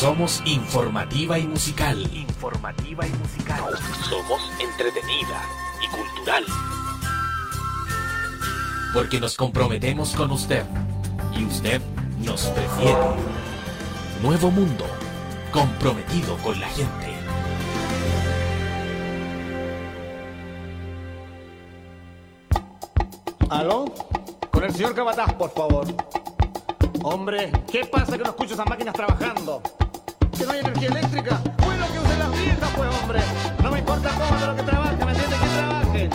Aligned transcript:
Somos 0.00 0.40
informativa 0.46 1.38
y 1.38 1.46
musical. 1.46 2.00
Informativa 2.14 3.06
y 3.06 3.10
musical. 3.10 3.62
Somos 4.08 4.40
entretenida 4.58 5.42
y 5.82 5.88
cultural. 5.94 6.42
Porque 8.94 9.20
nos 9.20 9.36
comprometemos 9.36 10.16
con 10.16 10.30
usted 10.30 10.64
y 11.36 11.44
usted 11.44 11.82
nos 12.18 12.46
prefiere. 12.46 12.96
Nuevo 14.22 14.50
Mundo, 14.50 14.86
comprometido 15.52 16.34
con 16.38 16.58
la 16.58 16.68
gente. 16.68 17.14
¿Aló? 23.50 23.84
Con 24.50 24.64
el 24.64 24.72
señor 24.72 24.94
Cabataz, 24.94 25.34
por 25.34 25.52
favor. 25.52 25.86
Hombre, 27.02 27.52
¿qué 27.70 27.84
pasa 27.84 28.16
que 28.16 28.24
no 28.24 28.30
escucho 28.30 28.54
esas 28.54 28.66
máquinas 28.66 28.94
trabajando? 28.94 29.62
¿Que 30.40 30.46
no 30.46 30.52
hay 30.52 30.60
energía 30.60 30.88
eléctrica? 30.88 31.42
Bueno, 31.62 31.84
que 31.92 31.98
usen 31.98 32.18
las 32.18 32.32
viejas, 32.32 32.70
pues, 32.74 32.88
hombre. 33.02 33.20
No 33.62 33.70
me 33.72 33.78
importa 33.78 34.08
cómo 34.08 34.40
de 34.40 34.46
lo 34.46 34.56
que 34.56 34.62
trabaje, 34.62 35.04
¿me 35.04 35.12
entiendes? 35.12 35.38
Que 35.38 35.48
trabajen. 35.58 36.10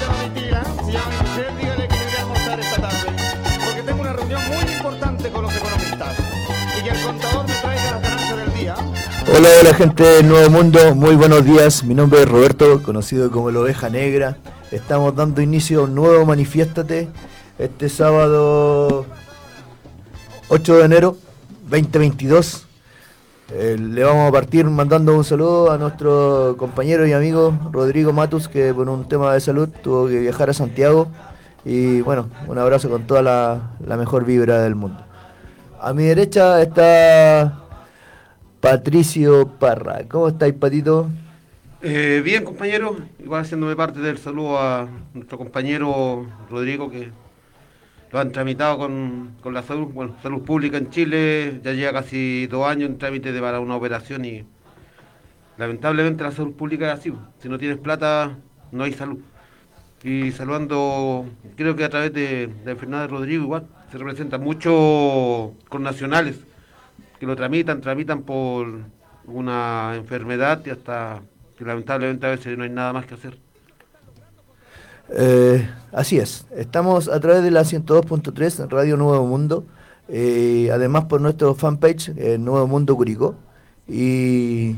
Domitila, 0.00 0.64
si 0.86 0.92
llama 0.92 1.10
mi 1.10 1.28
mujer, 1.28 1.56
dígale 1.60 1.88
que 1.88 1.94
me 1.94 2.04
voy 2.04 2.14
a 2.14 2.20
almorzar 2.22 2.60
esta 2.60 2.80
tarde. 2.80 3.08
Porque 3.66 3.82
tengo 3.82 4.00
una 4.00 4.12
reunión 4.14 4.40
muy 4.48 4.72
importante 4.72 5.28
con 5.28 5.42
los 5.42 5.54
economistas. 5.54 6.16
Y 6.78 6.82
que 6.84 6.88
el 6.88 7.02
contador 7.02 7.46
me 7.46 7.52
traiga 7.52 7.90
las 7.90 8.02
ganancias 8.02 8.36
del 8.38 8.54
día. 8.54 8.74
Hola, 9.36 9.48
hola 9.60 9.74
gente 9.74 10.02
del 10.04 10.26
Nuevo 10.26 10.48
Mundo, 10.48 10.94
muy 10.94 11.16
buenos 11.16 11.44
días. 11.44 11.84
Mi 11.84 11.94
nombre 11.94 12.22
es 12.22 12.28
Roberto, 12.30 12.82
conocido 12.82 13.30
como 13.30 13.50
la 13.50 13.60
Oveja 13.60 13.90
Negra. 13.90 14.38
Estamos 14.70 15.14
dando 15.14 15.42
inicio 15.42 15.80
a 15.80 15.84
un 15.84 15.94
nuevo 15.94 16.24
Manifiéstate 16.24 17.10
este 17.58 17.90
sábado 17.90 19.04
8 20.48 20.76
de 20.78 20.84
enero 20.86 21.27
2022. 21.68 22.66
Eh, 23.50 23.76
le 23.78 24.04
vamos 24.04 24.28
a 24.28 24.32
partir 24.32 24.66
mandando 24.66 25.16
un 25.16 25.24
saludo 25.24 25.70
a 25.70 25.78
nuestro 25.78 26.56
compañero 26.58 27.06
y 27.06 27.12
amigo 27.12 27.58
Rodrigo 27.72 28.12
Matus, 28.12 28.48
que 28.48 28.74
por 28.74 28.88
un 28.88 29.08
tema 29.08 29.32
de 29.32 29.40
salud 29.40 29.68
tuvo 29.82 30.06
que 30.08 30.20
viajar 30.20 30.50
a 30.50 30.52
Santiago. 30.52 31.08
Y 31.64 32.00
bueno, 32.02 32.28
un 32.46 32.58
abrazo 32.58 32.88
con 32.90 33.06
toda 33.06 33.22
la, 33.22 33.70
la 33.86 33.96
mejor 33.96 34.24
vibra 34.24 34.62
del 34.62 34.74
mundo. 34.74 35.04
A 35.80 35.92
mi 35.92 36.04
derecha 36.04 36.60
está 36.60 37.60
Patricio 38.60 39.48
Parra. 39.58 40.00
¿Cómo 40.08 40.28
estáis, 40.28 40.54
Patito? 40.54 41.08
Eh, 41.80 42.20
bien, 42.24 42.44
compañero, 42.44 42.96
igual 43.20 43.42
haciéndome 43.42 43.76
parte 43.76 44.00
del 44.00 44.18
saludo 44.18 44.58
a 44.58 44.88
nuestro 45.14 45.38
compañero 45.38 46.26
Rodrigo, 46.50 46.90
que 46.90 47.12
lo 48.10 48.20
han 48.20 48.32
tramitado 48.32 48.78
con, 48.78 49.36
con 49.42 49.54
la 49.54 49.62
salud, 49.62 49.88
bueno, 49.92 50.16
salud 50.22 50.42
pública 50.42 50.78
en 50.78 50.90
Chile, 50.90 51.60
ya 51.62 51.72
lleva 51.72 51.92
casi 51.92 52.46
dos 52.46 52.66
años 52.66 52.88
en 52.90 52.98
trámite 52.98 53.32
de 53.32 53.40
para 53.40 53.60
una 53.60 53.76
operación 53.76 54.24
y 54.24 54.44
lamentablemente 55.56 56.22
la 56.22 56.32
salud 56.32 56.54
pública 56.54 56.92
es 56.92 57.00
así, 57.00 57.12
si 57.38 57.48
no 57.48 57.58
tienes 57.58 57.78
plata 57.78 58.36
no 58.72 58.84
hay 58.84 58.92
salud. 58.92 59.18
Y 60.02 60.30
saludando, 60.30 61.26
creo 61.56 61.74
que 61.74 61.84
a 61.84 61.88
través 61.88 62.12
de, 62.12 62.46
de 62.46 63.06
Rodrigo 63.06 63.44
igual, 63.44 63.66
se 63.90 63.98
representan 63.98 64.42
muchos 64.42 65.52
connacionales 65.68 66.38
que 67.18 67.26
lo 67.26 67.34
tramitan, 67.34 67.80
tramitan 67.80 68.22
por 68.22 68.68
una 69.24 69.94
enfermedad 69.96 70.62
y 70.64 70.70
hasta 70.70 71.20
que 71.56 71.64
lamentablemente 71.64 72.26
a 72.26 72.30
veces 72.30 72.56
no 72.56 72.64
hay 72.64 72.70
nada 72.70 72.92
más 72.92 73.06
que 73.06 73.14
hacer. 73.14 73.47
Eh, 75.10 75.68
así 75.92 76.18
es, 76.18 76.46
estamos 76.56 77.08
a 77.08 77.20
través 77.20 77.42
de 77.42 77.50
la 77.50 77.62
102.3 77.62 78.68
Radio 78.68 78.96
Nuevo 78.96 79.26
Mundo, 79.26 79.64
eh, 80.08 80.70
además 80.72 81.04
por 81.04 81.20
nuestro 81.20 81.54
fanpage 81.54 82.12
eh, 82.16 82.38
Nuevo 82.38 82.66
Mundo 82.66 82.96
Curicó 82.96 83.34
y 83.88 84.76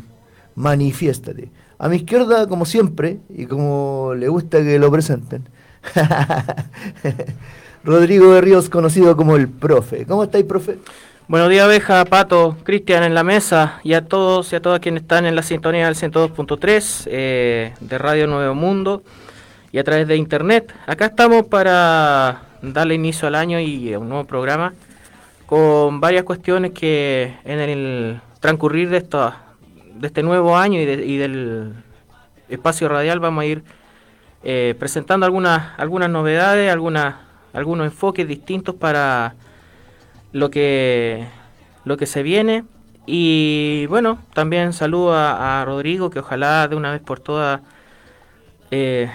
manifiéstate. 0.55 1.51
A 1.79 1.89
mi 1.89 1.97
izquierda, 1.97 2.47
como 2.47 2.67
siempre, 2.67 3.19
y 3.31 3.47
como 3.47 4.13
le 4.17 4.29
gusta 4.29 4.63
que 4.63 4.79
lo 4.79 4.91
presenten, 4.91 5.49
Rodrigo 7.85 8.35
de 8.35 8.41
Ríos, 8.43 8.69
conocido 8.69 9.17
como 9.17 9.37
el 9.37 9.49
profe. 9.49 10.05
¿Cómo 10.05 10.25
estáis, 10.25 10.45
profe? 10.45 10.79
Buenos 11.27 11.49
días, 11.49 11.65
abeja, 11.65 12.05
Pato, 12.05 12.57
Cristian 12.65 13.05
en 13.05 13.15
la 13.15 13.25
mesa 13.25 13.81
y 13.83 13.95
a 13.95 14.05
todos 14.05 14.53
y 14.53 14.57
a 14.57 14.61
todas 14.61 14.81
quienes 14.81 15.03
están 15.03 15.27
en 15.27 15.37
la 15.37 15.43
sintonía 15.43 15.87
del 15.87 15.95
102.3 15.95 17.05
eh, 17.07 17.73
de 17.81 17.99
Radio 17.99 18.27
Nuevo 18.27 18.55
Mundo 18.55 19.03
y 19.73 19.79
a 19.79 19.85
través 19.85 20.07
de 20.09 20.17
internet. 20.17 20.75
Acá 20.87 21.07
estamos 21.07 21.45
para 21.47 22.43
darle 22.63 22.95
inicio 22.95 23.29
al 23.29 23.35
año 23.35 23.61
y 23.61 23.95
un 23.95 24.09
nuevo 24.09 24.25
programa 24.25 24.75
con 25.47 26.01
varias 26.01 26.25
cuestiones 26.25 26.73
que 26.73 27.37
en 27.45 27.59
el 27.59 28.21
transcurrir 28.41 28.89
de, 28.89 28.99
esto, 28.99 29.33
de 29.95 30.07
este 30.07 30.23
nuevo 30.23 30.57
año 30.57 30.81
y, 30.81 30.85
de, 30.85 31.05
y 31.05 31.17
del 31.17 31.75
espacio 32.49 32.89
radial 32.89 33.21
vamos 33.21 33.43
a 33.43 33.47
ir 33.47 33.65
eh, 34.43 34.75
presentando 34.79 35.27
algunas, 35.27 35.79
algunas 35.79 36.09
novedades, 36.09 36.73
algunas, 36.73 37.17
algunos 37.53 37.87
enfoques 37.87 38.27
distintos 38.27 38.75
para 38.75 39.35
lo 40.33 40.51
que, 40.51 41.27
lo 41.85 41.97
que 41.97 42.07
se 42.07 42.23
viene. 42.23 42.65
Y 43.07 43.87
bueno, 43.87 44.19
también 44.35 44.73
saludo 44.73 45.15
a, 45.15 45.61
a 45.61 45.65
Rodrigo, 45.65 46.11
que 46.11 46.21
ojalá 46.21 46.69
de 46.69 46.77
una 46.77 46.93
vez 46.93 47.01
por 47.01 47.19
todas 47.19 47.61
eh, 48.71 49.11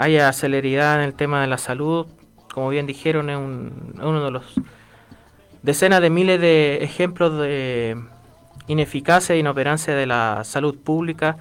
haya 0.00 0.32
celeridad 0.32 0.96
en 0.96 1.02
el 1.02 1.14
tema 1.14 1.42
de 1.42 1.46
la 1.46 1.58
salud. 1.58 2.06
Como 2.54 2.70
bien 2.70 2.86
dijeron, 2.86 3.28
es, 3.28 3.36
un, 3.36 3.94
uno 4.02 4.24
de 4.24 4.30
los 4.30 4.44
decenas 5.62 6.00
de 6.00 6.08
miles 6.08 6.40
de 6.40 6.78
ejemplos 6.82 7.38
de 7.38 7.96
ineficacia 8.66 9.34
e 9.34 9.38
inoperancia 9.38 9.94
de 9.94 10.06
la 10.06 10.42
salud 10.44 10.76
pública 10.78 11.36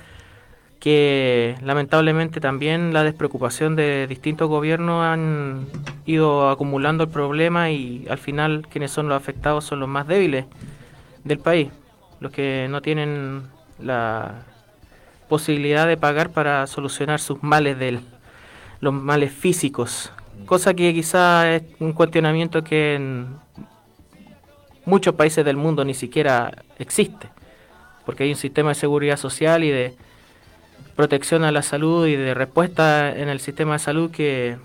que 0.81 1.55
lamentablemente 1.61 2.41
también 2.41 2.93
la 2.93 3.03
despreocupación 3.03 3.75
de 3.75 4.07
distintos 4.07 4.49
gobiernos 4.49 5.03
han 5.03 5.65
ido 6.05 6.49
acumulando 6.49 7.05
el 7.05 7.09
problema 7.09 7.69
y 7.69 8.07
al 8.09 8.17
final 8.17 8.65
quienes 8.69 8.91
son 8.91 9.07
los 9.07 9.17
afectados 9.17 9.65
son 9.65 9.79
los 9.79 9.89
más 9.89 10.07
débiles 10.07 10.45
del 11.23 11.39
país, 11.39 11.69
los 12.19 12.31
que 12.31 12.67
no 12.69 12.81
tienen 12.81 13.43
la 13.79 14.43
posibilidad 15.27 15.87
de 15.87 15.97
pagar 15.97 16.29
para 16.31 16.65
solucionar 16.67 17.19
sus 17.19 17.41
males 17.43 17.77
del 17.77 18.01
los 18.81 18.93
males 18.93 19.31
físicos, 19.31 20.11
cosa 20.45 20.73
que 20.73 20.93
quizá 20.93 21.55
es 21.55 21.63
un 21.79 21.93
cuestionamiento 21.93 22.63
que 22.63 22.95
en 22.95 23.27
muchos 24.85 25.15
países 25.15 25.45
del 25.45 25.57
mundo 25.57 25.83
ni 25.85 25.93
siquiera 25.93 26.63
existe, 26.77 27.29
porque 28.05 28.23
hay 28.23 28.31
un 28.31 28.35
sistema 28.35 28.69
de 28.69 28.75
seguridad 28.75 29.17
social 29.17 29.63
y 29.63 29.69
de 29.69 29.95
protección 30.95 31.43
a 31.43 31.51
la 31.51 31.61
salud 31.61 32.07
y 32.07 32.15
de 32.15 32.33
respuesta 32.33 33.15
en 33.15 33.29
el 33.29 33.39
sistema 33.39 33.73
de 33.73 33.79
salud 33.79 34.11
que 34.11 34.57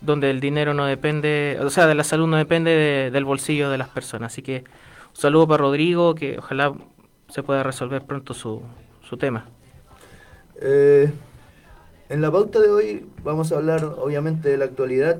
donde 0.00 0.30
el 0.30 0.40
dinero 0.40 0.74
no 0.74 0.84
depende, 0.84 1.58
o 1.62 1.70
sea, 1.70 1.86
de 1.86 1.94
la 1.94 2.04
salud 2.04 2.26
no 2.26 2.36
depende 2.36 2.72
de, 2.72 3.10
del 3.10 3.24
bolsillo 3.24 3.70
de 3.70 3.78
las 3.78 3.88
personas. 3.88 4.32
Así 4.32 4.42
que 4.42 4.64
un 5.10 5.16
saludo 5.16 5.46
para 5.46 5.62
Rodrigo, 5.62 6.14
que 6.14 6.38
ojalá 6.38 6.74
se 7.28 7.42
pueda 7.42 7.62
resolver 7.62 8.02
pronto 8.02 8.34
su, 8.34 8.62
su 9.08 9.16
tema. 9.16 9.46
Eh, 10.60 11.10
en 12.12 12.20
la 12.20 12.30
pauta 12.30 12.60
de 12.60 12.68
hoy 12.68 13.06
vamos 13.24 13.52
a 13.52 13.56
hablar 13.56 13.84
obviamente 13.84 14.50
de 14.50 14.58
la 14.58 14.66
actualidad, 14.66 15.18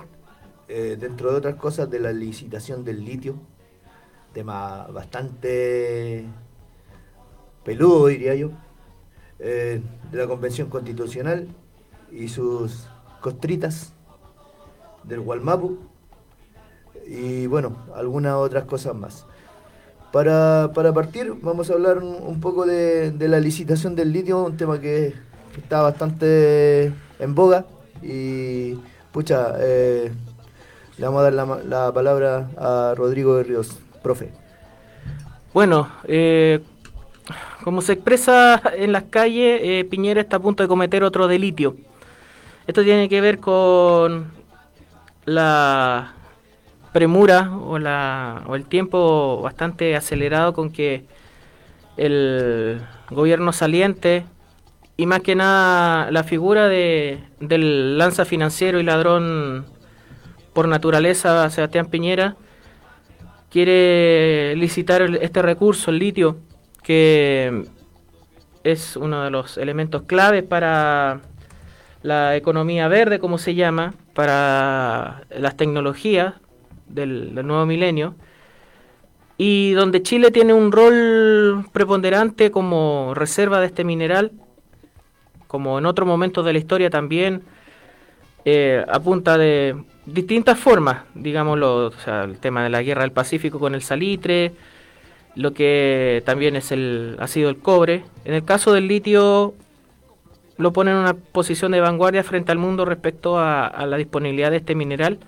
eh, 0.69 0.99
dentro 1.01 1.31
de 1.31 1.39
otras 1.39 1.55
cosas 1.55 1.89
de 1.89 1.99
la 1.99 2.13
licitación 2.13 2.85
del 2.85 3.03
litio, 3.03 3.37
tema 4.35 4.87
bastante 4.89 6.27
peludo 7.65 8.09
diría 8.09 8.35
yo, 8.35 8.51
eh, 9.39 9.81
de 10.11 10.19
la 10.19 10.27
Convención 10.27 10.69
Constitucional 10.69 11.49
y 12.11 12.29
sus 12.29 12.87
costritas 13.23 13.95
del 15.03 15.21
Gualmapu. 15.21 15.79
Y 17.07 17.47
bueno, 17.47 17.75
algunas 17.95 18.35
otras 18.35 18.65
cosas 18.65 18.95
más. 18.95 19.27
Para, 20.13 20.73
para 20.75 20.93
partir 20.93 21.33
vamos 21.41 21.71
a 21.71 21.73
hablar 21.73 22.01
un, 22.01 22.39
poco 22.43 22.67
de, 22.67 23.13
de 23.13 23.29
la 23.29 23.41
licitación 23.41 23.97
del 23.97 24.13
litio, 24.13 24.45
un 24.45 24.59
tema 24.59 24.79
que 24.79 25.15
está 25.57 25.83
bastante 25.83 26.93
en 27.19 27.35
boga 27.35 27.65
y 28.03 28.75
pucha, 29.13 29.55
eh, 29.59 30.13
le 30.99 31.05
vamos 31.05 31.21
a 31.21 31.25
dar 31.25 31.33
la, 31.33 31.59
la, 31.65 31.93
palabra 31.93 32.49
a 32.57 32.95
Rodrigo 32.97 33.37
de 33.37 33.45
Ríos, 33.45 33.79
profe. 34.03 34.31
Bueno, 35.53 35.89
eh, 36.05 36.61
como 37.63 37.83
se 37.83 37.93
expresa 37.93 38.61
en 38.75 38.93
las 38.93 39.05
calles, 39.05 39.61
eh, 39.63 39.87
Piñera 39.89 40.21
está 40.21 40.37
a 40.37 40.41
punto 40.41 40.63
de 40.63 40.69
cometer 40.69 41.05
otro 41.05 41.29
delito. 41.29 41.77
Esto 42.67 42.83
tiene 42.83 43.09
que 43.09 43.21
ver 43.21 43.39
con 43.39 44.33
la 45.25 46.15
premura 46.93 47.53
o, 47.57 47.79
la, 47.79 48.43
o 48.47 48.55
el 48.57 48.67
tiempo 48.67 49.41
bastante 49.43 49.97
acelerado 49.97 50.53
con 50.53 50.71
que 50.71 51.05
el 51.97 52.81
gobierno 53.11 53.53
saliente 53.53 54.25
y 55.03 55.07
más 55.07 55.21
que 55.21 55.35
nada 55.35 56.13
la 56.13 56.23
figura 56.23 56.69
de, 56.69 57.19
del 57.41 57.99
lanza 57.99 58.25
financiero 58.25 58.79
y 58.79 58.85
ladrón 58.85 59.67
por 60.53 60.69
naturaleza 60.69 61.51
Sebastián 61.51 61.87
Piñera 61.87 62.37
quiere 63.51 64.55
licitar 64.55 65.03
este 65.21 65.43
recurso, 65.43 65.91
el 65.91 65.99
litio, 65.99 66.37
que 66.85 67.65
es 68.63 68.97
uno 68.97 69.25
de 69.25 69.31
los 69.33 69.59
elementos 69.59 70.03
claves 70.03 70.45
para 70.45 71.21
la 72.05 72.37
economía 72.37 72.87
verde, 72.87 73.19
como 73.19 73.39
se 73.39 73.57
llama, 73.57 73.95
para 74.15 75.25
las 75.31 75.57
tecnologías 75.57 76.35
del, 76.87 77.35
nuevo 77.45 77.67
milenio, 77.67 78.15
y 79.37 79.73
donde 79.73 80.05
Chile 80.05 80.31
tiene 80.31 80.53
un 80.53 80.71
rol 80.71 81.67
preponderante 81.73 82.53
como 82.53 83.15
reserva 83.15 83.59
de 83.59 83.67
este 83.67 83.83
mineral, 83.83 84.31
como 85.53 85.79
en 85.79 85.85
otros 85.85 86.09
momentos 86.09 86.47
de 86.47 86.55
la 86.55 86.59
historia 86.59 86.89
también, 86.89 87.43
eh, 88.47 88.83
apunta 88.89 89.37
de 89.37 89.77
distintas 90.07 90.59
formas, 90.59 91.03
digámoslo, 91.15 91.93
el 92.25 92.39
tema 92.39 92.65
de 92.65 92.71
la 92.71 92.83
guerra 92.83 93.03
del 93.03 93.13
Pacífico 93.13 93.59
con 93.59 93.75
el 93.75 93.83
salitre, 93.83 94.53
lo 95.35 95.53
que 95.53 96.23
también 96.25 96.57
es 96.57 96.73
el, 96.73 97.17
ha 97.21 97.27
sido 97.27 97.51
el 97.51 97.59
cobre. 97.59 98.03
En 98.25 98.33
el 98.33 98.45
caso 98.45 98.73
del 98.73 98.89
litio, 98.89 99.53
lo 100.57 100.73
pone 100.73 100.91
en 100.91 100.97
una 100.97 101.13
posición 101.13 101.73
de 101.73 101.81
vanguardia 101.83 102.25
frente 102.25 102.51
al 102.51 102.59
mundo 102.59 102.87
respecto 102.87 103.39
a, 103.39 103.85
la 103.87 103.99
disponibilidad 103.99 104.51
de 104.51 104.57
este 104.57 104.75
mineral, 104.75 105.19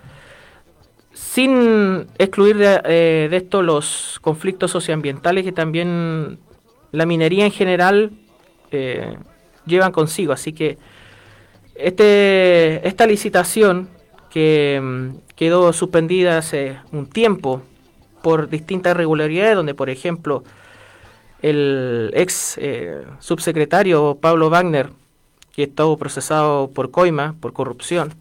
sin 1.13 2.07
excluir 2.17 2.57
eh, 2.59 3.27
de, 3.29 3.37
esto 3.37 3.61
los 3.61 4.17
conflictos 4.21 4.71
socioambientales 4.71 5.43
que 5.43 5.51
también 5.51 6.39
la 6.91 7.05
minería 7.05 7.45
en 7.45 7.51
general 7.51 8.11
eh, 8.71 9.15
llevan 9.65 9.91
consigo. 9.91 10.33
Así 10.33 10.53
que 10.53 10.77
este, 11.75 12.87
esta 12.87 13.05
licitación 13.05 13.89
que 14.29 14.79
mm, 14.81 15.33
quedó 15.35 15.71
suspendida 15.73 16.37
hace 16.37 16.77
un 16.91 17.07
tiempo 17.07 17.61
por 18.21 18.49
distintas 18.49 18.95
irregularidades, 18.95 19.55
donde 19.55 19.75
por 19.75 19.89
ejemplo 19.89 20.43
el 21.41 22.11
ex 22.15 22.57
eh, 22.57 23.03
subsecretario 23.19 24.17
Pablo 24.19 24.49
Wagner 24.49 24.89
que 25.51 25.63
estuvo 25.63 25.97
procesado 25.97 26.69
por 26.71 26.91
coima, 26.91 27.35
por 27.39 27.53
corrupción, 27.53 28.13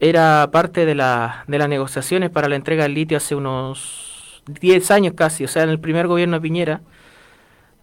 era 0.00 0.48
parte 0.50 0.86
de, 0.86 0.94
la, 0.94 1.44
de 1.46 1.58
las 1.58 1.68
negociaciones 1.68 2.30
para 2.30 2.48
la 2.48 2.56
entrega 2.56 2.84
del 2.84 2.94
litio 2.94 3.18
hace 3.18 3.34
unos 3.34 4.42
10 4.46 4.90
años 4.90 5.14
casi, 5.14 5.44
o 5.44 5.48
sea, 5.48 5.64
en 5.64 5.70
el 5.70 5.78
primer 5.78 6.06
gobierno 6.06 6.36
de 6.36 6.40
Piñera. 6.40 6.80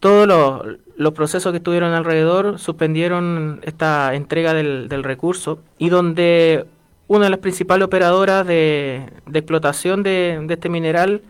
Todos 0.05 0.77
los, 0.97 1.13
procesos 1.15 1.51
que 1.51 1.57
estuvieron 1.57 1.93
alrededor 1.93 2.59
suspendieron 2.59 3.59
esta 3.63 4.13
entrega 4.13 4.53
del, 4.53 5.03
recurso 5.03 5.57
y 5.79 5.89
donde 5.89 6.67
una 7.07 7.23
de 7.23 7.31
las 7.31 7.39
principales 7.39 7.87
operadoras 7.87 8.45
de, 8.45 9.11
explotación 9.33 10.03
de, 10.03 10.39
de, 10.43 10.53
este 10.53 10.69
mineral 10.69 11.23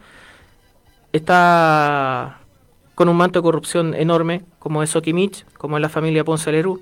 está 1.14 2.42
con 2.96 3.08
un 3.08 3.16
manto 3.16 3.40
de 3.40 3.44
corrupción 3.44 3.94
enorme, 3.94 4.44
como 4.60 4.84
es 4.84 4.94
Okimich, 4.94 5.46
como 5.58 5.78
es 5.78 5.82
la 5.82 5.88
familia 5.88 6.26
Ponce 6.26 6.52
Lerú. 6.52 6.82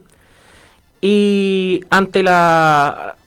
Y 0.99 1.81
ante 1.91 2.23
la 2.23 3.17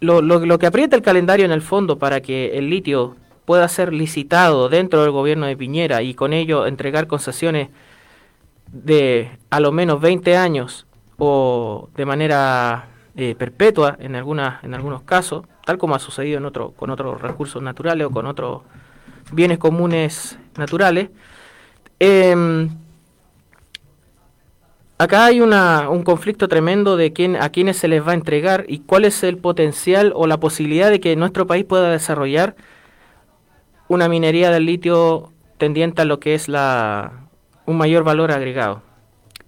lo, 0.00 0.58
que 0.58 0.66
aprieta 0.66 0.96
el 0.96 1.02
calendario 1.02 1.44
en 1.44 1.52
el 1.52 1.62
fondo 1.62 2.00
para 2.00 2.20
que 2.20 2.58
el 2.58 2.68
litio 2.68 3.14
pueda 3.44 3.68
ser 3.68 3.92
licitado 3.92 4.68
dentro 4.68 5.02
del 5.02 5.10
gobierno 5.10 5.46
de 5.46 5.56
Piñera 5.56 6.02
y 6.02 6.14
con 6.14 6.32
ello 6.32 6.66
entregar 6.66 7.06
concesiones 7.06 7.68
de 8.72 9.30
a 9.50 9.60
lo 9.60 9.72
menos 9.72 10.00
20 10.00 10.36
años 10.36 10.86
o 11.18 11.88
de 11.96 12.06
manera 12.06 12.88
eh, 13.16 13.34
perpetua 13.36 13.96
en, 14.00 14.16
algunas, 14.16 14.62
en 14.64 14.74
algunos 14.74 15.02
casos, 15.02 15.44
tal 15.64 15.78
como 15.78 15.94
ha 15.94 15.98
sucedido 15.98 16.38
en 16.38 16.44
otro, 16.44 16.72
con 16.72 16.90
otros 16.90 17.20
recursos 17.20 17.62
naturales 17.62 18.06
o 18.06 18.10
con 18.10 18.26
otros 18.26 18.62
bienes 19.32 19.58
comunes 19.58 20.38
naturales, 20.56 21.10
eh, 21.98 22.68
acá 25.00 25.24
hay 25.24 25.40
una, 25.40 25.88
un 25.88 26.02
conflicto 26.02 26.46
tremendo 26.46 26.96
de 26.96 27.12
quién, 27.12 27.36
a 27.36 27.48
quiénes 27.48 27.78
se 27.78 27.88
les 27.88 28.06
va 28.06 28.12
a 28.12 28.14
entregar 28.14 28.64
y 28.68 28.80
cuál 28.80 29.04
es 29.04 29.22
el 29.22 29.38
potencial 29.38 30.12
o 30.14 30.26
la 30.26 30.38
posibilidad 30.38 30.90
de 30.90 31.00
que 31.00 31.16
nuestro 31.16 31.46
país 31.46 31.64
pueda 31.64 31.90
desarrollar 31.90 32.54
una 33.90 34.08
minería 34.08 34.52
del 34.52 34.66
litio 34.66 35.32
tendiente 35.58 36.02
a 36.02 36.04
lo 36.04 36.20
que 36.20 36.34
es 36.34 36.48
la, 36.48 37.26
un 37.66 37.76
mayor 37.76 38.04
valor 38.04 38.30
agregado. 38.30 38.82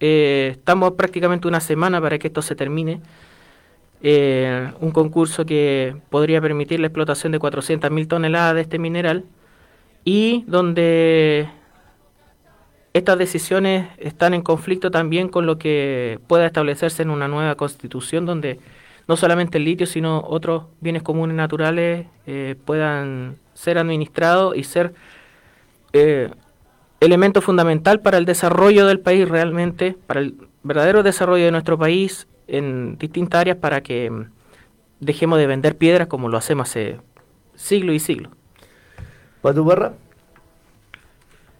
Eh, 0.00 0.48
estamos 0.50 0.94
prácticamente 0.94 1.46
una 1.46 1.60
semana 1.60 2.00
para 2.00 2.18
que 2.18 2.26
esto 2.26 2.42
se 2.42 2.56
termine. 2.56 3.00
Eh, 4.02 4.72
un 4.80 4.90
concurso 4.90 5.46
que 5.46 5.94
podría 6.10 6.40
permitir 6.40 6.80
la 6.80 6.88
explotación 6.88 7.30
de 7.30 7.38
400.000 7.38 8.08
toneladas 8.08 8.56
de 8.56 8.62
este 8.62 8.80
mineral 8.80 9.24
y 10.04 10.42
donde 10.48 11.48
estas 12.94 13.16
decisiones 13.16 13.90
están 13.98 14.34
en 14.34 14.42
conflicto 14.42 14.90
también 14.90 15.28
con 15.28 15.46
lo 15.46 15.56
que 15.56 16.18
pueda 16.26 16.46
establecerse 16.46 17.02
en 17.02 17.10
una 17.10 17.28
nueva 17.28 17.54
constitución 17.54 18.26
donde 18.26 18.58
no 19.06 19.16
solamente 19.16 19.58
el 19.58 19.66
litio, 19.66 19.86
sino 19.86 20.20
otros 20.26 20.64
bienes 20.80 21.04
comunes 21.04 21.36
naturales 21.36 22.08
eh, 22.26 22.56
puedan 22.64 23.36
ser 23.62 23.78
administrados 23.78 24.56
y 24.56 24.64
ser 24.64 24.92
eh, 25.92 26.28
elemento 26.98 27.40
fundamental 27.40 28.00
para 28.00 28.18
el 28.18 28.24
desarrollo 28.24 28.86
del 28.86 28.98
país 28.98 29.28
realmente, 29.28 29.96
para 30.06 30.20
el 30.20 30.34
verdadero 30.64 31.04
desarrollo 31.04 31.44
de 31.44 31.52
nuestro 31.52 31.78
país 31.78 32.26
en 32.48 32.98
distintas 32.98 33.40
áreas 33.40 33.58
para 33.58 33.80
que 33.82 34.10
mm, 34.10 34.30
dejemos 34.98 35.38
de 35.38 35.46
vender 35.46 35.76
piedras 35.76 36.08
como 36.08 36.28
lo 36.28 36.38
hacemos 36.38 36.68
hace 36.68 36.98
siglos 37.54 37.94
y 37.94 38.00
siglos. 38.00 38.32
¿Pato 39.42 39.64
Barra? 39.64 39.92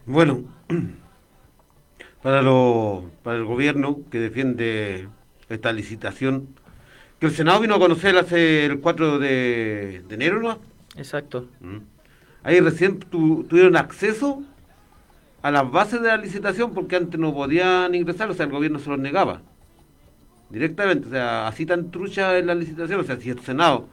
Bueno, 0.05 0.43
para, 2.22 2.43
lo, 2.43 3.10
para 3.22 3.37
el 3.38 3.44
gobierno 3.44 4.00
que 4.10 4.19
defiende 4.19 5.08
esta 5.48 5.72
licitación, 5.72 6.48
que 7.20 7.26
el 7.26 7.32
Senado 7.32 7.60
vino 7.60 7.76
a 7.76 7.78
conocer 7.78 8.16
hace 8.16 8.66
el 8.66 8.81
4 8.81 9.20
de, 9.20 10.02
enero, 10.10 10.40
¿no? 10.40 10.58
Exacto. 10.96 11.46
Mm. 11.60 11.92
Ahí 12.43 12.61
recién 12.61 12.99
tuvieron 12.99 13.77
acceso 13.77 14.43
a 15.43 15.50
las 15.50 15.71
bases 15.71 16.03
de 16.03 16.09
la 16.09 16.17
licitación 16.17 16.73
porque 16.73 16.97
antes 16.97 17.19
no 17.19 17.33
podían 17.33 17.94
ingresar, 17.94 18.31
o 18.31 18.35
sea, 18.35 18.47
el 18.47 18.53
gobierno 18.53 18.79
se 18.79 18.91
los 18.91 18.99
negaba 18.99 19.43
directamente, 20.53 21.09
o 21.09 21.11
sea, 21.11 21.49
así 21.49 21.65
tan 21.65 21.91
trucha 21.91 22.37
en 22.39 22.47
la 22.47 22.55
licitación, 22.55 23.00
o 23.00 23.05
sea, 23.05 23.19
si 23.19 23.31
el 23.31 23.41
Senado, 23.41 23.89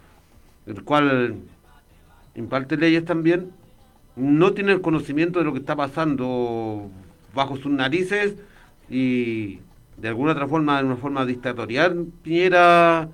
el 0.65 0.83
cual 0.83 1.35
imparte 2.35 2.75
leyes 2.75 3.05
también, 3.05 3.51
no 4.17 4.51
tiene 4.51 4.73
el 4.73 4.81
conocimiento 4.81 5.39
de 5.39 5.45
lo 5.45 5.53
que 5.53 5.59
está 5.59 5.77
pasando 5.77 6.91
bajo 7.33 7.55
sus 7.55 7.71
narices 7.71 8.35
y 8.89 9.59
de 9.97 10.09
alguna 10.09 10.33
otra 10.33 10.47
forma, 10.47 10.79
de 10.79 10.87
una 10.87 10.97
forma 10.97 11.25
dictatorial, 11.25 12.07
Piñera 12.23 13.07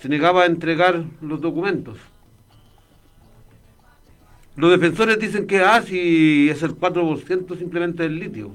se 0.00 0.08
negaba 0.10 0.42
a 0.42 0.46
entregar 0.46 1.04
los 1.22 1.40
documentos. 1.40 1.96
Los 4.58 4.72
defensores 4.72 5.20
dicen 5.20 5.46
que 5.46 5.60
ah, 5.60 5.80
si 5.82 6.50
es 6.50 6.64
el 6.64 6.76
4% 6.76 7.56
simplemente 7.56 8.02
del 8.02 8.18
litio. 8.18 8.50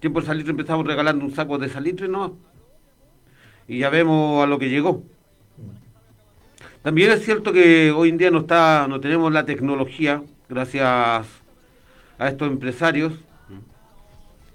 Tiempo 0.00 0.20
el 0.20 0.24
salitre 0.24 0.52
empezamos 0.52 0.86
regalando 0.86 1.26
un 1.26 1.34
saco 1.34 1.58
de 1.58 1.68
salitre, 1.68 2.08
¿no? 2.08 2.38
Y 3.68 3.80
ya 3.80 3.90
vemos 3.90 4.42
a 4.42 4.46
lo 4.46 4.58
que 4.58 4.70
llegó. 4.70 5.02
También 6.80 7.10
es 7.10 7.22
cierto 7.22 7.52
que 7.52 7.90
hoy 7.90 8.08
en 8.08 8.16
día 8.16 8.30
no 8.30 8.38
está, 8.38 8.86
no 8.88 8.98
tenemos 8.98 9.30
la 9.30 9.44
tecnología, 9.44 10.22
gracias 10.48 10.86
a 10.88 12.28
estos 12.28 12.48
empresarios 12.48 13.12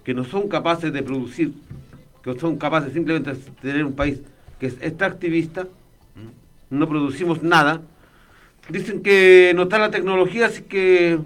que 0.03 0.15
no 0.15 0.23
son 0.23 0.49
capaces 0.49 0.91
de 0.91 1.03
producir, 1.03 1.53
que 2.23 2.39
son 2.39 2.57
capaces 2.57 2.91
simplemente 2.91 3.35
de 3.35 3.39
tener 3.61 3.85
un 3.85 3.93
país 3.93 4.19
que 4.59 4.65
es 4.65 4.81
extractivista, 4.81 5.67
no 6.71 6.89
producimos 6.89 7.43
nada, 7.43 7.83
dicen 8.69 9.01
que 9.01 9.53
no 9.55 9.63
está 9.63 9.79
la 9.79 9.91
tecnología, 9.91 10.47
así 10.47 10.63
que 10.63 11.19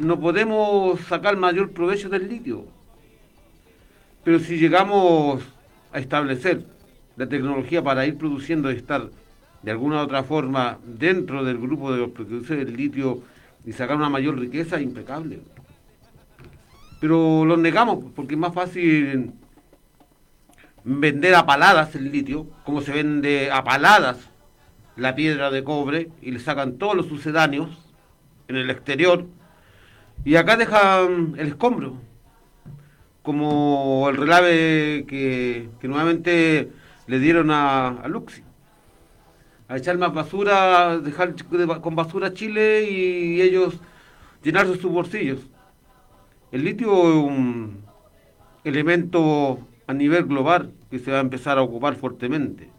no 0.00 0.20
podemos 0.20 1.00
sacar 1.02 1.36
mayor 1.36 1.72
provecho 1.72 2.08
del 2.08 2.28
litio. 2.28 2.66
Pero 4.24 4.38
si 4.38 4.58
llegamos 4.58 5.42
a 5.92 5.98
establecer 5.98 6.64
la 7.16 7.28
tecnología 7.28 7.82
para 7.82 8.06
ir 8.06 8.16
produciendo 8.16 8.70
y 8.70 8.76
estar 8.76 9.10
de 9.62 9.70
alguna 9.70 9.96
u 9.96 10.04
otra 10.04 10.22
forma 10.22 10.78
dentro 10.84 11.44
del 11.44 11.58
grupo 11.58 11.92
de 11.92 11.98
los 11.98 12.10
productores 12.10 12.66
del 12.66 12.76
litio 12.76 13.22
y 13.64 13.72
sacar 13.72 13.96
una 13.96 14.08
mayor 14.08 14.38
riqueza, 14.38 14.80
impecable 14.80 15.40
pero 17.00 17.44
lo 17.44 17.56
negamos 17.56 18.04
porque 18.14 18.34
es 18.34 18.40
más 18.40 18.54
fácil 18.54 19.32
vender 20.84 21.34
a 21.34 21.46
paladas 21.46 21.94
el 21.94 22.10
litio, 22.10 22.46
como 22.64 22.80
se 22.80 22.92
vende 22.92 23.50
a 23.50 23.62
paladas 23.62 24.27
la 24.98 25.14
piedra 25.14 25.50
de 25.50 25.64
cobre 25.64 26.10
y 26.20 26.32
le 26.32 26.40
sacan 26.40 26.76
todos 26.78 26.94
los 26.96 27.06
sucedáneos 27.06 27.70
en 28.48 28.56
el 28.56 28.68
exterior 28.70 29.26
y 30.24 30.34
acá 30.36 30.56
dejan 30.56 31.34
el 31.38 31.48
escombro, 31.48 31.96
como 33.22 34.08
el 34.10 34.16
relave 34.16 35.04
que, 35.06 35.68
nuevamente 35.82 36.70
le 37.06 37.18
dieron 37.18 37.50
a, 37.50 38.02
Luxi. 38.08 38.42
a 39.68 39.76
echar 39.76 39.96
más 39.98 40.12
basura, 40.12 40.98
dejar 40.98 41.34
de- 41.34 41.80
con 41.80 41.94
basura 41.94 42.32
Chile 42.34 42.90
y 42.90 43.40
ellos 43.40 43.78
llenarse 44.42 44.76
sus 44.76 44.90
bolsillos. 44.90 45.40
El 46.50 46.64
litio 46.64 46.90
es 46.90 47.16
un 47.16 47.82
elemento 48.64 49.60
a 49.86 49.92
nivel 49.94 50.24
global 50.24 50.72
que 50.90 50.98
se 50.98 51.10
va 51.10 51.18
a 51.18 51.20
empezar 51.20 51.58
a 51.58 51.62
ocupar 51.62 51.94
fuertemente. 51.96 52.70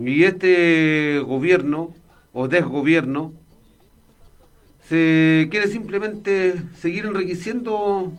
Y 0.00 0.24
este 0.24 1.20
gobierno 1.20 1.94
o 2.32 2.48
desgobierno 2.48 3.32
se 4.88 5.48
quiere 5.50 5.68
simplemente 5.68 6.54
seguir 6.74 7.06
enriqueciendo 7.06 8.12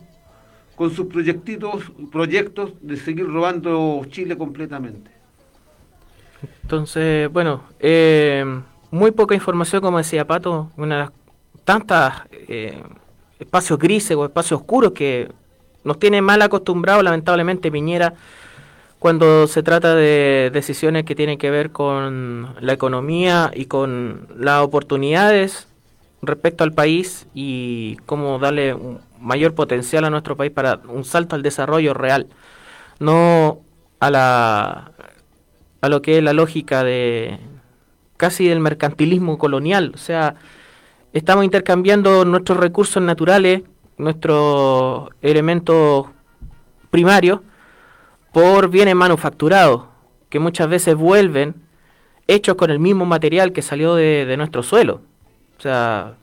con 0.76 0.90
sus 0.90 1.06
proyectitos, 1.06 1.92
proyectos 2.10 2.72
de 2.80 2.96
seguir 2.96 3.26
robando 3.26 4.04
Chile 4.08 4.38
completamente. 4.38 5.10
Entonces, 6.62 7.30
bueno, 7.30 7.64
eh, 7.78 8.44
muy 8.90 9.10
poca 9.10 9.34
información, 9.34 9.82
como 9.82 9.98
decía 9.98 10.26
Pato, 10.26 10.70
una 10.76 10.94
de 10.94 11.02
las 11.02 11.12
tantas 11.64 12.22
eh, 12.48 12.82
espacios 13.38 13.78
grises 13.78 14.16
o 14.16 14.24
espacios 14.24 14.60
oscuros 14.60 14.92
que 14.92 15.30
nos 15.84 15.98
tiene 15.98 16.22
mal 16.22 16.40
acostumbrados, 16.42 17.04
lamentablemente, 17.04 17.70
Piñera, 17.70 18.14
cuando 19.02 19.48
se 19.48 19.64
trata 19.64 19.96
de 19.96 20.50
decisiones 20.52 21.02
que 21.02 21.16
tienen 21.16 21.36
que 21.36 21.50
ver 21.50 21.72
con 21.72 22.54
la 22.60 22.72
economía 22.72 23.50
y 23.52 23.64
con 23.64 24.28
las 24.36 24.62
oportunidades 24.62 25.66
respecto 26.22 26.62
al 26.62 26.72
país 26.72 27.26
y 27.34 27.96
cómo 28.06 28.38
darle 28.38 28.74
un 28.74 29.00
mayor 29.18 29.56
potencial 29.56 30.04
a 30.04 30.10
nuestro 30.10 30.36
país 30.36 30.52
para 30.52 30.78
un 30.86 31.02
salto 31.02 31.34
al 31.34 31.42
desarrollo 31.42 31.94
real, 31.94 32.28
no 33.00 33.58
a 33.98 34.08
la 34.08 34.92
a 35.80 35.88
lo 35.88 36.00
que 36.00 36.18
es 36.18 36.22
la 36.22 36.32
lógica 36.32 36.84
de 36.84 37.40
casi 38.16 38.46
del 38.46 38.60
mercantilismo 38.60 39.36
colonial, 39.36 39.90
o 39.96 39.98
sea, 39.98 40.36
estamos 41.12 41.44
intercambiando 41.44 42.24
nuestros 42.24 42.56
recursos 42.58 43.02
naturales, 43.02 43.62
nuestros 43.98 45.10
elementos 45.22 46.06
primarios 46.92 47.40
por 48.32 48.68
bienes 48.70 48.94
manufacturados, 48.94 49.84
que 50.28 50.38
muchas 50.38 50.68
veces 50.68 50.94
vuelven 50.94 51.54
hechos 52.26 52.54
con 52.56 52.70
el 52.70 52.78
mismo 52.78 53.04
material 53.04 53.52
que 53.52 53.62
salió 53.62 53.94
de, 53.94 54.24
de 54.26 54.36
nuestro 54.36 54.62
suelo. 54.62 55.00
O 55.58 55.62
sea, 55.62 56.14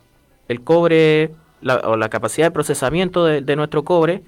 el 0.48 0.62
cobre 0.62 1.32
la- 1.62 1.78
o 1.86 1.96
la 1.98 2.10
capacidad 2.10 2.48
de 2.48 2.52
procesamiento 2.52 3.26
de, 3.26 3.42
de 3.42 3.56
nuestro 3.56 3.84
cobre 3.84 4.24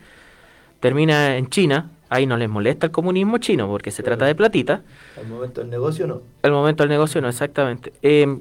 termina 0.79 1.37
en 1.37 1.49
China. 1.49 1.89
Ahí 2.09 2.25
no 2.25 2.35
les 2.37 2.49
molesta 2.49 2.87
el 2.87 2.91
comunismo 2.91 3.37
chino 3.37 3.67
porque 3.67 3.89
se 3.89 4.03
trata 4.03 4.25
de 4.25 4.35
platita. 4.35 4.81
Al 5.17 5.27
momento 5.27 5.61
del 5.61 5.69
negocio 5.69 6.05
no. 6.07 6.21
El 6.43 6.51
momento 6.51 6.83
del 6.83 6.89
negocio 6.89 7.21
no, 7.21 7.29
exactamente. 7.29 7.93
Eh, 8.01 8.37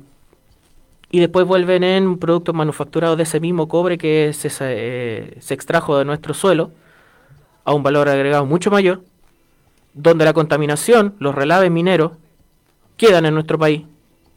y 1.13 1.21
después 1.21 1.47
vuelven 1.47 1.83
en 1.85 2.19
productos 2.19 2.55
manufacturados 2.55 3.17
de 3.17 3.23
ese 3.23 3.41
mismo 3.41 3.69
cobre 3.69 3.97
que 3.97 4.33
se, 4.33 4.49
eh, 4.61 5.37
se 5.41 5.55
extrajo 5.55 5.97
de 5.99 6.05
nuestro 6.05 6.35
suelo 6.35 6.73
a 7.65 7.73
un 7.73 7.83
valor 7.83 8.09
agregado 8.09 8.45
mucho 8.45 8.71
mayor, 8.71 9.03
donde 9.95 10.25
la 10.25 10.33
contaminación, 10.33 11.15
los 11.19 11.35
relaves 11.35 11.71
mineros, 11.71 12.13
quedan 12.97 13.27
en 13.27 13.35
nuestro 13.35 13.59
país, 13.59 13.83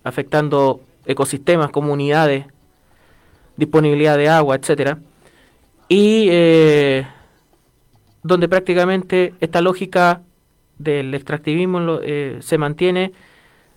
afectando 0.03 0.81
ecosistemas, 1.05 1.71
comunidades, 1.71 2.45
disponibilidad 3.57 4.17
de 4.17 4.29
agua, 4.29 4.55
etcétera, 4.55 4.99
y 5.87 6.27
eh, 6.31 7.05
donde 8.23 8.47
prácticamente 8.47 9.33
esta 9.39 9.61
lógica 9.61 10.21
del 10.77 11.13
extractivismo 11.13 11.99
eh, 12.01 12.37
se 12.41 12.57
mantiene 12.57 13.11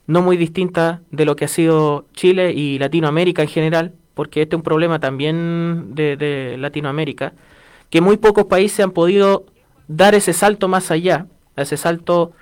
no 0.07 0.23
muy 0.23 0.37
distinta 0.37 1.03
de 1.11 1.25
lo 1.25 1.37
que 1.37 1.47
ha 1.47 1.49
sido 1.49 2.07
Chile 2.15 2.53
y 2.53 2.79
Latinoamérica 2.79 3.43
en 3.43 3.49
general, 3.49 3.93
porque 4.15 4.43
este 4.43 4.55
es 4.55 4.59
un 4.59 4.63
problema 4.63 5.01
también 5.01 5.95
de 5.95 6.57
Latinoamérica, 6.59 7.33
que 7.91 8.01
muy 8.01 8.17
pocos 8.17 8.45
países 8.45 8.81
han 8.81 8.93
podido 8.93 9.47
dar 9.89 10.15
ese 10.15 10.33
salto 10.33 10.69
más 10.69 10.91
allá, 10.91 11.27
ese 11.63 11.77
salto 11.77 12.33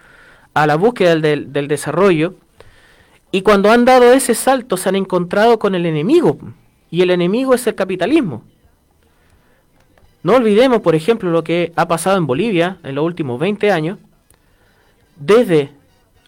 a 0.55 0.67
la 0.67 0.77
búsqueda 0.77 1.17
del, 1.17 1.53
del- 1.53 1.69
desarrollo, 1.69 2.35
y 3.31 3.43
cuando 3.43 3.71
han 3.73 3.85
dado 3.85 4.13
ese 4.13 4.35
salto 4.35 4.77
se 4.77 4.89
han 4.89 4.97
encontrado 4.97 5.59
con 5.59 5.75
el 5.75 5.87
enemigo, 5.87 6.39
y 6.91 7.03
el 7.03 7.11
enemigo 7.11 7.55
es 7.55 7.67
el 7.67 7.75
capitalismo. 7.75 8.45
No 10.23 10.35
olvidemos, 10.37 10.81
por 10.81 10.95
ejemplo, 10.95 11.31
lo 11.31 11.45
que 11.45 11.73
ha 11.77 11.87
pasado 11.89 12.17
en 12.17 12.27
Bolivia 12.27 12.79
en 12.83 12.95
los 12.95 13.05
últimos 13.05 13.39
20 13.41 13.71
años, 13.73 13.99
desde 15.17 15.71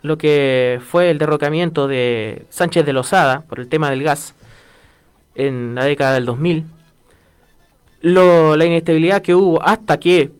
lo 0.02 0.18
que 0.18 0.80
fue 0.86 1.10
el 1.10 1.18
derrocamiento 1.18 1.88
de 1.88 2.44
Sánchez 2.50 2.84
de 2.84 2.92
Lozada 2.92 3.42
por 3.48 3.58
el 3.60 3.68
tema 3.68 3.90
del 3.90 4.02
gas 4.02 4.34
en 5.34 5.74
la 5.74 5.84
década 5.84 6.14
del 6.14 6.26
2000, 6.26 6.64
lo- 8.02 8.56
la 8.56 8.64
inestabilidad 8.66 9.22
que 9.22 9.34
hubo 9.34 9.62
hasta 9.62 9.98
que 9.98 10.30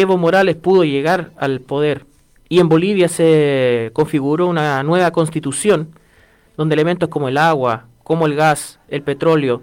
Evo 0.00 0.16
Morales 0.16 0.56
pudo 0.56 0.84
llegar 0.84 1.32
al 1.36 1.60
poder 1.60 2.06
y 2.48 2.60
en 2.60 2.68
Bolivia 2.68 3.08
se 3.08 3.90
configuró 3.92 4.46
una 4.46 4.82
nueva 4.82 5.10
constitución 5.10 5.90
donde 6.56 6.74
elementos 6.74 7.08
como 7.08 7.28
el 7.28 7.36
agua, 7.36 7.86
como 8.04 8.26
el 8.26 8.34
gas, 8.34 8.78
el 8.88 9.02
petróleo, 9.02 9.62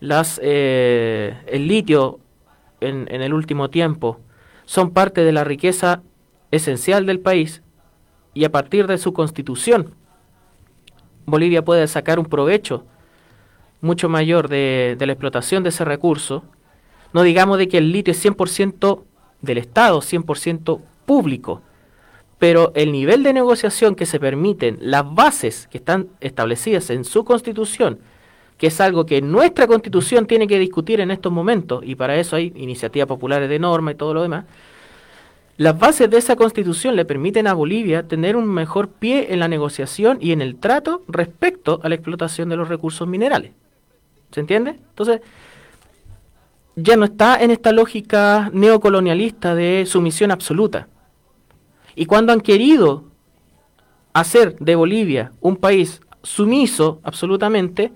las, 0.00 0.38
eh, 0.42 1.34
el 1.46 1.66
litio 1.66 2.20
en, 2.80 3.06
en 3.10 3.22
el 3.22 3.32
último 3.32 3.70
tiempo 3.70 4.20
son 4.66 4.90
parte 4.90 5.24
de 5.24 5.32
la 5.32 5.44
riqueza 5.44 6.02
esencial 6.50 7.06
del 7.06 7.20
país 7.20 7.62
y 8.34 8.44
a 8.44 8.52
partir 8.52 8.86
de 8.86 8.98
su 8.98 9.12
constitución 9.12 9.94
Bolivia 11.26 11.64
puede 11.64 11.86
sacar 11.88 12.18
un 12.18 12.26
provecho 12.26 12.84
mucho 13.80 14.08
mayor 14.08 14.48
de, 14.48 14.96
de 14.98 15.06
la 15.06 15.12
explotación 15.12 15.62
de 15.62 15.70
ese 15.70 15.84
recurso. 15.84 16.44
No 17.12 17.22
digamos 17.22 17.58
de 17.58 17.68
que 17.68 17.78
el 17.78 17.92
litio 17.92 18.12
es 18.12 18.24
100% 18.24 19.02
del 19.44 19.58
Estado, 19.58 20.00
100% 20.00 20.80
público, 21.06 21.62
pero 22.38 22.72
el 22.74 22.92
nivel 22.92 23.22
de 23.22 23.32
negociación 23.32 23.94
que 23.94 24.06
se 24.06 24.20
permiten, 24.20 24.78
las 24.80 25.14
bases 25.14 25.68
que 25.70 25.78
están 25.78 26.08
establecidas 26.20 26.90
en 26.90 27.04
su 27.04 27.24
constitución, 27.24 27.98
que 28.58 28.68
es 28.68 28.80
algo 28.80 29.06
que 29.06 29.22
nuestra 29.22 29.66
constitución 29.66 30.26
tiene 30.26 30.46
que 30.46 30.58
discutir 30.58 31.00
en 31.00 31.10
estos 31.10 31.32
momentos, 31.32 31.82
y 31.84 31.94
para 31.94 32.16
eso 32.16 32.36
hay 32.36 32.52
iniciativas 32.56 33.08
populares 33.08 33.48
de 33.48 33.58
norma 33.58 33.92
y 33.92 33.94
todo 33.94 34.14
lo 34.14 34.22
demás, 34.22 34.44
las 35.56 35.78
bases 35.78 36.10
de 36.10 36.18
esa 36.18 36.34
constitución 36.34 36.96
le 36.96 37.04
permiten 37.04 37.46
a 37.46 37.54
Bolivia 37.54 38.02
tener 38.08 38.34
un 38.34 38.46
mejor 38.46 38.88
pie 38.88 39.32
en 39.32 39.38
la 39.38 39.46
negociación 39.46 40.18
y 40.20 40.32
en 40.32 40.40
el 40.40 40.56
trato 40.56 41.02
respecto 41.06 41.80
a 41.84 41.88
la 41.88 41.94
explotación 41.94 42.48
de 42.48 42.56
los 42.56 42.68
recursos 42.68 43.06
minerales. 43.06 43.52
¿Se 44.32 44.40
entiende? 44.40 44.70
Entonces, 44.70 45.20
ya 46.76 46.96
no 46.96 47.04
está 47.04 47.42
en 47.42 47.50
esta 47.50 47.72
lógica 47.72 48.50
neocolonialista 48.52 49.54
de 49.54 49.84
sumisión 49.86 50.30
absoluta. 50.30 50.88
Y 51.94 52.06
cuando 52.06 52.32
han 52.32 52.40
querido 52.40 53.04
hacer 54.12 54.56
de 54.58 54.74
Bolivia 54.74 55.32
un 55.40 55.56
país 55.56 56.00
sumiso 56.22 57.00
absolutamente, 57.04 57.92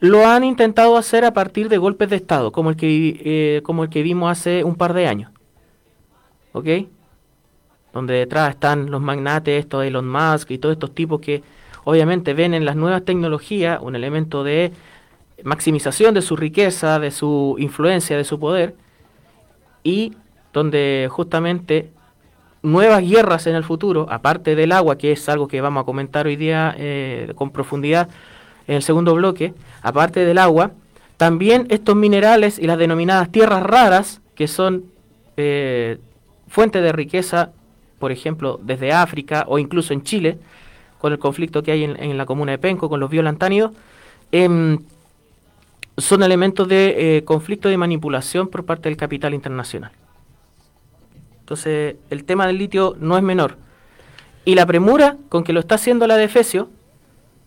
lo 0.00 0.26
han 0.26 0.44
intentado 0.44 0.96
hacer 0.96 1.24
a 1.24 1.32
partir 1.32 1.68
de 1.68 1.78
golpes 1.78 2.10
de 2.10 2.16
Estado, 2.16 2.52
como 2.52 2.70
el 2.70 2.76
que, 2.76 3.20
eh, 3.24 3.62
como 3.62 3.84
el 3.84 3.90
que 3.90 4.02
vimos 4.02 4.30
hace 4.30 4.64
un 4.64 4.76
par 4.76 4.94
de 4.94 5.06
años. 5.06 5.32
¿Ok? 6.52 6.66
Donde 7.92 8.14
detrás 8.14 8.50
están 8.50 8.90
los 8.90 9.00
magnates, 9.00 9.60
estos 9.60 9.84
Elon 9.84 10.08
Musk 10.08 10.50
y 10.50 10.58
todos 10.58 10.74
estos 10.74 10.94
tipos 10.94 11.20
que 11.20 11.42
obviamente 11.84 12.34
ven 12.34 12.54
en 12.54 12.64
las 12.64 12.76
nuevas 12.76 13.04
tecnologías 13.04 13.80
un 13.82 13.96
elemento 13.96 14.44
de 14.44 14.72
maximización 15.44 16.14
de 16.14 16.22
su 16.22 16.36
riqueza, 16.36 16.98
de 16.98 17.10
su 17.10 17.56
influencia, 17.58 18.16
de 18.16 18.24
su 18.24 18.38
poder, 18.38 18.74
y 19.82 20.14
donde 20.52 21.08
justamente 21.10 21.90
nuevas 22.62 23.02
guerras 23.08 23.46
en 23.46 23.54
el 23.54 23.64
futuro, 23.64 24.06
aparte 24.10 24.54
del 24.54 24.72
agua, 24.72 24.98
que 24.98 25.12
es 25.12 25.28
algo 25.28 25.48
que 25.48 25.60
vamos 25.60 25.82
a 25.82 25.84
comentar 25.84 26.26
hoy 26.26 26.36
día 26.36 26.74
eh, 26.76 27.32
con 27.36 27.50
profundidad 27.50 28.08
en 28.66 28.76
el 28.76 28.82
segundo 28.82 29.14
bloque, 29.14 29.54
aparte 29.82 30.24
del 30.24 30.38
agua, 30.38 30.72
también 31.16 31.66
estos 31.70 31.96
minerales 31.96 32.58
y 32.58 32.66
las 32.66 32.78
denominadas 32.78 33.30
tierras 33.30 33.62
raras, 33.62 34.20
que 34.34 34.46
son 34.46 34.84
eh, 35.36 35.98
fuentes 36.48 36.82
de 36.82 36.92
riqueza, 36.92 37.50
por 37.98 38.12
ejemplo, 38.12 38.60
desde 38.62 38.92
África 38.92 39.44
o 39.48 39.58
incluso 39.58 39.92
en 39.92 40.02
Chile, 40.02 40.38
con 40.98 41.12
el 41.12 41.18
conflicto 41.18 41.62
que 41.62 41.72
hay 41.72 41.84
en, 41.84 42.16
la 42.18 42.26
comuna 42.26 42.52
de 42.52 42.58
Penco 42.58 42.88
con 42.88 43.00
los 43.00 43.10
violantánidos, 43.10 43.72
em, 44.32 44.78
son 45.98 46.22
elementos 46.22 46.66
de 46.68 47.16
eh, 47.18 47.24
conflicto 47.24 47.68
de 47.68 47.76
manipulación 47.76 48.48
por 48.48 48.64
parte 48.64 48.88
del 48.88 48.96
capital 48.96 49.34
internacional. 49.34 49.90
Entonces, 51.40 51.96
el 52.10 52.24
tema 52.24 52.46
del 52.46 52.58
litio 52.58 52.96
no 53.00 53.16
es 53.16 53.22
menor. 53.22 53.56
Y 54.44 54.54
la 54.54 54.66
premura 54.66 55.16
con 55.28 55.44
que 55.44 55.52
lo 55.52 55.60
está 55.60 55.74
haciendo 55.76 56.06
la 56.06 56.16
Defesio 56.16 56.70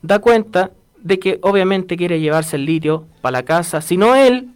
da 0.01 0.19
cuenta 0.19 0.71
de 0.97 1.17
que 1.19 1.39
obviamente 1.41 1.97
quiere 1.97 2.19
llevarse 2.19 2.55
el 2.57 2.65
litio 2.65 3.05
para 3.21 3.39
la 3.39 3.43
casa, 3.43 3.81
si 3.81 3.97
no 3.97 4.15
él, 4.15 4.49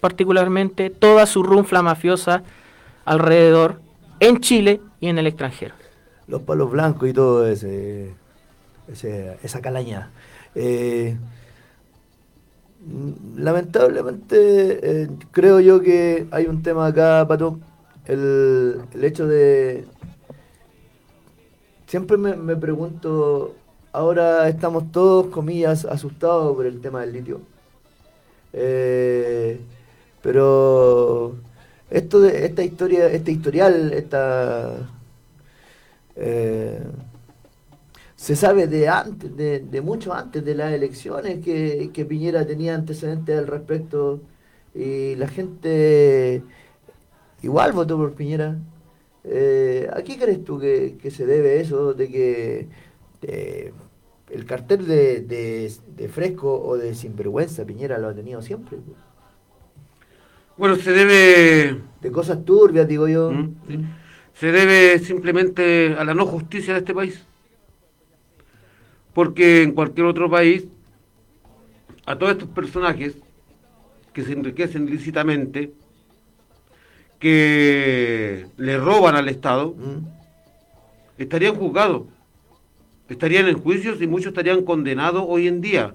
particularmente 0.00 0.90
toda 0.90 1.26
su 1.26 1.42
runfla 1.42 1.82
mafiosa 1.82 2.42
alrededor, 3.04 3.80
en 4.20 4.40
Chile 4.40 4.80
y 5.00 5.08
en 5.08 5.18
el 5.18 5.26
extranjero. 5.26 5.74
Los 6.26 6.42
palos 6.42 6.70
blancos 6.70 7.08
y 7.08 7.12
todo 7.12 7.46
ese. 7.46 8.12
ese- 8.90 9.38
esa 9.42 9.60
calaña. 9.60 10.10
Eh, 10.54 11.16
lamentablemente, 13.36 15.02
eh, 15.02 15.08
creo 15.30 15.60
yo 15.60 15.80
que 15.80 16.26
hay 16.30 16.46
un 16.46 16.62
tema 16.62 16.86
acá, 16.86 17.26
Pato, 17.28 17.58
el, 18.06 18.80
el 18.92 19.04
hecho 19.04 19.26
de... 19.26 19.84
Siempre 21.86 22.16
me, 22.18 22.36
me 22.36 22.56
pregunto, 22.56 23.54
ahora 23.92 24.48
estamos 24.48 24.92
todos, 24.92 25.28
comillas, 25.28 25.84
asustados 25.84 26.54
por 26.54 26.66
el 26.66 26.80
tema 26.80 27.00
del 27.00 27.12
litio. 27.14 27.40
Eh, 28.52 29.60
pero 30.22 31.36
esto 31.90 32.20
de 32.20 32.46
esta 32.46 32.62
historia, 32.62 33.06
este 33.10 33.32
historial, 33.32 33.92
esta 33.92 34.90
eh, 36.16 36.82
se 38.18 38.36
sabe 38.36 38.68
de 38.68 38.88
antes, 38.90 39.36
de, 39.36 39.60
de 39.60 39.82
mucho 39.82 40.12
antes 40.14 40.44
de 40.44 40.54
las 40.56 40.74
elecciones 40.74 41.44
que, 41.44 41.90
que 41.94 42.06
Piñera 42.06 42.46
tenía 42.46 42.74
antecedentes 42.76 43.38
al 43.38 43.48
respecto 43.48 44.22
y 44.74 45.16
la 45.16 45.28
gente 45.28 46.44
igual 47.42 47.72
votó 47.72 47.96
por 47.96 48.14
Piñera. 48.14 48.58
Eh, 49.24 49.88
¿A 49.92 50.02
qué 50.02 50.18
crees 50.18 50.44
tú 50.44 50.58
que, 50.60 50.96
que 51.00 51.10
se 51.10 51.26
debe 51.26 51.60
eso 51.60 51.94
de 51.94 52.08
que 52.10 52.68
eh, 53.22 53.72
el 54.30 54.46
cartel 54.46 54.86
de, 54.86 55.20
de- 55.22 56.08
fresco 56.08 56.60
o 56.62 56.76
de 56.78 56.94
sinvergüenza 56.94 57.64
Piñera 57.66 57.98
lo 57.98 58.08
ha 58.08 58.14
tenido 58.14 58.42
siempre? 58.42 58.78
Bueno, 60.56 60.76
se 60.76 60.90
debe, 60.92 61.80
De 62.00 62.10
cosas 62.12 62.44
turbias, 62.44 62.86
digo 62.88 63.08
yo. 63.08 63.30
Mm, 63.32 63.54
sí. 63.66 63.78
se 64.34 64.52
debe 64.52 64.98
simplemente 64.98 65.94
a 65.98 66.04
la 66.04 66.14
no 66.14 66.26
justicia 66.26 66.74
de 66.74 66.80
este 66.80 66.94
país. 66.94 67.26
Porque 69.14 69.62
en 69.62 69.72
cualquier 69.72 70.06
otro 70.06 70.30
país, 70.30 70.66
a 72.06 72.16
todos 72.16 72.32
estos 72.32 72.48
personajes 72.48 73.16
que 74.12 74.22
se 74.22 74.32
enriquecen 74.32 74.88
ilícitamente, 74.88 75.72
que 77.18 78.46
le 78.56 78.78
roban 78.78 79.16
al 79.16 79.28
Estado, 79.28 79.74
Mm, 79.76 80.06
estarían 81.18 81.56
juzgados, 81.56 82.02
estarían 83.08 83.48
en 83.48 83.58
juicios 83.58 84.00
y 84.00 84.06
muchos 84.06 84.28
estarían 84.28 84.64
condenados 84.64 85.24
hoy 85.26 85.48
en 85.48 85.60
día. 85.60 85.94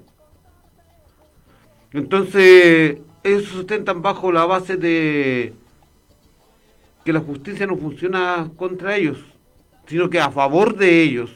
Entonces, 1.94 2.98
ellos 3.24 3.44
se 3.44 3.50
sustentan 3.50 4.02
bajo 4.02 4.32
la 4.32 4.46
base 4.46 4.76
de 4.78 5.54
que 7.06 7.14
la 7.14 7.20
justicia 7.20 7.68
no 7.68 7.78
funciona 7.78 8.52
contra 8.56 8.98
ellos, 8.98 9.20
sino 9.88 10.10
que 10.10 10.20
a 10.20 10.32
favor 10.32 10.76
de 10.76 11.04
ellos. 11.04 11.32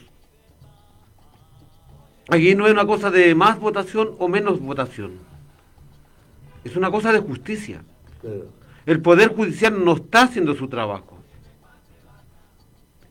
Aquí 2.30 2.56
no 2.56 2.68
es 2.68 2.74
una 2.74 2.86
cosa 2.86 3.10
de 3.10 3.34
más 3.36 3.60
votación 3.60 4.16
o 4.20 4.28
menos 4.28 4.60
votación. 4.60 5.14
Es 6.64 6.76
una 6.76 6.92
cosa 6.92 7.14
de 7.14 7.20
justicia. 7.20 7.84
claro. 8.22 8.58
El 8.86 9.02
Poder 9.02 9.36
Judicial 9.36 9.84
no 9.84 9.96
está 9.96 10.22
haciendo 10.22 10.56
su 10.56 10.70
trabajo. 10.70 11.18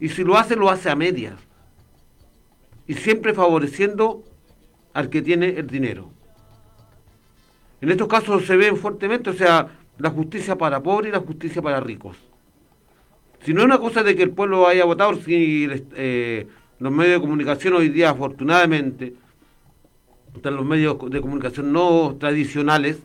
Y 0.01 0.09
si 0.09 0.25
lo 0.25 0.39
hace, 0.39 0.57
lo 0.57 0.71
hace 0.71 0.89
a 0.89 0.97
medias. 0.97 1.35
Y 2.87 2.95
siempre 2.95 3.35
favoreciendo 3.35 4.25
al 4.95 5.11
que 5.11 5.21
tiene 5.21 5.51
el 5.51 5.67
dinero. 5.67 6.11
En 7.83 7.91
estos 7.91 8.09
casos 8.09 8.47
se 8.47 8.57
ven 8.57 8.79
fuertemente, 8.79 9.29
o 9.29 9.35
sea, 9.35 9.69
la 9.99 10.11
justicia 10.11 10.57
para 10.57 10.83
pobres 10.83 11.11
y 11.11 11.13
la 11.13 11.21
justicia 11.21 11.61
para 11.61 11.81
ricos. 11.81 12.17
Si 13.45 13.53
no 13.53 13.61
es 13.61 13.67
una 13.67 13.79
cosa 13.79 14.03
de 14.03 14.17
que 14.17 14.23
el 14.23 14.31
pueblo 14.31 14.67
haya 14.67 14.87
votado, 14.87 15.15
si 15.17 15.69
eh, 15.95 16.47
los 16.79 16.93
medios 16.93 17.15
de 17.15 17.21
comunicación 17.21 17.75
hoy 17.75 17.89
día, 17.89 18.11
afortunadamente, 18.11 19.15
están 20.35 20.57
los 20.57 20.65
medios 20.65 20.99
de 21.11 21.21
comunicación 21.21 21.73
no 21.73 22.17
tradicionales, 22.19 22.99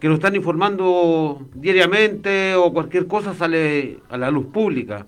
que 0.00 0.08
nos 0.08 0.16
están 0.16 0.36
informando 0.36 1.46
diariamente 1.54 2.54
o 2.54 2.72
cualquier 2.72 3.06
cosa 3.06 3.34
sale 3.34 4.00
a 4.08 4.16
la 4.16 4.30
luz 4.30 4.46
pública. 4.46 5.06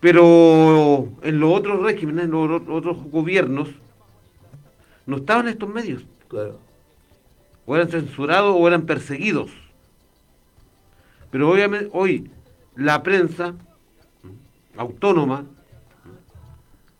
Pero 0.00 1.08
en 1.22 1.40
los 1.40 1.52
otros 1.52 1.82
regímenes, 1.82 2.24
en 2.24 2.30
los 2.30 2.62
otros 2.68 2.96
gobiernos, 3.10 3.68
no 5.06 5.16
estaban 5.16 5.48
estos 5.48 5.68
medios. 5.68 6.04
claro. 6.28 6.58
O 7.66 7.76
eran 7.76 7.88
censurados 7.88 8.56
o 8.58 8.66
eran 8.66 8.82
perseguidos. 8.82 9.52
Pero 11.30 11.50
obviamente 11.50 11.88
hoy 11.92 12.28
la 12.74 13.02
prensa 13.02 13.54
autónoma. 14.76 15.44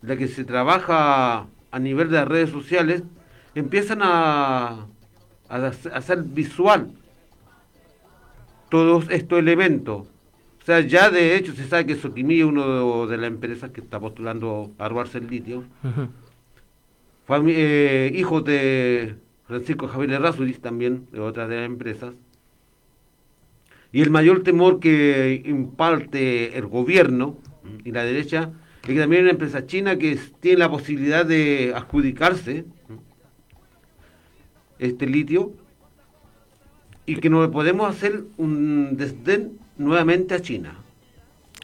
La 0.02 0.16
que 0.16 0.28
se 0.28 0.44
trabaja 0.44 1.46
a 1.70 1.78
nivel 1.78 2.08
de 2.10 2.16
las 2.16 2.28
redes 2.28 2.50
sociales, 2.50 3.02
empiezan 3.54 4.00
a, 4.02 4.86
a 5.48 5.56
hacer- 5.94 6.22
visual 6.24 6.90
todos 8.68 9.08
estos 9.10 9.38
elementos. 9.38 10.06
O 10.62 10.64
sea, 10.64 10.80
ya 10.80 11.10
de 11.10 11.36
hecho 11.36 11.52
se 11.54 11.66
sabe 11.66 11.86
que 11.86 11.96
Soquimí, 11.96 12.42
uno 12.42 13.06
de, 13.06 13.12
de 13.12 13.16
las 13.18 13.28
empresas 13.28 13.70
que 13.70 13.80
está 13.80 13.98
postulando 13.98 14.70
a 14.78 14.88
robarse 14.88 15.18
el 15.18 15.26
litio. 15.28 15.64
Fami- 17.26 17.54
eh, 17.56 18.12
hijo 18.14 18.40
de 18.40 19.16
Francisco 19.46 19.88
Javier 19.88 20.12
Errázuriz, 20.12 20.60
también 20.60 21.06
de 21.12 21.20
otra 21.20 21.48
de 21.48 21.56
las 21.56 21.66
empresas. 21.66 22.14
Y 23.92 24.02
el 24.02 24.10
mayor 24.10 24.42
temor 24.44 24.78
que 24.78 25.42
imparte 25.44 26.56
el 26.56 26.66
gobierno 26.66 27.38
y 27.84 27.90
la 27.90 28.04
derecha 28.04 28.52
es 28.82 28.88
que 28.88 29.00
también 29.00 29.20
hay 29.20 29.22
una 29.24 29.30
empresa 29.32 29.66
china 29.66 29.96
que 29.96 30.18
tiene 30.40 30.58
la 30.58 30.70
posibilidad 30.70 31.24
de 31.26 31.72
adjudicarse 31.74 32.64
este 34.78 35.06
litio 35.06 35.52
y 37.06 37.16
que 37.16 37.28
no 37.28 37.50
podemos 37.50 37.88
hacer 37.90 38.22
un 38.36 38.96
desdén 38.96 39.58
nuevamente 39.76 40.34
a 40.34 40.40
China. 40.40 40.74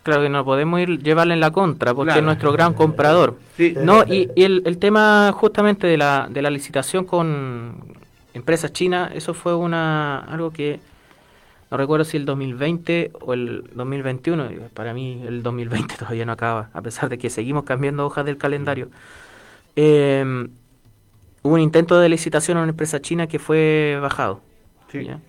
Claro 0.03 0.23
que 0.23 0.29
no 0.29 0.45
podemos 0.45 0.79
ir 0.81 1.03
llevarle 1.03 1.35
en 1.35 1.41
la 1.41 1.51
contra 1.51 1.95
porque 1.95 2.09
Claro. 2.09 2.21
es 2.21 2.25
nuestro 2.27 2.53
gran 2.53 2.75
comprador. 2.75 3.39
Sí, 3.57 3.75
No, 3.83 4.05
y, 4.05 4.29
y 4.37 4.45
el, 4.45 4.63
el 4.67 4.79
tema 4.79 5.33
justamente 5.33 5.87
de 5.87 5.97
la, 5.97 6.29
de 6.31 6.43
la 6.43 6.51
licitación 6.51 7.05
con 7.05 7.75
empresas 8.35 8.73
chinas, 8.73 9.11
eso 9.15 9.35
fue 9.35 9.55
una 9.55 10.19
algo 10.21 10.51
que 10.53 10.79
no 11.71 11.77
recuerdo 11.77 12.05
si 12.05 12.17
el 12.17 12.25
2020 12.25 13.13
o 13.21 13.35
el 13.35 13.65
2021, 13.75 14.53
y 14.53 14.57
para 14.75 14.95
mí 14.95 15.23
el 15.27 15.43
2020 15.43 15.95
todavía 15.99 16.25
no 16.25 16.33
acaba, 16.33 16.71
a 16.73 16.83
pesar 16.83 17.09
de 17.09 17.19
que 17.19 17.31
seguimos 17.31 17.65
cambiando 17.65 18.07
hojas 18.07 18.25
del 18.25 18.37
calendario. 18.37 18.89
Eh, 19.75 20.49
hubo 21.43 21.55
un 21.55 21.61
intento 21.61 21.99
de 21.99 22.09
licitación 22.09 22.59
a 22.59 22.63
una 22.63 22.71
empresa 22.71 23.01
china 23.01 23.27
que 23.27 23.39
fue 23.39 23.99
bajado. 24.01 24.41
sí. 24.91 25.05
¿ya? 25.05 25.21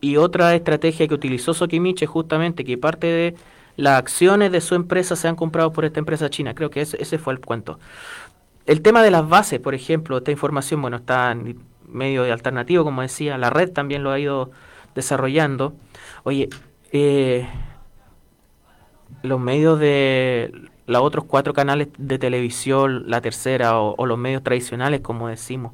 Y 0.00 0.18
otra 0.18 0.54
estrategia 0.54 1.08
que 1.08 1.14
utilizó 1.14 1.54
Sokimichi 1.54 2.04
es 2.04 2.10
justamente 2.10 2.64
que 2.64 2.76
parte 2.76 3.06
de 3.06 3.34
las 3.76 3.98
acciones 3.98 4.52
de 4.52 4.60
su 4.60 4.74
empresa 4.74 5.16
se 5.16 5.26
han 5.26 5.36
comprado 5.36 5.72
por 5.72 5.84
esta 5.84 5.98
empresa 5.98 6.28
china. 6.30 6.54
Creo 6.54 6.70
que 6.70 6.82
ese, 6.82 7.00
ese 7.02 7.18
fue 7.18 7.32
el 7.32 7.40
cuento. 7.40 7.78
El 8.66 8.82
tema 8.82 9.02
de 9.02 9.10
las 9.10 9.28
bases, 9.28 9.58
por 9.60 9.74
ejemplo, 9.74 10.18
esta 10.18 10.30
información, 10.30 10.82
bueno, 10.82 10.98
está 10.98 11.32
en 11.32 11.58
medio 11.88 12.24
de 12.24 12.32
alternativo, 12.32 12.84
como 12.84 13.02
decía, 13.02 13.38
la 13.38 13.50
red 13.50 13.72
también 13.72 14.02
lo 14.02 14.10
ha 14.10 14.18
ido 14.18 14.50
desarrollando. 14.96 15.74
Oye, 16.24 16.48
eh, 16.90 17.46
los 19.22 19.38
medios 19.38 19.78
de 19.78 20.52
los 20.86 21.02
otros 21.02 21.24
cuatro 21.26 21.52
canales 21.52 21.88
de 21.98 22.18
televisión, 22.18 23.04
la 23.08 23.20
tercera 23.20 23.78
o, 23.78 24.06
los 24.06 24.18
medios 24.18 24.42
tradicionales, 24.42 25.00
como 25.00 25.28
decimos, 25.28 25.72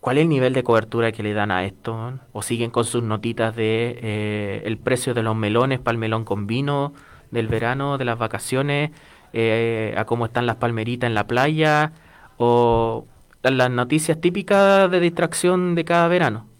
¿Cuál 0.00 0.18
es 0.18 0.22
el 0.22 0.30
nivel 0.30 0.52
de 0.52 0.64
cobertura 0.64 1.12
que 1.12 1.22
le 1.22 1.32
dan 1.32 1.52
a 1.52 1.64
esto? 1.64 2.18
¿O 2.32 2.42
siguen 2.42 2.72
con 2.72 2.84
sus 2.84 3.04
notitas 3.04 3.54
de 3.54 4.00
eh, 4.02 4.62
el 4.64 4.76
precio 4.76 5.14
de 5.14 5.22
los 5.22 5.36
melones 5.36 5.78
para 5.78 5.92
el 5.92 5.98
melón 5.98 6.24
con 6.24 6.48
vino 6.48 6.92
del 7.30 7.46
verano, 7.46 7.98
de 7.98 8.04
las 8.04 8.18
vacaciones, 8.18 8.90
eh, 9.32 9.94
a 9.96 10.04
cómo 10.04 10.26
están 10.26 10.44
las 10.44 10.56
palmeritas 10.56 11.06
en 11.06 11.14
la 11.14 11.28
playa? 11.28 11.92
¿O 12.36 13.06
las 13.44 13.70
noticias 13.70 14.20
típicas 14.20 14.90
de 14.90 14.98
distracción 14.98 15.76
de 15.76 15.84
cada 15.84 16.08
verano? 16.08 16.51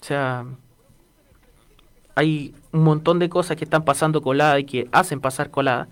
O 0.00 0.04
sea, 0.04 0.46
hay 2.14 2.54
un 2.72 2.84
montón 2.84 3.18
de 3.18 3.28
cosas 3.28 3.56
que 3.56 3.64
están 3.64 3.84
pasando 3.84 4.22
coladas 4.22 4.60
y 4.60 4.64
que 4.64 4.88
hacen 4.92 5.20
pasar 5.20 5.50
coladas 5.50 5.88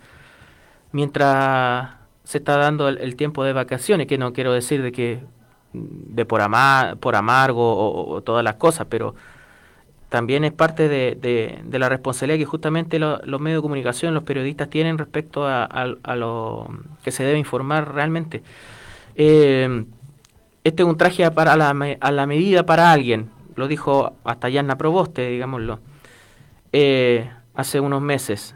mientras 0.92 1.90
se 2.24 2.38
está 2.38 2.56
dando 2.56 2.88
el, 2.88 3.16
tiempo 3.16 3.44
de 3.44 3.52
vacaciones, 3.52 4.06
que 4.06 4.18
no 4.18 4.32
quiero 4.32 4.52
decir 4.52 4.82
de 4.82 4.92
que 4.92 5.20
de 5.72 6.24
por, 6.24 6.40
ama- 6.40 6.96
por 7.00 7.16
amargo 7.16 8.10
o, 8.10 8.22
todas 8.22 8.44
las 8.44 8.54
cosas, 8.54 8.86
pero 8.90 9.14
también 10.08 10.44
es 10.44 10.52
parte 10.52 10.88
de, 10.88 11.62
la 11.70 11.88
responsabilidad 11.88 12.38
que 12.38 12.44
justamente 12.46 12.98
lo- 12.98 13.18
los 13.24 13.40
medios 13.40 13.58
de 13.58 13.62
comunicación, 13.62 14.14
los 14.14 14.24
periodistas 14.24 14.70
tienen 14.70 14.98
respecto 14.98 15.46
a, 15.46 16.14
lo 16.16 16.68
que 17.02 17.12
se 17.12 17.24
debe 17.24 17.38
informar 17.38 17.94
realmente. 17.94 18.42
Eh, 19.14 19.84
este 20.64 20.82
es 20.82 20.88
un 20.88 20.96
traje 20.96 21.30
para 21.30 21.56
la, 21.56 21.70
a 22.00 22.12
la 22.12 22.26
medida 22.26 22.64
para 22.64 22.92
alguien, 22.92 23.30
lo 23.58 23.66
dijo 23.66 24.14
hasta 24.22 24.48
Yanna 24.48 24.78
Proboste, 24.78 25.28
digámoslo, 25.28 25.80
eh, 26.72 27.28
hace 27.54 27.80
unos 27.80 28.00
meses. 28.00 28.54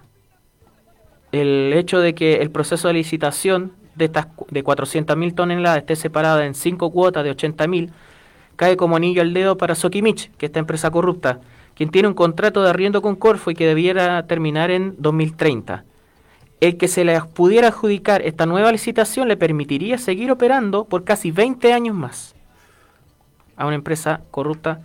El 1.32 1.72
hecho 1.74 1.98
de 1.98 2.14
que 2.14 2.36
el 2.36 2.52
proceso 2.52 2.86
de 2.86 2.94
licitación 2.94 3.72
de 3.96 4.04
estas 4.04 4.28
de 4.48 4.62
400.000 4.62 5.34
toneladas 5.34 5.78
esté 5.78 5.96
separada 5.96 6.46
en 6.46 6.54
cinco 6.54 6.92
cuotas 6.92 7.24
de 7.24 7.34
80.000, 7.34 7.90
cae 8.54 8.76
como 8.76 8.94
anillo 8.94 9.22
al 9.22 9.34
dedo 9.34 9.56
para 9.58 9.74
Sokimich, 9.74 10.30
que 10.36 10.46
es 10.46 10.50
esta 10.50 10.60
empresa 10.60 10.92
corrupta, 10.92 11.40
quien 11.74 11.90
tiene 11.90 12.06
un 12.06 12.14
contrato 12.14 12.62
de 12.62 12.70
arriendo 12.70 13.02
con 13.02 13.16
Corfo 13.16 13.50
y 13.50 13.54
que 13.54 13.66
debiera 13.66 14.24
terminar 14.28 14.70
en 14.70 14.94
2030. 14.98 15.84
El 16.60 16.76
que 16.76 16.86
se 16.86 17.04
le 17.04 17.20
pudiera 17.22 17.68
adjudicar 17.68 18.22
esta 18.22 18.46
nueva 18.46 18.70
licitación 18.70 19.26
le 19.26 19.36
permitiría 19.36 19.98
seguir 19.98 20.30
operando 20.30 20.84
por 20.84 21.02
casi 21.02 21.32
20 21.32 21.72
años 21.72 21.96
más 21.96 22.36
a 23.56 23.66
una 23.66 23.74
empresa 23.74 24.22
corrupta 24.30 24.80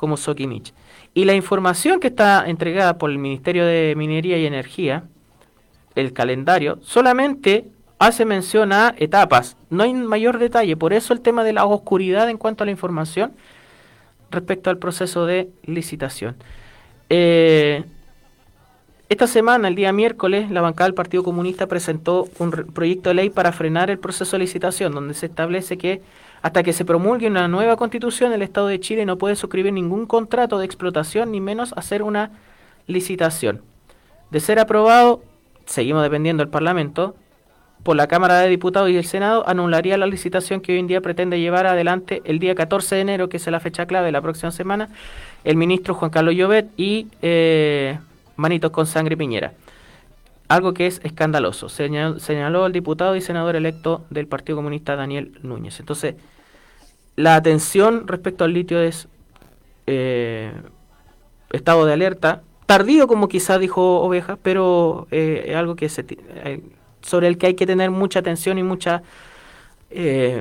como 0.00 0.16
Sokimich. 0.16 0.72
Y 1.12 1.26
la 1.26 1.34
información 1.34 2.00
que 2.00 2.06
está 2.06 2.48
entregada 2.48 2.96
por 2.96 3.10
el 3.10 3.18
Ministerio 3.18 3.66
de 3.66 3.92
Minería 3.98 4.38
y 4.38 4.46
Energía, 4.46 5.04
el 5.94 6.14
calendario, 6.14 6.78
solamente 6.80 7.66
hace 7.98 8.24
mención 8.24 8.72
a 8.72 8.94
etapas, 8.96 9.58
no 9.68 9.82
hay 9.82 9.92
mayor 9.92 10.38
detalle, 10.38 10.74
por 10.74 10.94
eso 10.94 11.12
el 11.12 11.20
tema 11.20 11.44
de 11.44 11.52
la 11.52 11.66
oscuridad 11.66 12.30
en 12.30 12.38
cuanto 12.38 12.64
a 12.64 12.66
la 12.66 12.70
información 12.70 13.32
respecto 14.30 14.70
al 14.70 14.78
proceso 14.78 15.26
de 15.26 15.50
licitación. 15.64 16.34
Eh, 17.10 17.84
esta 19.10 19.26
semana, 19.26 19.68
el 19.68 19.74
día 19.74 19.92
miércoles, 19.92 20.50
la 20.50 20.62
bancada 20.62 20.86
del 20.86 20.94
Partido 20.94 21.22
Comunista 21.22 21.66
presentó 21.66 22.26
un 22.38 22.50
proyecto 22.50 23.10
de 23.10 23.16
ley 23.16 23.28
para 23.28 23.52
frenar 23.52 23.90
el 23.90 23.98
proceso 23.98 24.38
de 24.38 24.44
licitación, 24.44 24.94
donde 24.94 25.12
se 25.12 25.26
establece 25.26 25.76
que 25.76 26.00
hasta 26.42 26.62
que 26.62 26.72
se 26.72 26.84
promulgue 26.84 27.26
una 27.26 27.48
nueva 27.48 27.76
constitución, 27.76 28.32
el 28.32 28.42
Estado 28.42 28.68
de 28.68 28.80
Chile 28.80 29.04
no 29.04 29.18
puede 29.18 29.36
suscribir 29.36 29.72
ningún 29.72 30.06
contrato 30.06 30.58
de 30.58 30.64
explotación, 30.64 31.32
ni 31.32 31.40
menos 31.40 31.74
hacer 31.76 32.02
una 32.02 32.30
licitación. 32.86 33.62
De 34.30 34.40
ser 34.40 34.58
aprobado, 34.58 35.22
seguimos 35.66 36.02
dependiendo 36.02 36.42
del 36.42 36.50
Parlamento, 36.50 37.14
por 37.82 37.96
la 37.96 38.08
Cámara 38.08 38.38
de 38.40 38.48
Diputados 38.48 38.90
y 38.90 38.96
el 38.96 39.04
Senado, 39.04 39.46
anularía 39.48 39.96
la 39.96 40.06
licitación 40.06 40.60
que 40.60 40.72
hoy 40.72 40.78
en 40.78 40.86
día 40.86 41.00
pretende 41.00 41.40
llevar 41.40 41.66
adelante 41.66 42.20
el 42.24 42.38
día 42.38 42.54
14 42.54 42.94
de 42.94 43.00
enero, 43.00 43.28
que 43.28 43.38
es 43.38 43.46
la 43.46 43.60
fecha 43.60 43.86
clave 43.86 44.06
de 44.06 44.12
la 44.12 44.20
próxima 44.20 44.50
semana, 44.50 44.88
el 45.44 45.56
ministro 45.56 45.94
Juan 45.94 46.10
Carlos 46.10 46.34
Llobet 46.34 46.68
y 46.76 47.08
eh, 47.22 47.98
Manitos 48.36 48.70
con 48.70 48.86
Sangre 48.86 49.16
Piñera 49.16 49.52
algo 50.50 50.74
que 50.74 50.88
es 50.88 51.00
escandaloso, 51.04 51.68
señaló, 51.68 52.66
el 52.66 52.72
diputado 52.72 53.14
y 53.14 53.20
senador 53.20 53.54
electo 53.54 54.04
del 54.10 54.26
Partido 54.26 54.56
Comunista 54.56 54.96
Daniel 54.96 55.38
Núñez. 55.42 55.78
Entonces, 55.78 56.16
la 57.14 57.36
atención 57.36 58.08
respecto 58.08 58.42
al 58.42 58.52
litio 58.52 58.80
es 58.80 59.06
eh, 59.86 60.50
estado 61.52 61.86
de 61.86 61.92
alerta, 61.92 62.42
tardío 62.66 63.06
como 63.06 63.28
quizá 63.28 63.60
dijo 63.60 64.00
Oveja, 64.00 64.38
pero 64.42 65.06
eh, 65.12 65.44
es 65.46 65.54
algo 65.54 65.76
que 65.76 65.88
se, 65.88 66.04
eh, 66.08 66.60
sobre 67.00 67.28
el 67.28 67.38
que 67.38 67.46
hay 67.46 67.54
que 67.54 67.64
tener 67.64 67.92
mucha 67.92 68.18
atención 68.18 68.58
y 68.58 68.64
mucha 68.64 69.02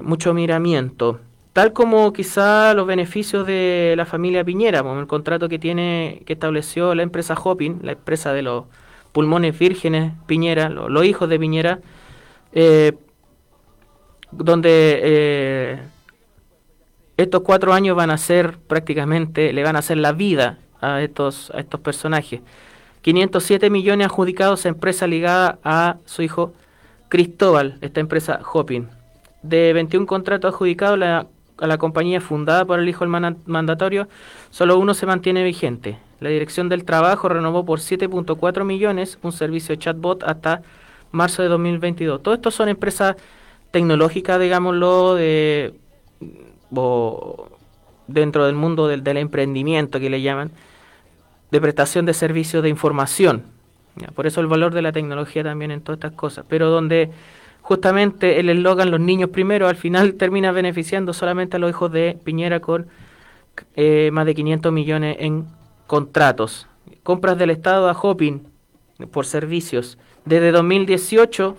mucho 0.03 0.33
miramiento. 0.33 1.19
Tal 1.53 1.71
como 1.73 2.13
quizá 2.13 2.73
los 2.73 2.87
beneficios 2.87 3.45
de 3.45 3.93
la 3.95 4.05
familia 4.05 4.43
Piñera, 4.43 4.81
con 4.81 4.97
el 4.97 5.05
contrato 5.05 5.49
que 5.49 5.59
tiene, 5.59 6.23
que 6.25 6.33
estableció 6.33 6.95
la 6.95 7.03
empresa 7.03 7.35
Hopping, 7.35 7.81
la 7.83 7.91
empresa 7.91 8.33
de 8.33 8.41
los 8.43 8.65
pulmones 9.11 9.57
vírgenes 9.57 10.13
Piñera, 10.25 10.69
los 10.69 11.05
hijos 11.05 11.29
de 11.29 11.39
Piñera, 11.39 11.79
eh, 12.53 12.93
donde 14.31 14.99
eh, 15.03 15.79
estos 17.17 17.41
cuatro 17.41 17.73
años 17.73 17.95
van 17.95 18.11
a 18.11 18.17
ser 18.17 18.57
prácticamente, 18.57 19.53
le 19.53 19.63
van 19.63 19.75
a 19.75 19.79
hacer 19.79 19.97
la 19.97 20.11
vida 20.11 20.59
a 20.81 21.01
estos, 21.01 21.51
a 21.51 21.59
estos 21.59 21.79
personajes. 21.79 22.41
507 23.01 23.69
millones 23.69 24.07
adjudicados 24.07 24.65
a 24.65 24.69
empresa 24.69 25.07
ligada 25.07 25.59
a 25.63 25.97
su 26.05 26.21
hijo 26.21 26.53
Cristóbal, 27.07 27.77
esta 27.81 27.99
empresa 27.99 28.39
Hopping. 28.53 28.87
De 29.41 29.73
21 29.73 30.05
contratos 30.05 30.53
adjudicados 30.53 31.25
a 31.61 31.67
la 31.67 31.77
compañía 31.77 32.21
fundada 32.21 32.65
por 32.65 32.79
el 32.79 32.89
hijo 32.89 33.05
del 33.05 33.35
mandatorio, 33.45 34.07
solo 34.49 34.77
uno 34.77 34.93
se 34.93 35.05
mantiene 35.05 35.43
vigente, 35.43 35.97
la 36.19 36.29
Dirección 36.29 36.67
del 36.67 36.83
Trabajo 36.83 37.29
renovó 37.29 37.65
por 37.65 37.79
7.4 37.79 38.65
millones 38.65 39.17
un 39.21 39.31
servicio 39.31 39.75
chatbot 39.75 40.23
hasta 40.23 40.61
marzo 41.11 41.41
de 41.41 41.47
2022. 41.47 42.21
Todo 42.21 42.33
esto 42.33 42.51
son 42.51 42.67
empresas 42.67 43.15
tecnológicas, 43.71 44.39
digámoslo, 44.39 45.15
de, 45.15 45.73
dentro 48.07 48.45
del 48.45 48.55
mundo 48.55 48.87
del, 48.87 49.05
emprendimiento 49.17 49.99
que 49.99 50.09
le 50.09 50.21
llaman, 50.21 50.51
de 51.51 51.61
prestación 51.61 52.05
de 52.05 52.13
servicios 52.13 52.63
de 52.63 52.69
información. 52.69 53.43
Por 54.13 54.27
eso 54.27 54.41
el 54.41 54.47
valor 54.47 54.73
de 54.73 54.81
la 54.81 54.91
tecnología 54.91 55.43
también 55.43 55.71
en 55.71 55.81
todas 55.81 55.97
estas 55.97 56.13
cosas. 56.13 56.45
Pero 56.47 56.69
donde 56.69 57.11
justamente 57.69 58.39
el 58.39 58.49
eslogan 58.49 58.89
los 58.89 58.99
niños 58.99 59.29
primero 59.29 59.67
al 59.67 59.75
final 59.75 60.15
termina 60.15 60.51
beneficiando 60.51 61.13
solamente 61.13 61.57
a 61.57 61.59
los 61.59 61.69
hijos 61.69 61.91
de 61.91 62.17
Piñera 62.23 62.61
con 62.61 62.87
eh, 63.75 64.09
más 64.11 64.25
de 64.25 64.33
500 64.33 64.73
millones 64.73 65.17
en 65.19 65.45
contratos. 65.85 66.67
Compras 67.03 67.37
del 67.37 67.51
Estado 67.51 67.87
a 67.87 67.91
Hopping 67.91 68.41
por 69.11 69.27
servicios. 69.27 69.99
Desde 70.25 70.51
2018 70.51 71.57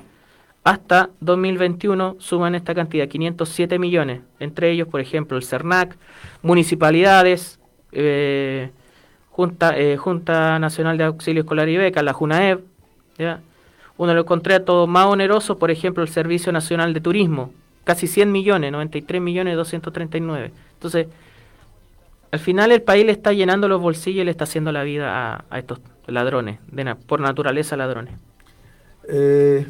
hasta 0.65 1.11
2021 1.21 2.17
suman 2.19 2.57
esta 2.57 2.75
cantidad, 2.75 3.07
507 3.07 3.79
millones. 3.79 4.23
Entre 4.41 4.73
ellos, 4.73 4.89
por 4.89 5.01
ejemplo, 5.01 5.37
el 5.37 5.45
CERNAC, 5.45 5.97
municipalidades, 6.43 7.61
eh, 7.93 8.73
Junta, 9.29 9.79
eh, 9.79 9.97
Junta 9.97 10.59
Nacional 10.59 10.99
de 10.99 11.05
Auxilio 11.05 11.43
Escolar 11.43 11.69
y 11.69 11.77
Beca, 11.77 12.03
la 12.03 12.13
JUNAEB. 12.13 12.63
Uno 14.01 14.13
de 14.13 14.15
los 14.15 14.25
contratos 14.25 14.89
más 14.89 15.05
onerosos, 15.05 15.59
por 15.59 15.71
ejemplo, 15.71 16.03
el 16.03 16.09
Servicio 16.09 16.53
Nacional 16.53 16.95
de 16.95 17.03
Turismo, 17.03 17.53
casi 17.85 18.07
100 18.07 18.33
millones, 18.33 18.73
93 18.73 19.21
millones 19.21 19.57
239. 19.57 20.53
Entonces, 20.73 21.07
al 22.31 22.39
final 22.39 22.73
el 22.73 22.81
país 22.81 23.05
le 23.05 23.13
está 23.13 23.35
llenando 23.35 23.69
los 23.69 23.79
bolsillos 23.79 24.23
y 24.23 24.25
le 24.25 24.31
está 24.31 24.45
haciendo 24.45 24.73
la 24.73 24.85
vida 24.85 25.45
a, 25.51 25.59
estos 25.59 25.81
ladrones, 26.07 26.61
por 27.07 27.21
naturaleza 27.21 27.77
ladrones. 27.77 28.15
Eh, 29.07 29.67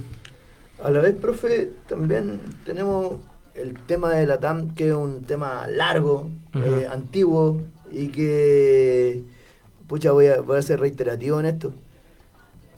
a 0.80 0.90
la 0.92 1.00
vez, 1.00 1.16
profe, 1.16 1.72
también 1.88 2.40
tenemos 2.64 3.14
el 3.54 3.80
tema 3.80 4.10
de 4.10 4.28
la 4.28 4.38
TAM, 4.38 4.76
que 4.76 4.90
es 4.90 4.94
un 4.94 5.24
tema 5.24 5.66
largo, 5.66 6.30
eh, 6.54 6.86
antiguo, 6.88 7.62
y 7.90 8.06
que, 8.10 9.24
pucha, 9.88 10.12
voy 10.12 10.28
a, 10.28 10.40
voy 10.40 10.56
a 10.56 10.62
ser 10.62 10.78
reiterativo 10.78 11.40
en 11.40 11.46
esto. 11.46 11.72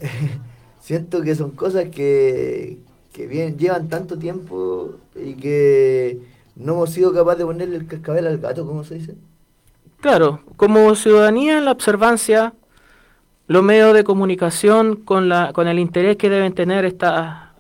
Siento 0.83 1.23
que 1.23 1.37
son 1.37 1.53
cosas 1.53 1.91
que, 1.91 2.77
que 3.13 3.29
llevan 3.57 3.89
tanto 3.89 4.19
tiempo 4.19 4.97
y 5.15 5.35
que 5.35 6.19
no 6.57 6.73
hemos 6.73 6.91
sido 6.91 7.13
capaces 7.15 7.39
de 7.39 7.45
ponerle 7.45 7.77
el 7.77 7.87
cascabel 7.87 8.27
al 8.27 8.39
gato, 8.39 8.67
como 8.67 8.83
se 8.83 8.97
dice. 8.97 9.15
Claro, 10.01 10.41
como 10.57 10.97
ciudadanía 10.97 11.59
en 11.59 11.67
la 11.67 11.71
observancia, 11.71 12.53
los 13.47 13.63
medios 13.63 13.95
de 13.95 14.03
comunicación 14.03 14.97
con, 14.97 15.29
la, 15.29 15.53
con 15.53 15.69
el 15.69 15.79
interés 15.79 16.17
que 16.17 16.29
deben 16.29 16.53
tener 16.53 16.85
esta, 16.85 17.55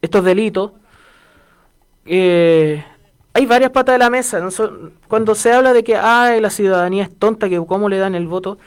estos 0.00 0.22
delitos, 0.22 0.70
eh, 2.04 2.84
hay 3.32 3.44
varias 3.46 3.72
patas 3.72 3.96
de 3.96 3.98
la 3.98 4.08
mesa. 4.08 4.40
Cuando 5.08 5.34
se 5.34 5.52
habla 5.52 5.72
de 5.72 5.82
que 5.82 5.96
Ay, 5.96 6.40
la 6.40 6.50
ciudadanía 6.50 7.02
es 7.02 7.12
tonta, 7.12 7.48
que 7.48 7.60
cómo 7.66 7.88
le 7.88 7.98
dan 7.98 8.14
el 8.14 8.28
voto, 8.28 8.58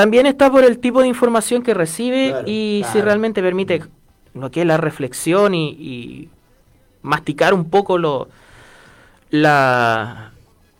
también 0.00 0.24
está 0.24 0.50
por 0.50 0.64
el 0.64 0.78
tipo 0.78 1.02
de 1.02 1.08
información 1.08 1.62
que 1.62 1.74
recibe 1.74 2.34
y 2.46 2.86
si 2.90 3.02
realmente 3.02 3.42
permite 3.42 3.82
lo 4.32 4.50
que 4.50 4.62
es 4.62 4.66
la 4.66 4.78
reflexión 4.78 5.54
y, 5.54 5.68
y 5.72 6.30
masticar 7.02 7.52
un 7.52 7.68
poco 7.68 7.98
lo, 7.98 8.28
la, 9.28 10.32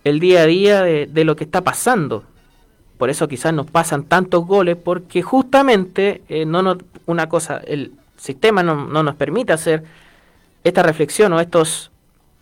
el 0.04 0.20
día 0.20 0.40
a 0.40 0.46
día 0.46 0.82
de, 0.82 1.24
lo 1.24 1.36
que 1.36 1.44
está 1.44 1.60
pasando. 1.60 2.24
Por 2.96 3.10
eso 3.10 3.28
quizás 3.28 3.52
nos 3.52 3.70
pasan 3.70 4.04
tantos 4.04 4.46
goles, 4.46 4.78
porque 4.82 5.20
justamente 5.20 6.22
eh, 6.30 6.46
no 6.46 6.62
nos, 6.62 6.78
una 7.04 7.28
cosa, 7.28 7.58
el 7.58 7.92
sistema 8.16 8.62
no, 8.62 8.86
nos 8.86 9.14
permite 9.16 9.52
hacer 9.52 9.84
esta 10.64 10.82
reflexión 10.82 11.34
o 11.34 11.40
estos 11.40 11.90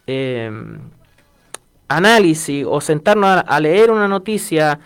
eh, 0.06 0.48
análisis 1.88 2.64
o 2.68 2.80
sentarnos 2.80 3.42
a, 3.44 3.58
leer 3.58 3.90
una 3.90 4.06
noticia, 4.06 4.78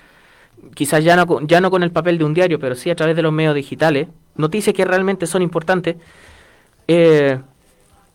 quizás 0.75 1.05
ya 1.05 1.17
no, 1.17 1.41
ya 1.43 1.61
no 1.61 1.71
con 1.71 1.83
el 1.83 1.91
papel 1.91 2.19
de 2.19 2.25
un 2.25 2.35
diario, 2.35 2.59
pero 2.59 2.75
sí 2.75 2.91
a 2.91 2.97
través 2.97 3.17
de 3.17 3.23
los 3.23 3.33
medios 3.33 3.55
digitales, 3.55 4.09
noticias 4.37 4.75
que 4.75 4.85
realmente 4.85 5.27
son 5.27 5.43
importantes. 5.43 5.97
Eh, 6.89 7.39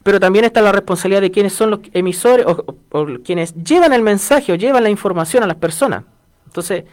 pero 0.03 0.19
también 0.19 0.45
está 0.45 0.61
la 0.61 0.71
responsabilidad 0.71 1.21
de 1.21 1.31
quienes 1.31 1.53
son 1.53 1.69
los 1.69 1.79
emisores 1.91 2.45
o, 2.45 3.05
quienes 3.25 3.53
llevan 3.55 3.91
el 3.91 4.01
mensaje 4.01 4.53
o 4.53 4.55
llevan 4.55 4.83
la 4.83 4.89
información 4.89 5.43
a 5.43 5.47
las 5.47 5.57
personas. 5.57 6.05
Entonces, 6.45 6.85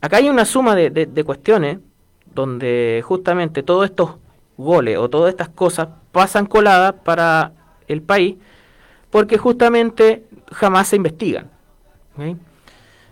acá 0.00 0.18
hay 0.18 0.28
una 0.28 0.44
suma 0.44 0.76
de, 0.76 1.24
cuestiones 1.24 1.78
donde 2.32 3.02
justamente 3.04 3.64
todos 3.64 3.86
estos 3.86 4.10
goles 4.56 4.96
o 4.96 5.10
todas 5.10 5.30
estas 5.30 5.48
cosas 5.48 5.88
pasan 6.12 6.46
coladas 6.46 6.94
para 7.02 7.52
el 7.88 8.00
país 8.00 8.36
porque 9.10 9.38
justamente 9.38 10.24
jamás 10.52 10.88
se 10.88 10.96
investigan. 10.96 11.50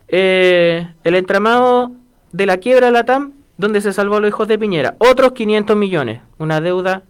Eh, 0.09 0.87
el 1.03 1.15
entramado 1.15 1.93
de 2.33 2.47
la 2.47 2.59
quiebra 2.59 2.87
de 2.87 2.93
la 2.93 3.05
TAM, 3.05 3.33
donde 3.57 3.81
se 3.81 3.93
salvó 3.93 4.17
a 4.17 4.21
los 4.21 4.29
hijos 4.29 4.49
de 4.49 4.59
Piñera, 4.59 4.97
otros 4.99 5.33
500 5.33 5.77
millones, 5.77 6.21
una 6.39 6.61
deuda 6.61 7.03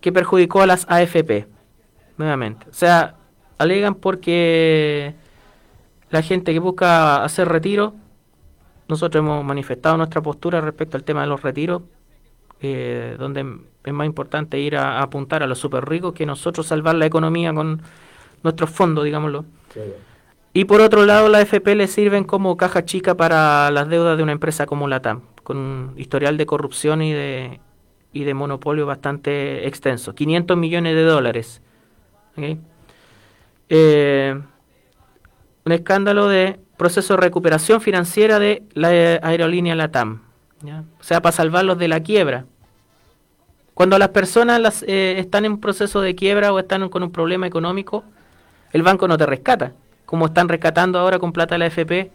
que 0.00 0.12
perjudicó 0.12 0.62
a 0.62 0.66
las 0.66 0.86
AFP. 0.88 1.46
nuevamente. 2.18 2.66
O 2.68 2.74
sea, 2.74 3.16
alegan 3.58 3.94
porque 3.94 5.14
la 6.10 6.22
gente 6.22 6.52
que 6.52 6.58
busca 6.58 7.24
hacer 7.24 7.48
retiro, 7.48 7.94
nosotros 8.88 9.20
hemos 9.22 9.44
manifestado 9.44 9.96
nuestra 9.96 10.20
postura 10.20 10.60
respecto 10.60 10.96
al 10.96 11.04
tema 11.04 11.22
de 11.22 11.28
los 11.28 11.42
retiros, 11.42 11.82
eh, 12.60 13.16
donde 13.18 13.60
es 13.84 13.92
más 13.92 14.06
importante 14.06 14.58
ir 14.60 14.76
a, 14.76 15.00
apuntar 15.00 15.42
a 15.42 15.46
los 15.46 15.58
super 15.58 15.88
ricos 15.88 16.12
que 16.12 16.26
nosotros 16.26 16.66
salvar 16.66 16.96
la 16.96 17.06
economía 17.06 17.54
con 17.54 17.80
nuestros 18.42 18.70
fondos, 18.70 19.04
digámoslo. 19.04 19.44
Y 20.54 20.66
por 20.66 20.80
otro 20.82 21.06
lado, 21.06 21.28
la 21.28 21.40
FP 21.40 21.74
le 21.74 21.86
sirven 21.86 22.24
como 22.24 22.56
caja 22.56 22.84
chica 22.84 23.16
para 23.16 23.70
las 23.70 23.88
deudas 23.88 24.16
de 24.16 24.22
una 24.22 24.32
empresa 24.32 24.66
como 24.66 24.86
la 24.86 25.00
TAM, 25.00 25.22
con 25.42 25.56
un 25.56 25.94
historial 25.96 26.36
de 26.36 26.44
corrupción 26.44 27.00
y 27.00 27.12
de, 27.12 27.60
y 28.12 28.24
de 28.24 28.34
monopolio 28.34 28.84
bastante 28.84 29.66
extenso. 29.66 30.14
500 30.14 30.56
millones 30.58 30.94
de 30.94 31.02
dólares. 31.04 31.62
Eh, 33.68 34.38
un 35.64 35.72
escándalo 35.72 36.28
de 36.28 36.60
proceso 36.76 37.14
de 37.14 37.22
recuperación 37.22 37.80
financiera 37.80 38.38
de 38.38 38.62
la 38.74 38.88
aerolínea 38.88 39.74
LATAM. 39.74 40.22
O 41.00 41.02
sea, 41.02 41.22
para 41.22 41.32
salvarlos 41.32 41.78
de 41.78 41.88
la 41.88 42.00
quiebra. 42.00 42.44
Cuando 43.72 43.98
las 43.98 44.10
personas 44.10 44.60
las, 44.60 44.82
eh, 44.82 45.18
están 45.18 45.46
en 45.46 45.58
proceso 45.58 46.02
de 46.02 46.14
quiebra 46.14 46.52
o 46.52 46.58
están 46.58 46.90
con 46.90 47.02
un 47.02 47.10
problema 47.10 47.46
económico, 47.46 48.04
el 48.72 48.82
banco 48.82 49.08
no 49.08 49.16
te 49.16 49.24
rescata 49.24 49.72
como 50.12 50.26
están 50.26 50.50
rescatando 50.50 50.98
ahora 50.98 51.18
con 51.18 51.32
plata 51.32 51.56
la 51.56 51.64
FP 51.64 52.10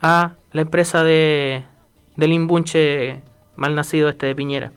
a 0.00 0.34
la 0.52 0.60
empresa 0.60 1.02
de, 1.02 1.64
del 2.14 2.32
imbunche 2.32 3.22
mal 3.56 3.74
nacido 3.74 4.08
este 4.08 4.26
de 4.26 4.36
Piñera. 4.36 4.70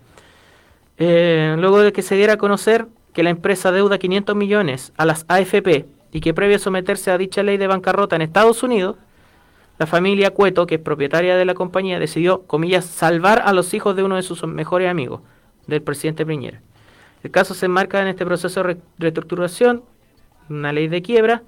Eh, 0.97 1.55
luego 1.59 1.81
de 1.81 1.93
que 1.93 2.01
se 2.01 2.15
diera 2.15 2.33
a 2.33 2.37
conocer 2.37 2.87
que 3.13 3.21
la 3.21 3.29
empresa 3.29 3.71
deuda 3.71 3.99
500 3.99 4.35
millones 4.35 4.91
a 4.97 5.05
las 5.05 5.23
AFP 5.27 5.85
y 6.11 6.19
que 6.19 6.33
previo 6.33 6.55
a 6.55 6.59
someterse 6.59 7.11
a 7.11 7.19
dicha 7.19 7.43
ley 7.43 7.57
de 7.57 7.67
bancarrota 7.67 8.15
en 8.15 8.23
Estados 8.23 8.63
Unidos, 8.63 8.95
la 9.77 9.85
familia 9.85 10.31
Cueto, 10.31 10.65
que 10.65 10.75
es 10.75 10.81
propietaria 10.81 11.37
de 11.37 11.45
la 11.45 11.53
compañía, 11.53 11.99
decidió, 11.99 12.41
comillas, 12.47 12.85
salvar 12.85 13.43
a 13.45 13.53
los 13.53 13.75
hijos 13.75 13.95
de 13.95 14.01
uno 14.01 14.15
de 14.15 14.23
sus 14.23 14.43
mejores 14.47 14.89
amigos, 14.89 15.21
del 15.67 15.83
presidente 15.83 16.25
Piñera. 16.25 16.63
El 17.21 17.29
caso 17.29 17.53
se 17.53 17.67
enmarca 17.67 18.01
en 18.01 18.07
este 18.07 18.25
proceso 18.25 18.63
de 18.63 18.77
reestructuración, 18.97 19.83
una 20.49 20.73
ley 20.73 20.87
de 20.87 21.03
quiebra, 21.03 21.43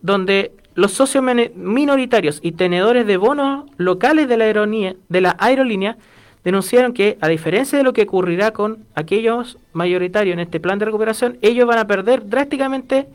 donde 0.00 0.52
los 0.74 0.92
socios 0.92 1.24
minoritarios 1.54 2.38
y 2.42 2.52
tenedores 2.52 3.06
de 3.06 3.16
bonos 3.16 3.64
locales 3.78 4.28
de 4.28 4.36
la, 4.36 4.44
aerolínea, 4.44 4.94
de 5.08 5.20
la 5.20 5.36
aerolínea 5.38 5.96
denunciaron 6.44 6.92
que, 6.92 7.18
a 7.20 7.28
diferencia 7.28 7.76
de 7.76 7.84
lo 7.84 7.92
que 7.92 8.02
ocurrirá 8.02 8.52
con 8.52 8.84
aquellos 8.94 9.58
mayoritarios 9.72 10.34
en 10.34 10.40
este 10.40 10.60
plan 10.60 10.78
de 10.78 10.84
recuperación, 10.84 11.36
ellos 11.42 11.66
van 11.66 11.78
a 11.78 11.86
perder 11.86 12.28
drásticamente 12.28 13.08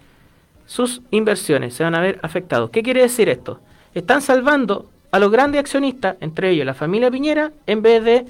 sus 0.66 1.02
inversiones, 1.12 1.74
se 1.74 1.84
van 1.84 1.96
a 1.96 2.02
ver 2.02 2.20
afectados. 2.22 2.70
¿Qué 2.70 2.84
quiere 2.84 3.02
decir 3.02 3.30
esto? 3.30 3.60
Están 3.94 4.22
salvando 4.22 4.90
a 5.12 5.20
los 5.20 5.32
grandes 5.32 5.60
accionistas, 5.60 6.18
entre 6.20 6.50
ellos 6.50 6.66
la 6.66 6.74
familia 6.74 7.12
Piñera, 7.12 7.54
en 7.66 7.82
vez 7.82 8.04
de 8.04 8.26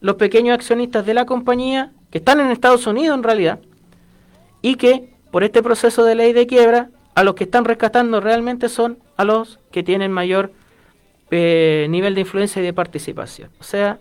los 0.00 0.16
pequeños 0.16 0.54
accionistas 0.54 1.06
de 1.06 1.14
la 1.14 1.24
compañía 1.24 1.92
que 2.10 2.18
están 2.18 2.40
en 2.40 2.48
Estados 2.48 2.86
Unidos 2.86 3.16
en 3.16 3.22
realidad 3.22 3.58
y 4.60 4.74
que 4.74 5.14
por 5.30 5.44
este 5.44 5.62
proceso 5.62 6.04
de 6.04 6.14
ley 6.14 6.32
de 6.32 6.46
quiebra 6.46 6.90
a 7.16 7.24
los 7.24 7.34
que 7.34 7.44
están 7.44 7.64
rescatando 7.64 8.20
realmente 8.20 8.68
son 8.68 8.98
a 9.16 9.24
los 9.24 9.58
que 9.72 9.82
tienen 9.82 10.12
mayor 10.12 10.52
eh, 11.30 11.86
nivel 11.88 12.14
de 12.14 12.20
influencia 12.20 12.60
y 12.60 12.64
de 12.64 12.74
participación. 12.74 13.50
O 13.58 13.64
sea... 13.64 13.98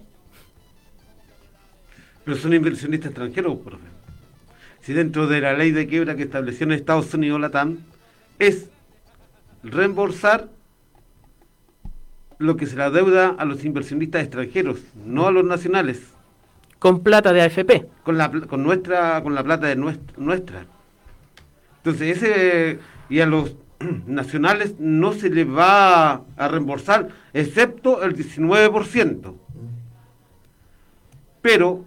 Pero 2.26 2.38
son 2.38 2.54
inversionistas 2.54 3.12
extranjeros, 3.12 3.58
por 3.60 3.74
ejemplo. 3.74 3.94
Si 4.82 4.92
dentro 4.92 5.28
de 5.28 5.40
la 5.40 5.54
ley 5.54 5.72
de 5.72 5.88
quiebra 5.88 6.16
que 6.18 6.24
estableció 6.24 6.66
en 6.66 6.74
Estados 6.74 7.14
Unidos 7.14 7.40
la 7.40 7.52
TAM 7.52 7.78
es 8.38 8.70
reembolsar 9.64 10.50
lo 12.38 12.58
que 12.58 12.66
se 12.66 12.76
la 12.76 12.90
deuda 12.90 13.34
a 13.38 13.46
los 13.46 13.64
inversionistas 13.64 14.24
extranjeros, 14.24 14.80
no 15.06 15.26
a 15.26 15.32
los 15.32 15.46
nacionales. 15.46 16.04
Con 16.80 17.02
plata 17.02 17.32
de 17.32 17.44
AFP. 17.44 17.86
Con 18.04 18.18
la, 18.18 18.30
con 18.30 18.62
nuestra, 18.62 19.24
con 19.24 19.34
la 19.34 19.44
plata 19.44 19.68
de 19.68 19.78
nuestra. 19.78 20.66
Entonces, 21.78 22.18
ese 22.18 22.80
y 23.10 23.20
a 23.20 23.26
los 23.26 23.56
nacionales 24.08 24.76
no 24.80 25.14
se 25.14 25.30
les 25.30 25.48
va 25.48 26.24
a 26.38 26.48
reembolsar, 26.48 27.10
excepto 27.34 28.04
el 28.04 28.16
19%. 28.16 29.36
Pero 31.42 31.86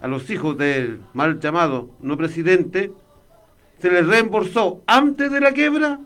a 0.00 0.08
los 0.08 0.28
hijos 0.30 0.58
del 0.58 1.00
mal 1.14 1.40
llamado 1.40 1.90
no 2.00 2.16
presidente 2.16 2.92
se 3.80 3.90
les 3.90 4.06
reembolsó 4.06 4.82
antes 4.86 5.30
de 5.30 5.40
la 5.40 5.52
quiebra 5.52 5.98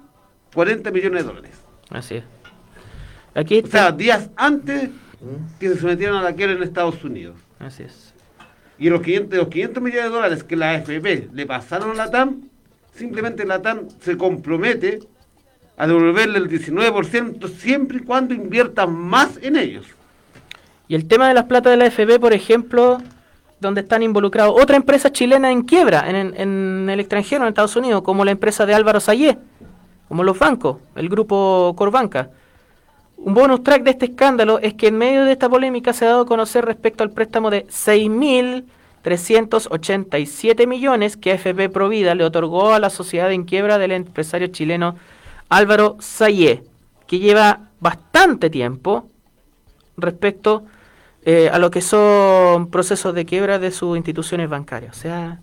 40 0.54 0.90
millones 0.90 1.22
de 1.22 1.28
dólares. 1.28 1.64
Así 1.90 2.16
es. 2.16 2.24
Aquí 3.34 3.62
O 3.62 3.66
sea, 3.66 3.92
días 3.92 4.30
antes 4.36 4.90
que 5.60 5.68
se 5.68 5.78
sometieron 5.78 6.16
a 6.16 6.22
la 6.22 6.34
quiebra 6.34 6.56
en 6.56 6.62
Estados 6.62 7.02
Unidos. 7.04 7.36
Así 7.58 7.82
es. 7.82 8.14
Y 8.78 8.88
los 8.88 9.02
500, 9.02 9.38
los 9.38 9.48
500 9.48 9.82
millones 9.82 10.04
de 10.04 10.10
dólares 10.10 10.44
que 10.44 10.56
la 10.56 10.72
AFP 10.72 11.28
le 11.32 11.46
pasaron 11.46 11.90
a 11.90 11.94
la 11.94 12.10
TAM 12.10 12.42
simplemente 12.96 13.44
la 13.44 13.62
TAM 13.62 13.88
se 14.00 14.16
compromete 14.16 15.00
a 15.76 15.86
devolverle 15.86 16.38
el 16.38 16.48
19% 16.48 17.48
siempre 17.48 17.98
y 17.98 18.00
cuando 18.00 18.34
invierta 18.34 18.86
más 18.86 19.38
en 19.42 19.56
ellos. 19.56 19.86
Y 20.88 20.94
el 20.94 21.06
tema 21.06 21.28
de 21.28 21.34
las 21.34 21.44
plata 21.44 21.70
de 21.70 21.76
la 21.76 21.90
FB, 21.90 22.18
por 22.20 22.32
ejemplo, 22.32 22.98
donde 23.60 23.82
están 23.82 24.02
involucrados 24.02 24.54
otra 24.60 24.76
empresa 24.76 25.10
chilena 25.10 25.50
en 25.50 25.62
quiebra 25.62 26.08
en, 26.08 26.88
el 26.88 27.00
extranjero, 27.00 27.42
en 27.42 27.48
Estados 27.48 27.76
Unidos, 27.76 28.02
como 28.02 28.24
la 28.24 28.30
empresa 28.30 28.66
de 28.66 28.74
Álvaro 28.74 29.00
Sayé, 29.00 29.38
como 30.08 30.22
los 30.22 30.38
bancos, 30.38 30.78
el 30.94 31.08
grupo 31.08 31.74
Corbanca. 31.76 32.30
Un 33.16 33.34
bonus 33.34 33.64
track 33.64 33.82
de 33.82 33.90
este 33.90 34.06
escándalo 34.06 34.58
es 34.60 34.74
que 34.74 34.88
en 34.88 34.98
medio 34.98 35.24
de 35.24 35.32
esta 35.32 35.48
polémica 35.48 35.92
se 35.92 36.04
ha 36.04 36.08
dado 36.08 36.22
a 36.22 36.26
conocer 36.26 36.64
respecto 36.64 37.02
al 37.02 37.10
préstamo 37.10 37.50
de 37.50 37.66
6.000 37.66 38.64
387 39.06 40.66
millones 40.66 41.16
que 41.16 41.30
AFP 41.30 41.68
Provida 41.68 42.16
le 42.16 42.24
otorgó 42.24 42.74
a 42.74 42.80
la 42.80 42.90
sociedad 42.90 43.30
en 43.30 43.44
quiebra 43.44 43.78
del 43.78 43.92
empresario 43.92 44.48
chileno 44.48 44.96
Álvaro 45.48 45.96
Sayé, 46.00 46.64
que 47.06 47.20
lleva 47.20 47.68
bastante 47.78 48.50
tiempo 48.50 49.08
respecto 49.96 50.64
eh, 51.24 51.48
a 51.52 51.60
lo 51.60 51.70
que 51.70 51.82
son 51.82 52.68
procesos 52.68 53.14
de 53.14 53.24
quiebra 53.24 53.60
de 53.60 53.70
sus 53.70 53.96
instituciones 53.96 54.48
bancarias. 54.48 54.96
O 54.96 55.00
sea, 55.00 55.40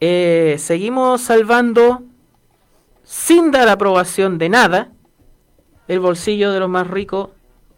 eh, 0.00 0.56
seguimos 0.58 1.20
salvando 1.20 2.02
sin 3.04 3.52
dar 3.52 3.68
aprobación 3.68 4.38
de 4.38 4.48
nada 4.48 4.88
el 5.86 6.00
bolsillo 6.00 6.50
de 6.50 6.58
los 6.58 6.68
más 6.68 6.88
ricos 6.88 7.28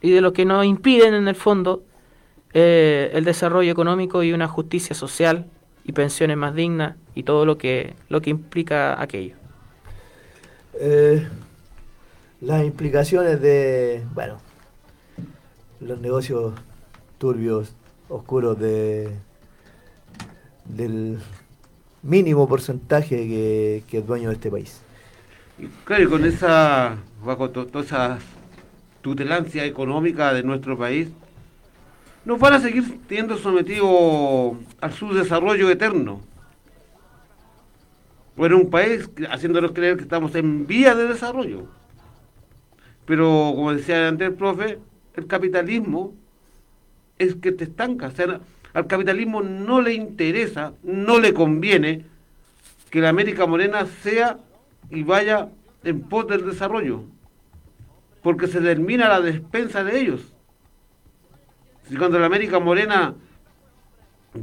y 0.01 0.11
de 0.11 0.23
los 0.23 0.33
que 0.33 0.47
nos 0.47 0.65
impiden 0.65 1.13
en 1.13 1.29
el 1.29 1.35
fondo 1.35 1.83
eh, 2.59 3.11
el 3.13 3.27
desarrollo 3.27 3.71
económico 3.71 4.23
y 4.23 4.33
una 4.33 4.49
justicia 4.49 4.97
social 4.97 5.45
y 5.85 5.93
pensiones 5.93 6.39
más 6.39 6.55
dignas 6.55 6.97
y 7.15 7.23
todo 7.23 7.45
lo 7.45 7.59
que, 7.59 7.95
lo 8.09 8.23
que 8.23 8.31
implica 8.31 8.99
aquello. 8.99 9.35
Eh, 10.81 11.29
las 12.41 12.65
implicaciones 12.65 13.43
de, 13.43 14.03
bueno, 14.15 14.39
los 15.81 16.01
negocios 16.01 16.55
turbios, 17.19 17.75
oscuros 18.09 18.59
de 18.59 19.11
del 20.65 21.19
mínimo 22.03 22.49
porcentaje 22.49 23.17
que, 23.17 23.85
que 23.87 23.99
es 23.99 24.07
dueño 24.07 24.31
de 24.31 24.35
este 24.37 24.51
país. 24.51 24.81
Claro, 25.85 26.05
y 26.05 26.07
con 26.07 26.25
esa, 26.25 26.97
bajo 27.23 27.51
toda 27.51 27.85
esa 27.85 28.19
tutelancia 29.03 29.67
económica 29.67 30.33
de 30.33 30.43
nuestro 30.43 30.79
país, 30.79 31.11
nos 32.27 32.41
van 32.41 32.55
a 32.55 32.61
seguir 32.61 33.01
teniendo 33.07 33.39
sometido 33.39 34.59
al 34.81 34.93
subdesarrollo 34.93 35.71
eterno. 35.71 36.21
Bueno, 38.37 38.57
un 38.59 38.69
país 38.69 39.09
haciéndonos 39.31 39.71
creer 39.71 39.97
que 39.97 40.03
estamos 40.03 40.35
en 40.35 40.67
vía 40.67 40.97
de 40.97 41.07
desarrollo. 41.07 41.69
Pero, 43.07 43.53
como 43.55 43.73
decía 43.73 44.09
antes 44.09 44.27
el 44.27 44.35
profe, 44.35 44.81
el 45.15 45.29
capitalismo 45.29 46.15
es 47.17 47.37
que 47.37 47.53
te 47.53 47.63
estanca. 47.63 48.13
Al 48.75 48.87
capitalismo 48.89 49.41
no 49.41 49.81
le 49.81 49.95
interesa, 49.95 50.73
no 50.83 51.21
le 51.21 51.33
conviene 51.33 52.07
que 52.91 53.01
la 53.01 53.11
América 53.11 53.47
Morena 53.47 53.87
sea 54.03 54.39
y 54.91 55.05
vaya 55.05 55.49
en 55.85 56.01
pos 56.01 56.27
del 56.27 56.45
desarrollo, 56.45 57.05
porque 58.21 58.49
se 58.49 58.61
termina 58.61 59.09
la 59.09 59.21
despensa 59.21 59.85
de 59.85 60.01
ellos. 60.01 60.36
Si 61.89 61.97
cuando 61.97 62.19
la 62.19 62.27
América 62.27 62.59
Morena 62.59 63.15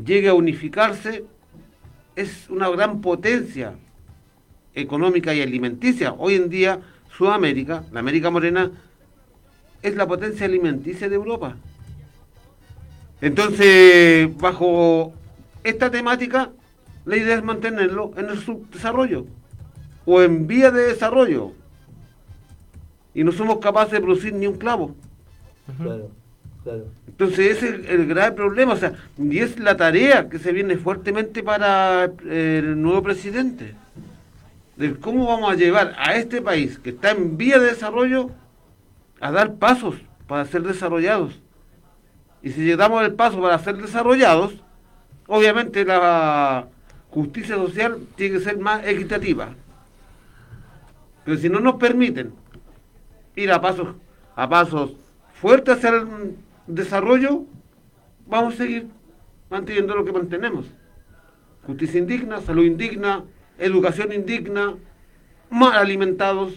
llegue 0.05 0.29
a 0.29 0.33
unificarse, 0.33 1.25
es 2.15 2.49
una 2.49 2.69
gran 2.69 3.01
potencia 3.01 3.73
económica 4.73 5.33
y 5.33 5.41
alimenticia. 5.41 6.13
Hoy 6.13 6.35
en 6.35 6.49
día, 6.49 6.79
Sudamérica, 7.15 7.83
la 7.91 7.99
América 7.99 8.29
Morena, 8.29 8.71
es 9.81 9.95
la 9.95 10.07
potencia 10.07 10.45
alimenticia 10.45 11.09
de 11.09 11.15
Europa. 11.15 11.57
Entonces, 13.19 14.35
bajo 14.37 15.13
esta 15.63 15.91
temática, 15.91 16.51
la 17.05 17.17
idea 17.17 17.35
es 17.35 17.43
mantenerlo 17.43 18.11
en 18.15 18.29
el 18.29 18.39
subdesarrollo 18.39 19.25
o 20.05 20.21
en 20.21 20.47
vía 20.47 20.71
de 20.71 20.83
desarrollo. 20.83 21.51
Y 23.13 23.23
no 23.23 23.31
somos 23.33 23.57
capaces 23.57 23.91
de 23.91 24.01
producir 24.01 24.33
ni 24.33 24.47
un 24.47 24.57
clavo. 24.57 24.95
Claro, 25.77 26.09
Entonces 27.07 27.57
ese 27.57 27.69
es 27.69 27.89
el 27.89 28.07
grave 28.07 28.31
problema, 28.31 28.73
o 28.73 28.77
sea, 28.77 28.93
y 29.17 29.39
es 29.39 29.59
la 29.59 29.75
tarea 29.75 30.29
que 30.29 30.39
se 30.39 30.51
viene 30.51 30.77
fuertemente 30.77 31.43
para 31.43 32.05
el 32.29 32.81
nuevo 32.81 33.03
presidente, 33.03 33.75
de 34.77 34.95
cómo 34.95 35.27
vamos 35.27 35.51
a 35.51 35.55
llevar 35.55 35.93
a 35.97 36.15
este 36.15 36.41
país 36.41 36.79
que 36.79 36.91
está 36.91 37.11
en 37.11 37.37
vía 37.37 37.59
de 37.59 37.67
desarrollo 37.67 38.31
a 39.19 39.31
dar 39.31 39.55
pasos 39.55 39.95
para 40.27 40.45
ser 40.45 40.63
desarrollados. 40.63 41.39
Y 42.41 42.51
si 42.51 42.75
damos 42.75 43.03
el 43.03 43.13
paso 43.13 43.41
para 43.41 43.59
ser 43.59 43.77
desarrollados, 43.77 44.55
obviamente 45.27 45.85
la 45.85 46.67
justicia 47.09 47.55
social 47.55 47.99
tiene 48.15 48.37
que 48.37 48.43
ser 48.43 48.57
más 48.57 48.85
equitativa. 48.85 49.53
Pero 51.23 51.37
si 51.37 51.47
no 51.49 51.59
nos 51.59 51.75
permiten 51.75 52.33
ir 53.35 53.51
a 53.51 53.61
pasos, 53.61 53.95
a 54.35 54.49
pasos 54.49 54.93
fuertes 55.39 55.77
hacia 55.77 56.05
desarrollo, 56.67 57.43
vamos 58.27 58.55
a 58.55 58.57
seguir 58.57 58.87
manteniendo 59.49 59.95
lo 59.95 60.05
que 60.05 60.11
mantenemos. 60.11 60.65
Justicia 61.65 61.99
indigna, 61.99 62.41
salud 62.41 62.63
indigna, 62.65 63.23
educación 63.57 64.11
indigna, 64.11 64.75
mal 65.49 65.77
alimentados 65.77 66.53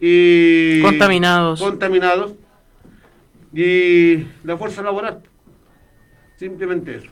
y 0.00 0.80
Contaminados. 0.82 1.60
contaminados 1.60 2.34
y 3.52 4.26
la 4.44 4.56
fuerza 4.56 4.82
laboral. 4.82 5.22
Simplemente 6.36 6.96
eso. 6.96 7.10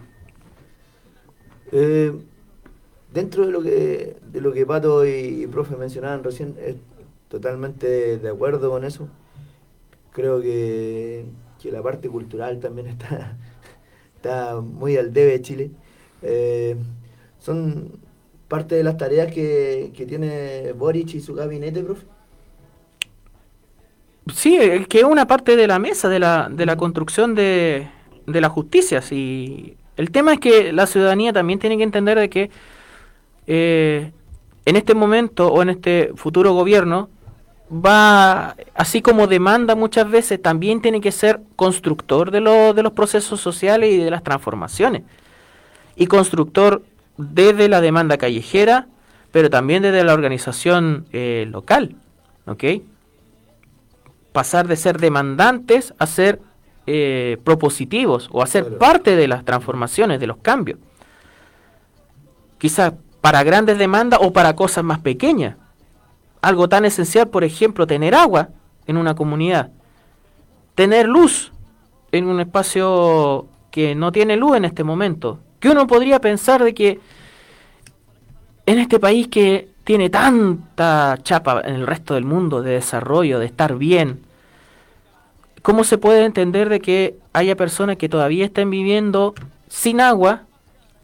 Eh, 1.72 2.12
dentro 3.12 3.44
de 3.44 3.52
lo 3.52 3.62
que 3.62 4.16
de 4.32 4.40
lo 4.40 4.52
que 4.52 4.64
Pato 4.64 5.04
y, 5.06 5.42
y 5.42 5.46
profe 5.46 5.76
mencionaban 5.76 6.22
recién, 6.24 6.54
es 6.64 6.76
totalmente 7.28 8.18
de 8.18 8.28
acuerdo 8.28 8.70
con 8.70 8.84
eso. 8.84 9.08
Creo 10.12 10.40
que, 10.40 11.26
que 11.60 11.70
la 11.72 11.82
parte 11.82 12.08
cultural 12.08 12.60
también 12.60 12.88
está, 12.88 13.36
está 14.16 14.60
muy 14.60 14.96
al 14.96 15.12
debe 15.12 15.40
Chile. 15.42 15.70
Eh, 16.22 16.76
son 17.38 17.92
parte 18.48 18.74
de 18.74 18.82
las 18.82 18.96
tareas 18.96 19.32
que, 19.32 19.92
que 19.96 20.06
tiene 20.06 20.72
Boric 20.72 21.14
y 21.14 21.20
su 21.20 21.34
gabinete, 21.34 21.82
profe. 21.82 22.06
Sí, 24.34 24.56
eh, 24.60 24.86
que 24.88 24.98
es 24.98 25.04
una 25.04 25.26
parte 25.26 25.56
de 25.56 25.66
la 25.66 25.78
mesa 25.78 26.08
de 26.08 26.18
la, 26.18 26.48
de 26.50 26.66
la 26.66 26.76
construcción 26.76 27.34
de, 27.34 27.88
de 28.26 28.40
la 28.40 28.48
justicia. 28.48 29.00
Sí. 29.02 29.76
El 29.96 30.10
tema 30.10 30.34
es 30.34 30.40
que 30.40 30.72
la 30.72 30.86
ciudadanía 30.86 31.32
también 31.32 31.58
tiene 31.58 31.76
que 31.76 31.82
entender 31.82 32.18
de 32.18 32.28
que 32.28 32.50
eh, 33.46 34.12
en 34.64 34.76
este 34.76 34.94
momento 34.94 35.48
o 35.48 35.62
en 35.62 35.70
este 35.70 36.12
futuro 36.14 36.52
gobierno 36.52 37.08
va, 37.72 38.56
así 38.74 39.02
como 39.02 39.26
demanda 39.26 39.74
muchas 39.74 40.10
veces, 40.10 40.40
también 40.40 40.80
tiene 40.80 41.00
que 41.00 41.12
ser 41.12 41.40
constructor 41.56 42.30
de, 42.30 42.40
lo- 42.40 42.72
de 42.74 42.82
los 42.82 42.92
procesos 42.92 43.40
sociales 43.40 43.92
y 43.92 43.98
de 43.98 44.10
las 44.10 44.22
transformaciones. 44.22 45.02
Y 45.96 46.06
constructor 46.06 46.82
desde 47.16 47.68
la 47.68 47.80
demanda 47.80 48.16
callejera, 48.18 48.86
pero 49.32 49.50
también 49.50 49.82
desde 49.82 50.04
la 50.04 50.14
organización 50.14 51.06
eh, 51.12 51.46
local. 51.50 51.96
¿Ok? 52.46 52.64
pasar 54.32 54.68
de 54.68 54.76
ser 54.76 54.98
demandantes 55.00 55.94
a 55.98 56.06
ser 56.06 56.40
eh, 56.86 57.38
propositivos 57.42 58.28
o 58.30 58.40
a 58.42 58.46
ser 58.46 58.62
Claro. 58.64 58.78
parte 58.78 59.16
de 59.16 59.26
las 59.26 59.44
transformaciones, 59.44 60.20
de 60.20 60.28
los 60.28 60.36
cambios. 60.36 60.78
Quizás 62.58 62.92
para 63.20 63.42
grandes 63.42 63.78
demandas 63.78 64.20
o 64.22 64.32
para 64.32 64.54
cosas 64.54 64.84
más 64.84 65.00
pequeñas. 65.00 65.56
Algo 66.40 66.68
tan 66.68 66.84
esencial, 66.84 67.28
por 67.28 67.44
ejemplo, 67.44 67.86
tener 67.86 68.14
agua 68.14 68.50
en 68.86 68.96
una 68.96 69.14
comunidad, 69.14 69.70
tener 70.74 71.08
luz 71.08 71.52
en 72.12 72.26
un 72.26 72.40
espacio 72.40 73.46
que 73.70 73.94
no 73.94 74.12
tiene 74.12 74.36
luz 74.36 74.56
en 74.56 74.64
este 74.64 74.84
momento. 74.84 75.38
Que 75.60 75.68
uno 75.68 75.86
podría 75.86 76.20
pensar 76.20 76.62
de 76.62 76.74
que 76.74 77.00
en 78.66 78.78
este 78.78 79.00
país 79.00 79.28
que 79.28 79.68
tiene 79.84 80.10
tanta 80.10 81.18
chapa 81.22 81.62
en 81.64 81.74
el 81.74 81.86
resto 81.86 82.14
del 82.14 82.24
mundo 82.24 82.62
de 82.62 82.72
desarrollo, 82.72 83.38
de 83.38 83.46
estar 83.46 83.76
bien, 83.76 84.20
¿cómo 85.62 85.84
se 85.84 85.98
puede 85.98 86.24
entender 86.24 86.68
de 86.68 86.80
que 86.80 87.16
haya 87.32 87.56
personas 87.56 87.96
que 87.96 88.08
todavía 88.08 88.44
estén 88.44 88.70
viviendo 88.70 89.34
sin 89.68 90.00
agua 90.00 90.42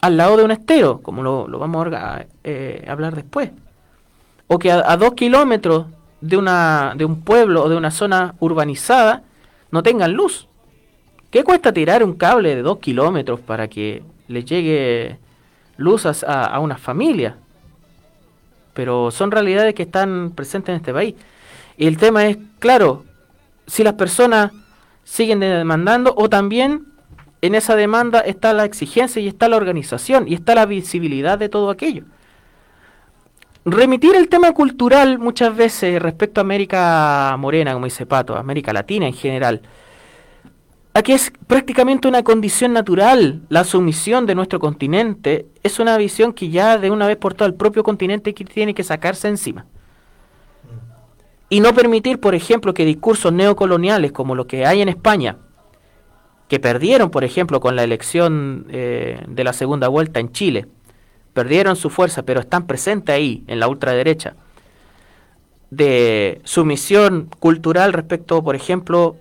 al 0.00 0.16
lado 0.16 0.36
de 0.36 0.44
un 0.44 0.50
estero, 0.50 1.00
como 1.00 1.22
lo, 1.22 1.48
lo 1.48 1.58
vamos 1.58 1.88
a 1.94 2.26
eh, 2.44 2.84
hablar 2.86 3.14
después? 3.14 3.50
O 4.46 4.58
que 4.58 4.70
a, 4.70 4.96
dos 4.96 5.14
kilómetros 5.14 5.86
de, 6.20 6.36
una, 6.36 6.94
de 6.96 7.04
un 7.04 7.22
pueblo 7.22 7.64
o 7.64 7.68
de 7.68 7.76
una 7.76 7.90
zona 7.90 8.34
urbanizada 8.40 9.22
no 9.70 9.82
tengan 9.82 10.12
luz. 10.12 10.48
¿Qué 11.30 11.42
cuesta 11.44 11.72
tirar 11.72 12.04
un 12.04 12.14
cable 12.14 12.54
de 12.54 12.62
dos 12.62 12.78
kilómetros 12.78 13.40
para 13.40 13.68
que 13.68 14.02
le 14.28 14.44
llegue 14.44 15.18
luz 15.76 16.06
a, 16.06 16.12
a- 16.26 16.46
a 16.46 16.60
una 16.60 16.76
familia? 16.78 17.36
Pero 18.74 19.10
son 19.10 19.30
realidades 19.30 19.74
que 19.74 19.82
están 19.84 20.32
presentes 20.34 20.70
en 20.70 20.76
este 20.76 20.92
país. 20.92 21.14
Y 21.76 21.86
el 21.86 21.96
tema 21.96 22.26
es, 22.26 22.38
claro, 22.58 23.04
si 23.66 23.82
las 23.82 23.94
personas 23.94 24.52
siguen 25.04 25.40
demandando 25.40 26.14
o 26.16 26.28
también 26.28 26.86
en 27.42 27.54
esa 27.54 27.76
demanda 27.76 28.20
está 28.20 28.52
la 28.52 28.64
exigencia 28.64 29.20
y 29.20 29.28
está 29.28 29.48
la 29.48 29.56
organización 29.56 30.26
y 30.28 30.34
está 30.34 30.54
la 30.54 30.66
visibilidad 30.66 31.38
de 31.38 31.48
todo 31.48 31.70
aquello. 31.70 32.04
Remitir 33.64 34.14
el 34.14 34.28
tema 34.28 34.52
cultural 34.52 35.18
muchas 35.18 35.56
veces 35.56 36.00
respecto 36.00 36.40
a 36.40 36.42
América 36.42 37.34
Morena, 37.38 37.72
como 37.72 37.86
dice 37.86 38.04
Pato, 38.04 38.36
América 38.36 38.72
Latina 38.72 39.06
en 39.06 39.14
general, 39.14 39.62
Aquí 40.96 41.10
es 41.10 41.32
prácticamente 41.48 42.06
una 42.06 42.22
condición 42.22 42.72
natural. 42.72 43.42
La 43.48 43.64
sumisión 43.64 44.26
de 44.26 44.36
nuestro 44.36 44.60
continente 44.60 45.48
es 45.64 45.80
una 45.80 45.96
visión 45.96 46.32
que 46.32 46.50
ya 46.50 46.78
de 46.78 46.88
una 46.88 47.08
vez 47.08 47.16
por 47.16 47.34
todas 47.34 47.50
el 47.50 47.56
propio 47.56 47.82
continente 47.82 48.32
tiene 48.32 48.74
que 48.74 48.84
sacarse 48.84 49.26
encima. 49.26 49.66
Y 51.48 51.58
no 51.58 51.74
permitir, 51.74 52.20
por 52.20 52.36
ejemplo, 52.36 52.74
que 52.74 52.84
discursos 52.84 53.32
neocoloniales 53.32 54.12
como 54.12 54.36
lo 54.36 54.46
que 54.46 54.66
hay 54.66 54.82
en 54.82 54.88
España, 54.88 55.38
que 56.46 56.60
perdieron, 56.60 57.10
por 57.10 57.24
ejemplo, 57.24 57.58
con 57.58 57.74
la 57.74 57.82
elección 57.82 58.66
eh, 58.70 59.20
de 59.26 59.42
la 59.42 59.52
segunda 59.52 59.88
vuelta 59.88 60.20
en 60.20 60.30
Chile, 60.30 60.68
perdieron 61.34 61.76
su 61.76 61.90
fuerza, 61.90 62.22
pero 62.22 62.40
están 62.40 62.66
presentes 62.66 63.14
ahí, 63.14 63.44
en 63.48 63.60
la 63.60 63.68
ultraderecha, 63.68 64.34
de 65.70 66.40
sumisión 66.44 67.28
cultural 67.40 67.92
respecto, 67.92 68.42
por 68.42 68.54
ejemplo, 68.54 69.16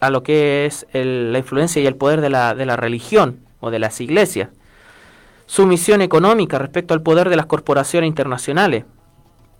a 0.00 0.10
lo 0.10 0.22
que 0.22 0.66
es 0.66 0.86
el- 0.92 1.32
la 1.32 1.38
influencia 1.38 1.80
y 1.80 1.86
el 1.86 1.94
poder 1.94 2.20
de 2.20 2.30
la, 2.30 2.54
de 2.54 2.66
la 2.66 2.76
religión 2.76 3.40
o 3.60 3.70
de 3.70 3.78
las 3.78 4.00
iglesias. 4.00 4.48
Sumisión 5.46 6.00
económica 6.02 6.58
respecto 6.58 6.94
al 6.94 7.02
poder 7.02 7.28
de 7.28 7.36
las 7.36 7.46
corporaciones 7.46 8.08
internacionales 8.08 8.84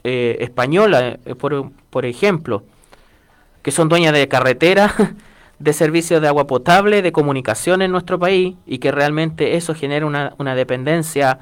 eh, 0.03 0.39
españolas, 0.41 1.19
eh, 1.27 1.35
por, 1.35 2.07
ejemplo, 2.07 2.65
que 3.63 3.71
son 3.71 3.91
dueñas 3.91 4.15
de 4.15 4.29
carreteras, 4.29 4.95
de 5.59 5.73
servicios 5.75 6.23
de 6.23 6.29
agua 6.29 6.47
potable, 6.47 7.03
de 7.03 7.13
comunicación 7.13 7.83
en 7.83 7.93
nuestro 7.93 8.19
país 8.19 8.57
y 8.67 8.79
que 8.79 8.93
realmente 8.93 9.57
eso 9.57 9.75
genera 9.75 10.07
una, 10.07 10.33
una 10.39 10.55
dependencia 10.55 11.41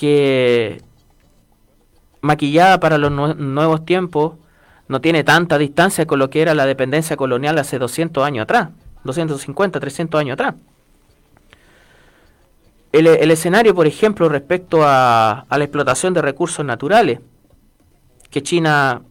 que 0.00 0.80
maquillada 2.22 2.80
para 2.80 2.96
los 2.96 3.12
nue- 3.12 3.36
nuevos 3.36 3.84
tiempos 3.84 4.36
no 4.88 5.02
tiene 5.02 5.24
tanta 5.24 5.58
distancia 5.58 6.06
con 6.06 6.18
lo 6.18 6.30
que 6.30 6.40
era 6.40 6.54
la 6.54 6.64
dependencia 6.64 7.18
colonial 7.18 7.58
hace 7.58 7.78
200 7.78 8.24
años 8.24 8.44
atrás, 8.44 8.70
250, 9.04 9.78
300 9.78 10.18
años 10.18 10.32
atrás. 10.34 10.54
El, 12.92 13.06
el 13.08 13.30
escenario, 13.30 13.74
por 13.74 13.86
ejemplo, 13.86 14.28
respecto 14.30 14.82
a, 14.82 15.40
a 15.48 15.58
la 15.58 15.64
explotación 15.64 16.14
de 16.14 16.22
recursos 16.22 16.64
naturales, 16.64 17.20
que 18.30 18.42
China, 18.42 19.02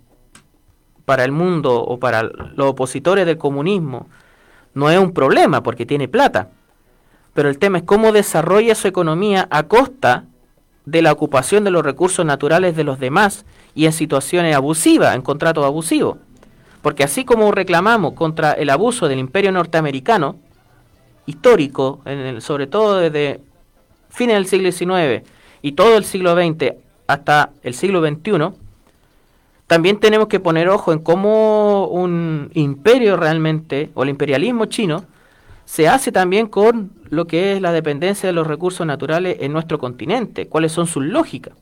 para 1.05 1.23
el 1.23 1.31
mundo 1.31 1.79
o 1.79 1.99
para 1.99 2.23
los 2.23 2.65
opositores 2.67 3.27
del 3.27 3.37
comunismo, 3.37 4.07
no 4.73 4.89
es 4.89 4.97
un 4.97 5.13
problema 5.13 5.61
porque 5.61 5.85
tiene 5.85 6.07
plata. 6.07 6.49
Pero 7.35 7.47
el 7.47 7.59
tema 7.59 7.77
es 7.77 7.83
cómo 7.83 8.11
desarrolla 8.11 8.73
su 8.73 8.87
economía 8.87 9.47
a 9.51 9.63
costa 9.63 10.25
de 10.85 11.01
la 11.01 11.11
ocupación 11.11 11.63
de 11.63 11.71
los 11.71 11.83
recursos 11.83 12.25
naturales 12.25 12.75
de 12.75 12.83
los 12.83 12.99
demás 12.99 13.45
y 13.75 13.85
en 13.85 13.93
situaciones 13.93 14.55
abusivas, 14.55 15.15
en 15.15 15.21
contratos 15.21 15.65
abusivos. 15.65 16.17
Porque 16.81 17.03
así 17.03 17.25
como 17.25 17.51
reclamamos 17.51 18.13
contra 18.13 18.53
el 18.53 18.69
abuso 18.69 19.07
del 19.07 19.19
imperio 19.19 19.51
norteamericano, 19.51 20.37
histórico, 21.25 22.01
en 22.05 22.17
el- 22.19 22.41
sobre 22.41 22.67
todo 22.67 22.97
desde 22.97 23.41
fines 24.09 24.35
del 24.35 24.47
siglo 24.47 24.71
XIX 24.71 25.23
y 25.61 25.73
todo 25.73 25.97
el 25.97 26.03
siglo 26.05 26.33
XX 26.35 26.73
hasta 27.05 27.51
el 27.61 27.73
siglo 27.73 28.01
XXI, 28.01 28.53
también 29.67 29.99
tenemos 29.99 30.27
que 30.27 30.39
poner 30.39 30.69
ojo 30.69 30.91
en 30.91 30.99
cómo 30.99 31.87
un 31.87 32.49
imperio 32.55 33.17
realmente, 33.17 33.91
o 33.93 34.01
el 34.01 34.09
imperialismo 34.09 34.65
chino, 34.65 35.05
se 35.69 35.87
hace 35.87 36.11
también 36.11 36.47
con 36.47 36.93
lo 37.11 37.27
que 37.27 37.53
es 37.53 37.61
la 37.61 37.71
dependencia 37.71 38.25
de 38.25 38.33
los 38.33 38.47
recursos 38.47 38.87
naturales 38.87 39.37
en 39.39 39.53
nuestro 39.53 39.77
continente, 39.77 40.47
cuáles 40.47 40.71
son 40.71 40.87
sus 40.87 41.05
lógicas. 41.05 41.53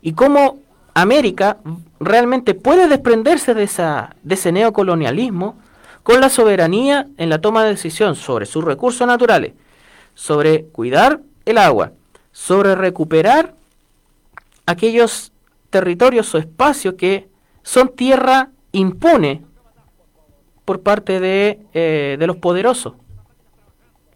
Y 0.00 0.12
cómo 0.14 0.58
América 0.94 1.58
realmente 2.00 2.54
puede 2.54 2.88
desprenderse 2.88 3.52
de, 3.52 3.64
esa, 3.64 4.16
de 4.22 4.36
ese 4.36 4.52
neocolonialismo 4.52 5.58
con 6.02 6.22
la 6.22 6.30
soberanía 6.30 7.08
en 7.18 7.28
la 7.28 7.42
toma 7.42 7.62
de 7.62 7.70
decisión 7.70 8.16
sobre 8.16 8.46
sus 8.46 8.64
recursos 8.64 9.06
naturales, 9.06 9.52
sobre 10.14 10.64
cuidar 10.64 11.20
el 11.44 11.58
agua, 11.58 11.92
sobre 12.32 12.74
recuperar 12.74 13.54
aquellos 14.64 15.30
territorios 15.68 16.34
o 16.34 16.38
espacios 16.38 16.94
que 16.94 17.28
son 17.62 17.90
tierra 17.90 18.48
impune 18.72 19.42
por 20.64 20.80
parte 20.80 21.20
de, 21.20 21.60
eh, 21.74 22.16
de 22.18 22.26
los 22.26 22.36
poderosos. 22.36 22.94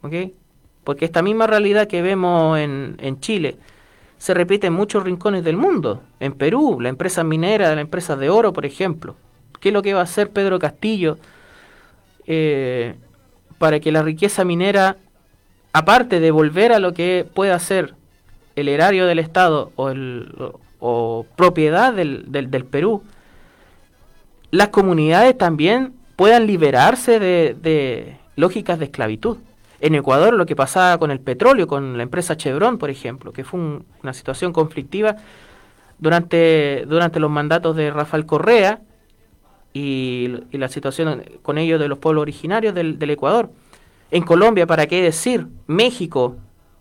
Porque 0.01 1.05
esta 1.05 1.23
misma 1.23 1.47
realidad 1.47 1.87
que 1.87 2.03
vemos 2.03 2.59
en, 2.59 2.97
en, 2.99 3.21
Chile 3.21 3.57
se 4.17 4.33
repite 4.33 4.69
en 4.69 4.73
muchos 4.73 5.05
rincones 5.05 5.45
del 5.45 5.57
mundo. 5.57 6.03
En 6.21 6.33
Perú, 6.33 6.79
la 6.81 6.89
empresa 6.89 7.25
minera, 7.25 7.75
la 7.75 7.81
empresa 7.81 8.17
de 8.17 8.31
oro, 8.31 8.53
por 8.53 8.65
ejemplo. 8.65 9.17
¿Qué 9.61 9.69
es 9.69 9.73
lo 9.73 9.83
que 9.83 9.93
va 9.93 10.01
a 10.01 10.05
hacer 10.05 10.31
Pedro 10.31 10.59
Castillo 10.59 11.19
eh, 12.27 12.95
para 13.59 13.81
que 13.81 13.93
la 13.93 14.03
riqueza 14.03 14.45
minera, 14.45 14.97
aparte 15.73 16.21
de 16.21 16.31
volver 16.31 16.73
a 16.73 16.79
lo 16.79 16.95
que 16.95 17.27
pueda 17.35 17.59
ser 17.59 17.95
el 18.57 18.69
erario 18.69 19.07
del 19.07 19.19
Estado 19.19 19.73
o, 19.77 19.91
el, 19.91 20.33
o 20.79 21.27
propiedad 21.37 21.93
del, 21.93 22.25
del, 22.29 22.51
del 22.51 22.65
Perú, 22.65 23.03
las 24.51 24.69
comunidades 24.69 25.37
también 25.37 25.98
puedan 26.19 26.49
liberarse 26.49 27.21
de, 27.21 28.17
lógicas 28.35 28.81
de 28.81 28.87
esclavitud. 28.87 29.37
En 29.81 29.95
Ecuador 29.95 30.35
lo 30.35 30.47
que 30.47 30.57
pasaba 30.57 30.99
con 30.99 31.13
el 31.13 31.21
petróleo, 31.21 31.69
con 31.69 31.97
la 31.97 32.03
empresa 32.03 32.37
Chevron, 32.37 32.77
por 32.77 32.91
ejemplo, 32.91 33.33
que 33.33 33.45
fue 33.45 33.61
una 34.03 34.13
situación 34.13 34.53
conflictiva 34.53 35.15
durante, 36.01 36.85
durante 36.89 37.21
los 37.21 37.31
mandatos 37.31 37.77
de 37.77 37.93
Rafael 37.93 38.27
Correa 38.27 38.81
y, 39.73 40.35
la 40.51 40.67
situación 40.67 41.23
con 41.41 41.57
ellos 41.57 41.79
de 41.79 41.87
los 41.87 41.99
pueblos 41.99 42.23
originarios 42.23 42.75
del, 42.75 42.99
del, 42.99 43.11
Ecuador. 43.11 43.53
En 44.11 44.25
Colombia, 44.25 44.67
¿para 44.67 44.89
qué 44.89 45.01
decir? 45.01 45.47
México, 45.69 46.35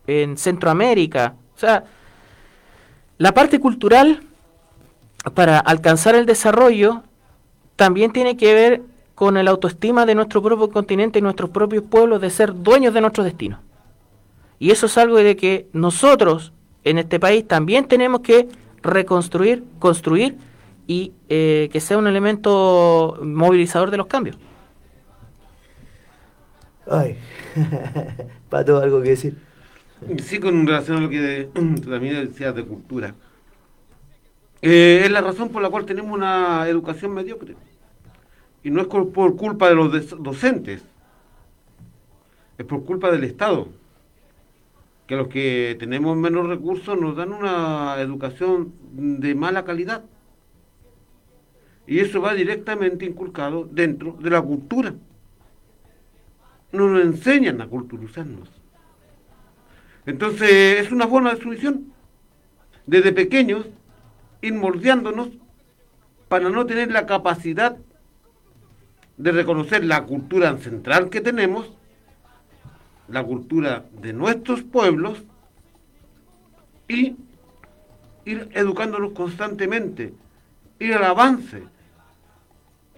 en 0.07 0.35
Centroamérica. 0.35 1.35
O 1.55 1.59
sea, 1.59 1.83
la 3.19 3.33
parte 3.35 3.59
cultural 3.59 4.23
para 5.35 5.59
alcanzar 5.59 6.15
el 6.15 6.25
desarrollo 6.25 7.03
también 7.75 8.11
tiene 8.11 8.35
que 8.35 8.55
ver 8.55 8.96
con 9.17 9.35
el 9.35 9.47
autoestima 9.47 10.05
de 10.05 10.13
nuestro 10.13 10.43
propio 10.43 10.69
continente 10.69 11.17
y 11.17 11.23
nuestros 11.23 11.49
propios 11.49 11.83
pueblos 11.83 12.21
de 12.21 12.29
ser 12.29 12.53
dueños 12.53 12.93
de 12.93 13.01
nuestro 13.01 13.23
destino. 13.23 13.59
Y 14.59 14.69
eso 14.69 14.85
es 14.85 14.95
algo 14.95 15.17
de 15.17 15.35
que 15.35 15.65
nosotros 15.73 16.53
en 16.83 16.99
este 16.99 17.19
país 17.19 17.47
también 17.47 17.87
tenemos 17.87 18.21
que 18.21 18.47
reconstruir, 18.83 19.63
construir 19.79 20.37
y 20.85 21.13
eh, 21.29 21.67
que 21.73 21.79
sea 21.79 21.97
un 21.97 22.05
elemento 22.05 23.17
movilizador 23.23 23.89
de 23.89 23.97
los 23.97 24.05
cambios. 24.05 24.37
Ay, 26.87 27.17
Pato, 28.51 28.77
algo 28.77 29.01
que 29.01 29.09
decir. 29.09 29.35
Sí, 30.21 30.37
con 30.37 30.67
relación 30.67 30.97
a 30.97 31.01
lo 31.01 31.09
que 31.09 31.49
también 31.89 32.23
decías 32.27 32.53
de 32.53 32.63
cultura. 32.63 33.15
Eh, 34.61 35.01
es 35.05 35.09
la 35.09 35.21
razón 35.21 35.49
por 35.49 35.63
la 35.63 35.71
cual 35.71 35.87
tenemos 35.87 36.15
una 36.15 36.69
educación 36.69 37.15
mediocre. 37.15 37.55
Y 38.67 38.69
no 38.69 38.81
es 38.81 38.87
por 38.87 39.37
culpa 39.37 39.69
de 39.69 39.75
los 39.75 40.21
docentes, 40.21 40.83
es 42.57 42.65
por 42.65 42.83
culpa 42.83 43.09
del 43.09 43.23
Estado. 43.23 43.69
Que 45.07 45.15
los 45.15 45.29
que 45.29 45.77
tenemos 45.79 46.17
menos 46.17 46.47
recursos 46.47 46.99
nos 46.99 47.15
dan 47.15 47.31
una 47.31 47.95
educación 48.01 48.73
de 48.91 49.35
mala 49.35 49.63
calidad. 49.63 50.03
Y 51.87 51.99
eso 51.99 52.19
va 52.19 52.33
directamente 52.33 53.05
inculcado 53.05 53.63
dentro 53.71 54.17
de 54.19 54.31
la 54.31 54.41
cultura. 54.41 54.93
No 56.73 56.89
nos 56.89 57.05
enseñan 57.05 57.61
a 57.61 57.67
culturizarnos. 57.67 58.49
Entonces 60.05 60.81
es 60.81 60.91
una 60.91 61.07
forma 61.07 61.31
de. 61.31 61.93
Desde 62.85 63.13
pequeños, 63.13 63.65
ir 64.41 64.55
moldeándonos 64.55 65.29
para 66.27 66.49
no 66.49 66.65
tener 66.65 66.91
la 66.91 67.05
capacidad 67.05 67.77
de 69.17 69.31
reconocer 69.31 69.83
la 69.83 70.03
cultura 70.03 70.49
ancestral 70.49 71.09
que 71.09 71.21
tenemos, 71.21 71.71
la 73.07 73.23
cultura 73.23 73.85
de 73.99 74.13
nuestros 74.13 74.61
pueblos 74.61 75.23
y 76.87 77.15
ir 78.25 78.49
educándonos 78.53 79.13
constantemente, 79.13 80.13
ir 80.79 80.93
al 80.93 81.03
avance, 81.03 81.63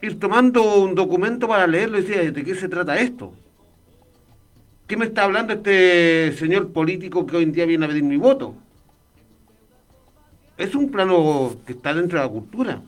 ir 0.02 0.20
tomando 0.20 0.82
un 0.82 0.94
documento 0.94 1.48
para 1.48 1.68
leerlo 1.68 2.00
y 2.00 2.04
decir, 2.04 2.34
¿de 2.34 2.44
qué 2.44 2.56
se 2.56 2.68
trata 2.68 3.00
esto? 3.00 3.34
¿Qué 4.88 4.98
me 4.98 5.06
está 5.06 5.24
hablando 5.24 5.54
este 5.54 6.34
señor 6.34 6.74
político 6.74 7.26
que 7.26 7.38
hoy 7.38 7.44
en 7.44 7.52
día 7.52 7.66
viene 7.66 7.86
a 7.86 7.90
pedir 7.90 8.04
mi 8.04 8.18
voto? 8.18 8.56
Es 10.58 10.76
un 10.76 10.92
plano 10.92 11.56
que 11.66 11.74
está 11.74 11.94
dentro 11.94 12.20
de 12.20 12.26
la 12.26 12.32
cultura 12.32 12.82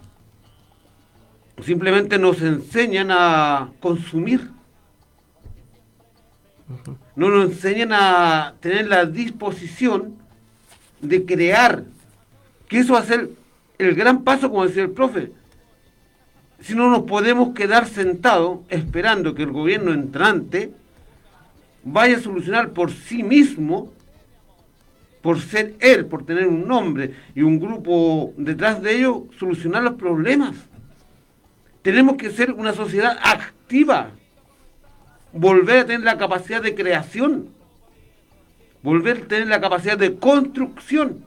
simplemente 1.64 2.18
nos 2.18 2.42
enseñan 2.42 3.10
a 3.12 3.70
consumir. 3.80 4.50
No 7.16 7.30
nos 7.30 7.52
enseñan 7.52 7.92
a 7.94 8.56
tener 8.60 8.88
la 8.88 9.06
disposición 9.06 10.16
de 11.02 11.26
crear. 11.26 11.84
Que 12.68 12.80
eso 12.80 12.94
va 12.94 13.00
a 13.00 13.06
ser 13.06 13.30
el 13.78 13.96
gran 13.96 14.24
paso, 14.24 14.50
como 14.50 14.66
decía 14.66 14.84
el 14.84 14.92
profe. 14.92 15.32
Si 16.62 16.76
no 16.76 16.90
nos 16.90 17.04
podemos 17.04 17.54
quedar 17.54 17.88
sentados 17.88 18.60
esperando 18.70 19.34
que 19.34 19.44
el 19.44 19.52
gobierno 19.52 19.92
entrante 19.92 20.72
vaya 21.84 22.18
a 22.18 22.22
solucionar 22.22 22.72
por 22.72 22.92
sí 22.92 23.24
mismo, 23.24 23.92
por 25.22 25.40
ser 25.40 25.76
él, 25.80 26.06
por 26.06 26.26
tener 26.26 26.48
un 26.48 26.68
nombre 26.68 27.14
y 27.36 27.42
un 27.42 27.60
grupo 27.60 28.34
detrás 28.38 28.82
de 28.82 28.98
ellos, 28.98 29.24
solucionar 29.38 29.84
los 29.84 29.96
problemas. 29.96 30.56
Tenemos 31.82 32.18
que 32.18 32.30
ser 32.30 32.52
una 32.52 32.74
sociedad 32.74 33.18
activa, 33.24 34.12
volver 35.34 35.80
a 35.80 35.86
tener 35.86 36.02
la 36.02 36.18
capacidad 36.18 36.62
de 36.62 36.76
creación, 36.76 37.50
volver 38.84 39.24
a 39.24 39.28
tener 39.28 39.48
la 39.48 39.62
capacidad 39.62 39.98
de 39.98 40.16
construcción. 40.16 41.26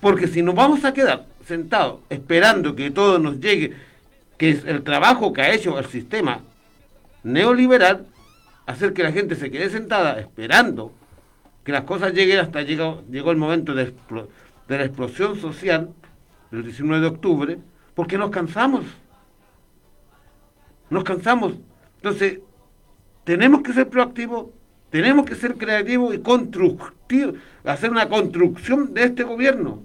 Porque 0.00 0.28
si 0.28 0.42
nos 0.42 0.54
vamos 0.54 0.84
a 0.84 0.94
quedar 0.94 1.26
sentados 1.46 2.00
esperando 2.08 2.74
que 2.74 2.90
todo 2.90 3.18
nos 3.18 3.38
llegue, 3.38 3.74
que 4.38 4.50
es 4.50 4.64
el 4.64 4.82
trabajo 4.82 5.32
que 5.32 5.42
ha 5.42 5.52
hecho 5.52 5.78
el 5.78 5.86
sistema 5.86 6.40
neoliberal, 7.22 8.06
hacer 8.66 8.94
que 8.94 9.02
la 9.02 9.12
gente 9.12 9.36
se 9.36 9.50
quede 9.50 9.68
sentada 9.68 10.18
esperando 10.18 10.92
que 11.64 11.72
las 11.72 11.84
cosas 11.84 12.12
lleguen 12.12 12.38
hasta 12.38 12.62
llegó, 12.62 13.02
llegó 13.10 13.30
el 13.30 13.36
momento 13.36 13.74
de, 13.74 13.92
de 14.68 14.78
la 14.78 14.84
explosión 14.84 15.40
social, 15.40 15.90
el 16.50 16.64
19 16.64 17.00
de 17.00 17.06
octubre, 17.06 17.58
porque 17.94 18.18
nos 18.18 18.30
cansamos. 18.30 18.84
Nos 20.90 21.04
cansamos. 21.04 21.54
Entonces, 21.96 22.40
tenemos 23.24 23.62
que 23.62 23.72
ser 23.72 23.88
proactivos, 23.88 24.46
tenemos 24.90 25.24
que 25.24 25.34
ser 25.34 25.54
creativos 25.54 26.14
y 26.14 26.18
constructivos, 26.18 27.36
hacer 27.64 27.90
una 27.90 28.08
construcción 28.08 28.92
de 28.92 29.04
este 29.04 29.22
gobierno. 29.22 29.82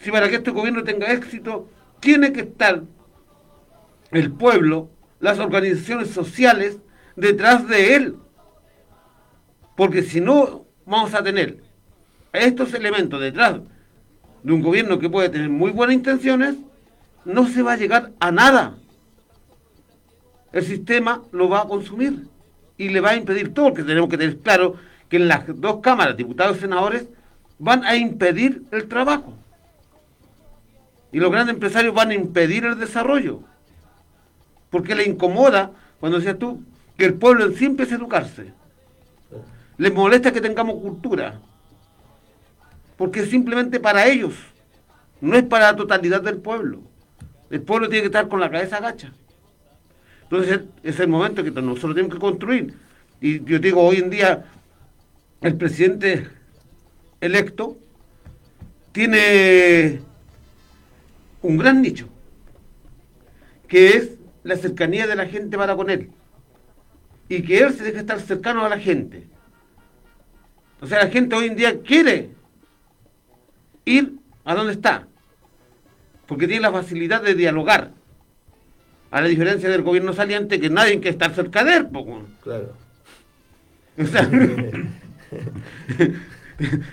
Si 0.00 0.10
para 0.10 0.28
que 0.28 0.36
este 0.36 0.50
gobierno 0.50 0.84
tenga 0.84 1.12
éxito, 1.12 1.68
tiene 2.00 2.32
que 2.32 2.40
estar 2.40 2.82
el 4.10 4.32
pueblo, 4.32 4.90
las 5.20 5.38
organizaciones 5.38 6.10
sociales 6.10 6.78
detrás 7.16 7.66
de 7.66 7.96
él. 7.96 8.16
Porque 9.76 10.02
si 10.02 10.20
no 10.20 10.66
vamos 10.86 11.14
a 11.14 11.22
tener 11.22 11.58
estos 12.32 12.74
elementos 12.74 13.20
detrás 13.20 13.60
de 14.42 14.52
un 14.52 14.62
gobierno 14.62 14.98
que 14.98 15.10
puede 15.10 15.28
tener 15.28 15.48
muy 15.48 15.70
buenas 15.72 15.96
intenciones, 15.96 16.56
no 17.28 17.46
se 17.46 17.62
va 17.62 17.74
a 17.74 17.76
llegar 17.76 18.12
a 18.20 18.32
nada. 18.32 18.74
El 20.50 20.64
sistema 20.64 21.22
lo 21.30 21.50
va 21.50 21.60
a 21.60 21.68
consumir 21.68 22.26
y 22.78 22.88
le 22.88 23.00
va 23.00 23.10
a 23.10 23.16
impedir 23.16 23.52
todo, 23.52 23.66
porque 23.66 23.84
tenemos 23.84 24.08
que 24.08 24.16
tener 24.16 24.38
claro 24.38 24.76
que 25.10 25.18
en 25.18 25.28
las 25.28 25.42
dos 25.60 25.80
cámaras, 25.82 26.16
diputados 26.16 26.56
y 26.56 26.60
senadores, 26.60 27.06
van 27.58 27.84
a 27.84 27.96
impedir 27.96 28.62
el 28.70 28.88
trabajo. 28.88 29.34
Y 31.12 31.18
los 31.18 31.30
grandes 31.30 31.54
empresarios 31.54 31.94
van 31.94 32.10
a 32.10 32.14
impedir 32.14 32.64
el 32.64 32.78
desarrollo. 32.78 33.42
Porque 34.70 34.94
le 34.94 35.04
incomoda, 35.04 35.72
cuando 36.00 36.18
decías 36.18 36.38
tú, 36.38 36.62
que 36.96 37.04
el 37.04 37.14
pueblo 37.14 37.44
en 37.44 37.56
sí 37.56 37.66
empiece 37.66 37.94
a 37.94 37.98
educarse. 37.98 38.52
Les 39.76 39.92
molesta 39.92 40.32
que 40.32 40.40
tengamos 40.40 40.80
cultura. 40.80 41.40
Porque 42.96 43.20
es 43.20 43.30
simplemente 43.30 43.80
para 43.80 44.06
ellos. 44.06 44.34
No 45.20 45.36
es 45.36 45.44
para 45.44 45.72
la 45.72 45.76
totalidad 45.76 46.22
del 46.22 46.38
pueblo. 46.38 46.87
El 47.50 47.62
pueblo 47.62 47.88
tiene 47.88 48.02
que 48.02 48.06
estar 48.06 48.28
con 48.28 48.40
la 48.40 48.50
cabeza 48.50 48.76
agacha. 48.76 49.12
Entonces 50.22 50.60
es 50.82 51.00
el 51.00 51.08
momento 51.08 51.42
que 51.42 51.50
nosotros 51.50 51.94
tenemos 51.94 52.14
que 52.14 52.20
construir. 52.20 52.74
Y 53.20 53.42
yo 53.44 53.58
digo, 53.58 53.82
hoy 53.82 53.96
en 53.96 54.10
día 54.10 54.44
el 55.40 55.56
presidente 55.56 56.28
electo 57.20 57.78
tiene 58.92 60.00
un 61.42 61.56
gran 61.56 61.80
nicho, 61.80 62.08
que 63.66 63.88
es 63.90 64.10
la 64.42 64.56
cercanía 64.56 65.06
de 65.06 65.16
la 65.16 65.26
gente 65.26 65.56
para 65.56 65.76
con 65.76 65.88
él. 65.90 66.10
Y 67.28 67.42
que 67.42 67.60
él 67.60 67.74
se 67.74 67.84
deje 67.84 67.98
estar 67.98 68.20
cercano 68.20 68.64
a 68.64 68.68
la 68.68 68.78
gente. 68.78 69.26
O 70.80 70.86
sea, 70.86 71.04
la 71.04 71.10
gente 71.10 71.34
hoy 71.34 71.46
en 71.46 71.56
día 71.56 71.80
quiere 71.80 72.30
ir 73.84 74.18
a 74.44 74.54
donde 74.54 74.74
está, 74.74 75.07
porque 76.28 76.46
tiene 76.46 76.60
la 76.62 76.70
facilidad 76.70 77.22
de 77.22 77.34
dialogar. 77.34 77.90
A 79.10 79.22
la 79.22 79.26
diferencia 79.26 79.70
del 79.70 79.82
gobierno 79.82 80.12
saliente, 80.12 80.60
que 80.60 80.68
nadie 80.68 80.92
quiere 81.00 81.10
estar 81.10 81.34
cerca 81.34 81.64
de 81.64 81.76
él. 81.76 81.88
Claro. 82.44 82.74
O 84.00 84.06
sea, 84.06 84.30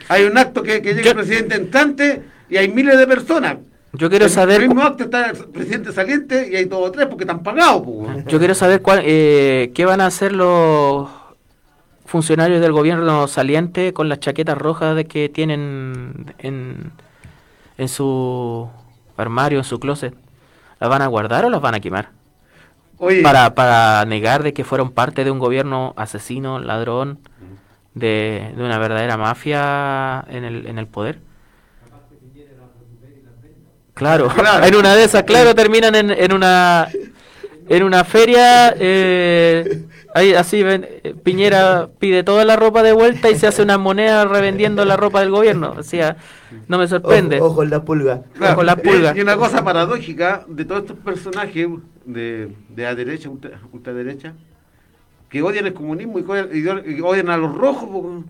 hay 0.09 0.23
un 0.23 0.37
acto 0.37 0.63
que, 0.63 0.81
que 0.81 0.93
llega 0.93 1.11
el 1.11 1.17
presidente 1.17 1.55
entrante 1.55 2.23
y 2.49 2.57
hay 2.57 2.69
miles 2.69 2.97
de 2.97 3.05
personas. 3.05 3.57
Yo 3.93 4.09
quiero 4.09 4.25
En 4.25 4.31
saber. 4.31 4.61
el 4.61 4.67
mismo 4.69 4.83
acto 4.83 5.05
está 5.05 5.29
el 5.31 5.37
presidente 5.49 5.91
saliente 5.91 6.49
y 6.51 6.55
hay 6.55 6.65
dos 6.65 6.87
o 6.87 6.91
tres 6.91 7.07
porque 7.07 7.23
están 7.23 7.43
pagados. 7.43 7.81
po. 7.83 8.07
Yo 8.27 8.39
quiero 8.39 8.53
saber 8.55 8.81
cuál, 8.81 9.01
eh, 9.03 9.71
qué 9.73 9.85
van 9.85 10.01
a 10.01 10.07
hacer 10.07 10.33
los 10.33 11.09
funcionarios 12.05 12.61
del 12.61 12.71
gobierno 12.71 13.27
saliente 13.27 13.93
con 13.93 14.09
las 14.09 14.19
chaquetas 14.19 14.57
rojas 14.57 14.95
de 14.95 15.05
que 15.05 15.29
tienen 15.29 16.33
en, 16.39 16.91
en 17.77 17.87
su 17.89 18.69
armario, 19.17 19.59
en 19.59 19.63
su 19.63 19.79
closet. 19.79 20.15
¿Las 20.79 20.89
van 20.89 21.01
a 21.01 21.07
guardar 21.07 21.45
o 21.45 21.49
las 21.49 21.61
van 21.61 21.75
a 21.75 21.79
quemar? 21.79 22.09
Oye, 22.97 23.21
Para, 23.21 23.55
para 23.55 24.05
negar 24.05 24.43
de 24.43 24.53
que 24.53 24.63
fueron 24.63 24.91
parte 24.91 25.23
de 25.23 25.31
un 25.31 25.39
gobierno 25.39 25.93
asesino, 25.97 26.59
ladrón, 26.59 27.19
de, 27.93 28.53
de 28.55 28.63
una 28.63 28.77
verdadera 28.77 29.17
mafia 29.17 30.23
en 30.29 30.43
el, 30.43 30.67
en 30.67 30.77
el 30.77 30.87
poder. 30.87 31.19
Claro, 33.93 34.27
Claro. 34.27 34.65
en 34.65 34.75
una 34.75 34.93
de 34.95 35.05
esas, 35.05 35.23
claro, 35.23 35.55
terminan 35.55 35.95
en, 35.95 36.11
en 36.11 36.33
una 36.33 36.89
en 37.67 37.83
una 37.83 38.03
feria, 38.03 38.75
eh, 38.77 39.85
ahí 40.15 40.33
así 40.33 40.63
ven, 40.63 40.87
eh, 41.03 41.13
Piñera 41.23 41.89
pide 41.99 42.23
toda 42.23 42.43
la 42.45 42.55
ropa 42.55 42.81
de 42.81 42.93
vuelta 42.93 43.29
y 43.29 43.35
se 43.35 43.45
hace 43.47 43.61
una 43.61 43.77
moneda 43.77 44.25
revendiendo 44.25 44.83
la 44.85 44.97
ropa 44.97 45.19
del 45.19 45.29
gobierno. 45.29 45.75
O 45.77 45.83
sea, 45.83 46.17
no 46.67 46.77
me 46.79 46.87
sorprende. 46.87 47.37
Ojo, 47.37 47.47
ojo 47.51 47.63
en 47.63 47.69
la 47.69 47.83
pulga. 47.83 48.21
claro, 48.33 48.55
con 48.55 48.65
la 48.65 48.75
pulga. 48.75 49.13
Y 49.15 49.21
una 49.21 49.35
cosa 49.37 49.63
paradójica 49.63 50.43
de 50.47 50.65
todos 50.65 50.81
estos 50.81 50.97
personajes 50.97 51.67
de, 52.05 52.49
de 52.69 52.83
la 52.83 52.95
derecha, 52.95 53.29
ultra- 53.29 53.59
ultraderecha, 53.71 54.33
que 55.29 55.41
odian 55.43 55.67
el 55.67 55.73
comunismo 55.73 56.17
y 56.19 56.23
odian, 56.23 56.49
y 56.85 57.01
odian 57.01 57.29
a 57.29 57.37
los 57.37 57.53
rojos. 57.55 58.23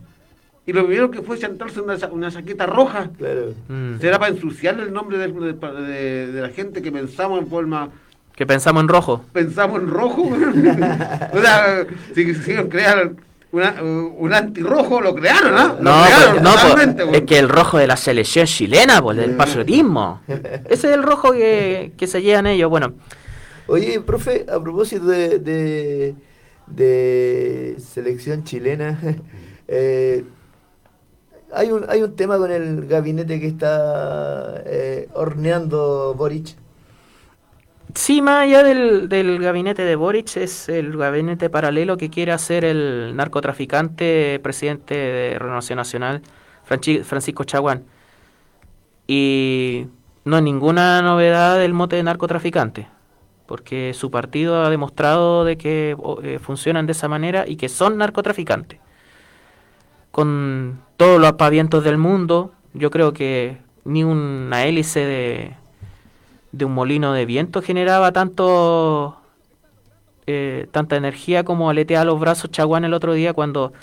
Y 0.68 0.74
lo 0.74 0.84
primero 0.88 1.12
que 1.12 1.22
fue 1.22 1.38
chantarse 1.38 1.80
una, 1.80 1.96
una 2.12 2.32
chaqueta 2.32 2.66
roja. 2.66 3.10
Claro. 3.18 3.54
Mm, 3.68 4.00
¿Será 4.02 4.18
para 4.18 4.32
ensuciarle 4.34 4.84
el 4.84 4.92
nombre 4.94 5.18
de, 5.20 5.28
de- 5.28 5.54
de- 5.54 6.28
de 6.32 6.42
la 6.42 6.50
gente 6.50 6.82
que 6.82 6.92
pensamos 6.92 7.40
en 7.40 7.48
forma 7.48 7.90
que 8.36 8.46
pensamos 8.46 8.82
en 8.84 8.90
rojo. 8.90 9.22
pensamos 9.34 9.82
en 9.82 9.88
rojo. 9.90 10.24
o 11.34 11.42
sea, 11.42 11.86
si 12.14 12.26
quisieron 12.26 12.68
crear 12.70 13.12
una- 13.52 13.82
un 13.82 14.34
antirrojo, 14.34 15.00
lo 15.02 15.16
crearon, 15.16 15.54
¿no? 15.56 15.68
Lo 15.76 15.82
No, 15.82 16.04
crearon 16.04 16.32
pues, 16.32 16.44
no, 16.44 17.06
pues, 17.06 17.16
es 17.16 17.22
que 17.24 17.40
el 17.40 17.48
rojo 17.50 17.78
de 17.78 17.88
la 17.88 17.96
selección 17.96 18.46
chilena, 18.46 19.02
pues, 19.02 19.16
del 19.18 19.32
patriotismo. 19.38 20.22
Ese 20.28 20.88
es 20.90 20.94
el 20.94 21.04
rojo 21.04 21.32
que, 21.32 21.94
que 21.98 22.08
se 22.08 22.22
llevan 22.22 22.48
ellos. 22.48 22.70
Bueno, 22.70 22.94
Oye, 23.68 24.00
profe, 24.02 24.46
a 24.48 24.60
propósito 24.60 25.06
de, 25.08 25.40
de, 25.40 26.14
de 26.68 27.76
selección 27.80 28.44
chilena, 28.44 29.00
eh, 29.68 30.24
hay, 31.54 31.72
un, 31.72 31.86
hay 31.90 32.04
un 32.04 32.16
tema 32.16 32.38
con 32.38 32.52
el 32.52 32.86
gabinete 32.86 33.40
que 33.40 33.48
está 33.48 34.62
eh, 34.66 35.08
horneando 35.14 36.14
Boric. 36.18 36.56
Sí, 37.96 38.22
más 38.22 38.44
allá 38.44 38.64
del, 38.64 39.10
del 39.10 39.40
gabinete 39.40 39.84
de 39.84 39.96
Boric, 39.96 40.38
es 40.38 40.70
el 40.70 40.96
gabinete 40.98 41.50
paralelo 41.50 41.98
que 41.98 42.10
quiere 42.10 42.32
hacer 42.32 42.64
el 42.64 43.16
narcotraficante 43.16 44.40
presidente 44.44 44.96
de 44.96 45.40
Renovación 45.40 45.78
Nacional, 45.78 46.22
Francisco 46.64 47.44
Chaguán. 47.44 47.84
Y 49.08 49.88
no 50.24 50.38
es 50.38 50.44
ninguna 50.44 51.02
novedad 51.02 51.64
el 51.64 51.74
mote 51.74 51.96
de 51.96 52.04
narcotraficante, 52.04 52.88
porque 53.46 53.94
su 53.94 54.12
partido 54.12 54.64
ha 54.64 54.70
demostrado 54.70 55.46
de 55.46 55.58
que 55.58 55.96
eh, 56.24 56.40
funcionan 56.40 56.86
de 56.88 56.94
esa 56.94 57.08
manera 57.08 57.46
y 57.48 57.56
que 57.56 57.70
son 57.70 57.98
narcotraficantes. 57.98 58.80
Con 60.12 60.82
todos 60.98 61.20
los 61.20 61.30
apavientos 61.30 61.84
del 61.84 61.98
mundo, 61.98 62.54
yo 62.74 62.90
creo 62.90 63.14
que 63.14 63.58
ni 63.84 64.04
una 64.04 64.66
hélice 64.66 65.02
de, 65.02 65.56
de 66.56 66.66
un 66.66 66.74
molino 66.74 67.12
de 67.14 67.26
viento 67.26 67.62
generaba 67.62 68.12
tanto 68.14 69.18
eh, 70.26 70.68
tanta 70.72 70.96
energía 70.96 71.44
como 71.44 71.70
aleteaba 71.70 72.06
los 72.06 72.20
brazos 72.20 72.50
Chaguán 72.50 72.86
el 72.86 72.94
otro 72.94 73.14
día 73.14 73.34
cuando 73.34 73.74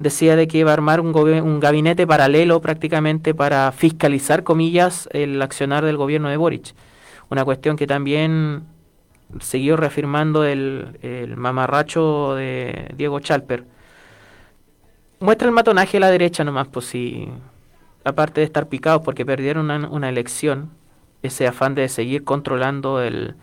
decía 0.00 0.34
de 0.36 0.48
que 0.48 0.58
iba 0.58 0.70
a 0.70 0.74
armar 0.74 1.00
un, 1.00 1.14
un 1.16 1.60
gabinete 1.60 2.06
paralelo 2.06 2.60
prácticamente 2.60 3.34
para 3.34 3.70
fiscalizar, 3.72 4.42
comillas, 4.42 5.08
el 5.12 5.40
accionar 5.40 5.84
del 5.84 5.96
gobierno 5.96 6.28
de 6.28 6.36
Boric. 6.36 6.74
Una 7.30 7.44
cuestión 7.44 7.76
que 7.76 7.86
también 7.86 8.64
siguió 9.40 9.76
reafirmando 9.76 10.44
el, 10.44 10.98
el 11.02 11.36
mamarracho 11.36 12.34
de 12.34 12.92
Diego 12.96 13.20
Chalper. 13.20 13.64
Muestra 15.20 15.48
el 15.48 15.54
matonaje 15.54 15.96
a 15.96 16.00
la 16.00 16.10
derecha 16.10 16.44
nomás, 16.44 16.68
pues 16.68 16.86
sí. 16.86 17.28
Aparte 18.04 18.40
de 18.40 18.46
estar 18.46 18.68
picados 18.68 19.02
porque 19.04 19.26
perdieron 19.26 19.70
una, 19.70 19.88
una 19.88 20.08
elección, 20.08 20.70
ese 21.22 21.46
afán 21.46 21.74
de 21.74 21.88
seguir 21.88 22.24
controlando 22.24 23.02
el, 23.02 23.34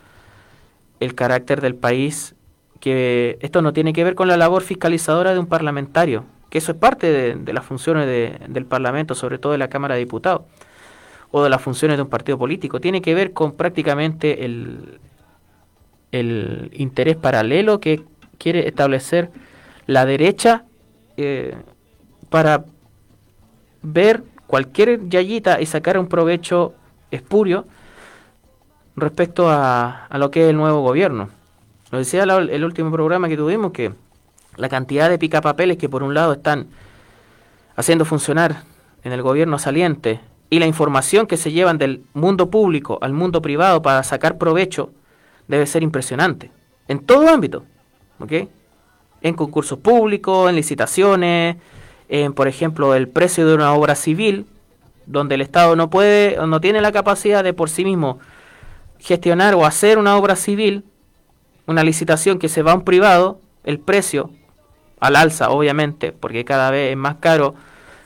el 1.00 1.16
carácter 1.16 1.62
del 1.62 1.76
país, 1.76 2.36
que 2.80 3.38
esto 3.42 3.62
no 3.62 3.74
tiene 3.74 3.94
que 3.94 4.04
ver 4.04 4.16
con 4.16 4.28
la 4.28 4.38
labor 4.38 4.62
fiscalizadora 4.62 5.34
de 5.34 5.40
un 5.40 5.48
parlamentario, 5.48 6.26
que 6.50 6.58
eso 6.60 6.72
es 6.72 6.78
parte 6.78 7.12
de, 7.36 7.54
las 7.54 7.66
funciones 7.66 8.06
de- 8.06 8.40
del 8.48 8.66
Parlamento, 8.66 9.16
sobre 9.16 9.38
todo 9.40 9.52
de 9.52 9.58
la 9.58 9.68
Cámara 9.70 9.96
de 9.96 10.00
Diputados, 10.02 10.44
o 11.32 11.44
de 11.44 11.50
las 11.50 11.62
funciones 11.62 11.98
de 11.98 12.04
un 12.04 12.10
partido 12.10 12.38
político, 12.38 12.80
tiene 12.80 13.02
que 13.02 13.14
ver 13.14 13.34
con 13.34 13.54
prácticamente 13.54 14.46
el, 14.46 15.00
el 16.12 16.70
interés 16.74 17.18
paralelo 17.18 17.80
que 17.82 18.04
quiere 18.38 18.68
establecer 18.68 19.32
la 19.88 20.06
derecha 20.06 20.64
eh, 21.18 21.56
para 22.30 22.66
ver 23.82 24.24
cualquier 24.48 25.08
yayita 25.10 25.60
y 25.62 25.66
sacar 25.66 25.98
un 25.98 26.08
provecho 26.08 26.74
espurio 27.12 27.66
respecto 28.96 29.50
a, 29.50 30.08
lo 30.12 30.32
que 30.32 30.44
es 30.44 30.50
el 30.50 30.58
nuevo 30.58 30.82
gobierno. 30.82 31.30
Lo 31.92 31.98
decía 31.98 32.24
el 32.24 32.64
último 32.64 32.92
programa 32.92 33.28
que 33.28 33.38
tuvimos 33.38 33.72
que 33.72 33.94
la 34.58 34.70
cantidad 34.70 35.10
de 35.10 35.20
picapapeles 35.20 35.78
que 35.78 35.90
por 35.90 36.04
un 36.04 36.14
lado 36.14 36.34
están 36.34 36.68
haciendo 37.76 38.06
funcionar 38.06 38.64
en 39.04 39.12
el 39.12 39.22
gobierno 39.22 39.60
saliente 39.60 40.20
y 40.50 40.60
la 40.60 40.66
información 40.66 41.28
que 41.28 41.38
se 41.38 41.52
llevan 41.52 41.78
del 41.78 42.04
mundo 42.14 42.50
público 42.50 42.98
al 43.02 43.14
mundo 43.14 43.42
privado 43.42 43.82
para 43.82 44.04
sacar 44.04 44.38
provecho 44.38 44.92
debe 45.48 45.66
ser 45.66 45.84
impresionante 45.84 46.52
en 46.88 47.00
todo 47.00 47.30
ámbito, 47.30 47.66
¿ok? 48.20 48.34
En 49.22 49.34
concursos 49.34 49.80
públicos, 49.80 50.50
en 50.50 50.56
licitaciones, 50.56 51.58
en 52.10 52.34
por 52.34 52.48
ejemplo 52.48 52.96
el 52.96 53.08
precio 53.08 53.48
de 53.48 53.56
una 53.56 53.74
obra 53.74 53.96
civil, 53.96 54.46
donde 55.06 55.36
el 55.36 55.42
Estado 55.42 55.76
no 55.76 55.90
puede 55.90 56.38
no 56.48 56.62
tiene 56.62 56.82
la 56.82 56.92
capacidad 56.92 57.44
de 57.44 57.54
por 57.54 57.70
sí 57.70 57.84
mismo 57.86 58.20
gestionar 59.00 59.54
o 59.56 59.66
hacer 59.66 59.98
una 59.98 60.18
obra 60.18 60.36
civil, 60.36 60.84
una 61.68 61.84
licitación 61.84 62.40
que 62.40 62.50
se 62.50 62.64
va 62.64 62.72
a 62.72 62.76
un 62.76 62.84
privado, 62.84 63.40
el 63.64 63.80
precio 63.80 64.32
al 65.00 65.16
alza, 65.16 65.50
obviamente, 65.50 66.12
porque 66.12 66.46
cada 66.46 66.72
vez 66.72 66.92
es 66.92 66.98
más 66.98 67.16
caro 67.20 67.56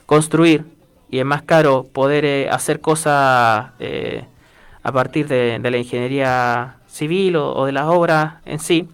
construir 0.05 0.65
y 1.09 1.19
es 1.19 1.25
más 1.25 1.41
caro 1.43 1.85
poder 1.91 2.25
eh, 2.25 2.49
hacer 2.49 2.81
cosas 2.81 3.71
eh, 3.79 4.25
a 4.83 4.91
partir 4.91 5.27
de, 5.27 5.59
de 5.59 5.71
la 5.71 5.77
ingeniería 5.77 6.77
civil 6.87 7.35
o, 7.35 7.53
o 7.53 7.65
de 7.65 7.71
las 7.71 7.85
obras 7.85 8.35
en 8.45 8.59
sí. 8.59 8.87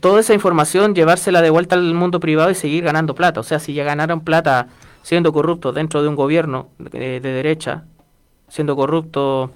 Toda 0.00 0.20
esa 0.20 0.34
información 0.34 0.94
llevársela 0.94 1.42
de 1.42 1.50
vuelta 1.50 1.74
al 1.74 1.94
mundo 1.94 2.20
privado 2.20 2.50
y 2.50 2.54
seguir 2.54 2.84
ganando 2.84 3.14
plata. 3.14 3.40
O 3.40 3.42
sea, 3.42 3.58
si 3.58 3.74
ya 3.74 3.84
ganaron 3.84 4.20
plata 4.20 4.68
siendo 5.08 5.32
corruptos 5.32 5.74
dentro 5.74 6.02
de 6.02 6.08
un 6.08 6.16
gobierno 6.16 6.68
de, 6.78 7.18
de 7.20 7.32
derecha, 7.32 7.84
siendo 8.46 8.76
corruptos 8.76 9.48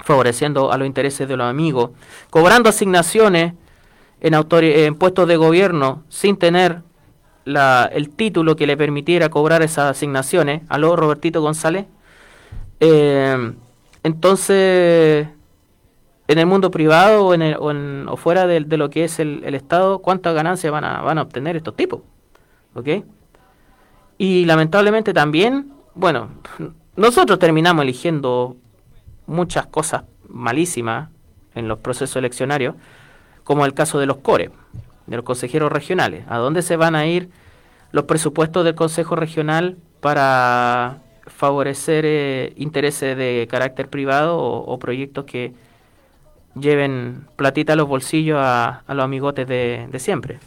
favoreciendo 0.00 0.70
a 0.70 0.76
los 0.76 0.86
intereses 0.86 1.26
de 1.26 1.34
los 1.34 1.46
amigos, 1.46 1.92
cobrando 2.28 2.68
asignaciones 2.68 3.54
en, 4.20 4.94
puestos 4.96 5.26
de 5.26 5.36
gobierno 5.36 6.02
sin 6.10 6.36
tener 6.36 6.82
el 7.46 8.10
título 8.10 8.54
que 8.54 8.66
le 8.66 8.76
permitiera 8.76 9.30
cobrar 9.30 9.62
esas 9.62 9.92
asignaciones, 9.92 10.60
a 10.68 10.76
lo 10.76 10.94
Robertito 10.94 11.40
González. 11.40 11.86
Eh, 12.78 13.54
entonces, 14.02 15.26
en 16.28 16.38
el 16.38 16.44
mundo 16.44 16.70
privado 16.70 17.28
o, 17.28 17.32
en 17.32 17.40
el- 17.40 17.56
o 17.58 17.70
en- 17.70 18.06
o 18.10 18.16
fuera 18.18 18.46
de, 18.46 18.60
lo 18.60 18.90
que 18.90 19.04
es 19.04 19.18
el, 19.20 19.40
el 19.46 19.54
Estado, 19.54 20.00
cuántas 20.00 20.34
ganancias 20.34 20.70
van 20.70 20.84
a, 20.84 21.00
van 21.00 21.16
a 21.16 21.22
obtener 21.22 21.56
estos 21.56 21.76
tipos. 21.76 22.02
¿Ok? 22.74 22.88
Y 24.18 24.44
lamentablemente 24.44 25.12
también, 25.12 25.72
bueno, 25.94 26.30
nosotros 26.96 27.38
terminamos 27.38 27.82
eligiendo 27.82 28.56
muchas 29.26 29.66
cosas 29.66 30.04
malísimas 30.28 31.10
en 31.54 31.68
los 31.68 31.78
procesos 31.78 32.16
eleccionarios, 32.16 32.74
como 33.44 33.64
el 33.66 33.74
caso 33.74 33.98
de 33.98 34.06
los 34.06 34.18
CORE, 34.18 34.50
de 35.06 35.16
los 35.16 35.24
consejeros 35.24 35.72
regionales. 35.72 36.24
¿A 36.28 36.38
dónde 36.38 36.62
se 36.62 36.76
van 36.76 36.94
a 36.94 37.06
ir 37.06 37.30
los 37.90 38.04
presupuestos 38.04 38.64
del 38.64 38.74
Consejo 38.74 39.16
Regional 39.16 39.76
para 40.00 40.98
favorecer 41.26 42.04
eh, 42.06 42.52
intereses 42.56 43.16
de 43.16 43.46
carácter 43.50 43.88
privado 43.88 44.38
o, 44.38 44.78
proyectos 44.78 45.24
que 45.24 45.52
lleven 46.54 47.26
platita 47.36 47.74
a 47.74 47.76
los 47.76 47.88
bolsillos 47.88 48.38
a, 48.40 48.82
a 48.86 48.94
los 48.94 49.04
amigotes 49.04 49.46
de, 49.46 49.86
de 49.90 49.98
siempre? 49.98 50.38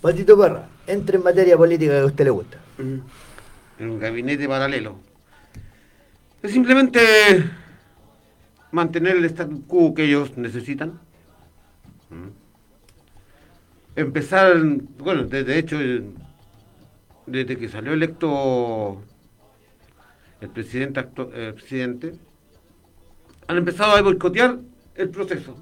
Patito 0.00 0.38
Parra, 0.38 0.66
entre 0.86 1.16
en 1.16 1.24
materia 1.24 1.56
política 1.56 1.92
que 1.92 2.00
a 2.00 2.06
usted 2.06 2.24
le 2.24 2.30
gusta. 2.30 2.58
En 2.78 3.02
un 3.90 3.98
gabinete 3.98 4.48
paralelo. 4.48 4.98
Es 6.42 6.52
simplemente 6.52 7.00
mantener 8.70 9.16
el 9.16 9.24
status 9.24 9.60
quo 9.66 9.94
que 9.94 10.04
ellos 10.04 10.36
necesitan. 10.36 11.00
Mm. 12.10 12.28
Empezar, 13.96 14.56
bueno, 14.98 15.24
de, 15.24 15.58
hecho, 15.58 15.80
eh, 15.80 16.04
desde 17.26 17.56
que 17.56 17.68
salió 17.68 17.92
electo 17.92 19.02
el 20.40 20.50
presidente, 20.50 21.04
eh, 21.34 21.52
presidente, 21.54 22.12
han 23.48 23.56
empezado 23.56 23.96
a 23.96 24.02
boicotear 24.02 24.58
el 24.94 25.08
proceso. 25.10 25.56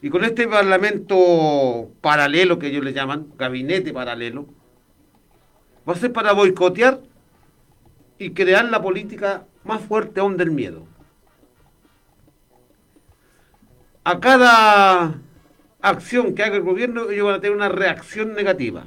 Y 0.00 0.10
con 0.10 0.24
este 0.24 0.48
parlamento 0.48 1.92
paralelo 2.00 2.58
que 2.58 2.66
ellos 2.66 2.82
le 2.82 2.92
llaman, 2.92 3.28
gabinete 3.38 3.92
paralelo, 3.92 4.48
va 5.88 5.92
a 5.94 5.96
ser 5.96 6.12
para 6.12 6.32
boicotear 6.32 7.00
y 8.18 8.30
crear 8.30 8.64
la 8.66 8.80
política 8.80 9.44
más 9.64 9.80
fuerte 9.82 10.20
aún 10.20 10.36
del 10.36 10.50
miedo. 10.50 10.86
A 14.04 14.18
cada 14.20 15.14
acción 15.80 16.34
que 16.34 16.42
haga 16.42 16.56
el 16.56 16.62
gobierno, 16.62 17.10
ellos 17.10 17.26
van 17.26 17.34
a 17.36 17.40
tener 17.40 17.56
una 17.56 17.68
reacción 17.68 18.34
negativa. 18.34 18.84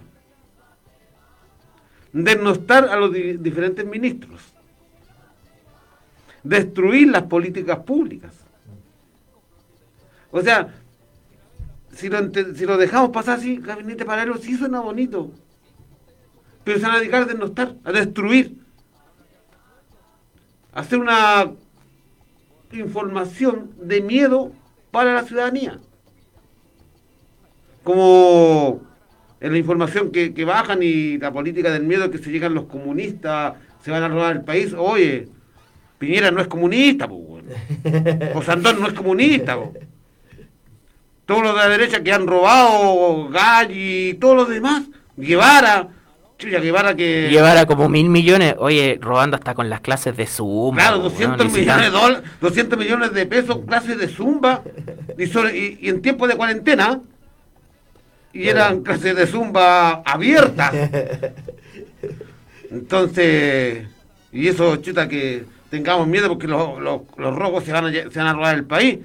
Desnostar 2.13 2.87
a 2.89 2.95
los 2.97 3.11
di- 3.11 3.37
diferentes 3.37 3.85
ministros. 3.85 4.41
Destruir 6.43 7.09
las 7.09 7.23
políticas 7.23 7.79
públicas. 7.79 8.33
O 10.31 10.41
sea, 10.41 10.73
si 11.93 12.09
lo, 12.09 12.19
ente- 12.19 12.55
si 12.55 12.65
lo 12.65 12.77
dejamos 12.77 13.09
pasar 13.09 13.37
así, 13.37 13.57
gabinete 13.57 14.05
paralelo 14.05 14.37
sí 14.37 14.55
suena 14.55 14.79
bonito 14.81 15.31
pero 16.65 16.79
se 16.79 16.85
van 16.85 16.95
a 16.95 16.99
dedicar 16.99 17.21
a 17.21 17.25
desnostar, 17.25 17.75
a 17.85 17.91
destruir, 17.91 18.57
a 20.73 20.81
hacer 20.81 20.99
una 20.99 21.51
información 22.73 23.71
de 23.79 24.01
miedo 24.01 24.51
para 24.91 25.13
la 25.13 25.23
ciudadanía. 25.23 25.79
Como 27.83 28.81
en 29.39 29.51
la 29.51 29.57
información 29.59 30.11
que, 30.11 30.33
que 30.33 30.43
bajan 30.43 30.81
y 30.81 31.19
la 31.19 31.31
política 31.31 31.71
del 31.71 31.83
miedo 31.83 32.09
que 32.09 32.17
se 32.17 32.31
llegan 32.31 32.55
los 32.55 32.65
comunistas, 32.65 33.53
se 33.81 33.91
van 33.91 34.01
a 34.01 34.09
robar 34.09 34.35
el 34.35 34.43
país. 34.43 34.73
Oye, 34.75 35.29
Piñera 35.99 36.31
no 36.31 36.41
es 36.41 36.47
comunista, 36.47 37.07
po, 37.07 37.15
o 38.33 38.41
Sandón 38.41 38.81
no 38.81 38.87
es 38.87 38.93
comunista. 38.93 39.55
po. 39.55 39.71
Todos 41.27 41.43
los 41.43 41.53
de 41.53 41.59
la 41.59 41.69
derecha 41.69 42.03
que 42.03 42.11
han 42.11 42.25
robado, 42.25 43.29
Galli 43.29 44.09
y 44.09 44.13
todos 44.15 44.35
los 44.35 44.49
demás, 44.49 44.83
Guevara, 45.15 45.89
chuya, 46.37 46.59
Guevara 46.59 46.95
que... 46.95 47.29
Llevar 47.29 47.65
como 47.67 47.87
mil 47.89 48.09
millones, 48.09 48.55
oye, 48.59 48.97
robando 49.01 49.35
hasta 49.37 49.53
con 49.53 49.69
las 49.69 49.81
clases 49.81 50.15
de 50.17 50.27
Zoom. 50.27 50.75
Claro, 50.75 50.97
weón, 50.99 51.09
200 51.11 51.45
licitando. 51.47 51.81
millones 51.83 51.85
de 51.93 51.97
dólares, 51.99 52.29
200 52.41 52.79
millones 52.79 53.13
de 53.13 53.25
pesos, 53.25 53.59
clases 53.67 53.97
de 53.97 54.07
zumba, 54.07 54.61
y, 55.17 55.25
sobre- 55.27 55.57
y- 55.57 55.79
y 55.81 55.89
en 55.89 56.01
tiempo 56.01 56.27
de 56.27 56.35
cuarentena, 56.35 56.99
y 58.33 58.47
eran 58.49 58.81
clases 58.81 59.15
de 59.15 59.27
zumba 59.27 60.01
abiertas. 60.05 60.73
Entonces, 62.71 63.87
y 64.31 64.47
eso, 64.47 64.75
chuta, 64.77 65.07
que 65.07 65.45
tengamos 65.69 66.07
miedo 66.07 66.27
porque 66.27 66.47
los, 66.47 66.79
los, 66.81 67.01
los 67.17 67.35
rojos 67.35 67.63
se 67.63 67.71
van, 67.71 67.85
a, 67.85 67.91
se 67.91 68.09
van 68.19 68.27
a 68.27 68.33
robar 68.33 68.55
el 68.55 68.65
país. 68.65 68.99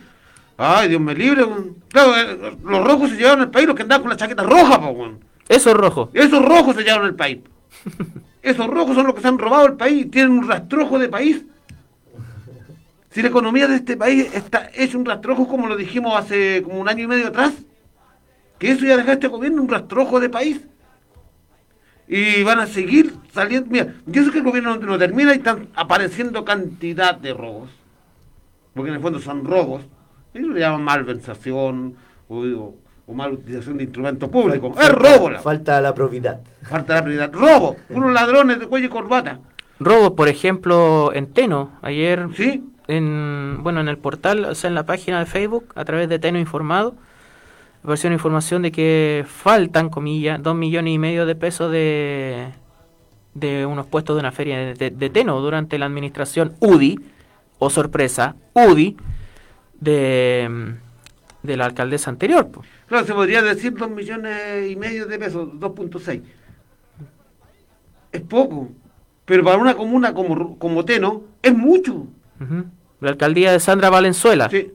Ay, 0.57 0.89
Dios 0.89 1.01
me 1.01 1.15
libre. 1.15 1.45
Claro, 1.89 2.17
eh, 2.19 2.57
los 2.65 2.85
rojos 2.85 3.11
se 3.11 3.17
llevaron 3.17 3.43
el 3.43 3.51
país, 3.51 3.67
los 3.67 3.77
que 3.77 3.83
andaban 3.83 4.03
con 4.03 4.11
la 4.11 4.17
chaqueta 4.17 4.43
roja, 4.43 4.81
po, 4.81 5.13
weón. 5.51 5.61
Eso 5.61 5.71
es 5.71 5.77
rojo. 5.77 6.11
Esos 6.15 6.45
rojos 6.45 6.77
se 6.77 6.83
llevaron 6.83 7.07
el 7.07 7.15
país. 7.15 7.39
Esos 8.43 8.67
rojos 8.67 8.95
son 8.95 9.07
los 9.07 9.15
que 9.15 9.21
se 9.21 9.29
han 9.29 9.39
robado 9.39 9.67
el 9.67 9.75
país, 9.75 10.11
tienen 10.11 10.33
un 10.33 10.49
rastrojo 10.49 10.99
de 10.99 11.09
país. 11.09 11.45
Si 13.11 13.23
la 13.23 13.29
economía 13.29 13.67
de 13.67 13.77
este 13.77 13.97
país 13.97 14.29
está 14.33 14.71
hecha 14.75 14.97
un 14.97 15.05
rastrojo, 15.05 15.49
como 15.49 15.67
lo 15.67 15.77
dijimos 15.77 16.17
hace 16.17 16.63
como 16.63 16.81
un 16.81 16.89
año 16.89 17.05
y 17.05 17.07
medio 17.09 17.29
atrás, 17.29 17.53
que 18.59 18.71
eso 18.71 18.85
ya 18.85 18.97
deja 18.97 19.15
este 19.15 19.29
gobierno 19.29 19.63
un 19.63 19.69
rastrojo 19.69 20.21
de 20.21 20.29
país. 20.29 20.61
Y 22.07 22.43
van 22.43 22.61
a 22.61 22.67
seguir 22.67 23.15
saliendo. 23.33 23.69
Mira, 23.71 23.95
yo 24.07 24.25
sé 24.25 24.31
que 24.31 24.39
el 24.39 24.45
gobierno 24.45 24.77
no, 24.77 24.99
termina 24.99 25.33
y 25.33 25.39
están 25.39 25.69
apareciendo 25.75 26.45
cantidad 26.45 27.15
de 27.15 27.35
robos. 27.35 27.71
Porque 28.75 28.91
en 28.91 28.97
el 28.97 29.03
fondo 29.03 29.19
son 29.21 29.45
robos. 29.45 29.83
Ellos 30.35 30.51
le 30.51 30.61
llaman 30.61 30.83
malversación 30.83 31.97
o, 32.29 32.39
o, 32.39 32.75
o 33.11 33.15
mal 33.15 33.33
utilización 33.33 33.77
de 33.79 33.85
instrumentos 33.85 34.29
públicos. 34.29 34.77
Es 34.81 34.89
robo. 34.91 35.31
La, 35.31 35.41
Falta 35.41 35.81
la 35.81 35.95
probidad. 35.95 36.41
falta 36.63 36.95
la 36.95 37.03
prioridad. 37.03 37.33
Robo. 37.33 37.77
Unos 37.89 38.13
ladrones 38.13 38.61
de 38.61 38.67
cuello 38.67 38.87
y 38.87 38.91
corbata. 38.91 39.39
Robos, 39.79 40.13
por 40.13 40.29
ejemplo, 40.29 41.11
en 41.15 41.27
Teno. 41.33 41.71
Ayer, 41.83 42.27
¿Sí? 42.37 42.63
en, 42.87 43.59
bueno, 43.63 43.81
en 43.81 43.89
el 43.89 43.97
portal, 43.99 44.45
o 44.45 44.55
sea, 44.55 44.69
en 44.69 44.75
la 44.75 44.85
página 44.85 45.19
de 45.21 45.27
Facebook, 45.27 45.73
a 45.75 45.85
través 45.85 46.09
de 46.09 46.19
Teno 46.19 46.39
Informado, 46.39 46.95
apareció 47.83 48.09
una 48.09 48.17
información 48.17 48.61
de 48.63 48.73
que 48.73 49.25
faltan, 49.27 49.89
comillas, 49.89 50.43
dos 50.43 50.55
millones 50.55 50.93
y 50.95 50.99
medio 50.99 51.25
de 51.25 51.35
pesos 51.35 51.73
de, 51.73 52.49
de 53.35 53.65
unos 53.65 53.87
puestos 53.87 54.17
de 54.17 54.21
una 54.21 54.33
feria 54.33 54.75
de, 54.75 54.91
de 54.91 55.11
Teno 55.11 55.41
durante 55.41 55.79
la 55.79 55.87
administración 55.87 56.55
UDI, 56.61 56.99
o 57.59 57.71
sorpresa, 57.71 58.37
UDI, 58.55 58.97
de, 59.81 60.75
de 61.43 61.57
la 61.57 61.65
alcaldesa 61.65 62.11
anterior. 62.11 62.51
po. 62.51 62.63
Claro, 62.91 63.07
se 63.07 63.15
podría 63.15 63.41
decir 63.41 63.73
2 63.75 63.89
millones 63.89 64.69
y 64.69 64.75
medio 64.75 65.07
de 65.07 65.17
pesos, 65.17 65.49
2.6. 65.61 66.23
Es 68.11 68.21
poco. 68.23 68.69
Pero 69.25 69.45
para 69.45 69.59
una 69.59 69.77
comuna 69.77 70.13
como, 70.13 70.59
como 70.59 70.85
Teno, 70.85 71.23
es 71.41 71.55
mucho. 71.55 72.09
La 72.99 73.11
alcaldía 73.11 73.53
de 73.53 73.61
Sandra 73.61 73.91
Valenzuela. 73.91 74.51
Sí. 74.51 74.73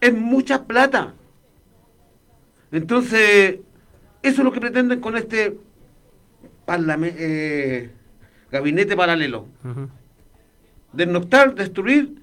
Es 0.00 0.14
mucha 0.14 0.64
plata. 0.64 1.12
Entonces, 2.70 3.58
eso 4.22 4.40
es 4.40 4.44
lo 4.44 4.50
que 4.50 4.60
pretenden 4.60 5.00
con 5.00 5.18
este 5.18 5.58
eh, 6.66 7.90
gabinete 8.50 8.96
paralelo. 8.96 9.46
Ujú. 9.62 9.90
Desnoctar, 10.94 11.54
destruir 11.54 12.14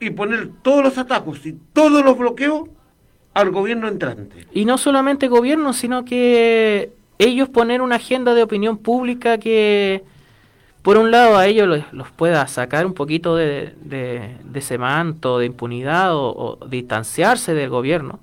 y 0.00 0.10
poner 0.10 0.50
todos 0.60 0.84
los 0.84 0.98
atajos 0.98 1.46
y 1.46 1.54
todos 1.72 2.04
los 2.04 2.18
bloqueos 2.18 2.68
al 3.36 3.50
gobierno 3.50 3.86
entrante. 3.88 4.46
Y 4.52 4.64
no 4.64 4.78
solamente 4.78 5.28
gobierno, 5.28 5.72
sino 5.72 6.04
que 6.04 6.90
ellos 7.18 7.48
poner 7.48 7.82
una 7.82 7.96
agenda 7.96 8.34
de 8.34 8.42
opinión 8.42 8.78
pública 8.78 9.38
que, 9.38 10.04
por 10.82 10.96
un 10.96 11.10
lado, 11.10 11.36
a 11.36 11.46
ellos 11.46 11.68
los, 11.68 11.92
los 11.92 12.10
pueda 12.10 12.46
sacar 12.46 12.86
un 12.86 12.94
poquito 12.94 13.36
de, 13.36 13.74
de- 13.82 14.36
de 14.42 14.58
ese 14.58 14.78
manto 14.78 15.38
de 15.38 15.46
impunidad 15.46 16.14
o, 16.14 16.58
distanciarse 16.68 17.54
del 17.54 17.68
gobierno 17.70 18.20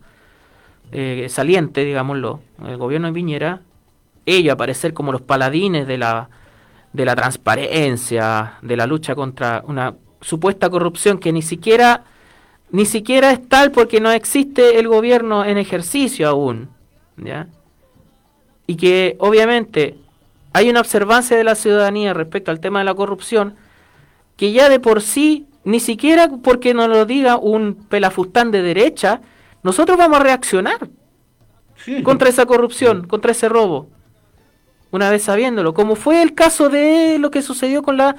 eh, 0.92 1.28
saliente, 1.30 1.84
digámoslo, 1.86 2.40
el 2.68 2.78
gobierno 2.78 3.08
de 3.08 3.14
Piñera, 3.14 3.62
ellos 4.26 4.54
aparecer 4.54 4.94
como 4.94 5.12
los 5.12 5.22
paladines 5.22 5.88
de 5.88 5.98
la, 5.98 6.30
de 6.94 7.06
la 7.06 7.16
transparencia, 7.16 8.54
de 8.62 8.78
la 8.78 8.88
lucha 8.88 9.16
contra 9.16 9.64
una 9.68 9.96
supuesta 10.22 10.70
corrupción 10.70 11.18
que 11.20 11.34
ni 11.34 11.42
siquiera 11.42 12.04
ni 12.74 12.86
siquiera 12.86 13.30
es 13.32 13.48
tal 13.48 13.72
porque 13.72 14.02
no 14.02 14.12
existe 14.12 14.80
el 14.80 14.88
gobierno 14.88 15.46
en 15.46 15.60
ejercicio 15.60 16.28
aún, 16.28 16.70
¿ya? 17.18 17.48
Y 18.66 18.78
que 18.78 19.16
obviamente 19.20 19.96
hay 20.54 20.72
una 20.72 20.80
observancia 20.80 21.38
de 21.38 21.44
la 21.44 21.54
ciudadanía 21.54 22.16
respecto 22.16 22.50
al 22.50 22.60
tema 22.60 22.80
de 22.80 22.86
la 22.86 22.96
corrupción 22.96 23.56
que 24.38 24.52
ya 24.54 24.70
de 24.70 24.80
por 24.80 25.04
sí, 25.04 25.46
ni 25.64 25.80
siquiera 25.80 26.28
porque 26.44 26.74
nos 26.74 26.90
lo 26.90 27.06
diga 27.06 27.38
un 27.38 27.76
pelafustán 27.76 28.50
de 28.50 28.64
derecha, 28.64 29.22
nosotros 29.62 29.96
vamos 29.96 30.20
a 30.20 30.24
reaccionar 30.24 30.90
Sí. 31.76 32.02
contra 32.02 32.30
esa 32.30 32.48
corrupción, 32.48 33.06
contra 33.08 33.34
ese 33.34 33.50
robo. 33.50 33.88
Una 34.90 35.12
vez 35.12 35.24
sabiéndolo, 35.24 35.76
como 35.76 35.96
fue 35.96 36.24
el 36.24 36.34
caso 36.34 36.70
de 36.70 37.20
lo 37.20 37.30
que 37.30 37.44
sucedió 37.44 37.84
con 37.84 37.98
la 37.98 38.16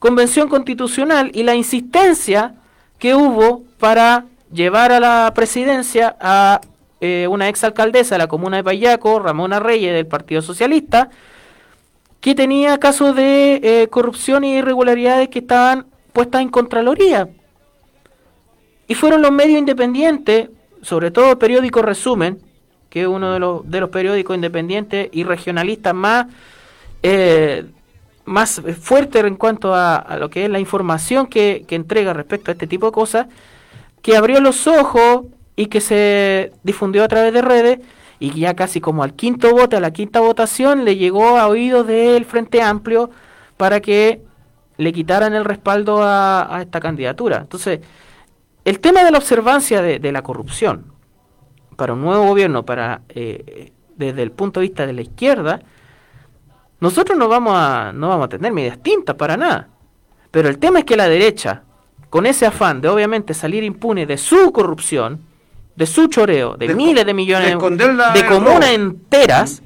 Convención 0.00 0.48
Constitucional 0.48 1.30
y 1.34 1.44
la 1.44 1.54
insistencia 1.54 2.54
que 3.02 3.16
hubo 3.16 3.64
para 3.80 4.26
llevar 4.52 4.92
a 4.92 5.00
la 5.00 5.32
presidencia 5.34 6.14
a 6.20 6.60
eh, 7.00 7.26
una 7.28 7.48
exalcaldesa 7.48 8.14
de 8.14 8.20
la 8.20 8.28
comuna 8.28 8.58
de 8.58 8.62
Payaco, 8.62 9.18
Ramona 9.18 9.58
Reyes, 9.58 9.92
del 9.92 10.06
Partido 10.06 10.40
Socialista, 10.40 11.10
que 12.20 12.36
tenía 12.36 12.78
casos 12.78 13.16
de 13.16 13.54
eh, 13.60 13.88
corrupción 13.88 14.44
y 14.44 14.54
irregularidades 14.54 15.30
que 15.30 15.40
estaban 15.40 15.86
puestas 16.12 16.42
en 16.42 16.50
Contraloría. 16.50 17.28
Y 18.86 18.94
fueron 18.94 19.20
los 19.20 19.32
medios 19.32 19.58
independientes, 19.58 20.50
sobre 20.82 21.10
todo 21.10 21.32
el 21.32 21.38
periódico 21.38 21.82
Resumen, 21.82 22.38
que 22.88 23.00
es 23.00 23.08
uno 23.08 23.32
de 23.32 23.80
los, 23.80 23.90
periódicos 23.90 24.36
independientes 24.36 25.08
y 25.10 25.24
regionalistas 25.24 25.92
más, 25.92 26.26
eh, 27.02 27.64
más 28.24 28.62
fuertes 28.80 29.24
en 29.24 29.36
cuanto 29.36 29.74
a, 29.74 30.16
lo 30.18 30.30
que 30.30 30.44
es 30.44 30.50
la 30.50 30.60
información 30.60 31.26
que, 31.26 31.64
que 31.66 31.74
entrega 31.74 32.12
respecto 32.12 32.50
a 32.50 32.52
este 32.52 32.66
tipo 32.66 32.86
de 32.86 32.92
cosas, 32.92 33.26
que 34.00 34.16
abrió 34.16 34.40
los 34.40 34.66
ojos 34.66 35.26
y 35.56 35.66
que 35.66 35.80
se 35.80 36.52
difundió 36.62 37.04
a 37.04 37.08
través 37.08 37.32
de 37.32 37.42
redes 37.42 37.80
y 38.22 38.30
ya 38.38 38.54
casi 38.54 38.80
como 38.80 39.02
al 39.02 39.14
quinto 39.14 39.50
voto, 39.50 39.76
a 39.76 39.80
la 39.80 39.92
quinta 39.92 40.20
votación, 40.20 40.84
le 40.84 40.96
llegó 40.96 41.38
a 41.38 41.48
oídos 41.48 41.86
del 41.88 42.24
Frente 42.24 42.62
Amplio 42.62 43.10
para 43.56 43.80
que 43.80 44.22
le 44.76 44.92
quitaran 44.92 45.34
el 45.34 45.44
respaldo 45.44 46.02
a, 46.02 46.58
esta 46.60 46.78
candidatura. 46.78 47.38
Entonces, 47.38 47.80
el 48.64 48.78
tema 48.78 49.02
de 49.02 49.10
la 49.10 49.18
observancia 49.18 49.82
de, 49.82 50.12
la 50.12 50.22
corrupción 50.22 50.92
para 51.76 51.94
un 51.94 52.02
nuevo 52.02 52.26
gobierno, 52.26 52.64
para 52.64 53.02
eh, 53.08 53.72
desde 53.96 54.22
el 54.22 54.30
punto 54.30 54.60
de 54.60 54.66
vista 54.66 54.86
de 54.86 54.92
la 54.92 55.02
izquierda, 55.02 55.60
nosotros 56.82 57.16
no 57.16 57.28
vamos 57.28 57.52
a 57.54 57.92
no 57.94 58.08
vamos 58.08 58.24
a 58.24 58.28
tener 58.28 58.52
medidas 58.52 58.82
tintas 58.82 59.14
para 59.14 59.36
nada. 59.36 59.68
Pero 60.32 60.48
el 60.48 60.58
tema 60.58 60.80
es 60.80 60.84
que 60.84 60.96
la 60.96 61.08
derecha, 61.08 61.62
con 62.10 62.26
ese 62.26 62.44
afán 62.44 62.80
de 62.80 62.88
obviamente 62.88 63.34
salir 63.34 63.62
impune 63.62 64.04
de 64.04 64.18
su 64.18 64.50
corrupción, 64.50 65.20
de 65.76 65.86
su 65.86 66.08
choreo, 66.08 66.56
de, 66.56 66.74
miles 66.74 67.06
de 67.06 67.14
millones 67.14 67.50
de, 67.50 68.26
comunas 68.26 68.70
enteras, 68.70 69.62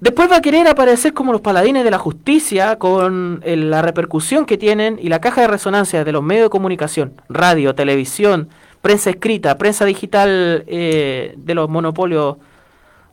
después 0.00 0.30
va 0.30 0.36
a 0.36 0.42
querer 0.42 0.68
aparecer 0.68 1.14
como 1.14 1.32
los 1.32 1.40
paladines 1.40 1.82
de 1.82 1.90
la 1.90 1.98
justicia 1.98 2.76
con 2.76 3.40
la 3.42 3.80
repercusión 3.80 4.44
que 4.44 4.58
tienen 4.58 4.98
y 5.00 5.08
la 5.08 5.22
caja 5.22 5.40
de 5.40 5.46
resonancia 5.46 6.04
de 6.04 6.12
los 6.12 6.22
medios 6.22 6.44
de 6.44 6.50
comunicación, 6.50 7.14
radio, 7.30 7.74
televisión, 7.74 8.50
prensa 8.82 9.08
escrita, 9.08 9.56
prensa 9.56 9.86
digital 9.86 10.64
eh, 10.66 11.32
de 11.38 11.54
los 11.54 11.70
monopolios 11.70 12.36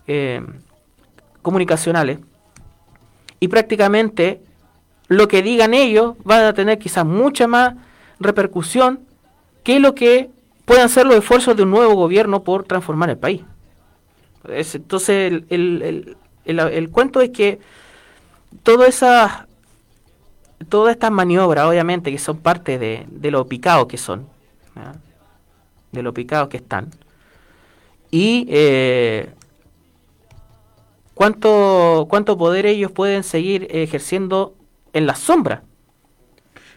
eh, 0.06 0.42
comunicacionales. 1.42 2.20
Y 3.42 3.50
prácticamente 3.50 4.40
lo 5.10 5.28
que 5.28 5.42
digan 5.42 5.74
ellos 5.74 6.16
va 6.30 6.48
a 6.48 6.54
tener 6.54 6.80
quizás 6.80 7.06
mucha 7.06 7.48
más 7.48 7.74
repercusión 8.20 9.02
que 9.64 9.80
lo 9.80 9.94
que 9.94 10.30
puedan 10.64 10.88
ser 10.88 11.06
los 11.06 11.18
esfuerzos 11.18 11.58
de 11.58 11.64
un 11.64 11.72
nuevo 11.72 11.96
gobierno 11.96 12.44
por 12.44 12.64
transformar 12.64 13.10
el 13.10 13.18
país. 13.18 13.42
entonces, 14.48 15.44
el, 15.50 16.90
cuento 16.92 17.20
es 17.20 17.32
que 17.32 17.60
todas 18.64 18.90
esas 18.90 19.46
todas 20.70 20.94
estas 20.94 21.12
maniobras, 21.12 21.66
obviamente, 21.66 22.12
que 22.12 22.20
son 22.20 22.38
parte 22.38 22.78
de, 22.78 23.32
lo 23.32 23.48
picado 23.48 23.88
que 23.88 23.98
son, 23.98 24.28
de 25.92 26.04
lo 26.04 26.14
picado 26.14 26.48
que 26.48 26.58
están, 26.58 26.92
y 28.12 28.46
eh, 28.50 29.34
cuánto, 31.14 32.08
cuánto 32.10 32.38
poder 32.38 32.66
ellos 32.66 32.92
pueden 32.92 33.24
seguir 33.24 33.68
ejerciendo 33.70 34.56
en 34.94 35.08
la 35.08 35.16
sombra. 35.16 35.64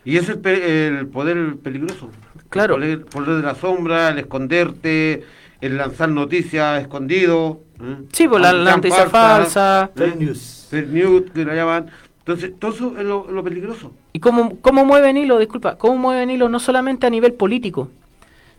Y 0.05 0.18
es 0.18 0.28
el, 0.28 1.07
poder 1.09 1.57
peligroso. 1.57 2.11
Claro. 2.51 2.76
El 2.76 3.01
poder, 3.01 3.37
de 3.37 3.43
la 3.43 3.55
sombra, 3.55 4.11
el 4.11 4.18
esconderte, 4.18 5.24
el 5.61 5.76
lanzar 5.78 6.11
noticias 6.11 6.82
escondido. 6.82 7.61
¿eh? 7.80 7.97
Sí, 8.12 8.28
pues 8.28 8.43
la, 8.43 8.53
noticia 8.53 9.09
falsa. 9.09 9.91
Fake 9.95 10.16
news. 10.16 10.66
Fake 10.70 10.89
news, 10.89 11.30
que 11.32 11.45
la 11.45 11.55
llaman. 11.55 11.91
Entonces, 12.18 12.53
todo 12.59 12.72
eso 12.72 12.95
es 12.99 13.05
lo, 13.05 13.45
peligroso. 13.45 13.93
¿Y 14.12 14.20
cómo, 14.20 14.59
cómo 14.61 14.85
mueven 14.85 15.16
hilo? 15.16 15.39
Disculpa, 15.39 15.76
¿cómo 15.76 15.97
mueven 15.97 16.30
hilo 16.30 16.49
no 16.49 16.59
solamente 16.59 17.07
a 17.07 17.11
nivel 17.11 17.35
político, 17.35 17.91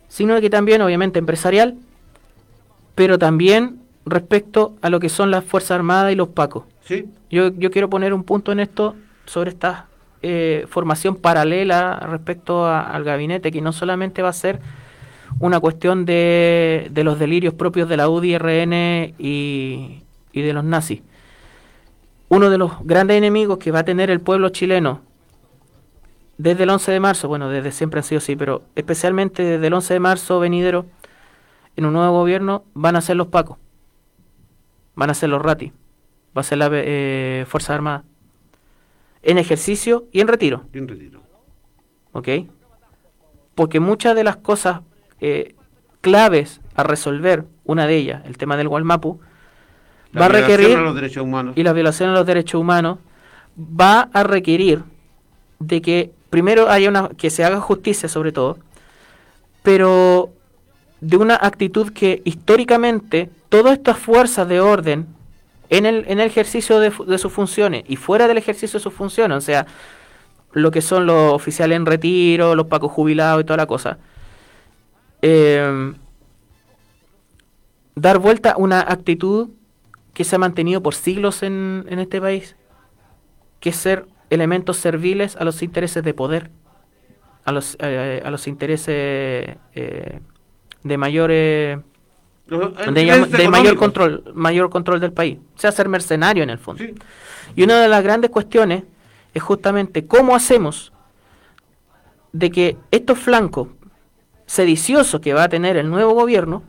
sino 0.08 0.40
que 0.40 0.50
también, 0.50 0.82
obviamente, 0.82 1.18
empresarial, 1.18 1.76
pero 2.94 3.18
también 3.18 3.80
respecto 4.06 4.76
a 4.80 4.88
lo 4.88 5.00
que 5.00 5.08
son 5.08 5.30
las 5.30 5.44
Fuerzas 5.44 5.72
Armadas 5.72 6.12
y 6.12 6.16
los 6.16 6.28
PACos? 6.28 6.64
Sí. 6.82 7.06
Yo, 7.30 7.48
yo 7.48 7.70
quiero 7.70 7.90
poner 7.90 8.14
un 8.14 8.24
punto 8.24 8.52
en 8.52 8.60
esto 8.60 8.94
sobre 9.26 9.50
esta 9.50 9.86
eh, 10.22 10.66
formación 10.68 11.16
paralela 11.16 11.98
respecto 12.08 12.66
al 12.66 13.04
gabinete, 13.04 13.52
que 13.52 13.60
no 13.60 13.72
solamente 13.72 14.22
va 14.22 14.30
a 14.30 14.32
ser 14.32 14.60
una 15.40 15.60
cuestión 15.60 16.06
de, 16.06 16.88
de 16.90 17.04
los 17.04 17.18
delirios 17.18 17.52
propios 17.52 17.88
de 17.88 17.96
la 17.96 18.08
UDI-RN 18.08 19.14
y, 19.18 20.02
y 20.32 20.42
de 20.42 20.52
los 20.52 20.64
nazis. 20.64 21.02
Uno 22.28 22.50
de 22.50 22.58
los 22.58 22.72
grandes 22.82 23.18
enemigos 23.18 23.58
que 23.58 23.70
va 23.70 23.80
a 23.80 23.84
tener 23.84 24.10
el 24.10 24.20
pueblo 24.20 24.48
chileno 24.48 25.02
desde 26.38 26.64
el 26.64 26.70
11 26.70 26.92
de 26.92 27.00
marzo, 27.00 27.28
bueno, 27.28 27.48
desde 27.48 27.72
siempre 27.72 28.00
han 28.00 28.04
sido 28.04 28.18
así, 28.18 28.36
pero 28.36 28.62
especialmente 28.74 29.42
desde 29.42 29.66
el 29.66 29.74
11 29.74 29.94
de 29.94 30.00
marzo 30.00 30.38
venidero, 30.38 30.86
en 31.76 31.86
un 31.86 31.92
nuevo 31.92 32.12
gobierno, 32.12 32.64
van 32.74 32.96
a 32.96 33.00
ser 33.00 33.16
los 33.16 33.28
pacos, 33.28 33.58
van 34.96 35.10
a 35.10 35.14
ser 35.14 35.28
los 35.28 35.40
RATI, 35.40 35.72
va 36.36 36.40
a 36.40 36.42
ser 36.42 36.58
la 36.58 36.68
eh, 36.72 37.44
Fuerza 37.46 37.74
Armada 37.74 38.04
en 39.22 39.38
ejercicio 39.38 40.06
y 40.12 40.20
en 40.20 40.28
retiro. 40.28 40.64
en 40.72 40.88
retiro. 40.88 41.20
¿Ok? 42.12 42.28
Porque 43.54 43.80
muchas 43.80 44.14
de 44.14 44.24
las 44.24 44.36
cosas 44.36 44.80
eh, 45.20 45.54
claves 46.00 46.60
a 46.74 46.82
resolver, 46.82 47.44
una 47.64 47.86
de 47.86 47.96
ellas, 47.96 48.22
el 48.26 48.38
tema 48.38 48.56
del 48.56 48.68
Gualmapu, 48.68 49.20
va 50.18 50.26
a 50.26 50.28
requerir... 50.28 50.78
los 50.78 50.94
derechos 50.94 51.24
humanos. 51.24 51.54
Y 51.56 51.62
la 51.62 51.72
violación 51.72 52.10
a 52.10 52.12
los 52.14 52.26
derechos 52.26 52.60
humanos 52.60 52.98
va 53.58 54.08
a 54.12 54.22
requerir 54.22 54.82
de 55.58 55.82
que 55.82 56.12
primero 56.30 56.70
haya 56.70 56.88
una... 56.88 57.08
que 57.08 57.30
se 57.30 57.44
haga 57.44 57.60
justicia 57.60 58.08
sobre 58.08 58.30
todo, 58.30 58.58
pero 59.62 60.30
de 61.00 61.16
una 61.16 61.34
actitud 61.34 61.92
que 61.92 62.22
históricamente 62.24 63.30
todas 63.48 63.74
estas 63.74 63.98
fuerzas 63.98 64.48
de 64.48 64.60
orden 64.60 65.06
en 65.68 65.86
el, 65.86 66.04
en 66.08 66.20
el 66.20 66.26
ejercicio 66.26 66.78
de, 66.78 67.18
sus 67.18 67.32
funciones 67.32 67.84
y 67.88 67.96
fuera 67.96 68.28
del 68.28 68.38
ejercicio 68.38 68.78
de 68.78 68.82
sus 68.82 68.92
funciones, 68.92 69.38
o 69.38 69.40
sea, 69.40 69.66
lo 70.52 70.70
que 70.70 70.80
son 70.80 71.06
los 71.06 71.32
oficiales 71.32 71.76
en 71.76 71.86
retiro, 71.86 72.54
los 72.54 72.66
pacos 72.66 72.92
jubilados 72.92 73.42
y 73.42 73.44
toda 73.44 73.58
la 73.58 73.66
cosa, 73.66 73.98
eh, 75.22 75.92
dar 77.94 78.18
vuelta 78.18 78.52
a 78.52 78.56
una 78.56 78.80
actitud 78.80 79.50
que 80.14 80.24
se 80.24 80.36
ha 80.36 80.38
mantenido 80.38 80.82
por 80.82 80.94
siglos 80.94 81.42
en, 81.42 81.84
en 81.88 81.98
este 81.98 82.20
país, 82.20 82.56
que 83.60 83.70
es 83.70 83.76
ser 83.76 84.06
elementos 84.30 84.76
serviles 84.76 85.36
a 85.36 85.44
los 85.44 85.62
intereses 85.62 86.02
de 86.02 86.14
poder, 86.14 86.50
a 87.44 87.52
los, 87.52 87.76
eh, 87.80 88.22
a 88.24 88.30
los 88.30 88.46
intereses 88.46 89.56
eh, 89.74 90.20
de 90.86 90.96
mayores 90.98 91.78
de, 92.46 93.48
mayor 93.50 93.76
control, 93.76 94.22
mayor 94.34 94.70
control 94.70 95.00
del 95.00 95.12
país. 95.12 95.38
O 95.56 95.58
sea, 95.58 95.72
ser 95.72 95.88
mercenario 95.88 96.42
en 96.42 96.50
el 96.50 96.58
fondo. 96.58 96.84
Y 97.54 97.62
una 97.62 97.80
de 97.80 97.88
las 97.88 98.02
grandes 98.02 98.30
cuestiones 98.30 98.84
es 99.34 99.42
justamente 99.42 100.06
cómo 100.06 100.34
hacemos 100.34 100.92
de 102.32 102.50
que 102.50 102.76
estos 102.90 103.18
flancos 103.18 103.68
sediciosos 104.46 105.20
que 105.20 105.34
va 105.34 105.44
a 105.44 105.48
tener 105.48 105.76
el 105.76 105.90
nuevo 105.90 106.12
gobierno 106.12 106.62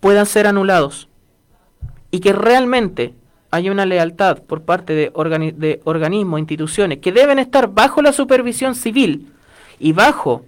puedan 0.00 0.26
ser 0.26 0.46
anulados 0.46 1.08
y 2.10 2.20
que 2.20 2.32
realmente 2.32 3.14
haya 3.50 3.70
una 3.70 3.86
lealtad 3.86 4.42
por 4.42 4.62
parte 4.62 4.92
de, 4.94 5.52
de 5.56 5.80
organismos, 5.84 6.40
instituciones 6.40 6.98
que 6.98 7.12
deben 7.12 7.38
estar 7.38 7.68
bajo 7.68 8.02
la 8.02 8.12
supervisión 8.12 8.74
civil 8.74 9.32
y 9.78 9.92
bajo 9.92 10.44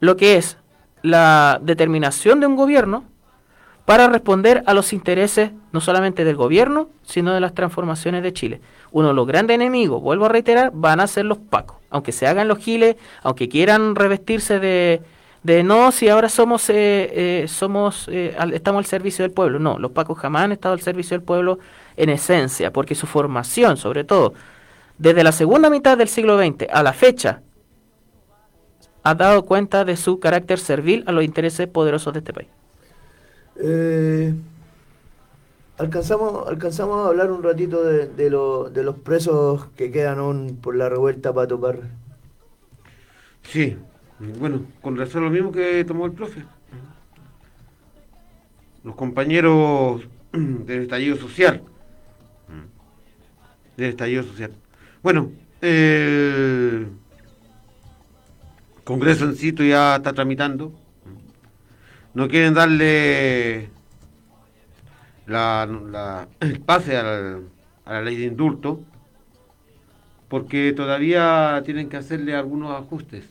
lo 0.00 0.16
que 0.16 0.36
es 0.36 0.58
la 1.02 1.58
determinación 1.62 2.40
de 2.40 2.46
un 2.46 2.56
gobierno 2.56 3.04
para 3.84 4.08
responder 4.08 4.62
a 4.66 4.74
los 4.74 4.92
intereses 4.92 5.50
no 5.72 5.80
solamente 5.80 6.24
del 6.24 6.36
gobierno, 6.36 6.90
sino 7.02 7.32
de 7.32 7.40
las 7.40 7.54
transformaciones 7.54 8.22
de 8.22 8.32
Chile. 8.32 8.60
Uno 8.92 9.08
de 9.08 9.14
los 9.14 9.26
grandes 9.26 9.56
enemigos, 9.56 10.00
vuelvo 10.00 10.26
a 10.26 10.28
reiterar, 10.28 10.70
van 10.72 11.00
a 11.00 11.06
ser 11.06 11.24
los 11.24 11.38
pacos. 11.38 11.78
Aunque 11.90 12.12
se 12.12 12.26
hagan 12.26 12.46
los 12.46 12.58
giles, 12.58 12.96
aunque 13.22 13.48
quieran 13.48 13.96
revestirse 13.96 14.60
de, 14.60 15.02
de 15.42 15.64
no, 15.64 15.90
si 15.90 16.08
ahora 16.08 16.28
somos, 16.28 16.70
eh, 16.70 16.74
eh, 17.42 17.48
somos 17.48 18.08
eh, 18.12 18.36
estamos 18.52 18.80
al 18.80 18.86
servicio 18.86 19.24
del 19.24 19.32
pueblo. 19.32 19.58
No, 19.58 19.78
los 19.78 19.90
pacos 19.90 20.18
jamás 20.18 20.44
han 20.44 20.52
estado 20.52 20.74
al 20.74 20.82
servicio 20.82 21.16
del 21.16 21.24
pueblo 21.24 21.58
en 21.96 22.10
esencia, 22.10 22.72
porque 22.72 22.94
su 22.94 23.06
formación, 23.06 23.76
sobre 23.76 24.04
todo, 24.04 24.34
desde 24.98 25.24
la 25.24 25.32
segunda 25.32 25.70
mitad 25.70 25.98
del 25.98 26.08
siglo 26.08 26.38
XX 26.38 26.66
a 26.72 26.82
la 26.82 26.92
fecha, 26.92 27.40
ha 29.02 29.14
dado 29.14 29.44
cuenta 29.44 29.84
de 29.84 29.96
su 29.96 30.20
carácter 30.20 30.58
servil 30.58 31.04
a 31.06 31.12
los 31.12 31.24
intereses 31.24 31.66
poderosos 31.68 32.12
de 32.12 32.18
este 32.18 32.32
país. 32.32 32.48
Eh, 33.56 34.34
alcanzamos, 35.78 36.48
alcanzamos 36.48 37.04
a 37.04 37.08
hablar 37.08 37.30
un 37.30 37.42
ratito 37.42 37.82
de, 37.82 38.06
de, 38.08 38.30
los 38.30 38.96
presos 38.96 39.66
que 39.76 39.90
quedan 39.90 40.18
aún 40.18 40.58
por 40.60 40.76
la 40.76 40.88
revuelta 40.88 41.32
para 41.32 41.46
topar. 41.48 41.78
Sí, 43.42 43.76
Bueno, 44.38 44.62
con 44.82 44.96
razón 44.96 45.24
lo 45.24 45.30
mismo 45.30 45.50
que 45.50 45.84
tomó 45.84 46.06
el 46.06 46.12
profe. 46.12 46.44
Los 48.84 48.94
compañeros 48.94 50.02
del 50.32 50.82
estallido 50.82 51.16
social. 51.16 51.62
Del 53.76 53.90
estallido 53.90 54.22
social. 54.22 54.52
Bueno, 55.02 55.32
el 55.62 56.88
Congreso 58.90 59.24
en 59.24 59.36
sitio 59.36 59.64
ya 59.64 59.94
está 59.94 60.12
tramitando. 60.12 60.72
No 62.12 62.26
quieren 62.26 62.54
darle 62.54 63.70
la, 65.28 66.26
el 66.40 66.58
pase 66.58 66.96
a 66.96 67.38
la 67.86 68.02
ley 68.02 68.16
de 68.16 68.24
indulto 68.24 68.80
porque 70.26 70.72
todavía 70.72 71.62
tienen 71.64 71.88
que 71.88 71.98
hacerle 71.98 72.34
algunos 72.34 72.72
ajustes, 72.72 73.22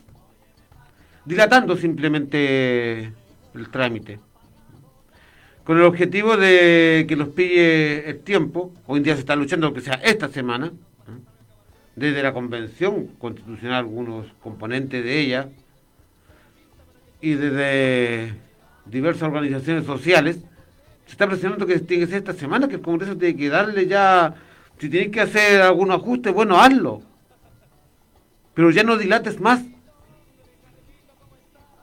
dilatando 1.25 1.75
simplemente 1.75 3.11
el 3.53 3.69
trámite, 3.69 4.21
con 5.65 5.77
el 5.77 5.83
objetivo 5.83 6.37
de 6.37 7.03
que 7.05 7.17
los 7.17 7.27
pille 7.27 8.09
el 8.09 8.19
tiempo, 8.19 8.73
hoy 8.87 8.99
en 8.99 9.03
día 9.03 9.15
se 9.15 9.19
está 9.19 9.35
luchando 9.35 9.73
que 9.73 9.81
sea 9.81 9.95
esta 9.95 10.29
semana. 10.29 10.71
Desde 11.99 12.23
la 12.23 12.33
Convención 12.33 13.07
Constitucional, 13.19 13.79
algunos 13.79 14.27
componentes 14.41 15.03
de 15.03 15.19
ella, 15.19 15.49
y 17.21 17.33
desde 17.33 18.33
diversas 18.85 19.23
organizaciones 19.23 19.85
sociales, 19.85 20.39
se 21.05 21.11
está 21.11 21.27
presionando 21.27 21.65
que 21.65 21.79
tiene 21.79 22.05
que 22.05 22.11
ser 22.11 22.19
esta 22.19 22.33
semana, 22.33 22.67
que 22.69 22.75
el 22.75 22.81
Congreso 22.81 23.17
tiene 23.17 23.35
que 23.35 23.49
darle 23.49 23.85
ya, 23.85 24.33
si 24.77 24.89
tiene 24.89 25.11
que 25.11 25.21
hacer 25.21 25.61
algún 25.61 25.91
ajuste, 25.91 26.29
bueno, 26.29 26.59
hazlo. 26.59 27.01
Pero 28.53 28.71
ya 28.71 28.83
no 28.83 28.97
dilates 28.97 29.39
más. 29.41 29.61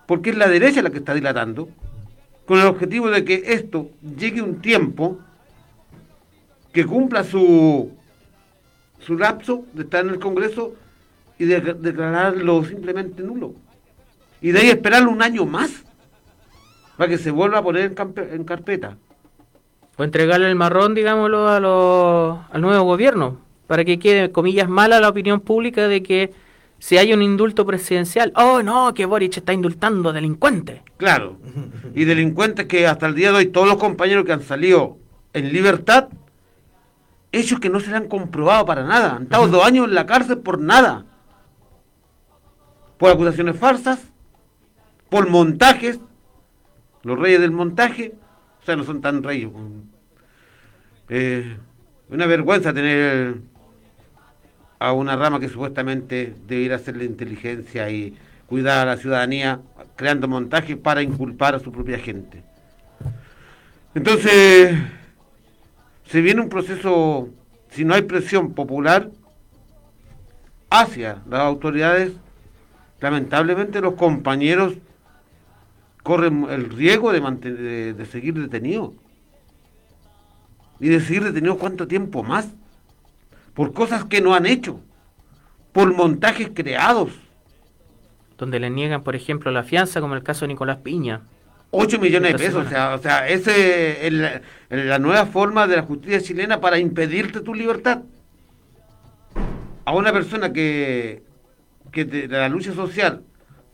Porque 0.07 0.31
es 0.31 0.37
la 0.37 0.49
derecha 0.49 0.81
la 0.81 0.91
que 0.91 0.99
está 0.99 1.13
dilatando, 1.13 1.69
con 2.47 2.59
el 2.59 2.67
objetivo 2.67 3.11
de 3.11 3.25
que 3.25 3.43
esto 3.47 3.91
llegue 4.17 4.41
un 4.41 4.63
tiempo 4.63 5.19
que 6.73 6.87
cumpla 6.87 7.25
su, 7.25 7.93
su 9.07 9.17
lapso 9.17 9.65
de 9.73 9.83
estar 9.85 10.05
en 10.05 10.11
el 10.11 10.19
Congreso 10.19 10.75
y 11.39 11.45
de 11.45 11.61
declararlo 11.61 12.65
simplemente 12.65 13.23
nulo. 13.23 13.55
Y 14.41 14.51
de 14.53 14.59
ahí 14.61 14.69
esperarlo 14.69 15.11
un 15.11 15.23
año 15.23 15.47
más 15.47 15.85
para 16.97 17.09
que 17.11 17.19
se 17.19 17.31
vuelva 17.31 17.59
a 17.59 17.63
poner 17.63 17.85
en, 17.85 17.95
campe- 17.95 18.33
en 18.33 18.45
carpeta. 18.45 18.97
O 19.97 20.05
entregarle 20.05 20.49
el 20.49 20.57
marrón, 20.57 20.95
digámoslo, 20.95 21.49
a 21.49 21.61
lo- 21.61 22.45
al 22.51 22.61
nuevo 22.61 22.85
gobierno, 22.85 23.39
para 23.67 23.85
que 23.85 23.99
quede, 23.99 24.31
comillas, 24.33 24.69
mala 24.69 25.01
la 25.01 25.09
opinión 25.09 25.41
pública 25.41 25.89
de 25.89 26.03
que 26.03 26.33
si 26.79 26.99
hay 26.99 27.13
un 27.15 27.23
indulto 27.23 27.65
presidencial, 27.65 28.33
oh 28.37 28.63
no, 28.63 28.93
que 28.93 29.07
Boric 29.07 29.37
está 29.39 29.53
indultando 29.55 30.13
delincuentes. 30.13 30.81
Claro. 30.99 31.39
Y 31.95 32.05
delincuentes 32.05 32.67
que 32.67 32.87
hasta 32.87 33.07
el 33.07 33.15
día 33.15 33.31
de 33.31 33.39
hoy 33.39 33.47
todos 33.47 33.67
los 33.69 33.79
compañeros 33.79 34.25
que 34.25 34.33
han 34.33 34.43
salido 34.43 34.99
en 35.33 35.53
libertad, 35.53 36.09
hechos 37.33 37.61
que 37.61 37.71
no 37.71 37.81
se 37.81 37.91
le 37.91 37.97
han 37.97 38.09
comprobado 38.09 38.65
para 38.67 38.85
nada. 38.85 39.17
Han 39.17 39.25
estado 39.25 39.49
dos 39.49 39.65
años 39.65 39.87
en 39.87 39.95
la 39.95 40.07
cárcel 40.07 40.39
por 40.39 40.61
nada. 40.61 41.05
Por 42.99 43.11
acusaciones 43.11 43.59
falsas, 43.59 44.01
por 45.11 45.29
montajes, 45.29 46.01
los 47.03 47.19
reyes 47.19 47.41
del 47.41 47.51
montaje, 47.51 48.15
o 48.63 48.65
sea, 48.65 48.77
no 48.77 48.85
son 48.85 49.01
tan 49.01 49.23
reyes. 49.23 49.51
Eh, 51.09 51.57
una 52.09 52.27
vergüenza 52.27 52.73
tener 52.73 53.37
a 54.79 54.93
una 54.93 55.17
rama 55.17 55.41
que 55.41 55.49
supuestamente 55.49 56.35
debiera 56.47 56.77
hacer 56.77 56.97
la 56.97 57.05
inteligencia 57.05 57.91
y 57.91 58.17
cuidar 58.47 58.87
a 58.87 58.93
la 58.93 58.97
ciudadanía 58.97 59.61
creando 59.97 60.29
montajes 60.29 60.77
para 60.77 61.03
inculpar 61.03 61.55
a 61.55 61.59
su 61.61 61.73
propia 61.73 61.99
gente. 61.99 62.43
Entonces, 63.95 64.79
se 66.07 66.21
viene 66.21 66.41
un 66.41 66.49
proceso, 66.49 67.29
si 67.71 67.85
no 67.85 67.95
hay 67.95 68.03
presión 68.03 68.53
popular 68.53 69.11
hacia 70.71 71.23
las 71.29 71.41
autoridades, 71.41 72.13
lamentablemente 73.01 73.81
los 73.81 73.95
compañeros 73.95 74.75
corren 76.03 76.47
el 76.49 76.71
riesgo 76.71 77.13
de, 77.13 77.95
de 77.95 78.07
seguir 78.07 78.35
detenidos. 78.35 78.93
Y 80.79 80.89
de 80.89 81.01
seguir 81.01 81.25
detenidos 81.25 81.59
cuánto 81.59 81.89
tiempo 81.89 82.23
más. 82.23 82.55
Por 83.55 83.73
cosas 83.73 84.05
que 84.05 84.21
no 84.21 84.35
han 84.35 84.47
hecho. 84.47 84.81
Por 85.73 85.95
montajes 85.95 86.51
creados. 86.55 87.11
Donde 88.39 88.61
le 88.61 88.71
niegan, 88.71 89.03
por 89.03 89.17
ejemplo, 89.17 89.51
la 89.51 89.65
fianza, 89.65 90.01
como 90.01 90.15
el 90.15 90.23
caso 90.23 90.43
de 90.43 90.49
Nicolás 90.49 90.79
Piña. 90.79 91.23
8 91.71 91.99
millones 91.99 92.33
de 92.33 92.39
pesos. 92.39 92.67
O 92.67 92.69
sea, 92.69 92.95
o 92.95 92.99
sea 92.99 93.29
ese 93.29 94.07
es 94.07 94.13
la, 94.13 94.43
es 94.71 94.85
la 94.87 94.99
nueva 94.99 95.27
forma 95.27 95.67
de 95.67 95.77
la 95.77 95.83
justicia 95.83 96.21
chilena 96.21 96.61
para 96.61 96.79
impedirte 96.79 97.41
tu 97.41 97.55
libertad. 97.55 98.03
A 99.85 99.95
una 99.95 100.13
persona 100.13 100.53
que, 100.53 101.23
que 101.93 102.05
de, 102.05 102.29
la 102.29 102.49
lucha 102.49 102.73
social, 102.73 103.23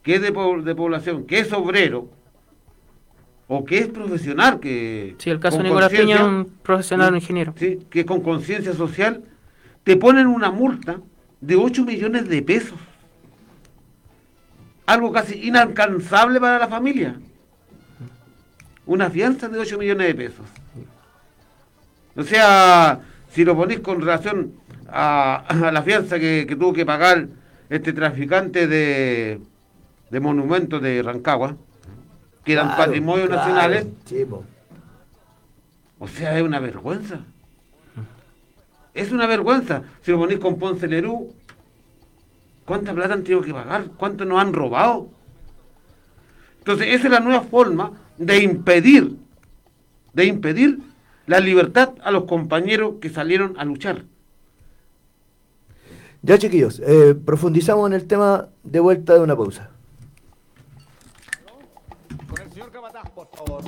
que 0.03 0.17
es 0.17 0.21
de, 0.21 0.29
de 0.31 0.75
población, 0.75 1.27
que 1.27 1.39
es 1.39 1.53
obrero, 1.53 2.11
o 3.49 3.65
que 3.65 3.79
es 3.79 3.89
profesional, 3.89 4.61
que... 4.61 5.15
Sí, 5.19 5.31
el 5.31 5.41
caso 5.41 5.59
de 5.59 5.65
Nicolás 5.65 5.91
Piña, 5.91 6.19
conciencia- 6.19 6.25
un 6.27 6.45
profesional, 6.63 7.11
un 7.11 7.17
ingeniero. 7.17 7.55
Sí, 7.57 7.79
que 7.91 8.05
con 8.05 8.21
conciencia 8.21 8.73
social 8.73 9.23
te 9.85 9.97
ponen 9.97 10.27
una 10.27 10.51
multa 10.51 11.01
de 11.41 11.57
8 11.57 11.85
millones 11.85 12.29
de 12.29 12.43
pesos. 12.43 12.79
Algo 14.87 15.13
casi 15.13 15.47
inalcanzable 15.47 16.41
para 16.41 16.59
la 16.59 16.69
familia. 16.69 17.17
Una 18.87 19.11
fianza 19.11 19.49
de 19.49 19.59
8 19.59 19.79
millones 19.79 20.07
de 20.09 20.15
pesos. 20.15 20.47
O 22.17 22.23
sea, 22.25 23.01
si 23.31 23.45
lo 23.45 23.57
ponís 23.57 23.81
con 23.81 24.01
relación 24.01 24.55
a, 24.89 25.37
a 25.49 25.73
la 25.73 25.83
fianza 25.83 26.19
que, 26.19 26.45
que 26.47 26.57
tuvo 26.57 26.73
que 26.73 26.85
pagar 26.85 27.29
este 27.71 27.93
traficante 27.93 28.67
de, 28.67 29.41
de 30.11 30.21
monumentos 30.21 30.83
de 30.83 31.03
Rancagua, 31.03 31.57
que 32.45 32.53
eran 32.53 32.67
Claro, 32.67 32.85
patrimonios 32.85 33.29
claro, 33.29 33.41
nacionales, 33.41 33.87
o 35.99 36.09
sea, 36.09 36.37
es 36.37 36.43
una 36.43 36.59
vergüenza. 36.59 37.21
Es 38.93 39.13
una 39.13 39.27
vergüenza. 39.27 39.85
Si 40.03 40.11
lo 40.11 40.19
ponís 40.19 40.39
con 40.39 40.59
Ponce 40.59 40.87
Lerú, 40.89 41.33
¿cuánta 42.67 42.93
plata 42.93 43.15
han 43.15 43.23
tenido 43.23 43.41
que 43.43 43.55
pagar? 43.55 43.87
¿Cuánto 43.97 44.25
nos 44.25 44.41
han 44.41 44.53
robado? 44.53 45.09
Entonces, 46.59 46.89
esa 46.89 47.07
es 47.07 47.11
la 47.13 47.21
nueva 47.21 47.43
forma 47.43 47.93
de 48.19 48.43
impedir, 48.43 49.17
de 50.13 50.25
impedir 50.25 50.79
la 51.27 51.41
libertad 51.41 51.91
a 52.03 52.11
los 52.11 52.25
compañeros 52.25 52.95
que 53.01 53.11
salieron 53.11 53.59
a 53.59 53.65
luchar. 53.65 54.05
Ya 56.23 56.39
chiquillos, 56.39 56.81
eh, 56.87 57.15
profundizamos 57.15 57.89
en 57.89 57.95
el 57.95 58.07
tema 58.07 58.49
de 58.63 58.81
vuelta 58.81 59.15
de 59.15 59.21
una 59.21 59.37
pausa. 59.37 59.71
Con 62.29 62.41
el 62.41 62.53
señor 62.53 62.71
Capataz, 62.71 63.11
por 63.11 63.29
favor. 63.29 63.65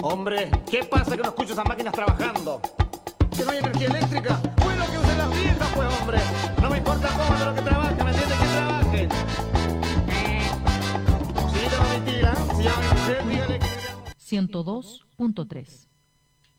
Hombre, 0.00 0.50
¿qué 0.70 0.84
pasa 0.84 1.16
que 1.16 1.22
no 1.22 1.28
escucho 1.28 1.52
esas 1.52 1.66
máquinas 1.66 1.92
trabajando? 1.92 2.60
¿Que 3.36 3.44
no 3.44 3.50
hay 3.50 3.58
energía 3.58 3.88
eléctrica? 3.88 4.40
Bueno, 4.62 4.84
que 4.90 4.98
usen 4.98 5.18
las 5.18 5.30
viejas, 5.30 5.68
pues, 5.74 6.00
hombre. 6.00 6.18
No 6.62 6.70
me 6.70 6.78
importa 6.78 7.08
cómo, 7.08 7.38
pero 7.38 7.54
que 7.54 7.62
trabajen, 7.62 8.13
102.3. 14.18 15.88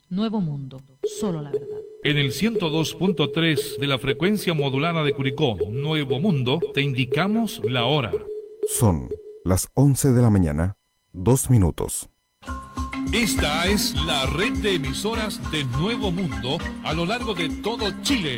Nuevo 0.09 0.39
Mundo, 0.39 0.81
solo 1.03 1.41
la 1.41 1.51
verdad. 1.51 1.79
En 2.03 2.17
el 2.17 2.31
102.3 2.31 3.79
de 3.79 3.87
la 3.87 3.97
frecuencia 3.97 4.53
modulada 4.53 5.03
de 5.03 5.13
Curicó, 5.13 5.57
Nuevo 5.69 6.19
Mundo, 6.19 6.59
te 6.73 6.81
indicamos 6.81 7.61
la 7.63 7.85
hora. 7.85 8.11
Son 8.67 9.09
las 9.43 9.69
11 9.73 10.13
de 10.13 10.21
la 10.21 10.29
mañana, 10.29 10.77
dos 11.11 11.49
minutos. 11.49 12.09
Esta 13.11 13.65
es 13.67 13.95
la 14.05 14.25
red 14.27 14.53
de 14.59 14.75
emisoras 14.75 15.39
de 15.51 15.63
Nuevo 15.63 16.11
Mundo 16.11 16.57
a 16.83 16.93
lo 16.93 17.05
largo 17.05 17.33
de 17.33 17.49
todo 17.61 17.89
Chile. 18.01 18.37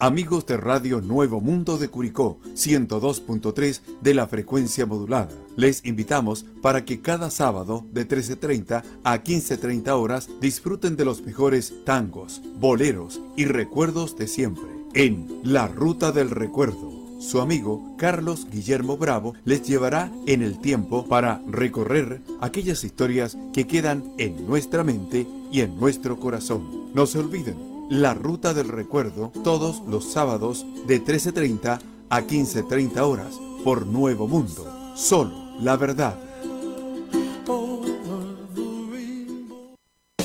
Amigos 0.00 0.46
de 0.46 0.56
Radio 0.56 1.00
Nuevo 1.00 1.40
Mundo 1.40 1.76
de 1.76 1.88
Curicó, 1.88 2.38
102.3 2.54 3.80
de 4.00 4.14
la 4.14 4.28
frecuencia 4.28 4.86
modulada. 4.86 5.32
Les 5.56 5.84
invitamos 5.84 6.46
para 6.62 6.84
que 6.84 7.00
cada 7.00 7.30
sábado 7.30 7.84
de 7.90 8.06
13.30 8.06 8.84
a 9.02 9.24
15.30 9.24 9.88
horas 9.88 10.28
disfruten 10.40 10.94
de 10.94 11.04
los 11.04 11.22
mejores 11.22 11.74
tangos, 11.84 12.40
boleros 12.60 13.20
y 13.36 13.46
recuerdos 13.46 14.16
de 14.16 14.28
siempre. 14.28 14.70
En 14.94 15.40
La 15.42 15.66
Ruta 15.66 16.12
del 16.12 16.30
Recuerdo, 16.30 16.92
su 17.20 17.40
amigo 17.40 17.96
Carlos 17.98 18.46
Guillermo 18.52 18.98
Bravo 18.98 19.34
les 19.44 19.66
llevará 19.66 20.12
en 20.28 20.42
el 20.42 20.60
tiempo 20.60 21.08
para 21.08 21.42
recorrer 21.48 22.22
aquellas 22.40 22.84
historias 22.84 23.36
que 23.52 23.66
quedan 23.66 24.04
en 24.16 24.46
nuestra 24.46 24.84
mente 24.84 25.26
y 25.50 25.62
en 25.62 25.76
nuestro 25.80 26.20
corazón. 26.20 26.92
No 26.94 27.04
se 27.06 27.18
olviden 27.18 27.77
la 27.90 28.12
Ruta 28.14 28.52
del 28.52 28.68
Recuerdo 28.68 29.32
todos 29.42 29.82
los 29.88 30.12
sábados 30.12 30.66
de 30.86 31.02
13.30 31.02 31.80
a 32.10 32.20
15.30 32.20 32.98
horas 33.00 33.40
por 33.64 33.86
Nuevo 33.86 34.28
Mundo. 34.28 34.92
Solo 34.94 35.54
la 35.60 35.76
verdad. 35.76 36.18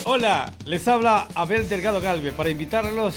Hola, 0.06 0.54
les 0.66 0.88
habla 0.88 1.28
Abel 1.34 1.68
Delgado 1.68 2.02
Galve 2.02 2.34
para 2.34 2.50
invitarlos 2.50 3.16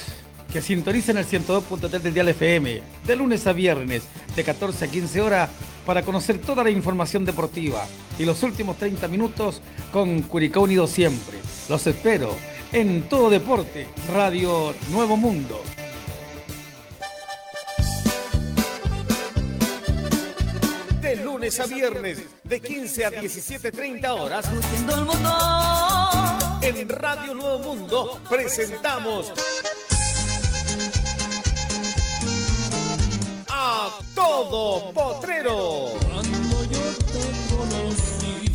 que 0.52 0.62
sintonicen 0.62 1.18
el 1.18 1.26
102.3 1.26 2.00
del 2.00 2.14
Dial 2.14 2.28
FM 2.28 2.80
de 3.04 3.16
lunes 3.16 3.46
a 3.46 3.52
viernes 3.52 4.04
de 4.34 4.44
14 4.44 4.84
a 4.84 4.88
15 4.88 5.20
horas 5.20 5.50
para 5.84 6.02
conocer 6.02 6.38
toda 6.38 6.62
la 6.62 6.70
información 6.70 7.24
deportiva 7.24 7.84
y 8.18 8.24
los 8.24 8.42
últimos 8.42 8.76
30 8.76 9.08
minutos 9.08 9.60
con 9.92 10.22
Curicó 10.22 10.62
Unido 10.62 10.86
siempre. 10.86 11.38
Los 11.68 11.86
espero 11.86 12.34
en 12.72 13.08
todo 13.08 13.30
deporte, 13.30 13.86
Radio 14.12 14.74
Nuevo 14.90 15.16
Mundo. 15.16 15.62
De 21.00 21.16
lunes 21.16 21.60
a 21.60 21.66
viernes, 21.66 22.22
de 22.44 22.60
15 22.60 23.04
a 23.04 23.10
17.30 23.10 24.20
horas, 24.20 24.46
en 26.62 26.88
Radio 26.88 27.34
Nuevo 27.34 27.58
Mundo 27.60 28.20
presentamos 28.28 29.32
a 33.48 33.98
Todo 34.14 34.92
Potrero. 34.92 36.15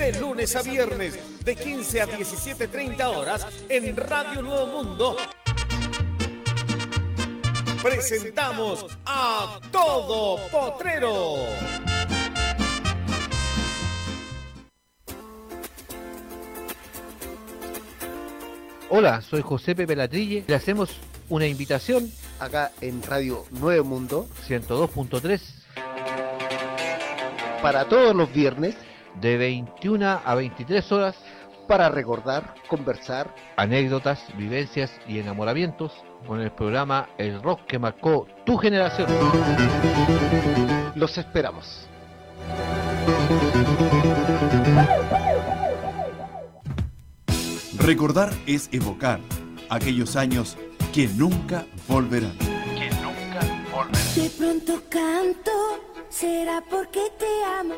De 0.01 0.19
lunes 0.19 0.55
a 0.55 0.63
viernes, 0.63 1.45
de 1.45 1.55
15 1.55 2.01
a 2.01 2.07
17.30 2.07 3.05
horas, 3.05 3.45
en 3.69 3.95
Radio 3.95 4.41
Nuevo 4.41 4.65
Mundo. 4.65 5.15
Presentamos 7.83 8.87
a 9.05 9.59
Todo 9.71 10.39
Potrero. 10.49 11.35
Hola, 18.89 19.21
soy 19.21 19.43
José 19.43 19.75
Pepe 19.75 19.95
Latrille. 19.95 20.45
Le 20.47 20.55
hacemos 20.55 20.97
una 21.29 21.45
invitación 21.45 22.11
acá 22.39 22.71
en 22.81 23.03
Radio 23.03 23.45
Nuevo 23.51 23.85
Mundo 23.85 24.27
102.3 24.47 25.39
para 27.61 27.87
todos 27.87 28.15
los 28.15 28.33
viernes 28.33 28.75
de 29.20 29.38
21 29.38 30.22
a 30.24 30.36
23 30.36 30.91
horas 30.91 31.16
para 31.68 31.89
recordar, 31.89 32.55
conversar, 32.68 33.34
anécdotas, 33.55 34.22
vivencias 34.38 34.91
y 35.07 35.20
enamoramientos 35.20 35.93
con 36.28 36.41
el 36.41 36.51
programa 36.51 37.09
El 37.18 37.41
Rock 37.41 37.66
que 37.66 37.80
marcó 37.80 38.28
tu 38.45 38.57
generación. 38.57 39.07
Los 40.95 41.18
esperamos. 41.18 41.88
Recordar 47.78 48.32
es 48.45 48.70
evocar 48.72 49.20
aquellos 49.70 50.16
años 50.16 50.57
que 50.93 51.07
nunca 51.07 51.66
volverán. 51.88 52.38
Que 52.38 52.89
nunca 53.01 53.39
volverán. 53.72 54.16
De 54.16 54.30
pronto 54.38 54.84
canto, 54.89 55.51
será 56.09 56.62
porque 56.70 57.01
te 57.18 57.26
amo. 57.59 57.76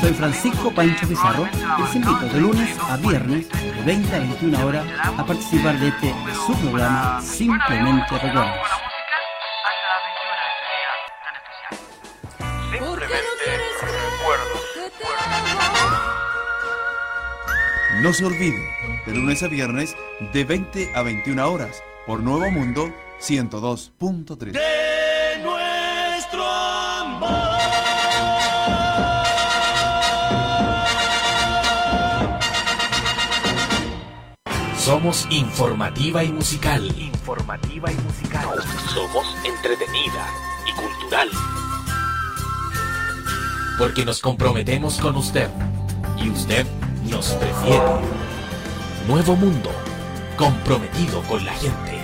Soy 0.00 0.12
Francisco 0.12 0.72
Pancho 0.72 1.06
Pizarro 1.06 1.48
y 1.78 1.82
les 1.82 1.94
invito 1.94 2.26
de 2.32 2.40
lunes 2.40 2.76
a 2.80 2.96
viernes 2.96 3.48
de 3.48 3.82
20 3.84 4.14
a 4.14 4.18
21 4.18 4.66
horas 4.66 4.86
a 5.04 5.24
participar 5.24 5.78
de 5.78 5.88
este 5.88 6.14
su 6.46 6.52
programa 6.54 7.22
Simplemente 7.22 8.18
Recuerdos. 8.18 8.68
No 18.02 18.12
se 18.12 18.24
olviden, 18.24 18.62
de 19.06 19.14
lunes 19.14 19.42
a 19.42 19.48
viernes 19.48 19.96
de 20.32 20.44
20 20.44 20.92
a 20.94 21.02
21 21.02 21.52
horas 21.52 21.82
por 22.06 22.20
Nuevo 22.20 22.50
Mundo 22.50 22.92
102.3. 23.20 24.58
Somos 34.88 35.26
informativa 35.28 36.24
y 36.24 36.32
musical. 36.32 36.82
Informativa 36.98 37.92
y 37.92 37.94
musical. 37.96 38.48
Somos 38.86 39.36
entretenida 39.44 40.26
y 40.66 40.72
cultural. 40.72 41.28
Porque 43.76 44.06
nos 44.06 44.22
comprometemos 44.22 44.96
con 44.98 45.16
usted 45.16 45.50
y 46.16 46.30
usted 46.30 46.66
nos 47.04 47.32
prefiere. 47.32 47.84
Nuevo 49.06 49.36
mundo, 49.36 49.70
comprometido 50.38 51.20
con 51.24 51.44
la 51.44 51.52
gente. 51.52 51.97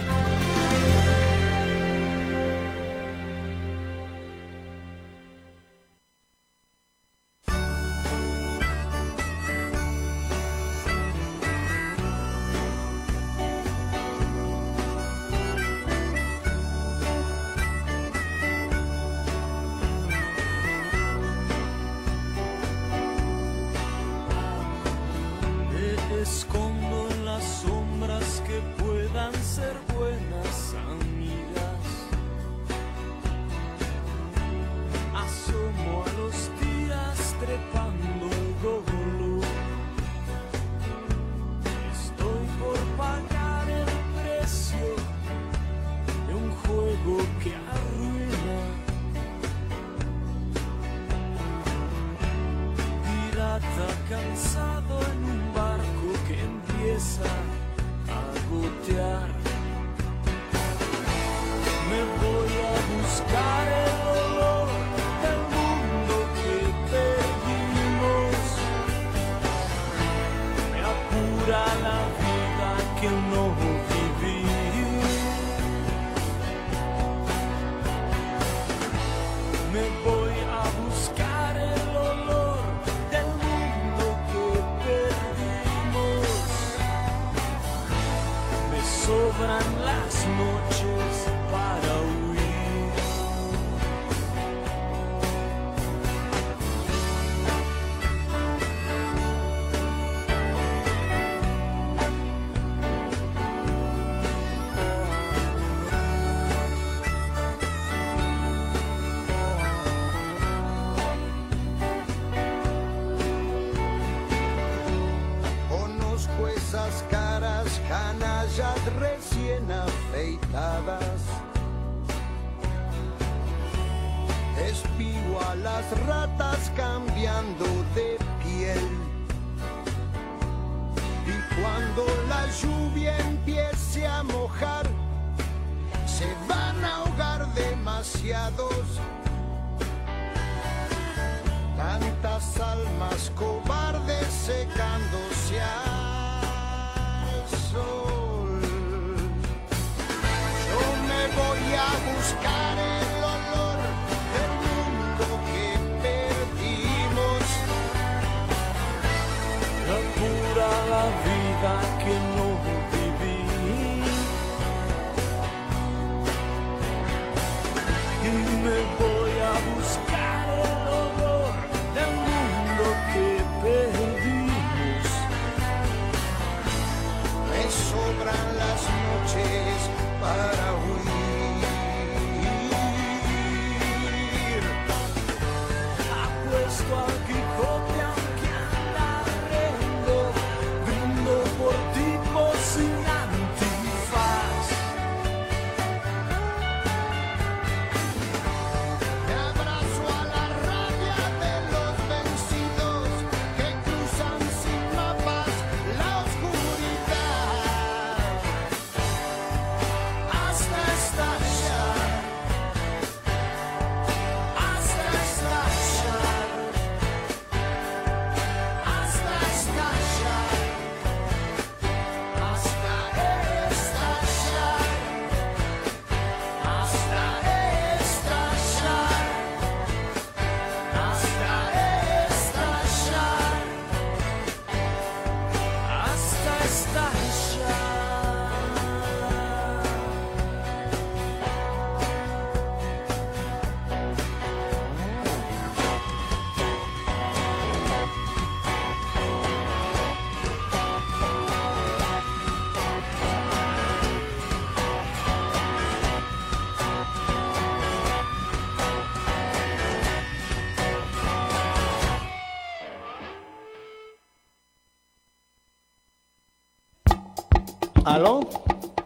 ¿Aló? 268.05 268.40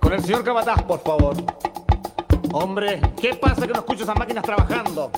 Con 0.00 0.12
el 0.12 0.20
señor 0.22 0.42
Cabataz, 0.42 0.82
por 0.82 1.00
favor. 1.00 1.36
Hombre, 2.52 3.00
¿qué 3.20 3.34
pasa 3.34 3.64
que 3.64 3.72
no 3.72 3.78
escucho 3.78 4.02
esas 4.02 4.16
máquinas 4.16 4.42
trabajando? 4.42 5.12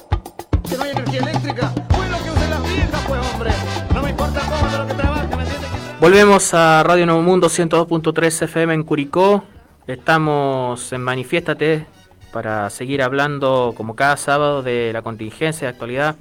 ¿Que 0.68 0.76
no 0.76 0.84
hay 0.84 0.90
energía 0.90 1.20
eléctrica? 1.20 1.72
Bueno 1.96 2.16
que 2.22 2.30
usen 2.30 2.50
las 2.50 2.62
viejas, 2.62 3.04
pues, 3.08 3.32
hombre. 3.32 3.50
No 3.94 4.02
me 4.02 4.10
importa 4.10 4.40
cómo 4.40 4.70
de 4.70 4.78
lo 4.78 4.86
que 4.86 4.94
trabaje, 4.94 5.34
¿me 5.34 5.42
entiendes? 5.44 5.70
Volvemos 5.98 6.52
a 6.52 6.82
Radio 6.82 7.06
Nuevo 7.06 7.22
Mundo 7.22 7.48
102.3 7.48 8.42
FM 8.42 8.74
en 8.74 8.82
Curicó. 8.82 9.44
Estamos 9.86 10.92
en 10.92 11.00
Manifiéstate 11.00 11.86
para 12.34 12.68
seguir 12.68 13.02
hablando 13.02 13.72
como 13.74 13.96
cada 13.96 14.18
sábado 14.18 14.62
de 14.62 14.92
la 14.92 15.00
contingencia 15.00 15.66
de 15.66 15.72
actualidad, 15.72 16.16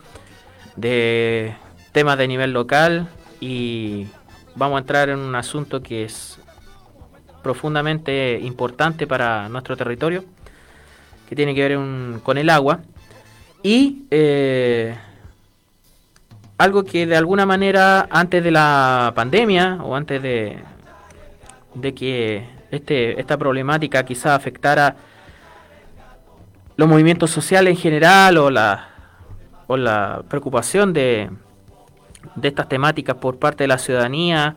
de 0.78 1.58
temas 1.92 2.18
de 2.18 2.28
nivel 2.30 2.54
local 2.54 3.10
y 3.42 4.08
vamos 4.56 4.78
a 4.78 4.80
entrar 4.80 5.10
en 5.10 5.20
un 5.20 5.36
asunto 5.36 5.84
que 5.84 6.06
es 6.06 6.40
profundamente 7.44 8.40
importante 8.42 9.08
para 9.08 9.50
nuestro 9.50 9.76
territorio, 9.78 10.24
que 11.28 11.36
tiene 11.36 11.54
que 11.56 11.62
ver 11.62 11.78
un- 11.78 12.22
con 12.24 12.38
el 12.38 12.50
agua. 12.50 12.80
Y 13.64 14.04
eh, 14.12 14.96
algo 16.58 16.84
que 16.84 17.06
de 17.06 17.16
alguna 17.18 17.46
manera 17.46 18.08
antes 18.10 18.44
de 18.44 18.52
la 18.52 19.12
pandemia 19.16 19.80
o 19.84 19.96
antes 19.96 20.22
de, 20.22 20.60
de 21.76 21.94
que 21.94 22.46
este, 22.72 23.20
esta 23.20 23.38
problemática 23.38 24.04
quizá 24.04 24.36
afectara 24.36 24.96
los 26.76 26.88
movimientos 26.88 27.32
sociales 27.32 27.72
en 27.76 27.78
general 27.82 28.38
o 28.38 28.50
la, 28.50 28.90
o 29.68 29.76
la 29.78 30.24
preocupación 30.30 30.94
de, 30.94 31.30
de 32.36 32.48
estas 32.48 32.70
temáticas 32.70 33.18
por 33.18 33.38
parte 33.38 33.64
de 33.66 33.68
la 33.68 33.78
ciudadanía 33.78 34.56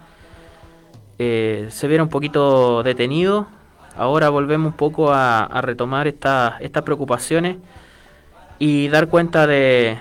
eh, 1.24 1.70
se 1.70 1.86
viera 1.86 2.02
un 2.02 2.08
poquito 2.08 2.82
detenido. 2.82 3.46
Ahora 3.96 4.28
volvemos 4.28 4.72
un 4.72 4.76
poco 4.76 5.12
a, 5.12 5.60
retomar 5.62 6.08
estas 6.08 6.60
estas 6.60 6.82
preocupaciones 6.82 7.58
y 8.58 8.88
dar 8.88 9.08
cuenta 9.08 9.46
de, 9.46 9.98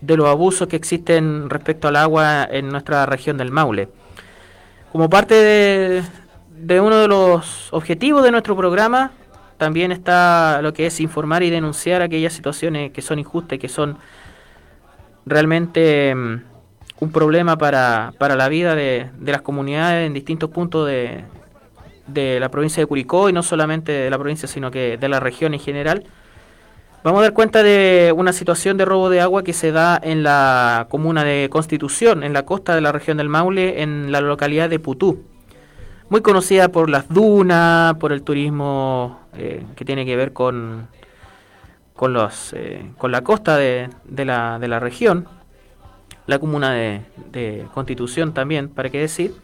de 0.00 0.16
los 0.16 0.26
abusos 0.26 0.66
que 0.66 0.76
existen 0.76 1.48
respecto 1.50 1.86
al 1.86 1.96
agua 1.96 2.44
en 2.50 2.68
nuestra 2.68 3.06
región 3.06 3.36
del 3.36 3.52
Maule. 3.52 3.88
Como 4.90 5.08
parte 5.08 5.34
de, 5.34 6.80
uno 6.80 6.96
de 6.96 7.08
los 7.08 7.72
objetivos 7.72 8.24
de 8.24 8.32
nuestro 8.32 8.56
programa, 8.56 9.12
también 9.56 9.92
está 9.92 10.60
lo 10.62 10.72
que 10.72 10.86
es 10.86 11.00
informar 11.00 11.44
y 11.44 11.50
denunciar 11.50 12.02
aquellas 12.02 12.32
situaciones 12.32 12.90
que 12.90 13.02
son 13.02 13.20
injustas 13.20 13.58
que 13.58 13.68
son 13.68 13.98
realmente 15.26 16.14
mm, 16.14 16.53
un 17.00 17.10
problema 17.10 17.58
para, 17.58 18.12
para 18.18 18.36
la 18.36 18.48
vida 18.48 18.74
de, 18.74 19.10
de 19.18 19.32
las 19.32 19.42
comunidades 19.42 20.06
en 20.06 20.14
distintos 20.14 20.50
puntos 20.50 20.86
de, 20.86 21.24
de 22.06 22.40
la 22.40 22.48
provincia 22.48 22.82
de 22.82 22.86
Curicó 22.86 23.28
y 23.28 23.32
no 23.32 23.42
solamente 23.42 23.92
de 23.92 24.10
la 24.10 24.18
provincia, 24.18 24.48
sino 24.48 24.70
que 24.70 24.96
de 24.96 25.08
la 25.08 25.20
región 25.20 25.54
en 25.54 25.60
general. 25.60 26.04
Vamos 27.02 27.20
a 27.20 27.24
dar 27.24 27.34
cuenta 27.34 27.62
de 27.62 28.14
una 28.16 28.32
situación 28.32 28.78
de 28.78 28.86
robo 28.86 29.10
de 29.10 29.20
agua 29.20 29.44
que 29.44 29.52
se 29.52 29.72
da 29.72 30.00
en 30.02 30.22
la 30.22 30.86
comuna 30.88 31.22
de 31.22 31.50
Constitución, 31.50 32.22
en 32.22 32.32
la 32.32 32.46
costa 32.46 32.74
de 32.74 32.80
la 32.80 32.92
región 32.92 33.18
del 33.18 33.28
Maule, 33.28 33.82
en 33.82 34.10
la 34.10 34.22
localidad 34.22 34.70
de 34.70 34.78
Putú. 34.78 35.22
Muy 36.08 36.22
conocida 36.22 36.68
por 36.68 36.88
las 36.88 37.08
dunas, 37.08 37.94
por 37.96 38.12
el 38.12 38.22
turismo 38.22 39.20
eh, 39.36 39.64
que 39.76 39.84
tiene 39.84 40.06
que 40.06 40.16
ver 40.16 40.32
con, 40.32 40.88
con, 41.94 42.14
los, 42.14 42.54
eh, 42.54 42.90
con 42.96 43.12
la 43.12 43.22
costa 43.22 43.58
de, 43.58 43.90
de 44.04 44.24
la, 44.24 44.58
de 44.58 44.68
la 44.68 44.80
región, 44.80 45.28
la 46.26 46.38
comuna 46.38 46.72
de, 46.72 47.66
Constitución 47.74 48.32
también, 48.32 48.68
para 48.68 48.90
qué 48.90 49.00
decir. 49.00 49.34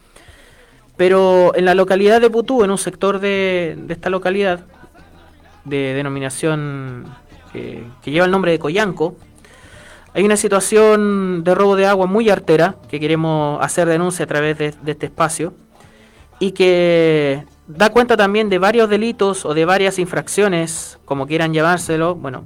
Pero 0.97 1.55
en 1.55 1.65
la 1.65 1.75
localidad 1.75 2.21
de 2.21 2.31
Putú, 2.31 2.63
en 2.63 2.71
un 2.71 2.79
sector 2.79 3.21
de, 3.21 3.77
de 3.79 3.95
esta 3.95 4.11
localidad, 4.11 4.61
de 5.65 5.95
denominación 5.95 7.05
eh, 7.55 7.85
que 8.03 8.11
lleva 8.11 8.27
el 8.27 8.31
nombre 8.31 8.53
de 8.53 8.59
Coyanco, 8.59 9.17
hay 10.13 10.25
una 10.25 10.37
situación 10.37 11.45
de 11.45 11.55
robo 11.55 11.77
de 11.77 11.87
agua 11.87 12.07
muy 12.07 12.29
artera 12.31 12.77
que 12.89 12.99
queremos 12.99 13.63
hacer 13.63 13.87
denuncia 13.89 14.25
a 14.25 14.29
través 14.29 14.59
de, 14.59 14.73
de 14.83 14.93
este 14.93 15.07
espacio 15.07 15.55
y 16.41 16.53
que 16.53 17.45
da 17.69 17.91
cuenta 17.91 18.17
también 18.17 18.49
de 18.49 18.59
varios 18.59 18.89
delitos 18.91 19.45
o 19.45 19.55
de 19.55 19.65
varias 19.65 19.99
infracciones, 19.99 20.99
como 21.05 21.27
quieran 21.27 21.53
llamárselo. 21.53 22.17
Bueno, 22.17 22.45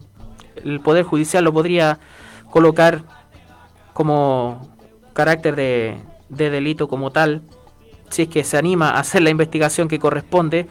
el 0.62 0.80
Poder 0.80 1.04
Judicial 1.04 1.44
lo 1.44 1.52
podría 1.52 1.98
colocar 2.50 3.02
como 3.94 4.76
carácter 5.14 5.56
de, 5.56 5.96
de 6.28 6.50
delito 6.50 6.88
como 6.88 7.10
tal, 7.10 7.42
si 8.10 8.22
es 8.22 8.28
que 8.28 8.44
se 8.44 8.58
anima 8.58 8.90
a 8.90 9.00
hacer 9.00 9.22
la 9.22 9.30
investigación 9.30 9.88
que 9.88 9.98
corresponde, 9.98 10.66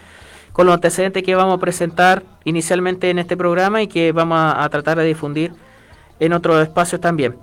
con 0.52 0.68
los 0.68 0.76
antecedentes 0.76 1.24
que 1.24 1.34
vamos 1.34 1.58
a 1.58 1.60
presentar 1.60 2.24
inicialmente 2.44 3.10
en 3.10 3.18
este 3.18 3.36
programa 3.36 3.82
y 3.82 3.88
que 3.88 4.12
vamos 4.12 4.38
a, 4.38 4.64
a 4.64 4.70
tratar 4.70 5.00
de 5.00 5.06
difundir 5.06 5.52
en 6.20 6.34
otros 6.34 6.62
espacios 6.62 7.02
también. 7.02 7.36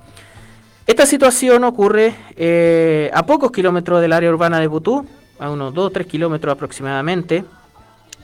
Esta 0.87 1.07
situación 1.07 1.65
ocurre 1.65 2.15
eh, 2.37 3.11
a 3.15 3.25
pocos 3.25 3.53
kilómetros 3.53 4.01
del 4.01 4.13
área 4.13 4.31
urbana 4.31 4.59
de 4.59 4.67
Butú, 4.67 5.07
a 5.39 5.51
unos 5.51 5.73
2 5.73 5.87
o 5.87 5.91
3 5.91 6.07
kilómetros 6.07 6.53
aproximadamente, 6.53 7.45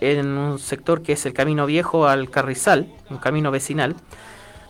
en 0.01 0.27
un 0.27 0.59
sector 0.59 1.03
que 1.03 1.13
es 1.13 1.25
el 1.27 1.33
Camino 1.33 1.67
Viejo 1.67 2.07
al 2.07 2.29
Carrizal, 2.29 2.93
un 3.09 3.19
camino 3.19 3.51
vecinal, 3.51 3.95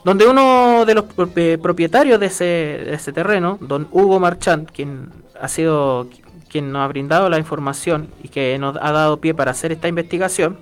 donde 0.07 0.25
uno 0.25 0.85
de 0.85 0.95
los 0.95 1.05
eh, 1.35 1.59
propietarios 1.61 2.21
de 2.21 2.27
ese, 2.27 2.45
de 2.45 2.95
ese 2.95 3.13
terreno, 3.13 3.59
don 3.61 3.89
Hugo 3.91 4.21
Marchand, 4.21 4.71
quien 4.71 5.11
ha 5.41 5.49
sido 5.49 6.09
quien 6.49 6.71
nos 6.71 6.83
ha 6.83 6.87
brindado 6.87 7.29
la 7.29 7.41
información 7.41 8.09
y 8.23 8.29
que 8.29 8.57
nos 8.57 8.77
ha 8.81 8.93
dado 8.93 9.17
pie 9.17 9.35
para 9.35 9.51
hacer 9.51 9.73
esta 9.73 9.89
investigación, 9.89 10.59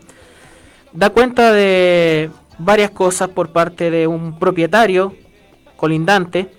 da 0.95 1.11
cuenta 1.11 1.53
de 1.53 2.31
varias 2.57 2.91
cosas 2.93 3.29
por 3.29 3.53
parte 3.53 3.91
de 3.91 4.07
un 4.07 4.39
propietario 4.39 5.15
colindante, 5.77 6.51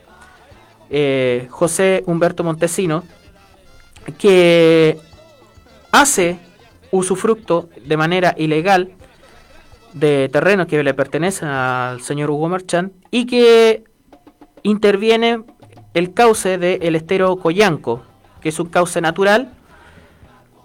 eh, 0.91 1.47
José 1.49 2.03
Humberto 2.05 2.43
Montesino, 2.43 3.03
que 4.19 4.99
hace 5.91 6.37
usufructo 6.91 7.67
de 7.83 7.97
manera 7.97 8.35
ilegal 8.37 8.91
de 9.95 10.29
terrenos 10.29 10.67
que 10.67 10.83
le 10.83 10.93
pertenecen 10.93 11.47
al 11.47 12.01
señor 12.01 12.29
Hugo 12.29 12.49
Marchand 12.49 12.91
y 13.11 13.25
que 13.25 13.85
interviene 14.61 15.43
el 15.93 16.13
cauce 16.13 16.57
del 16.57 16.95
estero 16.95 17.37
Coyanco, 17.37 18.03
que 18.41 18.49
es 18.49 18.59
un 18.59 18.67
cauce 18.67 18.99
natural 18.99 19.53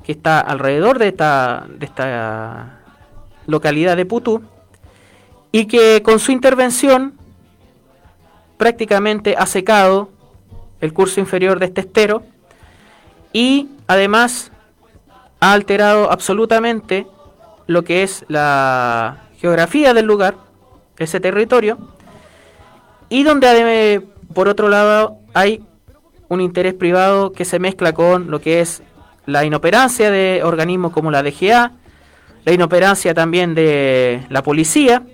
que 0.03 0.13
está 0.13 0.41
alrededor 0.41 0.99
de 0.99 1.09
esta, 1.09 1.67
de 1.69 1.87
esta 1.87 2.81
localidad 3.47 3.97
de 3.97 4.05
Putú 4.05 4.43
y 5.53 5.67
que 5.67 6.03
con 6.03 6.19
su 6.19 6.33
intervención 6.33 7.15
prácticamente 8.57 9.37
ha 9.39 9.47
secado 9.47 10.11
el 10.81 10.93
curso 10.93 11.21
inferior 11.21 11.61
de 11.61 11.67
este 11.67 11.83
estero 11.83 12.25
y 13.33 13.69
además 13.87 14.51
ha 15.39 15.53
alterado 15.53 16.11
absolutamente 16.11 17.07
lo 17.71 17.85
que 17.85 18.03
es 18.03 18.25
la 18.27 19.29
geografía 19.39 19.95
del 19.95 20.05
lugar, 20.05 20.35
ese 20.99 21.21
territorio, 21.21 21.79
y 23.09 23.23
donde 23.23 24.03
por 24.35 24.49
otro 24.49 24.69
lado 24.69 25.19
hay 25.35 25.63
un 26.27 26.41
interés 26.41 26.75
privado 26.75 27.31
que 27.31 27.45
se 27.45 27.61
mezcla 27.61 27.93
con 27.93 28.29
lo 28.29 28.41
que 28.41 28.61
es 28.61 28.83
la 29.25 29.45
inoperancia 29.45 30.11
de 30.11 30.43
organismos 30.43 30.91
como 30.91 31.13
la 31.13 31.23
DGA, 31.23 31.71
la 32.45 32.53
inoperancia 32.53 33.15
también 33.15 33.55
de 33.55 34.27
la 34.31 34.43
policía 34.43 35.05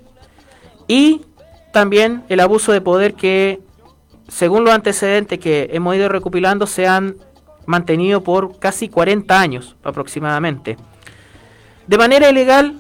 y 0.88 1.26
también 1.74 2.24
el 2.30 2.40
abuso 2.40 2.72
de 2.72 2.80
poder 2.80 3.12
que, 3.12 3.60
según 4.28 4.64
los 4.64 4.72
antecedentes 4.72 5.38
que 5.38 5.68
hemos 5.72 5.94
ido 5.94 6.08
recopilando, 6.08 6.66
se 6.66 6.86
han 6.86 7.16
mantenido 7.66 8.22
por 8.22 8.58
casi 8.58 8.88
40 8.88 9.38
años 9.38 9.76
aproximadamente. 9.84 10.78
De 11.86 11.98
manera 11.98 12.28
ilegal, 12.28 12.74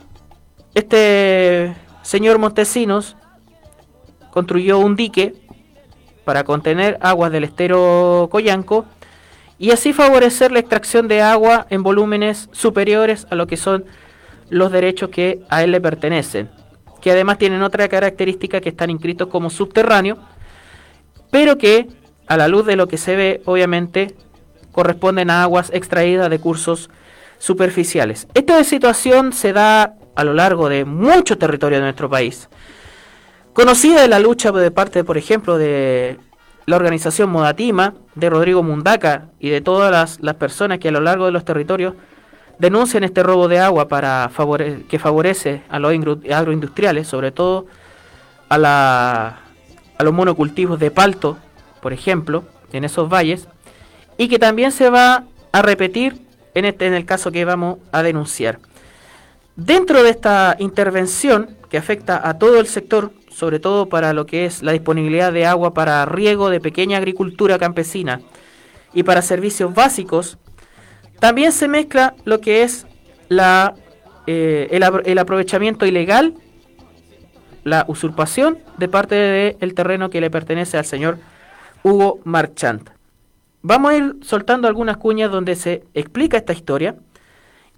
este 0.74 1.76
señor 2.02 2.38
Montesinos 2.38 3.16
construyó 4.32 4.80
un 4.80 4.96
dique 4.96 5.34
para 6.24 6.42
contener 6.42 6.98
aguas 7.00 7.30
del 7.30 7.44
estero 7.44 8.28
Coyanco 8.32 8.84
y 9.60 9.70
así 9.70 9.92
favorecer 9.92 10.50
la 10.50 10.58
extracción 10.58 11.06
de 11.06 11.22
agua 11.22 11.68
en 11.70 11.84
volúmenes 11.84 12.48
superiores 12.50 13.28
a 13.30 13.36
lo 13.36 13.46
que 13.46 13.56
son 13.56 13.84
los 14.50 14.72
derechos 14.72 15.10
que 15.10 15.40
a 15.50 15.62
él 15.62 15.70
le 15.70 15.80
pertenecen, 15.80 16.50
que 17.00 17.12
además 17.12 17.38
tienen 17.38 17.62
otra 17.62 17.88
característica 17.88 18.60
que 18.60 18.70
están 18.70 18.90
inscritos 18.90 19.28
como 19.28 19.50
subterráneos, 19.50 20.18
pero 21.30 21.58
que 21.58 21.86
a 22.26 22.36
la 22.36 22.48
luz 22.48 22.66
de 22.66 22.74
lo 22.74 22.88
que 22.88 22.98
se 22.98 23.14
ve, 23.14 23.40
obviamente, 23.44 24.16
corresponden 24.72 25.30
a 25.30 25.44
aguas 25.44 25.70
extraídas 25.72 26.28
de 26.28 26.40
cursos 26.40 26.90
superficiales. 27.38 28.26
Esta 28.34 28.62
situación 28.64 29.32
se 29.32 29.52
da 29.52 29.94
a 30.14 30.24
lo 30.24 30.34
largo 30.34 30.68
de 30.68 30.84
mucho 30.84 31.38
territorio 31.38 31.78
de 31.78 31.84
nuestro 31.84 32.08
país. 32.08 32.48
Conocida 33.52 34.02
de 34.02 34.08
la 34.08 34.18
lucha 34.18 34.52
de 34.52 34.70
parte, 34.70 35.04
por 35.04 35.16
ejemplo, 35.16 35.56
de 35.56 36.18
la 36.66 36.76
organización 36.76 37.30
Modatima, 37.30 37.94
de 38.14 38.28
Rodrigo 38.28 38.62
Mundaca 38.62 39.28
y 39.38 39.50
de 39.50 39.60
todas 39.60 40.18
las, 40.20 40.34
personas 40.34 40.78
que 40.78 40.88
a 40.88 40.92
lo 40.92 41.00
largo 41.00 41.26
de 41.26 41.32
los 41.32 41.44
territorios 41.44 41.94
denuncian 42.58 43.04
este 43.04 43.22
robo 43.22 43.48
de 43.48 43.60
agua 43.60 43.88
para 43.88 44.28
favore 44.30 44.84
que 44.88 44.98
favorece 44.98 45.62
a 45.68 45.78
los 45.78 45.92
agroindustriales, 46.30 47.06
sobre 47.06 47.30
todo 47.30 47.66
a, 48.48 48.58
la, 48.58 49.40
a 49.98 50.04
los 50.04 50.12
monocultivos 50.12 50.78
de 50.78 50.90
palto, 50.90 51.38
por 51.80 51.92
ejemplo, 51.92 52.44
en 52.72 52.84
esos 52.84 53.08
valles, 53.08 53.48
y 54.18 54.28
que 54.28 54.38
también 54.38 54.72
se 54.72 54.90
va 54.90 55.24
a 55.52 55.62
repetir 55.62 56.25
en, 56.56 56.64
este, 56.64 56.86
en 56.86 56.94
el 56.94 57.04
caso 57.04 57.30
que 57.30 57.44
vamos 57.44 57.78
a 57.92 58.02
denunciar. 58.02 58.58
Dentro 59.56 60.02
de 60.02 60.08
esta 60.08 60.56
intervención 60.58 61.50
que 61.68 61.76
afecta 61.76 62.26
a 62.26 62.38
todo 62.38 62.58
el 62.58 62.66
sector, 62.66 63.12
sobre 63.28 63.60
todo 63.60 63.90
para 63.90 64.14
lo 64.14 64.24
que 64.24 64.46
es 64.46 64.62
la 64.62 64.72
disponibilidad 64.72 65.34
de 65.34 65.44
agua 65.44 65.74
para 65.74 66.06
riego 66.06 66.48
de 66.48 66.60
pequeña 66.60 66.96
agricultura 66.96 67.58
campesina 67.58 68.22
y 68.94 69.02
para 69.02 69.20
servicios 69.20 69.74
básicos, 69.74 70.38
también 71.20 71.52
se 71.52 71.68
mezcla 71.68 72.14
lo 72.24 72.40
que 72.40 72.62
es 72.62 72.86
la, 73.28 73.74
eh, 74.26 74.68
el, 74.70 75.18
aprovechamiento 75.18 75.84
ilegal, 75.84 76.34
la 77.64 77.84
usurpación 77.86 78.58
de 78.78 78.88
parte 78.88 79.14
del 79.60 79.74
terreno 79.74 80.08
que 80.08 80.22
le 80.22 80.30
pertenece 80.30 80.78
al 80.78 80.86
señor 80.86 81.18
Hugo 81.82 82.20
Marchand. 82.24 82.95
Vamos 83.68 83.90
a 83.90 83.96
ir 83.96 84.16
soltando 84.22 84.68
algunas 84.68 84.96
cuñas 84.96 85.28
donde 85.28 85.56
se 85.56 85.82
explica 85.92 86.36
esta 86.36 86.52
historia 86.52 86.94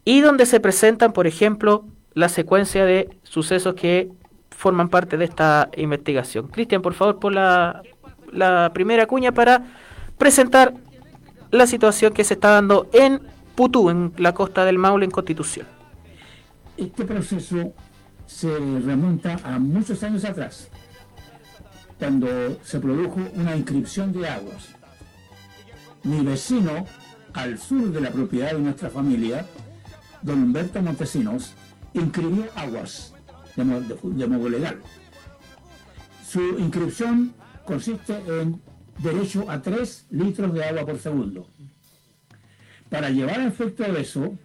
y 0.05 0.21
donde 0.21 0.45
se 0.45 0.61
presentan, 0.61 1.15
por 1.15 1.27
ejemplo, 1.27 1.87
la 2.13 2.29
secuencia 2.29 2.85
de 2.85 3.09
sucesos 3.23 3.73
que 3.75 4.11
forman 4.51 4.91
parte 4.91 5.17
de 5.17 5.25
esta 5.25 5.71
investigación. 5.79 6.49
Cristian, 6.49 6.83
por 6.83 6.93
favor, 6.93 7.19
por 7.19 7.33
la, 7.33 7.81
la 8.31 8.71
primera 8.75 9.07
cuña 9.07 9.33
para 9.33 9.65
presentar 10.19 10.75
la 11.53 11.67
situación 11.67 12.13
que 12.13 12.23
se 12.23 12.35
está 12.35 12.51
dando 12.51 12.91
en 12.93 13.23
Putú, 13.55 13.89
en 13.89 14.13
la 14.19 14.35
costa 14.35 14.67
del 14.67 14.77
Maule, 14.77 15.07
en 15.07 15.11
Constitución. 15.11 15.67
Este 16.77 17.07
proceso 17.07 17.73
se 18.27 18.59
remonta 18.59 19.39
a 19.43 19.59
muchos 19.59 20.03
años 20.03 20.23
atrás, 20.27 20.69
cuando 21.99 22.29
se 22.63 22.79
produjo 22.79 23.21
una 23.37 23.57
inscripción 23.57 24.13
de 24.13 24.29
aguas. 24.29 24.78
Mi 26.05 26.25
vecino, 26.25 26.87
al 27.35 27.59
sur 27.59 27.91
de 27.91 28.01
la 28.01 28.11
propiedad 28.11 28.53
de 28.53 28.61
nuestra 28.61 28.89
familia, 28.89 29.47
don 30.23 30.43
Humberto 30.43 30.81
Montesinos, 30.81 31.55
inscribió 31.93 32.45
aguas 32.55 33.15
de, 33.57 34.27
modo 34.27 34.49
legal. 34.49 34.81
Su 36.25 36.59
inscripción 36.59 37.35
consiste 37.65 38.15
en 38.29 38.61
derecho 38.99 39.51
a 39.51 39.61
3 39.61 40.07
litros 40.11 40.55
de 40.55 40.65
agua 40.65 40.87
por 40.87 40.99
segundo. 40.99 41.49
Para 42.89 43.11
llevar 43.11 43.41
a 43.41 43.47
efecto 43.47 43.85
eso, 43.85 44.37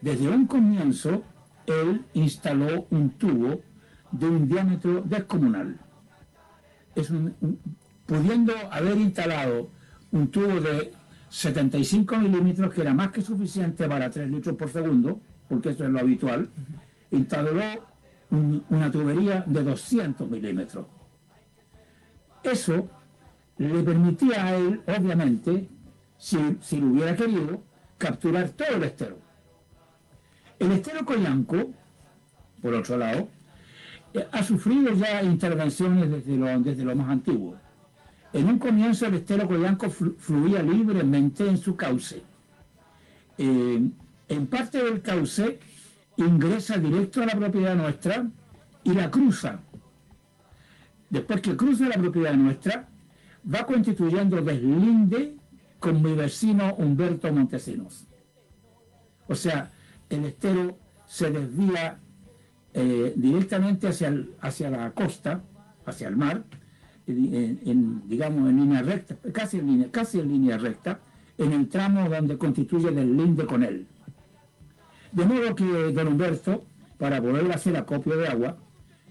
desde 0.00 0.28
un 0.28 0.46
comienzo, 0.46 1.22
él 1.66 2.04
instaló 2.14 2.86
un 2.90 3.10
tubo 3.10 3.62
de 4.10 4.26
un 4.26 4.48
diámetro 4.48 5.00
descomunal. 5.02 5.78
Es 6.94 7.10
un, 7.10 7.34
un, 7.40 7.58
pudiendo 8.06 8.52
haber 8.70 8.98
instalado 8.98 9.70
un 10.12 10.30
tubo 10.30 10.60
de 10.60 10.92
75 11.28 12.16
milímetros, 12.18 12.72
que 12.72 12.82
era 12.82 12.94
más 12.94 13.10
que 13.10 13.22
suficiente 13.22 13.88
para 13.88 14.10
3 14.10 14.30
litros 14.30 14.56
por 14.56 14.70
segundo, 14.70 15.20
porque 15.48 15.70
eso 15.70 15.84
es 15.84 15.90
lo 15.90 15.98
habitual, 15.98 16.48
instaló 17.10 17.60
un, 18.30 18.64
una 18.70 18.90
tubería 18.90 19.44
de 19.46 19.62
200 19.62 20.28
milímetros. 20.30 20.86
Eso 22.42 22.88
le 23.58 23.82
permitía 23.82 24.46
a 24.46 24.56
él, 24.56 24.82
obviamente, 24.86 25.68
si, 26.18 26.38
si 26.60 26.80
lo 26.80 26.88
hubiera 26.88 27.14
querido, 27.16 27.62
capturar 27.98 28.50
todo 28.50 28.76
el 28.76 28.84
estero. 28.84 29.18
El 30.58 30.72
estero 30.72 31.04
Coyanco, 31.04 31.72
por 32.60 32.74
otro 32.74 32.96
lado, 32.96 33.28
eh, 34.14 34.26
ha 34.30 34.42
sufrido 34.42 34.92
ya 34.94 35.22
intervenciones 35.22 36.10
desde 36.10 36.36
lo, 36.36 36.60
desde 36.60 36.84
lo 36.84 36.94
más 36.94 37.08
antiguo. 37.08 37.56
En 38.32 38.46
un 38.48 38.58
comienzo 38.58 39.06
el 39.06 39.14
estero 39.14 39.46
Coyanco 39.46 39.86
flu- 39.90 40.16
fluía 40.18 40.62
libremente 40.62 41.46
en 41.46 41.58
su 41.58 41.76
cauce. 41.76 42.22
Eh, 43.38 43.82
en 44.28 44.46
parte 44.46 44.82
del 44.82 45.02
cauce 45.02 45.58
ingresa 46.16 46.78
directo 46.78 47.22
a 47.22 47.26
la 47.26 47.34
propiedad 47.34 47.74
nuestra 47.74 48.26
y 48.84 48.92
la 48.94 49.10
cruza. 49.10 49.60
Después 51.10 51.40
que 51.42 51.56
cruza 51.56 51.88
la 51.88 51.96
propiedad 51.96 52.32
nuestra, 52.34 52.88
va 53.52 53.66
constituyendo 53.66 54.40
deslinde 54.40 55.36
con 55.78 56.00
mi 56.02 56.14
vecino 56.14 56.74
Humberto 56.76 57.30
Montesinos. 57.32 58.06
O 59.28 59.34
sea, 59.34 59.70
el 60.08 60.24
estero 60.24 60.78
se 61.06 61.30
desvía 61.30 61.98
eh, 62.74 63.12
directamente 63.16 63.88
hacia, 63.88 64.08
el- 64.08 64.34
hacia 64.40 64.70
la 64.70 64.90
costa, 64.92 65.42
hacia 65.84 66.08
el 66.08 66.16
mar, 66.16 66.44
digamos 67.12 68.50
en 68.50 68.56
línea 68.56 68.82
recta, 68.82 69.16
casi 69.32 69.58
en 69.58 69.66
línea, 69.66 69.90
casi 69.90 70.20
en 70.20 70.28
línea 70.28 70.58
recta, 70.58 71.00
en 71.38 71.52
el 71.52 71.68
tramo 71.68 72.08
donde 72.08 72.36
constituye 72.38 72.90
deslinde 72.90 73.46
con 73.46 73.62
él. 73.62 73.86
De 75.12 75.24
modo 75.24 75.54
que 75.54 75.64
don 75.92 76.08
Humberto, 76.08 76.64
para 76.98 77.20
poder 77.20 77.50
hacer 77.52 77.76
acopio 77.76 78.16
de 78.16 78.28
agua, 78.28 78.56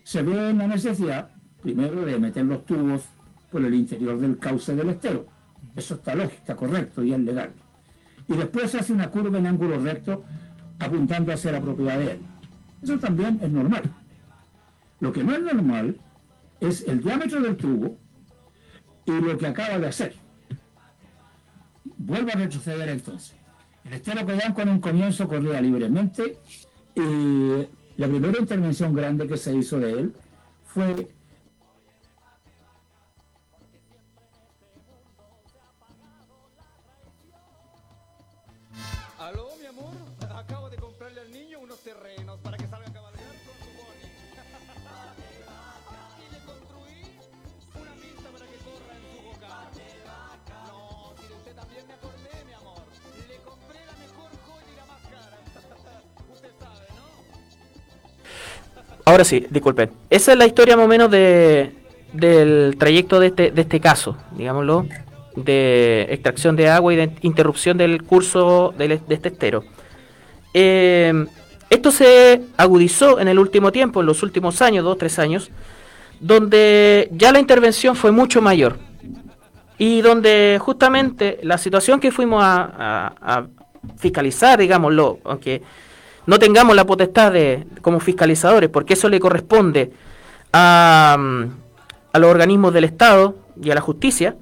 se 0.03 0.22
ve 0.22 0.49
en 0.49 0.57
la 0.57 0.68
necesidad, 0.68 1.30
primero, 1.61 2.03
de 2.06 2.18
meter 2.19 2.45
los 2.45 2.65
tubos 2.65 3.03
por 3.52 3.64
el 3.64 3.73
interior 3.73 4.19
del 4.19 4.38
cauce 4.40 4.76
del 4.76 4.90
estero. 4.90 5.28
Eso 5.76 5.95
está 5.95 6.15
lógico, 6.15 6.36
está 6.38 6.56
correcto 6.56 7.03
y 7.03 7.14
es 7.14 7.19
legal. 7.19 7.52
Y 8.28 8.34
después 8.34 8.73
hace 8.76 8.94
una 8.94 9.10
curva 9.10 9.38
en 9.38 9.48
ángulo 9.48 9.80
recto 9.80 10.23
apuntando 10.80 11.34
hacia 11.34 11.52
la 11.52 11.61
propiedad 11.61 11.99
de 11.99 12.11
él. 12.14 12.19
Eso 12.82 12.98
también 12.98 13.40
es 13.41 13.52
normal. 13.52 13.84
Lo 14.99 15.11
que 15.11 15.23
no 15.23 15.34
es 15.34 15.41
normal 15.41 15.98
es 16.61 16.88
el 16.88 17.01
diámetro 17.01 17.41
del 17.41 17.57
tubo 17.57 17.97
y 19.05 19.11
lo 19.11 19.38
que 19.38 19.47
acaba 19.47 19.77
de 19.79 19.88
hacer. 19.88 20.15
Vuelvo 21.97 22.29
a 22.29 22.35
retroceder 22.35 22.88
entonces. 22.89 23.35
El 23.83 23.93
estero 23.93 24.25
Coyanco 24.25 24.61
en 24.61 24.69
un 24.69 24.79
comienzo 24.79 25.27
corría 25.27 25.59
libremente 25.59 26.38
y 26.95 27.67
la 27.97 28.07
primera 28.07 28.39
intervención 28.39 28.93
grande 28.93 29.27
que 29.27 29.38
se 29.38 29.55
hizo 29.55 29.79
de 29.79 29.91
él 29.91 30.13
fue 30.65 31.09
Ahora 59.11 59.25
sí, 59.25 59.45
disculpen. 59.49 59.89
Esa 60.09 60.31
es 60.31 60.38
la 60.38 60.45
historia 60.45 60.77
más 60.77 60.85
o 60.85 60.88
menos 60.88 61.11
de, 61.11 61.73
del 62.13 62.77
trayecto 62.79 63.19
de 63.19 63.27
este, 63.27 63.51
de 63.51 63.61
este 63.61 63.81
caso, 63.81 64.15
digámoslo, 64.38 64.85
de 65.35 66.07
extracción 66.09 66.55
de 66.55 66.69
agua 66.69 66.93
y 66.93 66.95
de 66.95 67.11
interrupción 67.21 67.77
del 67.77 68.03
curso 68.03 68.73
de 68.77 69.01
este 69.09 69.27
estero. 69.27 69.65
Eh, 70.53 71.25
esto 71.69 71.91
se 71.91 72.41
agudizó 72.55 73.19
en 73.19 73.27
el 73.27 73.38
último 73.38 73.73
tiempo, 73.73 73.99
en 73.99 74.05
los 74.05 74.23
últimos 74.23 74.61
años, 74.61 74.85
dos, 74.85 74.97
tres 74.97 75.19
años, 75.19 75.51
donde 76.21 77.09
ya 77.11 77.33
la 77.33 77.39
intervención 77.41 77.97
fue 77.97 78.13
mucho 78.13 78.41
mayor. 78.41 78.77
Y 79.77 79.99
donde 80.01 80.57
justamente 80.61 81.38
la 81.43 81.57
situación 81.57 81.99
que 81.99 82.13
fuimos 82.13 82.41
a, 82.41 82.63
a- 83.19 83.39
a 83.39 83.47
fiscalizar, 83.97 84.57
digámoslo, 84.57 85.19
aunque 85.25 85.61
no 86.26 86.39
tengamos 86.39 86.76
la 86.76 86.85
potestad 86.85 87.31
de 87.31 87.65
como 87.81 87.99
fiscalizadores, 87.99 88.69
porque 88.69 88.93
eso 88.93 89.10
le 89.10 89.19
corresponde 89.19 89.91
a, 90.53 91.18
mm, 91.19 91.43
a 92.14 92.19
los 92.19 92.30
organismos 92.30 92.73
del 92.73 92.84
Estado 92.84 93.35
y 93.61 93.72
a 93.72 93.76
la 93.76 93.81
justicia, 93.81 94.35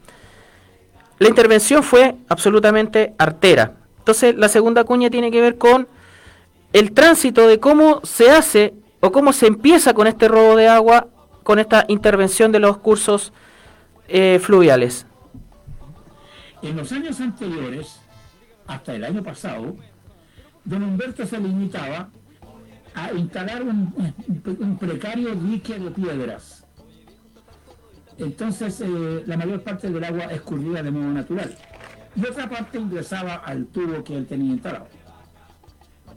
la 1.20 1.28
intervención 1.28 1.84
fue 1.84 2.16
absolutamente 2.30 3.14
artera. 3.18 3.74
Entonces, 4.00 4.36
la 4.36 4.48
segunda 4.48 4.84
cuña 4.86 5.10
tiene 5.10 5.32
que 5.32 5.42
ver 5.42 5.58
con 5.58 5.88
el 6.74 6.94
tránsito 6.94 7.48
de 7.48 7.60
cómo 7.60 8.00
se 8.04 8.32
hace 8.32 8.74
o 9.02 9.12
cómo 9.12 9.34
se 9.34 9.48
empieza 9.48 9.94
con 9.94 10.08
este 10.08 10.28
robo 10.28 10.56
de 10.56 10.68
agua, 10.68 11.08
con 11.44 11.60
esta 11.60 11.86
intervención 11.88 12.52
de 12.52 12.60
los 12.60 12.78
cursos 12.78 13.34
eh, 14.08 14.40
fluviales. 14.42 15.06
En 16.62 16.76
los 16.76 16.92
años 16.92 17.20
anteriores, 17.20 18.00
hasta 18.68 18.96
el 18.96 19.04
año 19.04 19.24
pasado, 19.24 19.76
don 20.70 20.84
Humberto 20.84 21.26
se 21.26 21.40
limitaba 21.40 22.10
a 22.96 23.12
instalar 23.14 23.64
un, 23.64 23.94
un 24.60 24.78
precario 24.78 25.36
dique 25.36 25.78
de 25.80 25.92
piedras. 25.92 26.66
Entonces, 28.18 28.82
eh, 28.82 29.24
la 29.26 29.38
mayor 29.38 29.62
parte 29.64 29.90
del 29.90 30.04
agua 30.04 30.26
escurría 30.26 30.84
de 30.84 30.92
modo 30.92 31.12
natural. 31.12 31.56
Y 32.16 32.26
otra 32.26 32.50
parte 32.50 32.78
ingresaba 32.80 33.36
al 33.36 33.68
tubo 33.68 34.04
que 34.04 34.18
él 34.18 34.26
tenía 34.28 34.54
instalado. 34.54 34.88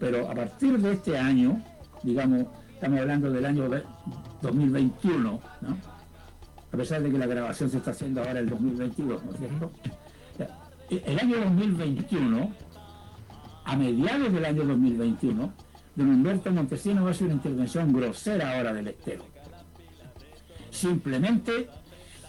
Pero 0.00 0.28
a 0.28 0.34
partir 0.34 0.78
de 0.78 0.92
este 0.94 1.16
año, 1.16 1.62
digamos, 2.02 2.46
estamos 2.72 2.98
hablando 3.00 3.30
del 3.30 3.44
año 3.46 3.68
de- 3.68 3.84
2021, 4.40 5.40
¿no? 5.60 5.76
a 6.72 6.76
pesar 6.76 7.02
de 7.02 7.10
que 7.12 7.18
la 7.18 7.26
grabación 7.26 7.70
se 7.70 7.76
está 7.76 7.92
haciendo 7.92 8.22
ahora 8.22 8.40
el 8.40 8.48
2022, 8.48 9.24
¿no 9.24 9.32
es 9.32 9.38
cierto? 9.38 9.70
El 10.90 11.18
año 11.20 11.36
2021, 11.44 12.50
a 13.64 13.76
mediados 13.76 14.32
del 14.32 14.44
año 14.44 14.64
2021, 14.64 15.52
don 15.94 16.08
Humberto 16.10 16.50
Montesinos 16.50 17.08
hace 17.10 17.24
una 17.24 17.34
intervención 17.34 17.92
grosera 17.92 18.56
ahora 18.56 18.72
del 18.72 18.88
estero. 18.88 19.24
Simplemente 20.70 21.68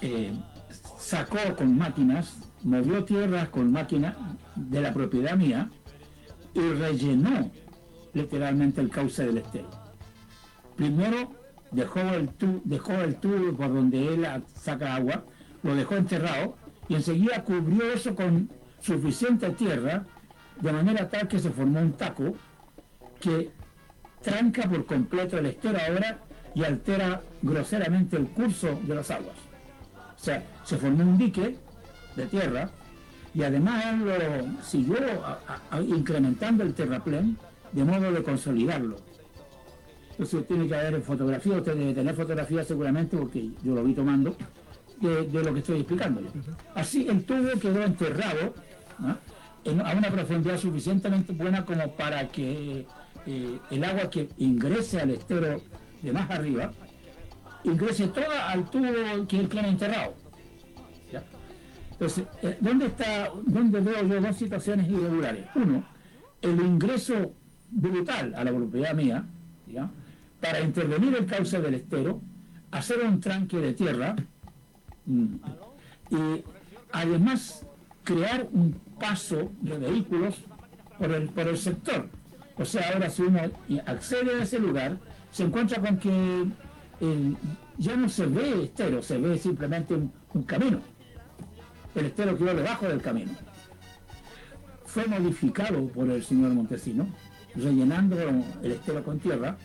eh, 0.01 0.33
sacó 0.97 1.37
con 1.57 1.77
máquinas, 1.77 2.37
movió 2.63 3.03
tierras 3.05 3.49
con 3.49 3.71
máquinas 3.71 4.15
de 4.55 4.81
la 4.81 4.93
propiedad 4.93 5.35
mía 5.37 5.69
y 6.53 6.59
rellenó 6.59 7.51
literalmente 8.13 8.81
el 8.81 8.89
cauce 8.89 9.25
del 9.25 9.37
estero. 9.39 9.69
Primero 10.75 11.31
dejó 11.71 11.99
el, 12.01 12.29
tu- 12.29 12.61
dejó 12.65 12.93
el 12.93 13.15
tubo 13.15 13.55
por 13.55 13.73
donde 13.73 14.13
él 14.13 14.27
saca 14.55 14.95
agua, 14.95 15.25
lo 15.63 15.75
dejó 15.75 15.95
enterrado 15.95 16.57
y 16.89 16.95
enseguida 16.95 17.43
cubrió 17.43 17.91
eso 17.93 18.13
con 18.15 18.49
suficiente 18.81 19.49
tierra, 19.51 20.05
de 20.63 20.71
manera 20.71 21.09
tal 21.09 21.27
que 21.27 21.39
se 21.39 21.49
formó 21.51 21.81
un 21.81 21.93
taco 21.93 22.33
que 23.19 23.51
tranca 24.21 24.63
por 24.63 24.85
completo 24.85 25.37
el 25.37 25.47
estero 25.47 25.77
ahora 25.85 26.19
y 26.55 26.63
altera 26.63 27.21
groseramente 27.41 28.15
el 28.15 28.27
curso 28.29 28.79
de 28.83 28.95
las 28.95 29.11
aguas. 29.11 29.35
O 30.15 30.19
sea, 30.23 30.41
se 30.63 30.77
formó 30.77 31.03
un 31.03 31.17
dique 31.17 31.57
de 32.15 32.25
tierra 32.27 32.69
y 33.33 33.43
además 33.43 33.83
él 33.87 33.99
lo 34.05 34.63
siguió 34.63 34.97
a- 35.25 35.39
a- 35.47 35.77
a- 35.77 35.81
incrementando 35.81 36.63
el 36.63 36.73
terraplén 36.73 37.37
de 37.73 37.83
modo 37.83 38.11
de 38.11 38.23
consolidarlo. 38.23 38.97
Entonces 40.11 40.47
tiene 40.47 40.67
que 40.67 40.75
haber 40.75 41.01
fotografía, 41.01 41.57
usted 41.57 41.75
debe 41.75 41.93
tener 41.93 42.15
fotografía 42.15 42.63
seguramente 42.63 43.17
porque 43.17 43.49
yo 43.63 43.73
lo 43.75 43.83
vi 43.83 43.93
tomando, 43.95 44.37
de, 45.01 45.27
de 45.27 45.43
lo 45.43 45.53
que 45.53 45.59
estoy 45.59 45.77
explicándole. 45.79 46.27
Así 46.75 47.07
el 47.09 47.25
tubo 47.25 47.59
quedó 47.59 47.83
enterrado 47.83 48.53
¿no? 48.99 49.17
A 49.65 49.93
una 49.97 50.09
profundidad 50.09 50.57
suficientemente 50.57 51.33
buena 51.33 51.65
como 51.65 51.91
para 51.95 52.27
que 52.29 52.85
eh, 53.25 53.59
el 53.71 53.83
agua 53.83 54.09
que 54.09 54.29
ingrese 54.37 54.99
al 54.99 55.11
estero 55.11 55.61
de 56.01 56.11
más 56.11 56.29
arriba 56.29 56.71
ingrese 57.63 58.07
toda 58.07 58.49
al 58.49 58.69
tubo 58.69 59.27
que 59.27 59.39
él 59.39 59.47
tiene 59.47 59.69
enterrado. 59.69 60.15
Entonces, 61.91 62.25
eh, 62.41 62.57
¿dónde 62.59 62.87
está, 62.87 63.31
dónde 63.45 63.79
veo 63.79 64.05
yo 64.05 64.19
dos 64.19 64.35
situaciones 64.35 64.89
irregulares? 64.89 65.45
Uno, 65.55 65.85
el 66.41 66.59
ingreso 66.59 67.33
brutal 67.69 68.33
a 68.35 68.43
la 68.43 68.51
propiedad 68.51 68.93
mía, 68.93 69.25
para 70.41 70.59
intervenir 70.59 71.15
el 71.15 71.25
cauce 71.25 71.61
del 71.61 71.75
estero, 71.75 72.21
hacer 72.71 72.99
un 72.99 73.19
tranque 73.21 73.57
de 73.57 73.73
tierra 73.73 74.15
mm, 75.05 75.35
y 76.09 76.43
además 76.91 77.65
crear 78.03 78.47
un 78.51 78.75
paso 79.03 79.51
de 79.59 79.77
vehículos 79.77 80.35
por 80.97 81.11
el, 81.11 81.29
por 81.29 81.47
el 81.47 81.57
sector. 81.57 82.07
O 82.57 82.63
sea, 82.63 82.93
ahora 82.93 83.09
si 83.09 83.23
uno 83.23 83.39
accede 83.85 84.39
a 84.39 84.43
ese 84.43 84.59
lugar, 84.59 84.97
se 85.31 85.43
encuentra 85.43 85.81
con 85.81 85.97
que 85.97 86.45
eh, 87.01 87.33
ya 87.77 87.95
no 87.97 88.07
se 88.07 88.25
ve 88.27 88.63
estero, 88.63 89.01
se 89.01 89.17
ve 89.17 89.37
simplemente 89.37 89.93
un, 89.93 90.11
un 90.33 90.43
camino. 90.43 90.79
El 91.95 92.05
estero 92.05 92.37
quedó 92.37 92.53
debajo 92.55 92.87
del 92.87 93.01
camino. 93.01 93.31
fue 94.85 95.05
modificado 95.07 95.87
por 95.87 96.09
el 96.09 96.23
señor 96.23 96.51
Montesino, 96.53 97.07
rellenando 97.55 98.15
el 98.63 98.71
estero 98.71 99.03
con 99.03 99.19
tierra 99.19 99.57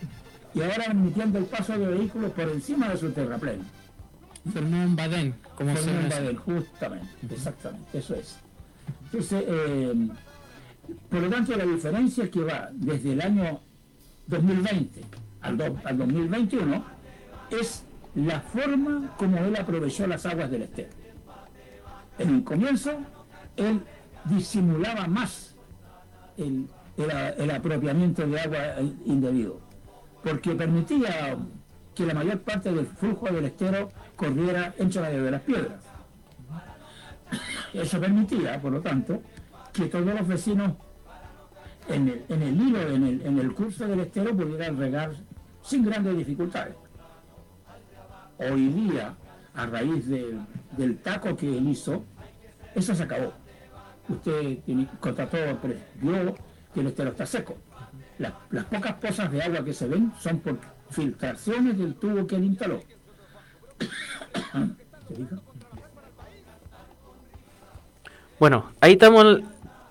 y 0.54 0.62
ahora 0.62 0.84
permitiendo 0.86 1.38
el 1.38 1.44
paso 1.44 1.78
de 1.78 1.86
vehículos 1.86 2.32
por 2.32 2.48
encima 2.48 2.88
de 2.88 2.96
su 2.96 3.10
terraplén. 3.12 3.60
Un 4.54 4.96
badén, 4.96 5.34
como 5.54 5.70
dice. 5.70 6.08
badén, 6.08 6.36
justamente, 6.36 7.34
exactamente, 7.34 7.98
eso 7.98 8.14
es. 8.14 8.47
Entonces, 9.10 9.44
eh, 9.46 9.94
por 11.10 11.20
lo 11.20 11.30
tanto, 11.30 11.56
la 11.56 11.64
diferencia 11.64 12.30
que 12.30 12.40
va 12.40 12.68
desde 12.72 13.12
el 13.12 13.20
año 13.22 13.60
2020 14.26 15.00
al, 15.40 15.56
do- 15.56 15.78
al 15.84 15.96
2021 15.98 16.84
es 17.50 17.84
la 18.14 18.40
forma 18.40 19.14
como 19.16 19.38
él 19.38 19.56
aprovechó 19.56 20.06
las 20.06 20.26
aguas 20.26 20.50
del 20.50 20.62
estero. 20.62 20.90
En 22.18 22.34
el 22.36 22.44
comienzo, 22.44 22.90
él 23.56 23.80
disimulaba 24.24 25.06
más 25.06 25.54
el, 26.36 26.68
apropiamiento 27.50 28.26
de 28.26 28.40
agua 28.40 28.58
eh, 28.78 28.92
indebido, 29.06 29.60
porque 30.22 30.54
permitía 30.54 31.36
que 31.94 32.04
la 32.04 32.14
mayor 32.14 32.40
parte 32.40 32.72
del 32.72 32.86
flujo 32.86 33.26
del 33.26 33.46
estero 33.46 33.90
corriera 34.16 34.74
entre 34.78 35.00
medio 35.02 35.24
de 35.24 35.30
las 35.30 35.40
piedras. 35.42 35.80
Eso 37.72 38.00
permitía, 38.00 38.60
por 38.60 38.72
lo 38.72 38.80
tanto, 38.80 39.22
que 39.72 39.86
todos 39.86 40.06
los 40.06 40.26
vecinos 40.26 40.72
en 41.88 42.08
el, 42.08 42.24
en 42.28 42.42
el 42.42 42.60
hilo, 42.60 42.80
en 42.80 43.04
el, 43.06 43.22
en 43.26 43.38
el 43.38 43.54
curso 43.54 43.86
del 43.86 44.00
estero 44.00 44.34
pudieran 44.36 44.76
regar 44.76 45.12
sin 45.62 45.84
grandes 45.84 46.16
dificultades. 46.16 46.74
Hoy 48.38 48.68
día, 48.68 49.14
a 49.54 49.66
raíz 49.66 50.06
de- 50.08 50.38
del 50.76 50.98
taco 50.98 51.36
que 51.36 51.56
él 51.58 51.68
hizo, 51.68 52.04
eso 52.74 52.94
se 52.94 53.02
acabó. 53.02 53.32
Usted 54.08 54.58
contrató, 55.00 55.36
vio 56.00 56.34
que 56.72 56.80
el 56.80 56.86
estero 56.86 57.10
está 57.10 57.26
seco. 57.26 57.56
La- 58.18 58.38
las 58.50 58.64
pocas 58.64 58.94
pozas 58.94 59.30
de 59.30 59.42
agua 59.42 59.64
que 59.64 59.72
se 59.74 59.86
ven 59.88 60.12
son 60.20 60.38
por 60.40 60.58
filtraciones 60.90 61.76
del 61.78 61.94
tubo 61.96 62.26
que 62.26 62.36
él 62.36 62.44
instaló. 62.44 62.80
Bueno, 68.40 68.66
ahí 68.80 68.92
estamos 68.92 69.40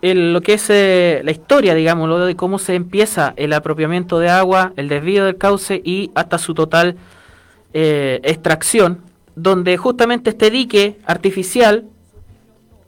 en 0.02 0.32
lo 0.32 0.40
que 0.42 0.54
es 0.54 0.70
eh, 0.70 1.22
la 1.26 1.32
historia, 1.32 1.76
digamos, 1.76 2.08
lo 2.08 2.26
de 2.26 2.36
cómo 2.38 2.60
se 2.60 2.76
empieza 2.76 3.34
el 3.36 3.52
apropiamiento 3.52 4.20
de 4.20 4.30
agua, 4.30 4.72
el 4.78 4.88
desvío 4.88 5.26
del 5.26 5.38
cauce 5.38 5.82
y 5.84 6.12
hasta 6.16 6.38
su 6.38 6.54
total 6.54 6.96
eh, 7.74 8.22
extracción, 8.24 9.02
donde 9.36 9.76
justamente 9.76 10.30
este 10.30 10.50
dique 10.50 10.98
artificial 11.06 11.86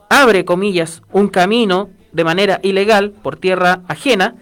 abre, 0.07 0.45
comillas, 0.45 1.01
un 1.11 1.27
camino 1.27 1.89
de 2.13 2.23
manera 2.23 2.59
ilegal 2.63 3.11
por 3.11 3.35
tierra 3.35 3.81
ajena 3.89 4.35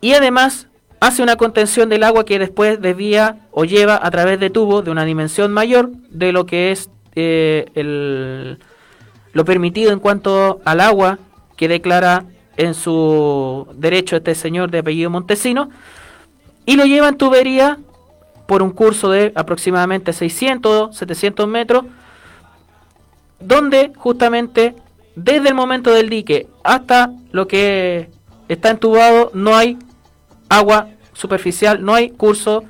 y 0.00 0.14
además 0.14 0.66
hace 1.00 1.22
una 1.22 1.36
contención 1.36 1.88
del 1.88 2.02
agua 2.02 2.24
que 2.24 2.40
después 2.40 2.80
desvía 2.80 3.38
o 3.52 3.64
lleva 3.64 4.00
a 4.02 4.10
través 4.10 4.40
de 4.40 4.50
tubos 4.50 4.84
de 4.84 4.90
una 4.90 5.04
dimensión 5.04 5.52
mayor 5.52 5.90
de 6.10 6.32
lo 6.32 6.44
que 6.44 6.72
es 6.72 6.90
eh, 7.14 7.66
el, 7.74 8.58
lo 9.32 9.44
permitido 9.44 9.92
en 9.92 10.00
cuanto 10.00 10.60
al 10.64 10.80
agua 10.80 11.18
que 11.56 11.68
declara 11.68 12.24
en 12.56 12.74
su 12.74 13.66
derecho 13.74 14.16
este 14.16 14.34
señor 14.34 14.70
de 14.70 14.78
apellido 14.78 15.10
Montesino 15.10 15.70
y 16.66 16.76
lo 16.76 16.84
lleva 16.84 17.08
en 17.08 17.16
tubería 17.16 17.78
por 18.46 18.62
un 18.62 18.70
curso 18.70 19.10
de 19.10 19.32
aproximadamente 19.34 20.12
600, 20.12 20.96
700 20.96 21.46
metros 21.48 21.84
donde 23.40 23.92
justamente 23.96 24.74
desde 25.14 25.48
el 25.48 25.54
momento 25.54 25.92
del 25.92 26.08
dique 26.08 26.48
hasta 26.64 27.12
lo 27.32 27.46
que 27.46 28.10
está 28.48 28.70
entubado 28.70 29.30
no 29.34 29.56
hay 29.56 29.78
agua 30.48 30.88
superficial, 31.12 31.84
no 31.84 31.94
hay 31.94 32.10
curso 32.10 32.64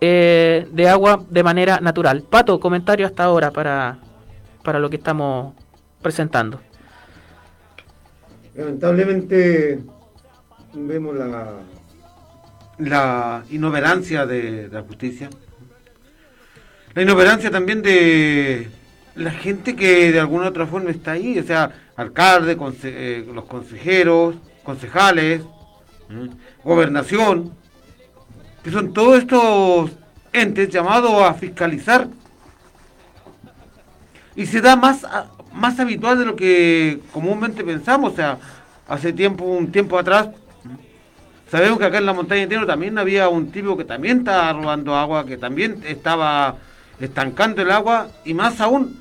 eh, 0.00 0.68
de 0.72 0.88
agua 0.88 1.22
de 1.28 1.42
manera 1.42 1.80
natural. 1.80 2.22
Pato, 2.22 2.60
comentario 2.60 3.06
hasta 3.06 3.24
ahora 3.24 3.50
para, 3.50 3.98
para 4.62 4.78
lo 4.78 4.90
que 4.90 4.96
estamos 4.96 5.54
presentando. 6.04 6.60
Lamentablemente 8.54 9.80
vemos 10.74 11.16
la, 11.16 11.54
la 12.78 13.42
inoperancia 13.50 14.26
de, 14.26 14.68
la 14.70 14.82
justicia. 14.82 15.30
La 16.94 17.02
inoperancia 17.02 17.50
también 17.50 17.82
de 17.82 18.68
la 19.16 19.30
gente 19.32 19.74
que 19.74 20.12
de 20.12 20.20
alguna 20.20 20.44
u 20.44 20.48
otra 20.48 20.66
forma 20.66 20.90
está 20.90 21.12
ahí, 21.12 21.38
o 21.38 21.42
sea, 21.42 21.72
alcalde, 21.96 22.56
eh, 22.84 23.26
los 23.32 23.46
consejeros, 23.46 24.36
concejales, 24.62 25.42
gobernación, 26.62 27.52
que 28.62 28.70
son 28.70 28.92
todos 28.92 29.18
estos 29.18 29.90
entes 30.32 30.68
llamados 30.68 31.22
a 31.22 31.32
fiscalizar. 31.34 32.08
Y 34.36 34.46
se 34.46 34.60
da 34.60 34.76
más, 34.76 35.04
a- 35.04 35.30
más 35.54 35.78
habitual 35.78 36.18
de 36.18 36.26
lo 36.26 36.36
que 36.36 37.00
comúnmente 37.12 37.64
pensamos, 37.64 38.12
o 38.12 38.16
sea, 38.16 38.38
hace 38.88 39.12
tiempo, 39.12 39.44
un 39.44 39.70
tiempo 39.70 39.98
atrás, 39.98 40.28
sabemos 41.50 41.78
que 41.78 41.84
acá 41.84 41.98
en 41.98 42.06
la 42.06 42.12
montaña 42.12 42.42
de 42.42 42.46
Teno 42.48 42.66
también 42.66 42.98
había 42.98 43.28
un 43.28 43.50
tipo 43.50 43.76
que 43.76 43.84
también 43.84 44.18
estaba 44.18 44.52
robando 44.52 44.94
agua, 44.96 45.24
que 45.24 45.36
también 45.36 45.82
estaba 45.86 46.56
estancando 47.00 47.62
el 47.62 47.70
agua, 47.70 48.08
y 48.24 48.34
más 48.34 48.60
aún, 48.60 48.98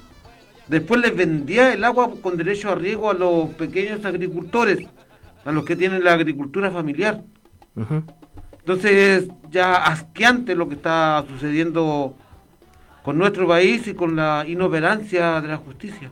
después 0.67 1.01
les 1.01 1.15
vendía 1.15 1.73
el 1.73 1.83
agua 1.83 2.11
con 2.21 2.37
derecho 2.37 2.71
a 2.71 2.75
riego 2.75 3.09
a 3.09 3.13
los 3.13 3.49
pequeños 3.51 4.05
agricultores, 4.05 4.87
a 5.45 5.51
los 5.51 5.65
que 5.65 5.75
tienen 5.75 6.03
la 6.03 6.13
agricultura 6.13 6.71
familiar. 6.71 7.21
Entonces, 8.59 9.27
ya 9.51 9.75
asqueante 9.75 10.55
lo 10.55 10.69
que 10.69 10.75
está 10.75 11.25
sucediendo 11.27 12.15
con 13.03 13.17
nuestro 13.17 13.47
país 13.47 13.85
y 13.87 13.93
con 13.93 14.15
la 14.15 14.45
inoperancia 14.47 15.41
de 15.41 15.49
la 15.49 15.57
justicia. 15.57 16.09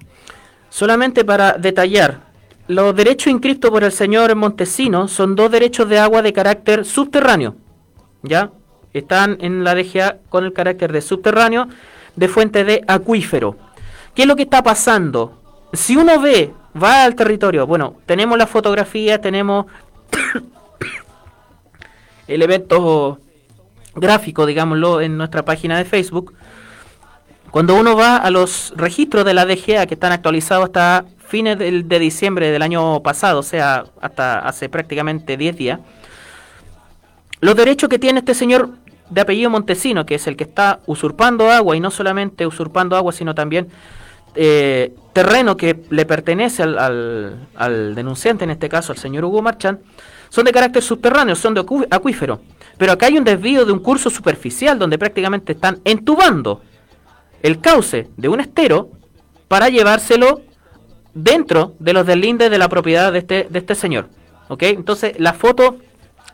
Solamente 0.69 1.25
para 1.25 1.53
detallar, 1.53 2.19
los 2.67 2.95
derechos 2.95 3.31
inscritos 3.31 3.71
por 3.71 3.83
el 3.83 3.91
señor 3.91 4.35
Montesino 4.35 5.07
son 5.07 5.35
dos 5.35 5.51
derechos 5.51 5.89
de 5.89 5.99
agua 5.99 6.21
de 6.21 6.33
carácter 6.33 6.85
subterráneo. 6.85 7.55
¿Ya? 8.21 8.51
Están 8.93 9.37
en 9.41 9.63
la 9.63 9.73
DGA 9.73 10.17
con 10.29 10.45
el 10.45 10.53
carácter 10.53 10.91
de 10.91 11.01
subterráneo 11.01 11.67
de 12.15 12.27
fuente 12.27 12.63
de 12.63 12.83
acuífero. 12.87 13.57
¿Qué 14.13 14.23
es 14.23 14.27
lo 14.27 14.35
que 14.35 14.43
está 14.43 14.61
pasando? 14.61 15.39
Si 15.73 15.95
uno 15.95 16.19
ve, 16.19 16.53
va 16.81 17.05
al 17.05 17.15
territorio, 17.15 17.65
bueno, 17.65 17.95
tenemos 18.05 18.37
la 18.37 18.47
fotografía, 18.47 19.21
tenemos 19.21 19.65
el 22.27 22.41
evento 22.41 23.19
gráfico, 23.95 24.45
digámoslo, 24.45 25.01
en 25.01 25.17
nuestra 25.17 25.43
página 25.43 25.77
de 25.77 25.85
Facebook. 25.85 26.33
Cuando 27.51 27.75
uno 27.75 27.95
va 27.95 28.17
a 28.17 28.29
los 28.31 28.73
registros 28.77 29.25
de 29.25 29.33
la 29.33 29.45
DGA 29.45 29.85
que 29.85 29.93
están 29.95 30.11
actualizados 30.13 30.65
hasta 30.65 31.05
fines 31.27 31.57
del- 31.59 31.87
de 31.87 31.99
diciembre 31.99 32.49
del 32.51 32.61
año 32.61 33.01
pasado, 33.03 33.39
o 33.39 33.43
sea, 33.43 33.85
hasta 34.01 34.39
hace 34.39 34.69
prácticamente 34.69 35.35
10 35.37 35.55
días, 35.57 35.79
los 37.41 37.55
derechos 37.55 37.89
que 37.89 37.99
tiene 37.99 38.19
este 38.19 38.33
señor 38.33 38.69
de 39.09 39.21
apellido 39.21 39.49
Montesino, 39.49 40.05
que 40.05 40.15
es 40.15 40.27
el 40.27 40.37
que 40.37 40.43
está 40.45 40.79
usurpando 40.85 41.49
agua, 41.51 41.75
y 41.75 41.79
no 41.81 41.91
solamente 41.91 42.45
usurpando 42.47 42.95
agua, 42.95 43.11
sino 43.11 43.35
también 43.35 43.67
eh, 44.33 44.93
terreno 45.11 45.57
que 45.57 45.83
le 45.89 46.05
pertenece 46.05 46.63
al, 46.63 46.79
al- 46.79 47.47
al 47.55 47.95
denunciante, 47.95 48.45
en 48.45 48.51
este 48.51 48.69
caso 48.69 48.93
al 48.93 48.97
señor 48.97 49.25
Hugo 49.25 49.41
Marchand, 49.41 49.79
son 50.29 50.45
de 50.45 50.53
carácter 50.53 50.81
subterráneo, 50.81 51.35
son 51.35 51.53
de 51.53 51.59
acu- 51.61 51.85
acuífero. 51.91 52.39
Pero 52.77 52.93
acá 52.93 53.07
hay 53.07 53.17
un 53.17 53.25
desvío 53.25 53.65
de 53.65 53.73
un 53.73 53.79
curso 53.79 54.09
superficial 54.09 54.79
donde 54.79 54.97
prácticamente 54.97 55.51
están 55.51 55.79
entubando 55.83 56.61
el 57.43 57.59
cauce 57.59 58.09
de 58.17 58.29
un 58.29 58.39
estero 58.39 58.89
para 59.47 59.69
llevárselo 59.69 60.41
dentro 61.13 61.73
de 61.79 61.93
los 61.93 62.05
deslindes 62.05 62.49
de 62.49 62.57
la 62.57 62.69
propiedad 62.69 63.11
de 63.11 63.19
este, 63.19 63.47
de 63.49 63.59
este 63.59 63.75
señor. 63.75 64.09
¿Ok? 64.47 64.63
Entonces 64.63 65.19
las 65.19 65.37
fotos 65.37 65.75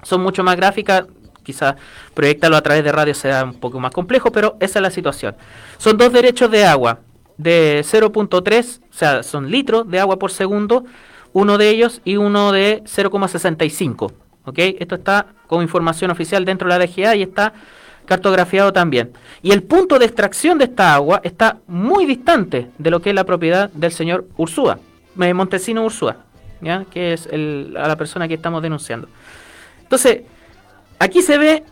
son 0.04 0.22
mucho 0.22 0.44
más 0.44 0.56
gráficas, 0.56 1.06
quizás 1.44 1.76
proyectarlo 2.14 2.58
a 2.58 2.62
través 2.62 2.84
de 2.84 2.92
radio 2.92 3.14
sea 3.14 3.44
un 3.44 3.60
poco 3.60 3.80
más 3.80 3.92
complejo, 3.92 4.32
pero 4.32 4.58
esa 4.60 4.80
es 4.80 4.84
la 4.84 4.92
situación. 4.92 5.36
Son 5.78 5.98
dos 5.98 6.12
derechos 6.12 6.52
de 6.52 6.66
agua 6.66 7.00
de 7.38 7.84
0.3, 7.84 8.80
o 8.80 8.94
sea, 8.94 9.24
son 9.24 9.50
litros 9.50 9.90
de 9.90 10.00
agua 10.00 10.18
por 10.18 10.32
segundo, 10.32 10.86
uno 11.34 11.58
de 11.58 11.70
ellos 11.70 12.02
y 12.04 12.18
uno 12.18 12.52
de 12.52 12.84
0,65. 12.84 14.12
¿Ok? 14.46 14.60
Esto 14.80 14.96
está 14.96 15.28
como 15.48 15.62
información 15.62 16.10
oficial 16.10 16.46
dentro 16.46 16.70
de 16.70 16.78
la 16.78 16.86
DGA 16.86 17.16
y 17.16 17.24
está 17.24 17.54
cartografiado 18.08 18.74
también. 18.74 19.12
Y 19.44 19.52
el 19.52 19.62
punto 19.62 20.00
de 20.00 20.06
extracción 20.06 20.58
de 20.58 20.66
esta 20.66 20.96
agua 20.96 21.22
está 21.24 21.60
muy 21.68 22.06
distante 22.06 22.70
de 22.78 22.90
lo 22.90 23.02
que 23.02 23.10
es 23.10 23.16
la 23.16 23.26
propiedad 23.26 23.70
del 23.72 23.92
señor 23.92 24.28
Ursúa, 24.38 24.80
eh, 25.22 25.34
Montesino 25.34 25.86
Ursúa, 25.86 26.18
que 26.90 27.14
es 27.14 27.28
a 27.28 27.88
la 27.88 27.96
persona 27.96 28.28
que 28.28 28.34
estamos 28.34 28.64
denunciando. 28.64 29.08
Entonces, 29.84 30.22
aquí 30.98 31.22
se 31.22 31.38
ve 31.38 31.64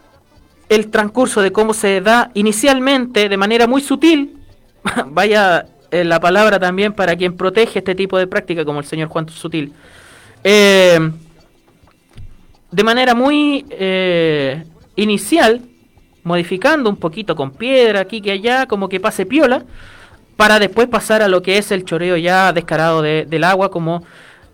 el 0.69 0.91
transcurso 0.91 1.41
de 1.41 1.51
cómo 1.51 1.73
se 1.73 2.01
da 2.01 2.31
inicialmente 2.33 3.29
de 3.29 3.37
manera 3.37 3.65
muy 3.65 3.81
sutil, 3.81 4.37
vaya 5.07 5.65
eh, 5.89 6.03
la 6.03 6.19
palabra 6.19 6.59
también 6.59 6.93
para 6.93 7.15
quien 7.15 7.35
protege 7.35 7.79
este 7.79 7.95
tipo 7.95 8.17
de 8.17 8.27
práctica, 8.27 8.65
como 8.65 8.79
el 8.79 8.85
señor 8.85 9.07
Juan 9.07 9.29
Sutil, 9.29 9.73
eh, 10.43 10.99
de 12.71 12.83
manera 12.83 13.15
muy 13.15 13.65
inicial, 14.97 15.61
modificando 16.25 16.89
un 16.89 16.97
poquito 16.97 17.35
con 17.35 17.51
piedra 17.51 18.01
aquí 18.01 18.19
que 18.19 18.31
allá, 18.31 18.65
como 18.65 18.89
que 18.89 18.99
pase 18.99 19.25
piola, 19.25 19.63
para 20.35 20.59
después 20.59 20.87
pasar 20.89 21.21
a 21.21 21.29
lo 21.29 21.41
que 21.41 21.57
es 21.57 21.71
el 21.71 21.85
choreo 21.85 22.17
ya 22.17 22.51
descarado 22.51 23.01
de- 23.01 23.25
del 23.25 23.45
agua, 23.45 23.71
como 23.71 24.03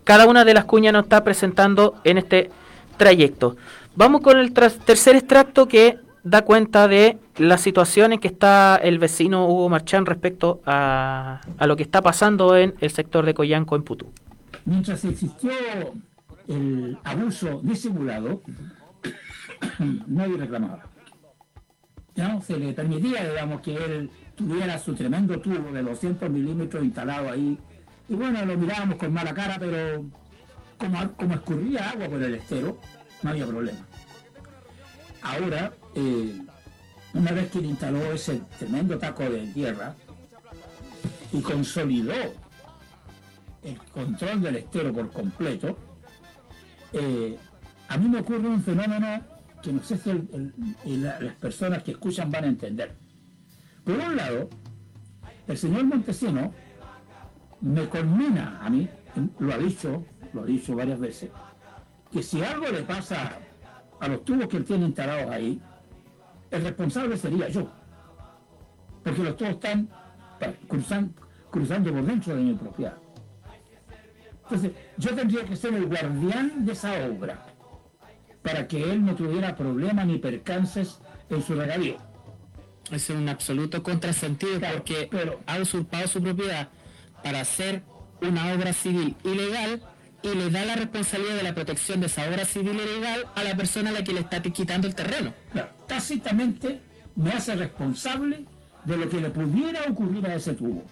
cada 0.04 0.26
una 0.28 0.44
de 0.44 0.54
las 0.54 0.64
cuñas 0.66 0.92
nos 0.92 1.04
está 1.04 1.24
presentando 1.24 1.96
en 2.04 2.18
este 2.18 2.50
trayecto. 2.96 3.56
Vamos 3.96 4.20
con 4.20 4.38
el 4.38 4.52
tercer 4.52 5.16
extracto 5.16 5.66
que 5.66 5.98
da 6.24 6.42
cuenta 6.42 6.86
de 6.86 7.18
la 7.38 7.58
situación 7.58 8.12
en 8.12 8.20
que 8.20 8.28
está 8.28 8.76
el 8.76 8.98
vecino 9.00 9.46
Hugo 9.48 9.68
Marchán 9.68 10.06
respecto 10.06 10.60
a, 10.66 11.40
a 11.58 11.66
lo 11.66 11.74
que 11.76 11.82
está 11.82 12.00
pasando 12.00 12.56
en 12.56 12.74
el 12.80 12.90
sector 12.90 13.24
de 13.26 13.34
Coyanco 13.34 13.74
en 13.74 13.82
Putú. 13.82 14.12
Mientras 14.64 15.04
existió 15.04 15.50
el 16.48 16.96
abuso 17.02 17.60
disimulado, 17.64 18.40
nadie 20.06 20.36
reclamaba. 20.36 20.84
¿No? 22.16 22.42
Se 22.42 22.58
le 22.58 22.72
permitía, 22.72 23.28
digamos, 23.28 23.60
que 23.62 23.74
él 23.74 24.10
tuviera 24.34 24.78
su 24.78 24.94
tremendo 24.94 25.40
tubo 25.40 25.72
de 25.72 25.82
200 25.82 26.28
milímetros 26.28 26.84
instalado 26.84 27.30
ahí. 27.30 27.58
Y 28.08 28.14
bueno, 28.14 28.44
lo 28.44 28.56
mirábamos 28.56 28.96
con 28.96 29.12
mala 29.12 29.32
cara, 29.32 29.56
pero 29.58 30.04
como, 30.76 31.12
como 31.16 31.34
escurría 31.34 31.90
agua 31.90 32.08
por 32.08 32.22
el 32.22 32.34
estero, 32.34 32.78
no 33.22 33.30
había 33.30 33.46
problema. 33.46 33.86
Ahora, 35.22 35.72
eh, 35.94 36.42
una 37.14 37.32
vez 37.32 37.50
que 37.50 37.58
él 37.58 37.66
instaló 37.66 38.12
ese 38.12 38.42
tremendo 38.58 38.98
taco 38.98 39.22
de 39.22 39.46
tierra 39.48 39.94
y 41.32 41.40
consolidó 41.40 42.12
el 43.62 43.78
control 43.92 44.42
del 44.42 44.56
estero 44.56 44.92
por 44.92 45.10
completo, 45.12 45.78
eh, 46.92 47.38
a 47.88 47.96
mí 47.96 48.08
me 48.08 48.20
ocurre 48.20 48.48
un 48.48 48.62
fenómeno 48.62 49.22
que 49.62 49.72
no 49.72 49.82
sé 49.82 49.96
si 49.98 50.96
las 50.96 51.34
personas 51.34 51.82
que 51.82 51.92
escuchan 51.92 52.30
van 52.30 52.44
a 52.44 52.48
entender. 52.48 52.94
Por 53.84 53.94
un 53.96 54.16
lado, 54.16 54.48
el 55.46 55.56
señor 55.56 55.84
Montesino 55.84 56.52
me 57.60 57.88
conmina 57.88 58.58
a 58.60 58.68
mí, 58.70 58.88
lo 59.38 59.52
ha 59.52 59.58
dicho, 59.58 60.04
lo 60.32 60.42
ha 60.42 60.46
dicho 60.46 60.74
varias 60.74 60.98
veces, 60.98 61.30
que 62.10 62.22
si 62.22 62.42
algo 62.42 62.66
le 62.68 62.82
pasa 62.82 63.38
a 64.00 64.08
los 64.08 64.24
tubos 64.24 64.48
que 64.48 64.56
él 64.58 64.64
tiene 64.64 64.86
instalados 64.86 65.30
ahí, 65.30 65.60
el 66.50 66.62
responsable 66.62 67.16
sería 67.16 67.48
yo. 67.48 67.70
Porque 69.02 69.22
los 69.22 69.36
tubos 69.36 69.52
están 69.52 69.88
cruzan- 70.68 71.12
cruzando 71.50 71.92
por 71.92 72.04
dentro 72.04 72.36
de 72.36 72.42
mi 72.42 72.54
propiedad. 72.54 72.94
Entonces, 74.44 74.72
yo 74.98 75.14
tendría 75.14 75.44
que 75.44 75.56
ser 75.56 75.72
el 75.74 75.86
guardián 75.86 76.64
de 76.64 76.72
esa 76.72 76.92
obra 77.06 77.42
para 78.42 78.66
que 78.66 78.82
él 78.82 79.04
no 79.04 79.14
tuviera 79.14 79.56
problemas 79.56 80.06
ni 80.06 80.18
percances 80.18 80.98
en 81.30 81.42
su 81.42 81.54
regadío. 81.54 81.96
Es 82.90 83.08
un 83.10 83.28
absoluto 83.28 83.82
contrasentido 83.82 84.60
porque 84.60 85.08
ha 85.46 85.58
usurpado 85.60 86.06
su 86.08 86.22
propiedad 86.22 86.68
para 87.22 87.40
hacer 87.40 87.82
una 88.20 88.52
obra 88.52 88.72
civil 88.72 89.16
ilegal 89.24 89.80
y 90.22 90.34
le 90.34 90.50
da 90.50 90.64
la 90.64 90.76
responsabilidad 90.76 91.36
de 91.36 91.42
la 91.42 91.54
protección 91.54 92.00
de 92.00 92.06
esa 92.06 92.28
obra 92.28 92.44
civil 92.44 92.78
ilegal 92.80 93.26
a 93.34 93.42
la 93.44 93.56
persona 93.56 93.90
a 93.90 93.92
la 93.92 94.04
que 94.04 94.12
le 94.12 94.20
está 94.20 94.42
quitando 94.42 94.86
el 94.86 94.94
terreno. 94.94 95.32
Claro, 95.52 95.70
tácitamente 95.86 96.80
me 97.16 97.30
hace 97.30 97.54
responsable 97.56 98.44
de 98.84 98.96
lo 98.96 99.08
que 99.08 99.20
le 99.20 99.30
pudiera 99.30 99.82
ocurrir 99.88 100.26
a 100.26 100.34
ese 100.34 100.54
tubo. 100.54 100.84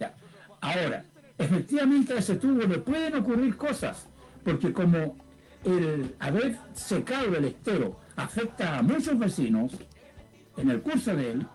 Ya. 0.00 0.14
Ahora, 0.60 1.04
efectivamente 1.38 2.14
a 2.14 2.18
ese 2.18 2.36
tubo 2.36 2.62
le 2.66 2.78
pueden 2.78 3.14
ocurrir 3.16 3.56
cosas, 3.56 4.06
porque 4.44 4.72
como 4.72 5.16
el 5.64 6.14
haber 6.18 6.58
secado 6.74 7.36
el 7.36 7.44
estero 7.44 7.98
afecta 8.16 8.78
a 8.78 8.82
muchos 8.82 9.18
vecinos, 9.18 9.72
en 10.56 10.70
el 10.70 10.80
curso 10.82 11.14
de 11.14 11.32
él, 11.32 11.46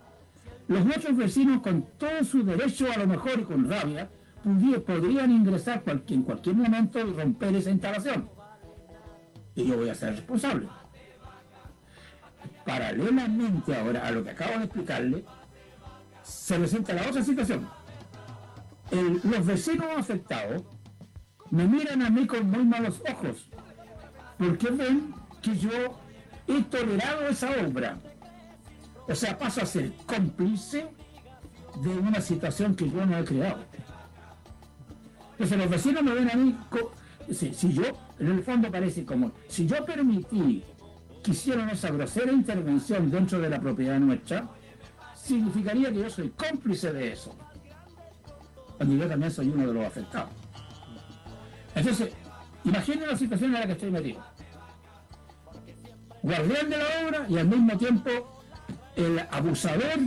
los 0.67 0.85
otros 0.85 1.17
vecinos 1.17 1.61
con 1.61 1.83
todo 1.97 2.23
su 2.23 2.43
derecho 2.43 2.91
a 2.91 2.97
lo 2.97 3.07
mejor 3.07 3.39
y 3.39 3.43
con 3.43 3.69
rabia, 3.69 4.09
podrían 4.85 5.31
ingresar 5.31 5.83
en 5.85 6.23
cualquier 6.23 6.55
momento 6.55 6.99
y 6.99 7.13
romper 7.13 7.55
esa 7.55 7.71
instalación. 7.71 8.29
Y 9.55 9.65
yo 9.67 9.77
voy 9.77 9.89
a 9.89 9.95
ser 9.95 10.15
responsable. 10.15 10.67
Paralelamente 12.65 13.75
ahora 13.75 14.07
a 14.07 14.11
lo 14.11 14.23
que 14.23 14.31
acabo 14.31 14.57
de 14.57 14.65
explicarle, 14.65 15.25
se 16.23 16.57
presenta 16.57 16.93
la 16.93 17.07
otra 17.07 17.23
situación. 17.23 17.69
Los 19.23 19.45
vecinos 19.45 19.87
afectados 19.97 20.63
me 21.49 21.65
miran 21.67 22.01
a 22.01 22.09
mí 22.09 22.25
con 22.25 22.49
muy 22.49 22.63
malos 22.63 23.01
ojos, 23.09 23.49
porque 24.37 24.69
ven 24.69 25.13
que 25.41 25.57
yo 25.57 25.99
he 26.47 26.61
tolerado 26.63 27.27
esa 27.27 27.49
obra. 27.65 27.97
O 29.07 29.15
sea, 29.15 29.37
paso 29.37 29.61
a 29.61 29.65
ser 29.65 29.91
cómplice 30.05 30.87
de 31.81 31.89
una 31.89 32.21
situación 32.21 32.75
que 32.75 32.89
yo 32.89 33.05
no 33.05 33.17
he 33.17 33.23
creado. 33.23 33.63
Entonces 35.33 35.57
los 35.57 35.69
vecinos 35.69 36.03
me 36.03 36.13
ven 36.13 36.29
a 36.31 36.35
mí, 36.35 36.55
si 37.31 37.73
yo, 37.73 37.83
en 38.19 38.27
el 38.27 38.43
fondo 38.43 38.71
parece 38.71 39.03
como, 39.05 39.31
si 39.47 39.65
yo 39.65 39.83
permití 39.83 40.63
que 41.23 41.31
hicieran 41.31 41.69
esa 41.69 41.89
grosera 41.89 42.31
intervención 42.31 43.09
dentro 43.09 43.39
de 43.39 43.49
la 43.49 43.59
propiedad 43.59 43.99
nuestra, 43.99 44.47
significaría 45.15 45.89
que 45.91 45.99
yo 45.99 46.09
soy 46.09 46.29
cómplice 46.29 46.91
de 46.93 47.13
eso. 47.13 47.35
Cuando 48.77 48.95
yo 48.95 49.07
también 49.07 49.31
soy 49.31 49.49
uno 49.49 49.67
de 49.67 49.73
los 49.73 49.85
afectados. 49.85 50.29
Entonces, 51.75 52.13
imaginen 52.63 53.07
la 53.07 53.17
situación 53.17 53.53
en 53.53 53.59
la 53.59 53.65
que 53.67 53.73
estoy 53.73 53.91
metido. 53.91 54.23
Guardián 56.21 56.69
de 56.69 56.77
la 56.77 56.85
obra 57.05 57.25
y 57.29 57.37
al 57.37 57.47
mismo 57.47 57.77
tiempo 57.77 58.09
el 58.95 59.19
abusador 59.31 59.99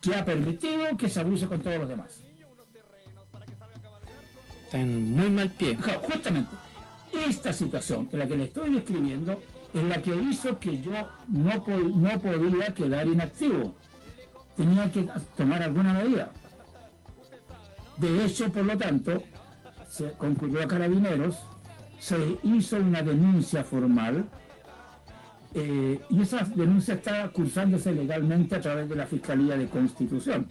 que 0.00 0.14
ha 0.14 0.24
permitido 0.24 0.96
que 0.96 1.08
se 1.08 1.20
abuse 1.20 1.46
con 1.46 1.60
todos 1.60 1.78
los 1.78 1.88
demás. 1.88 2.22
Está 4.64 4.78
en 4.80 5.16
muy 5.16 5.30
mal 5.30 5.50
pie. 5.50 5.76
Justamente, 5.76 6.54
esta 7.12 7.52
situación 7.52 8.08
en 8.12 8.18
la 8.18 8.26
que 8.26 8.36
le 8.36 8.44
estoy 8.44 8.74
describiendo 8.74 9.40
es 9.72 9.82
la 9.82 10.00
que 10.00 10.14
hizo 10.14 10.58
que 10.58 10.80
yo 10.80 10.92
no, 11.28 11.64
no 11.66 12.20
podía 12.20 12.74
quedar 12.74 13.06
inactivo. 13.06 13.74
Tenía 14.56 14.90
que 14.90 15.08
tomar 15.36 15.62
alguna 15.62 15.94
medida. 15.94 16.30
De 17.96 18.24
hecho, 18.24 18.52
por 18.52 18.64
lo 18.64 18.76
tanto, 18.76 19.22
se 19.88 20.12
concluyó 20.12 20.62
a 20.62 20.68
carabineros, 20.68 21.36
se 21.98 22.38
hizo 22.42 22.76
una 22.76 23.02
denuncia 23.02 23.64
formal 23.64 24.28
eh, 25.54 26.00
y 26.10 26.22
esa 26.22 26.44
denuncia 26.44 26.94
está 26.94 27.28
cursándose 27.30 27.92
legalmente 27.92 28.56
a 28.56 28.60
través 28.60 28.88
de 28.88 28.96
la 28.96 29.06
Fiscalía 29.06 29.56
de 29.56 29.66
Constitución. 29.68 30.48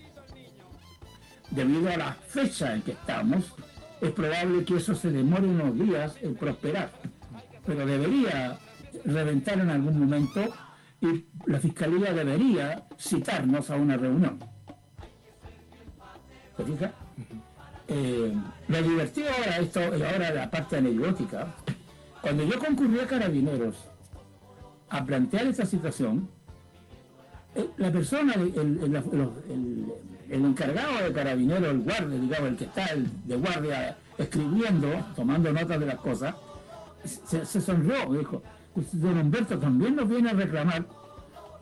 Debido 1.52 1.90
a 1.90 1.98
la 1.98 2.14
fecha 2.14 2.76
en 2.76 2.82
que 2.82 2.92
estamos, 2.92 3.54
es 4.02 4.12
probable 4.12 4.66
que 4.66 4.78
eso 4.78 4.96
se 4.96 5.12
demore 5.12 5.48
unos 5.48 5.78
días 5.78 6.16
en 6.22 6.36
prosperar, 6.36 6.92
pero 7.66 7.86
debería 7.86 8.60
reventar 9.06 9.60
en 9.60 9.70
algún 9.70 10.00
momento 10.00 10.54
y 11.00 11.26
la 11.46 11.60
Fiscalía 11.60 12.12
debería 12.14 12.84
citarnos 13.00 13.70
a 13.70 13.76
una 13.76 13.98
reunión. 13.98 14.40
¿Se 16.58 16.64
fija? 16.64 16.92
Eh, 17.88 18.34
lo 18.68 18.82
divertido 18.82 19.30
ahora, 19.30 19.58
esto, 19.60 19.80
ahora 19.80 20.32
la 20.32 20.52
parte 20.52 20.78
anecdótica, 20.78 21.56
cuando 22.22 22.44
yo 22.44 22.60
concurrí 22.60 23.00
a 23.00 23.08
Carabineros 23.08 23.76
a 24.90 25.06
plantear 25.06 25.48
esta 25.48 25.66
situación, 25.66 26.30
eh, 27.56 27.70
la 27.78 27.92
persona, 27.92 28.34
el, 28.34 29.92
encargado 30.30 31.04
de 31.04 31.14
Carabineros, 31.14 31.70
el 31.70 31.80
guardia, 31.80 32.20
digamos, 32.20 32.50
el 32.50 32.58
que 32.58 32.66
está 32.66 32.90
de 32.96 33.36
guardia 33.38 33.98
escribiendo, 34.18 34.90
tomando 35.16 35.54
notas 35.54 35.80
de 35.80 35.86
las 35.86 35.98
cosas, 35.98 36.36
se, 37.04 37.46
se 37.46 37.62
sonrió, 37.62 38.14
dijo, 38.14 38.44
don 38.92 39.18
Humberto 39.18 39.58
también 39.58 39.96
nos 39.96 40.10
viene 40.10 40.30
a 40.30 40.34
reclamar 40.34 40.86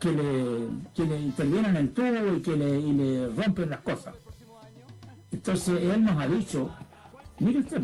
que 0.00 0.12
le, 0.12 1.18
intervienen 1.18 1.76
el 1.76 1.92
tubo 1.92 2.36
y 2.36 2.42
que 2.42 2.52
y 2.52 2.92
le 2.92 3.28
rompen 3.28 3.70
las 3.70 3.80
cosas. 3.80 4.14
Entonces 5.36 5.82
él 5.82 6.02
nos 6.02 6.16
ha 6.18 6.26
dicho, 6.26 6.70
mire 7.40 7.58
usted, 7.58 7.82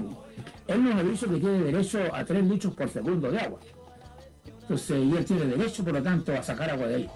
él 0.68 0.84
nos 0.84 0.94
ha 0.94 1.02
dicho 1.02 1.28
que 1.28 1.36
tiene 1.36 1.58
derecho 1.64 1.98
a 2.10 2.24
3 2.24 2.44
litros 2.46 2.74
por 2.74 2.88
segundo 2.88 3.30
de 3.30 3.38
agua. 3.38 3.60
Entonces, 4.62 5.04
y 5.04 5.14
él 5.14 5.24
tiene 5.26 5.44
derecho, 5.44 5.84
por 5.84 5.92
lo 5.92 6.02
tanto, 6.02 6.32
a 6.32 6.42
sacar 6.42 6.70
agua 6.70 6.86
de 6.86 6.94
ahí. 6.94 7.10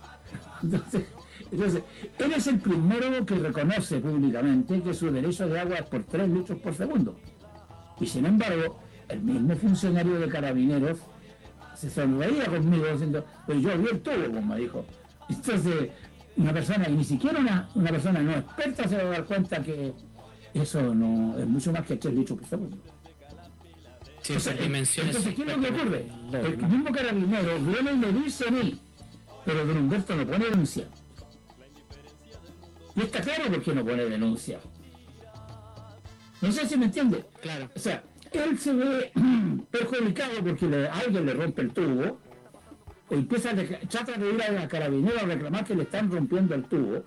Entonces, 0.62 1.04
entonces, 1.52 1.82
él 2.18 2.32
es 2.32 2.46
el 2.48 2.58
primero 2.58 3.24
que 3.24 3.36
reconoce 3.36 4.00
públicamente 4.00 4.82
que 4.82 4.92
su 4.92 5.12
derecho 5.12 5.46
de 5.46 5.60
agua 5.60 5.76
es 5.76 5.84
por 5.84 6.02
3 6.02 6.28
litros 6.30 6.58
por 6.58 6.74
segundo. 6.74 7.14
Y 8.00 8.06
sin 8.06 8.26
embargo, 8.26 8.80
el 9.08 9.20
mismo 9.20 9.54
funcionario 9.54 10.18
de 10.18 10.28
carabineros 10.28 10.98
se 11.76 11.88
sonreía 11.90 12.46
conmigo 12.46 12.86
diciendo, 12.88 13.24
pues 13.46 13.62
yo 13.62 13.78
vi 13.78 13.90
el 13.90 14.00
tubo, 14.00 14.26
como 14.26 14.54
me 14.54 14.58
dijo. 14.58 14.84
Entonces, 15.28 15.90
una 16.36 16.52
persona, 16.52 16.88
y 16.88 16.92
ni 16.92 17.04
siquiera 17.04 17.38
una, 17.40 17.68
una 17.74 17.90
persona 17.90 18.20
no 18.20 18.32
experta 18.32 18.88
se 18.88 18.96
va 18.96 19.02
a 19.02 19.06
dar 19.06 19.24
cuenta 19.24 19.62
que 19.62 19.92
eso 20.54 20.94
no 20.94 21.38
es 21.38 21.46
mucho 21.46 21.72
más 21.72 21.86
que 21.86 21.96
3 21.96 22.14
litros 22.14 22.38
por 22.38 22.48
segundo. 22.48 22.76
Ciertas 24.22 24.58
dimensiones 24.58 25.16
entonces, 25.16 25.34
¿qué 25.34 25.42
es 25.50 25.56
lo 25.56 25.62
que 25.62 25.68
ocurre? 25.80 26.06
El 26.32 26.56
mismo 26.68 26.92
carabinero 26.92 27.58
viene 27.60 27.92
y 27.92 27.96
me 27.96 28.12
dice 28.12 28.48
a 28.48 28.50
mí, 28.50 28.80
pero 29.44 29.64
don 29.64 29.76
Humberto 29.76 30.16
no 30.16 30.26
pone 30.26 30.44
denuncia. 30.46 30.84
Y 32.96 33.00
está 33.02 33.20
claro 33.20 33.44
por 33.46 33.62
qué 33.62 33.74
no 33.74 33.84
pone 33.84 34.04
denuncia. 34.06 34.58
No 36.40 36.50
sé 36.52 36.66
si 36.66 36.76
me 36.76 36.86
entiende. 36.86 37.24
Claro. 37.40 37.70
O 37.74 37.78
sea, 37.78 38.02
él 38.32 38.58
se 38.58 38.72
ve 38.72 39.12
perjudicado 39.70 40.42
porque 40.44 40.66
le- 40.66 40.88
alguien 40.88 41.24
le 41.26 41.34
rompe 41.34 41.62
el 41.62 41.72
tubo, 41.72 42.18
empieza 43.10 43.50
a 43.50 43.54
trata 43.88 44.12
de 44.12 44.32
ir 44.32 44.42
a 44.42 44.52
la 44.52 44.68
carabinera 44.68 45.22
a 45.22 45.26
reclamar 45.26 45.64
que 45.64 45.74
le 45.74 45.84
están 45.84 46.10
rompiendo 46.10 46.54
el 46.54 46.64
tubo, 46.64 47.04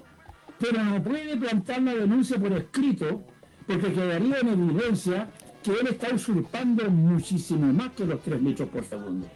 pero 0.59 0.83
no 0.83 1.01
puede 1.03 1.37
plantar 1.37 1.81
la 1.81 1.93
denuncia 1.93 2.37
por 2.37 2.53
escrito 2.53 3.25
porque 3.67 3.93
quedaría 3.93 4.39
en 4.39 4.47
evidencia 4.49 5.29
que 5.63 5.71
él 5.71 5.87
está 5.87 6.13
usurpando 6.13 6.89
muchísimo 6.89 7.71
más 7.73 7.91
que 7.91 8.05
los 8.05 8.21
3 8.21 8.41
litros 8.41 8.69
por 8.69 8.83
segundo. 8.83 9.27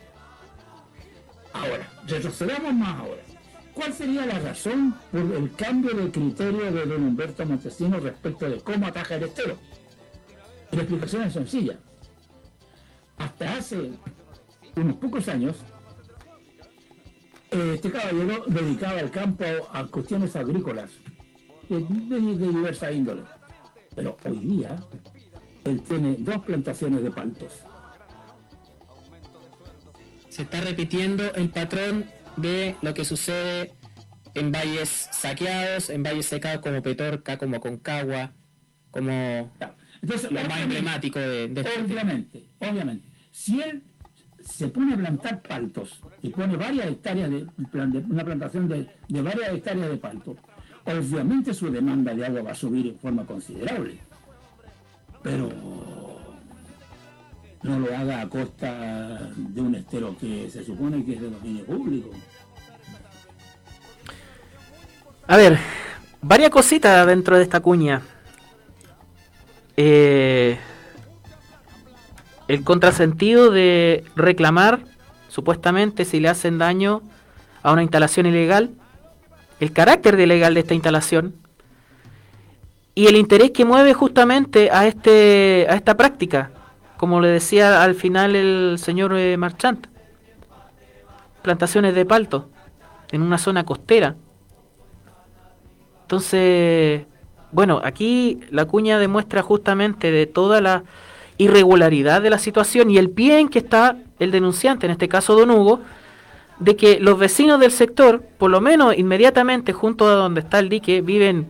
Ahora, 1.54 1.88
retrocedamos 2.08 2.74
más 2.74 3.00
ahora. 3.00 3.22
¿Cuál 3.74 3.94
sería 3.94 4.26
la 4.26 4.40
razón 4.40 4.96
por 5.12 5.22
el 5.22 5.52
cambio 5.56 5.94
de 5.96 6.12
criterio 6.12 6.72
de 6.72 6.86
don 6.86 7.04
Humberto 7.04 7.46
Montesino 7.46 8.00
respecto 8.00 8.50
de 8.50 8.62
cómo 8.62 8.88
ataja 8.88 9.16
el 9.16 9.24
estero? 9.24 9.58
La 10.72 10.80
explicación 10.80 11.24
es 11.24 11.34
sencilla. 11.34 11.80
Hasta 13.18 13.58
hace 13.58 13.92
unos 14.76 14.96
pocos 14.98 15.28
años, 15.28 15.58
este 17.54 17.92
caballero 17.92 18.44
dedicaba 18.48 19.00
el 19.00 19.12
campo 19.12 19.46
a 19.72 19.86
cuestiones 19.88 20.36
agrícolas 20.36 20.92
de, 21.70 21.80
de- 21.80 22.38
de 22.38 22.48
diversa 22.48 22.92
índole. 22.92 23.24
Pero 23.96 24.18
hoy 24.26 24.38
día, 24.40 24.76
él 25.66 25.82
tiene 25.82 26.16
dos 26.20 26.40
plantaciones 26.46 27.04
de 27.04 27.12
paltos. 27.12 27.52
Se 30.30 30.42
está 30.44 30.62
repitiendo 30.62 31.32
el 31.36 31.50
patrón 31.50 32.06
de 32.38 32.76
lo 32.82 32.94
que 32.94 33.06
sucede 33.06 33.74
en 34.34 34.52
valles 34.52 34.90
saqueados, 35.12 35.90
en 35.92 36.02
valles 36.02 36.26
secados 36.26 36.62
como 36.62 36.82
Petorca, 36.82 37.38
como 37.38 37.60
Concagua, 37.60 38.32
como 38.90 39.52
Entonces, 40.02 40.32
lo 40.32 40.42
más 40.44 40.60
emblemático 40.62 41.20
de, 41.20 41.50
de 41.50 41.62
este 41.62 41.82
Obviamente, 41.84 42.50
obviamente. 42.60 43.08
Si 43.32 43.62
él 43.62 43.84
se 44.44 44.68
pone 44.68 44.94
a 44.94 44.98
plantar 44.98 45.42
paltos 45.42 46.02
y 46.22 46.30
pone 46.30 46.56
varias 46.58 46.88
hectáreas 46.88 47.30
de, 47.30 47.48
una 48.10 48.24
plantación 48.24 48.68
de, 48.68 48.88
varias 49.22 49.54
hectáreas 49.54 49.90
de 49.90 49.98
paltos, 49.98 50.38
obviamente 50.86 51.54
su 51.54 51.72
demanda 51.72 52.14
de 52.14 52.26
agua 52.26 52.42
va 52.42 52.52
a 52.52 52.56
subir 52.56 52.88
en 52.88 53.00
forma 53.00 53.26
considerable. 53.26 53.98
Pero 55.22 55.50
no 57.64 57.80
lo 57.80 57.96
haga 57.96 58.22
a 58.22 58.30
costa 58.30 59.32
de 59.36 59.62
un 59.62 59.76
estero 59.76 60.16
que 60.20 60.50
se 60.50 60.66
supone 60.66 61.06
que 61.06 61.14
es 61.14 61.22
de 61.22 61.30
dominio 61.30 61.66
público. 61.66 62.10
A 65.28 65.38
ver, 65.38 65.58
varias 66.22 66.50
cositas 66.50 67.08
dentro 67.08 67.38
de 67.38 67.44
esta 67.44 67.62
cuña. 67.62 68.02
Eh, 69.78 70.60
el 72.48 72.64
contrasentido 72.64 73.52
de 73.52 74.04
reclamar, 74.16 74.80
supuestamente, 75.30 76.06
si 76.06 76.20
le 76.20 76.30
hacen 76.30 76.58
daño 76.58 77.02
a 77.62 77.72
una 77.72 77.84
instalación 77.84 78.26
ilegal, 78.26 78.72
el 79.60 79.72
carácter 79.72 80.20
ilegal 80.20 80.54
de 80.54 80.60
esta 80.60 80.74
instalación 80.74 81.36
y 82.96 83.08
el 83.08 83.16
interés 83.16 83.52
que 83.52 83.66
mueve 83.66 83.94
justamente 83.94 84.70
a 84.72 84.86
este 84.86 85.66
a 85.70 85.76
esta 85.76 85.96
práctica, 85.96 86.52
como 86.98 87.22
le 87.22 87.30
decía 87.30 87.84
al 87.84 87.96
final 87.96 88.36
el 88.36 88.78
señor 88.78 89.16
eh, 89.16 89.38
Marchant. 89.38 89.88
Plantaciones 91.42 91.96
de 91.96 92.06
palto 92.06 92.50
en 93.12 93.22
una 93.22 93.38
zona 93.38 93.66
costera. 93.66 94.16
Entonces, 96.04 97.06
bueno, 97.52 97.82
aquí 97.84 98.40
la 98.50 98.66
cuña 98.66 98.98
demuestra 99.00 99.42
justamente 99.42 100.12
de 100.12 100.26
toda 100.26 100.62
la 100.62 100.84
irregularidad 101.44 102.22
de 102.22 102.30
la 102.30 102.38
situación 102.38 102.90
y 102.90 102.98
el 102.98 103.10
pie 103.10 103.40
en 103.40 103.50
que 103.50 103.60
está 103.60 103.98
el 104.20 104.32
denunciante, 104.32 104.86
en 104.86 104.92
este 104.92 105.08
caso 105.08 105.36
Don 105.36 105.52
Hugo, 105.52 105.82
de 106.60 106.76
que 106.76 107.00
los 107.00 107.18
vecinos 107.18 107.60
del 107.60 107.72
sector, 107.72 108.24
por 108.38 108.50
lo 108.50 108.62
menos 108.62 108.98
inmediatamente 108.98 109.74
junto 109.74 110.08
a 110.08 110.14
donde 110.14 110.42
está 110.42 110.60
el 110.60 110.70
dique, 110.70 111.02
viven 111.02 111.50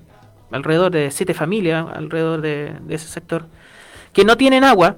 alrededor 0.52 0.92
de 0.92 1.12
siete 1.12 1.34
familias, 1.34 1.86
alrededor 1.94 2.42
de, 2.42 2.74
ese 2.90 3.08
sector, 3.08 3.46
que 4.12 4.24
no 4.24 4.38
tienen 4.38 4.64
agua 4.64 4.98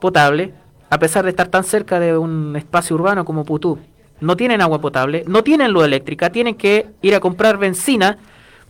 potable, 0.00 0.54
a 0.88 0.98
pesar 0.98 1.24
de 1.24 1.30
estar 1.30 1.48
tan 1.48 1.64
cerca 1.64 1.98
de 1.98 2.16
un 2.16 2.54
espacio 2.56 2.96
urbano 2.96 3.24
como 3.24 3.44
Putú. 3.44 3.78
No 4.20 4.36
tienen 4.36 4.62
agua 4.62 4.80
potable, 4.80 5.24
no 5.26 5.42
tienen 5.42 5.72
luz 5.72 5.84
eléctrica, 5.84 6.30
tienen 6.30 6.54
que 6.54 6.86
ir 7.02 7.14
a 7.14 7.20
comprar 7.20 7.58
benzina 7.58 8.18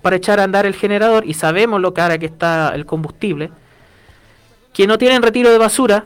para 0.02 0.16
echar 0.16 0.40
a 0.40 0.44
andar 0.44 0.66
el 0.66 0.74
generador 0.74 1.24
y 1.26 1.34
sabemos 1.34 1.80
lo 1.80 1.94
cara 1.94 2.18
que 2.18 2.26
está 2.26 2.74
el 2.74 2.86
combustible. 2.86 3.50
Que 4.76 4.86
no 4.86 4.98
tienen 4.98 5.22
retiro 5.22 5.50
de 5.50 5.56
basura, 5.56 6.04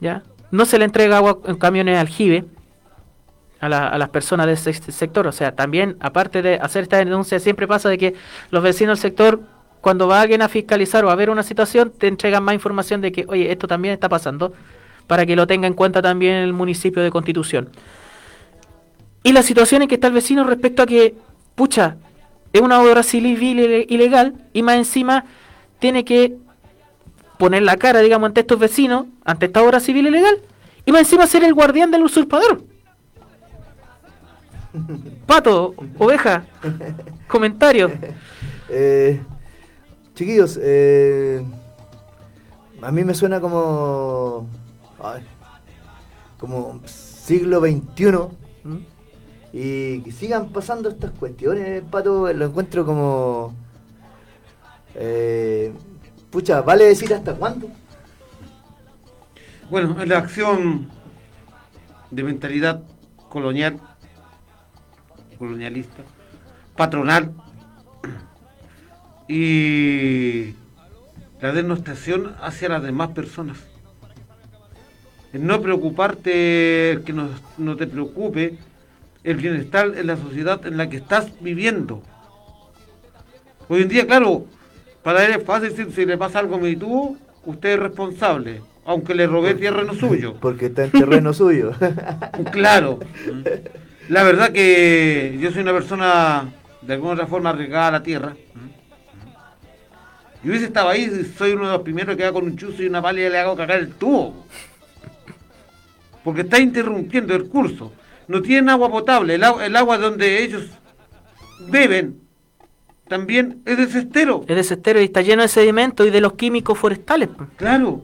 ¿ya? 0.00 0.24
No 0.50 0.64
se 0.66 0.78
le 0.80 0.84
entrega 0.84 1.18
agua 1.18 1.38
en 1.46 1.54
camiones 1.56 1.96
aljibe 1.96 2.44
a, 3.60 3.68
la- 3.68 3.86
a 3.86 3.98
las 3.98 4.08
personas 4.08 4.46
de 4.46 4.54
ese 4.54 4.72
sector. 4.90 5.28
O 5.28 5.32
sea, 5.32 5.54
también, 5.54 5.96
aparte 6.00 6.42
de 6.42 6.56
hacer 6.56 6.82
esta 6.82 6.96
denuncia, 6.96 7.38
siempre 7.38 7.68
pasa 7.68 7.88
de 7.88 7.98
que 7.98 8.14
los 8.50 8.64
vecinos 8.64 8.98
del 8.98 9.10
sector, 9.12 9.40
cuando 9.80 10.08
va 10.08 10.22
alguien 10.22 10.42
a 10.42 10.48
fiscalizar 10.48 11.04
o 11.04 11.10
a 11.10 11.14
ver 11.14 11.30
una 11.30 11.44
situación, 11.44 11.92
te 11.96 12.08
entregan 12.08 12.42
más 12.42 12.54
información 12.54 13.00
de 13.00 13.12
que, 13.12 13.24
oye, 13.28 13.52
esto 13.52 13.68
también 13.68 13.94
está 13.94 14.08
pasando, 14.08 14.52
para 15.06 15.24
que 15.24 15.36
lo 15.36 15.46
tenga 15.46 15.68
en 15.68 15.74
cuenta 15.74 16.02
también 16.02 16.34
el 16.34 16.52
municipio 16.52 17.00
de 17.00 17.12
Constitución. 17.12 17.68
Y 19.22 19.30
la 19.32 19.42
situación 19.44 19.82
en 19.82 19.88
que 19.88 19.94
está 19.94 20.08
el 20.08 20.14
vecino 20.14 20.42
respecto 20.42 20.82
a 20.82 20.86
que, 20.86 21.14
pucha, 21.54 21.96
es 22.52 22.60
una 22.60 22.80
obra 22.82 23.04
civil 23.04 23.36
ile- 23.40 23.86
ilegal 23.88 24.34
y 24.52 24.62
más 24.62 24.76
encima 24.76 25.24
tiene 25.78 26.04
que 26.04 26.36
poner 27.38 27.62
la 27.62 27.76
cara, 27.76 28.00
digamos, 28.00 28.28
ante 28.28 28.40
estos 28.40 28.58
vecinos, 28.58 29.06
ante 29.24 29.46
esta 29.46 29.62
obra 29.62 29.80
civil 29.80 30.06
ilegal, 30.06 30.36
y 30.86 30.92
más 30.92 31.02
encima 31.02 31.26
ser 31.26 31.44
el 31.44 31.54
guardián 31.54 31.90
del 31.90 32.02
usurpador. 32.02 32.62
Pato, 35.26 35.74
oveja, 35.98 36.44
comentario. 37.28 37.90
Eh, 38.70 39.20
chiquillos, 40.14 40.58
eh, 40.60 41.44
a 42.80 42.90
mí 42.90 43.04
me 43.04 43.12
suena 43.14 43.38
como. 43.38 44.48
ay, 45.02 45.22
como 46.38 46.80
siglo 46.86 47.60
XXI. 47.60 48.14
Y 49.52 50.00
que 50.00 50.10
sigan 50.12 50.48
pasando 50.48 50.88
estas 50.88 51.10
cuestiones, 51.12 51.82
Pato, 51.90 52.32
lo 52.32 52.46
encuentro 52.46 52.86
como. 52.86 53.54
eh, 54.94 55.72
pucha, 56.34 56.62
¿vale 56.62 56.86
decir 56.86 57.14
hasta 57.14 57.32
cuándo? 57.32 57.70
Bueno, 59.70 60.04
la 60.04 60.18
acción 60.18 60.90
de 62.10 62.24
mentalidad 62.24 62.82
colonial, 63.28 63.78
colonialista, 65.38 66.02
patronal 66.76 67.32
y 69.28 70.54
la 71.40 71.52
denostación 71.52 72.34
hacia 72.42 72.68
las 72.68 72.82
demás 72.82 73.10
personas. 73.10 73.58
El 75.32 75.46
no 75.46 75.62
preocuparte, 75.62 77.00
que 77.06 77.12
no, 77.12 77.28
no 77.58 77.76
te 77.76 77.86
preocupe 77.86 78.58
el 79.22 79.36
bienestar 79.36 79.96
en 79.96 80.08
la 80.08 80.16
sociedad 80.16 80.66
en 80.66 80.78
la 80.78 80.90
que 80.90 80.96
estás 80.96 81.30
viviendo. 81.40 82.02
Hoy 83.68 83.82
en 83.82 83.88
día, 83.88 84.04
claro, 84.04 84.46
para 85.04 85.24
él 85.24 85.32
es 85.38 85.44
fácil 85.44 85.68
decir, 85.70 85.92
si 85.94 86.04
le 86.06 86.16
pasa 86.18 86.40
algo 86.40 86.56
a 86.56 86.58
mi 86.58 86.74
tubo, 86.76 87.16
usted 87.44 87.74
es 87.74 87.78
responsable, 87.78 88.62
aunque 88.86 89.14
le 89.14 89.26
robé 89.26 89.54
tierra 89.54 89.84
no 89.84 89.94
suyo. 89.94 90.34
Porque 90.40 90.66
está 90.66 90.84
en 90.84 90.90
terreno 90.90 91.32
suyo. 91.32 91.72
Claro. 92.50 92.98
La 94.08 94.22
verdad 94.22 94.50
que 94.52 95.38
yo 95.40 95.50
soy 95.52 95.62
una 95.62 95.72
persona 95.72 96.48
de 96.82 96.92
alguna 96.94 97.12
otra 97.14 97.26
forma 97.26 97.50
arriesgada 97.50 97.88
a 97.88 97.92
la 97.92 98.02
tierra. 98.02 98.34
Y 100.42 100.48
hubiese 100.50 100.66
estado 100.66 100.90
ahí, 100.90 101.30
soy 101.38 101.52
uno 101.52 101.66
de 101.66 101.72
los 101.72 101.82
primeros 101.82 102.16
que 102.16 102.24
va 102.24 102.32
con 102.32 102.44
un 102.44 102.56
chuzo 102.56 102.82
y 102.82 102.86
una 102.86 103.00
pala 103.00 103.20
y 103.20 103.30
le 103.30 103.38
hago 103.38 103.56
cagar 103.56 103.78
el 103.78 103.92
tubo. 103.94 104.44
Porque 106.22 106.42
está 106.42 106.58
interrumpiendo 106.58 107.34
el 107.34 107.48
curso. 107.48 107.92
No 108.28 108.42
tienen 108.42 108.68
agua 108.70 108.90
potable. 108.90 109.34
El, 109.36 109.44
agua- 109.44 109.64
el 109.66 109.74
agua 109.76 109.96
donde 109.98 110.42
ellos 110.42 110.64
beben 111.70 112.20
también 113.18 113.62
es 113.64 113.76
de 113.76 113.86
cestero. 113.86 114.44
Es 114.48 114.56
de 114.56 114.64
cestero 114.64 115.00
y 115.00 115.04
está 115.04 115.22
lleno 115.22 115.42
de 115.42 115.48
sedimentos 115.48 116.04
y 116.04 116.10
de 116.10 116.20
los 116.20 116.32
químicos 116.32 116.76
forestales. 116.76 117.28
Claro. 117.56 118.02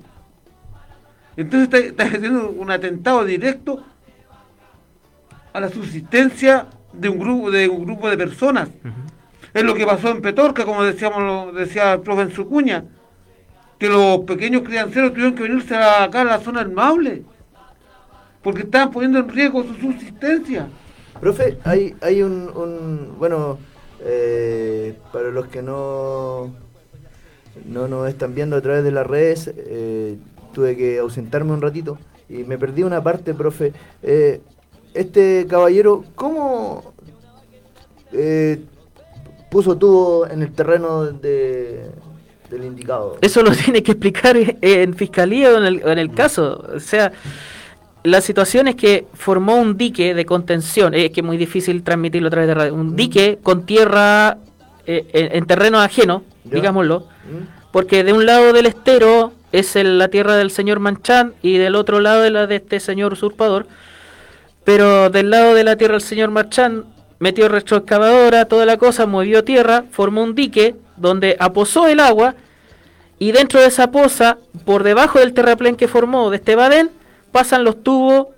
Entonces 1.37 1.65
está, 1.65 1.79
está 1.79 2.05
haciendo 2.17 2.51
un 2.51 2.71
atentado 2.71 3.25
directo 3.25 3.83
a 5.53 5.59
la 5.61 5.69
subsistencia 5.69 6.67
de 6.93 7.09
un 7.09 7.19
grupo 7.19 7.51
de 7.51 7.69
un 7.69 7.85
grupo 7.87 8.09
de 8.09 8.17
personas. 8.17 8.69
Es 9.53 9.65
lo 9.65 9.75
que 9.75 9.85
pasó 9.85 10.11
en 10.11 10.23
Petorca, 10.23 10.65
como 10.65 10.85
decíamos, 10.85 11.53
decía 11.57 11.95
el 11.95 12.01
profe 12.03 12.23
en 12.23 12.33
su 12.33 12.47
cuña. 12.49 12.85
que 13.81 13.89
los 13.89 14.19
pequeños 14.27 14.61
crianceros 14.63 15.11
tuvieron 15.13 15.35
que 15.35 15.43
venirse 15.43 15.75
a- 15.75 16.05
acá 16.05 16.21
a 16.21 16.25
la 16.25 16.39
zona 16.41 16.63
del 16.63 16.71
Maule, 16.71 17.23
porque 18.43 18.61
estaban 18.63 18.91
poniendo 18.91 19.19
en 19.21 19.29
riesgo 19.31 19.65
su 19.65 19.75
subsistencia. 19.75 20.69
Profe, 21.19 21.57
hay, 21.65 21.95
hay 22.03 22.23
un, 22.23 22.51
un- 22.55 23.15
bueno, 23.19 23.59
eh, 24.03 24.95
para 25.13 25.31
los 25.31 25.47
que 25.49 25.63
no, 25.63 26.55
no 27.67 27.89
nos 27.89 28.09
están 28.09 28.35
viendo 28.35 28.57
a 28.57 28.61
través 28.61 28.85
de 28.85 28.91
las 28.91 29.07
redes, 29.07 29.53
eh, 29.57 30.17
tuve 30.53 30.77
que 30.77 30.99
ausentarme 30.99 31.53
un 31.53 31.63
ratito 31.63 31.99
y 32.29 32.45
me 32.45 32.59
perdí 32.59 32.83
una 32.83 33.03
parte, 33.03 33.35
profe. 33.35 33.73
Eh, 34.03 34.41
este 34.95 35.47
caballero, 35.49 36.05
¿cómo 36.15 36.95
eh, 38.13 38.61
puso 39.51 39.77
tubo 39.77 40.27
en 40.29 40.43
el 40.43 40.53
terreno 40.53 41.07
de, 41.07 41.87
del 42.49 42.65
indicado? 42.65 43.19
Eso 43.21 43.43
lo 43.43 43.51
tiene 43.65 43.83
que 43.83 43.93
explicar 43.93 44.37
en 44.39 44.95
fiscalía 44.95 45.51
o 45.51 45.59
en 45.59 45.65
el, 45.65 45.83
en 45.89 45.99
el 45.99 46.13
caso. 46.13 46.65
O 46.75 46.81
sea, 46.81 47.13
la 48.05 48.21
situación 48.21 48.69
es 48.69 48.77
que 48.77 49.07
formó 49.15 49.57
un 49.57 49.77
dique 49.77 50.15
de 50.15 50.25
contención, 50.25 50.95
es 50.95 51.11
que 51.11 51.21
es 51.21 51.27
muy 51.27 51.37
difícil 51.37 51.83
transmitirlo 51.83 52.29
a 52.29 52.31
través 52.31 52.49
de 52.49 52.55
radio, 52.55 52.75
un 52.75 52.97
dique 52.97 53.39
con 53.43 53.67
tierra 53.67 54.39
eh, 54.87 55.07
en, 55.13 55.37
en 55.37 55.47
terreno 55.47 55.79
ajeno, 55.81 56.23
Ya. 56.45 56.55
digámoslo, 56.57 57.07
porque 57.73 58.03
de 58.03 58.13
un 58.13 58.25
lado 58.27 58.53
del 58.53 58.67
estero 58.67 59.33
es 59.53 59.77
el- 59.77 59.99
la 59.99 60.09
tierra 60.09 60.37
del 60.37 60.51
señor 60.51 60.81
Manchán 60.81 61.35
y 61.43 61.59
del 61.59 61.75
otro 61.77 62.01
lado 62.01 62.25
es 62.25 62.33
la 62.33 62.47
de 62.47 62.57
este 62.57 62.81
señor 62.81 63.13
usurpador, 63.13 63.67
pero 64.65 65.11
del 65.11 65.31
lado 65.31 65.55
de 65.55 65.65
la 65.65 65.77
tierra 65.77 65.93
del 65.95 66.03
señor 66.03 66.31
Manchán 66.31 66.85
metió 67.19 67.49
retroexcavadora, 67.49 68.47
toda 68.47 68.65
la 68.67 68.79
cosa, 68.79 69.07
movió 69.07 69.45
tierra, 69.45 69.85
formó 69.91 70.23
un 70.23 70.35
dique 70.35 70.75
donde 70.97 71.37
aposó 71.39 71.87
el 71.87 72.01
agua 72.01 72.35
y 73.19 73.33
dentro 73.33 73.61
de 73.61 73.67
esa 73.67 73.91
poza, 73.91 74.39
por 74.65 74.83
debajo 74.83 75.19
del 75.19 75.35
terraplén 75.35 75.77
que 75.77 75.89
formó 75.89 76.31
de 76.31 76.37
este 76.37 76.57
badén, 76.57 76.91
pasan 77.33 77.65
los 77.65 77.83
tubos 77.83 78.29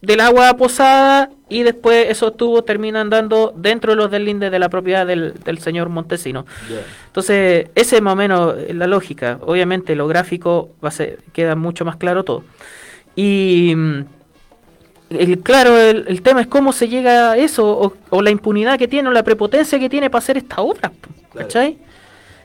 del 0.00 0.20
agua 0.20 0.56
posada 0.56 1.30
y 1.48 1.62
después 1.62 2.08
esos 2.08 2.36
tubos 2.36 2.64
terminan 2.64 3.10
dando 3.10 3.52
dentro 3.56 3.92
de 3.92 3.96
los 3.96 4.10
deslindes 4.10 4.50
de 4.52 4.58
la 4.58 4.68
propiedad 4.68 5.06
del, 5.06 5.34
del 5.34 5.58
señor 5.58 5.88
Montesino. 5.88 6.46
Entonces, 7.06 7.68
ese 7.74 7.96
es 7.96 8.02
más 8.02 8.12
o 8.12 8.16
menos 8.16 8.54
la 8.72 8.86
lógica. 8.86 9.38
Obviamente, 9.42 9.96
lo 9.96 10.06
gráfico 10.06 10.70
va 10.84 10.88
a 10.88 10.92
ser, 10.92 11.18
queda 11.32 11.56
mucho 11.56 11.84
más 11.84 11.96
claro 11.96 12.22
todo. 12.24 12.44
Y 13.16 13.74
mm, 13.74 14.04
el, 15.10 15.40
claro, 15.40 15.76
el, 15.76 16.04
el 16.06 16.22
tema 16.22 16.42
es 16.42 16.46
cómo 16.46 16.72
se 16.72 16.88
llega 16.88 17.32
a 17.32 17.36
eso, 17.36 17.66
o, 17.66 17.94
o 18.10 18.22
la 18.22 18.30
impunidad 18.30 18.78
que 18.78 18.86
tiene, 18.86 19.08
o 19.08 19.12
la 19.12 19.24
prepotencia 19.24 19.78
que 19.80 19.88
tiene 19.88 20.10
para 20.10 20.22
hacer 20.22 20.36
esta 20.36 20.60
obra. 20.60 20.92
¿Cachai? 21.34 21.78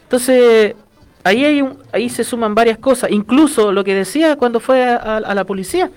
Entonces, 0.04 0.76
ahí, 1.24 1.46
hay 1.46 1.62
un- 1.62 1.78
ahí 1.92 2.10
se 2.10 2.24
suman 2.24 2.56
varias 2.56 2.78
cosas. 2.78 3.12
Incluso 3.12 3.72
lo 3.72 3.84
que 3.84 3.96
decía 3.96 4.36
cuando 4.36 4.60
fue 4.60 4.84
a, 4.84 4.96
a- 4.98 5.18
a 5.18 5.36
la 5.36 5.44
policía. 5.46 5.90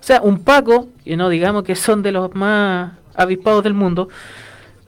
O 0.00 0.02
sea, 0.02 0.20
un 0.22 0.44
Paco, 0.44 0.88
y 1.04 1.16
no 1.16 1.28
digamos 1.28 1.64
que 1.64 1.74
son 1.74 2.02
de 2.02 2.12
los 2.12 2.34
más 2.34 2.92
avispados 3.14 3.64
del 3.64 3.74
mundo, 3.74 4.08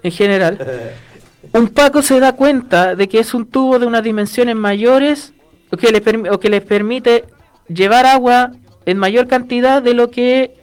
en 0.02 0.12
general. 0.12 0.58
un 1.52 1.68
Paco 1.68 2.02
se 2.02 2.20
da 2.20 2.32
cuenta 2.34 2.94
de 2.94 3.08
que 3.08 3.18
es 3.18 3.34
un 3.34 3.46
tubo 3.46 3.78
de 3.78 3.86
unas 3.86 4.02
dimensiones 4.04 4.54
mayores 4.56 5.32
o 5.72 5.76
que, 5.76 5.90
le 5.90 6.02
permi- 6.04 6.30
o 6.32 6.38
que 6.38 6.48
les 6.50 6.62
permite 6.62 7.24
llevar 7.68 8.06
agua 8.06 8.52
en 8.86 8.98
mayor 8.98 9.26
cantidad 9.26 9.82
de 9.82 9.94
lo 9.94 10.10
que 10.10 10.54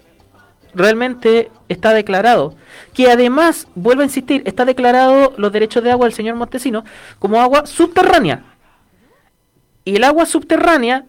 realmente 0.73 1.49
está 1.69 1.93
declarado. 1.93 2.55
Que 2.93 3.09
además, 3.11 3.67
vuelvo 3.75 4.01
a 4.01 4.05
insistir, 4.05 4.43
está 4.45 4.65
declarado 4.65 5.33
los 5.37 5.51
derechos 5.51 5.83
de 5.83 5.91
agua 5.91 6.05
del 6.05 6.13
señor 6.13 6.35
Montesino 6.35 6.83
como 7.19 7.41
agua 7.41 7.65
subterránea. 7.65 8.43
Y 9.87 9.95
el 9.95 10.03
agua 10.03 10.25
subterránea 10.25 11.05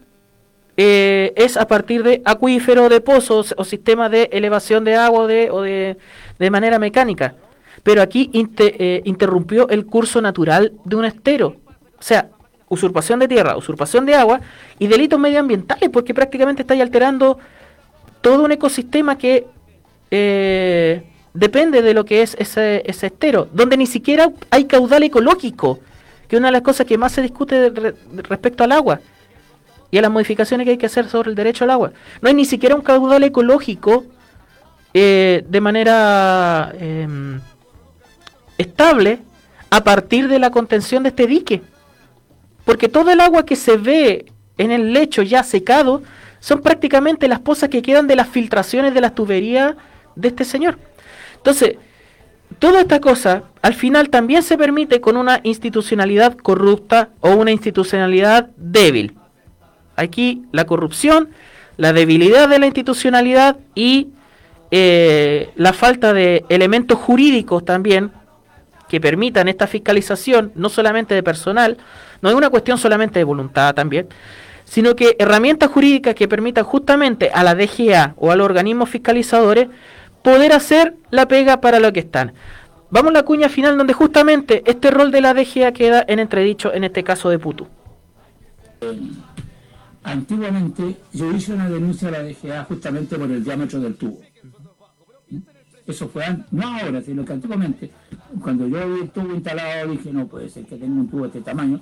eh, 0.77 1.33
es 1.35 1.57
a 1.57 1.67
partir 1.67 2.01
de 2.01 2.21
acuífero, 2.23 2.87
de 2.87 3.01
pozos 3.01 3.53
o 3.57 3.65
sistemas 3.65 4.09
de 4.09 4.29
elevación 4.31 4.85
de 4.85 4.95
agua 4.95 5.27
de, 5.27 5.51
o 5.51 5.63
de, 5.63 5.97
de 6.39 6.49
manera 6.49 6.79
mecánica. 6.79 7.35
Pero 7.83 8.01
aquí 8.01 8.31
eh, 8.33 9.01
interrumpió 9.03 9.67
el 9.67 9.85
curso 9.85 10.21
natural 10.21 10.71
de 10.85 10.95
un 10.95 11.03
estero. 11.03 11.57
O 11.99 12.01
sea, 12.01 12.29
usurpación 12.69 13.19
de 13.19 13.27
tierra, 13.27 13.57
usurpación 13.57 14.05
de 14.05 14.15
agua 14.15 14.39
y 14.79 14.87
delitos 14.87 15.19
medioambientales, 15.19 15.89
porque 15.89 16.13
prácticamente 16.13 16.61
está 16.61 16.73
ahí 16.73 16.79
alterando 16.79 17.37
todo 18.21 18.45
un 18.45 18.53
ecosistema 18.53 19.17
que 19.17 19.45
eh, 20.09 21.03
depende 21.33 21.81
de 21.81 21.93
lo 21.93 22.05
que 22.05 22.21
es 22.21 22.33
ese, 22.39 22.81
ese 22.85 23.07
estero, 23.07 23.49
donde 23.51 23.75
ni 23.75 23.87
siquiera 23.87 24.31
hay 24.49 24.63
caudal 24.63 25.03
ecológico, 25.03 25.81
que 26.29 26.35
es 26.35 26.39
una 26.39 26.49
de 26.49 26.53
las 26.53 26.61
cosas 26.61 26.85
que 26.85 26.97
más 26.97 27.11
se 27.11 27.23
discute 27.23 27.73
respecto 28.29 28.63
al 28.63 28.71
agua 28.71 29.01
y 29.91 29.97
a 29.97 30.01
las 30.01 30.11
modificaciones 30.11 30.65
que 30.65 30.71
hay 30.71 30.77
que 30.77 30.85
hacer 30.85 31.09
sobre 31.09 31.31
el 31.31 31.35
derecho 31.35 31.63
al 31.63 31.71
agua. 31.71 31.91
No 32.21 32.29
hay 32.29 32.35
ni 32.35 32.45
siquiera 32.45 32.75
un 32.75 32.81
caudal 32.81 33.23
ecológico 33.23 34.05
eh, 34.93 35.43
de 35.47 35.61
manera 35.61 36.71
em, 36.79 37.41
estable 38.59 39.19
a 39.71 39.83
partir 39.83 40.27
de 40.27 40.37
la 40.37 40.51
contención 40.51 41.01
de 41.01 41.09
este 41.09 41.25
dique. 41.25 41.63
Porque 42.63 42.87
todo 42.87 43.09
el 43.09 43.21
agua 43.21 43.43
que 43.43 43.55
se 43.55 43.77
ve 43.77 44.31
en 44.59 44.69
el 44.71 44.93
lecho 44.93 45.23
ya 45.23 45.43
secado 45.43 46.03
son 46.39 46.61
prácticamente 46.61 47.27
las 47.27 47.39
pozas 47.39 47.69
que 47.69 47.81
quedan 47.81 48.05
de 48.05 48.15
las 48.15 48.27
filtraciones 48.27 48.93
de 48.93 49.01
las 49.01 49.15
tuberías 49.15 49.75
de 50.15 50.27
este 50.27 50.45
señor. 50.45 50.77
Entonces, 51.37 51.77
toda 52.57 52.81
esta 52.81 52.99
cosa 52.99 53.43
al 53.61 53.73
final 53.73 54.09
también 54.09 54.41
se 54.43 54.57
permite 54.57 55.01
con 55.01 55.17
una 55.17 55.41
institucionalidad 55.43 56.35
corrupta 56.35 57.09
o 57.19 57.31
una 57.31 57.51
institucionalidad 57.51 58.49
débil. 58.57 59.15
Aquí 59.95 60.43
la 60.51 60.65
corrupción, 60.65 61.29
la 61.77 61.93
debilidad 61.93 62.47
de 62.49 62.59
la 62.59 62.65
institucionalidad 62.65 63.57
y 63.75 64.09
eh, 64.71 65.51
la 65.55 65.73
falta 65.73 66.13
de 66.13 66.45
elementos 66.49 66.97
jurídicos 66.97 67.65
también 67.65 68.11
que 68.87 69.01
permitan 69.01 69.47
esta 69.47 69.67
fiscalización, 69.67 70.51
no 70.55 70.69
solamente 70.69 71.13
de 71.13 71.23
personal, 71.23 71.77
no 72.21 72.29
es 72.29 72.35
una 72.35 72.49
cuestión 72.49 72.77
solamente 72.77 73.19
de 73.19 73.23
voluntad 73.23 73.73
también, 73.75 74.07
sino 74.63 74.95
que 74.95 75.15
herramientas 75.19 75.69
jurídicas 75.69 76.15
que 76.15 76.27
permitan 76.27 76.63
justamente 76.63 77.29
a 77.33 77.43
la 77.43 77.55
DGA 77.55 78.13
o 78.17 78.31
a 78.31 78.35
los 78.35 78.45
organismos 78.45 78.89
fiscalizadores 78.89 79.67
poder 80.23 80.53
hacer 80.53 80.95
la 81.11 81.27
pega 81.27 81.61
para 81.61 81.79
lo 81.79 81.91
que 81.93 81.99
están. 82.01 82.33
Vamos 82.91 83.11
a 83.11 83.13
la 83.13 83.23
cuña 83.23 83.49
final 83.49 83.77
donde 83.77 83.93
justamente 83.93 84.63
este 84.65 84.89
rol 84.91 85.11
de 85.11 85.21
la 85.21 85.33
DGA 85.33 85.71
queda 85.73 86.03
en 86.07 86.19
entredicho 86.19 86.73
en 86.73 86.83
este 86.83 87.03
caso 87.03 87.29
de 87.29 87.37
Putu. 87.39 87.67
Antiguamente 90.03 90.95
yo 91.13 91.31
hice 91.31 91.53
una 91.53 91.69
denuncia 91.69 92.07
a 92.07 92.11
la 92.11 92.23
DGA 92.23 92.63
justamente 92.63 93.17
por 93.17 93.29
el 93.29 93.43
diámetro 93.43 93.79
del 93.79 93.95
tubo. 93.95 94.19
Eso 95.85 96.07
fue 96.07 96.23
an- 96.23 96.45
no 96.51 96.67
ahora, 96.67 97.01
sino 97.01 97.25
que 97.25 97.33
antiguamente, 97.33 97.91
cuando 98.41 98.67
yo 98.67 98.87
vi 98.93 99.01
el 99.01 99.09
tubo 99.09 99.33
instalado, 99.33 99.91
dije, 99.91 100.11
no 100.13 100.27
puede 100.27 100.47
ser 100.49 100.65
que 100.65 100.75
tenga 100.77 100.93
un 101.01 101.09
tubo 101.09 101.21
de 101.23 101.27
este 101.27 101.41
tamaño. 101.41 101.81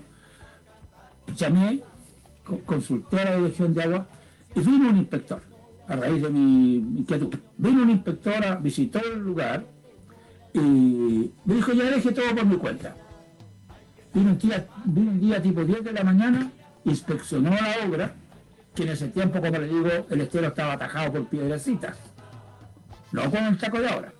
Llamé, 1.35 1.81
co- 2.43 2.59
consulté 2.65 3.19
a 3.19 3.25
la 3.25 3.35
dirección 3.37 3.73
de 3.73 3.83
agua 3.83 4.07
y 4.55 4.59
vino 4.61 4.89
un 4.89 4.97
inspector, 4.97 5.41
a 5.87 5.95
raíz 5.95 6.21
de 6.21 6.29
mi 6.29 6.75
inquietud. 6.75 7.33
Vino 7.57 7.83
un 7.83 7.89
inspector, 7.89 8.45
a- 8.45 8.55
visitó 8.55 8.99
el 9.03 9.19
lugar 9.19 9.65
y 10.53 10.59
me 11.45 11.55
dijo, 11.55 11.71
ya 11.73 11.85
deje 11.85 12.11
todo 12.11 12.35
por 12.35 12.45
mi 12.45 12.57
cuenta. 12.57 12.95
Vino 14.13 14.31
un 14.31 14.37
día, 14.37 14.67
vino 14.85 15.11
un 15.11 15.19
día 15.21 15.41
tipo 15.41 15.63
10 15.63 15.83
de 15.83 15.93
la 15.93 16.03
mañana, 16.03 16.51
inspeccionó 16.85 17.51
la 17.51 17.87
obra, 17.87 18.13
que 18.73 18.83
en 18.83 18.89
ese 18.89 19.07
tiempo, 19.09 19.39
como 19.41 19.57
le 19.57 19.67
digo, 19.67 19.89
el 20.09 20.21
estero 20.21 20.47
estaba 20.47 20.73
atajado 20.73 21.11
por 21.13 21.27
piedrecitas, 21.27 21.97
no 23.11 23.29
con 23.31 23.43
el 23.45 23.57
taco 23.57 23.79
de 23.79 23.89
ahora. 23.89 24.13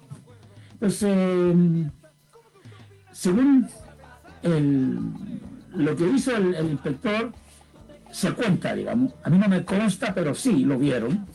Entonces, 0.74 1.88
según 3.12 3.68
el- 4.44 5.00
lo 5.76 5.96
que 5.96 6.08
hizo 6.10 6.36
el 6.36 6.70
inspector, 6.72 7.32
se 8.12 8.32
cuenta, 8.34 8.74
digamos, 8.74 9.14
a 9.24 9.30
mí 9.30 9.38
no 9.38 9.48
me 9.48 9.64
consta, 9.64 10.14
pero 10.14 10.34
sí 10.34 10.66
lo 10.66 10.78
vieron. 10.78 11.26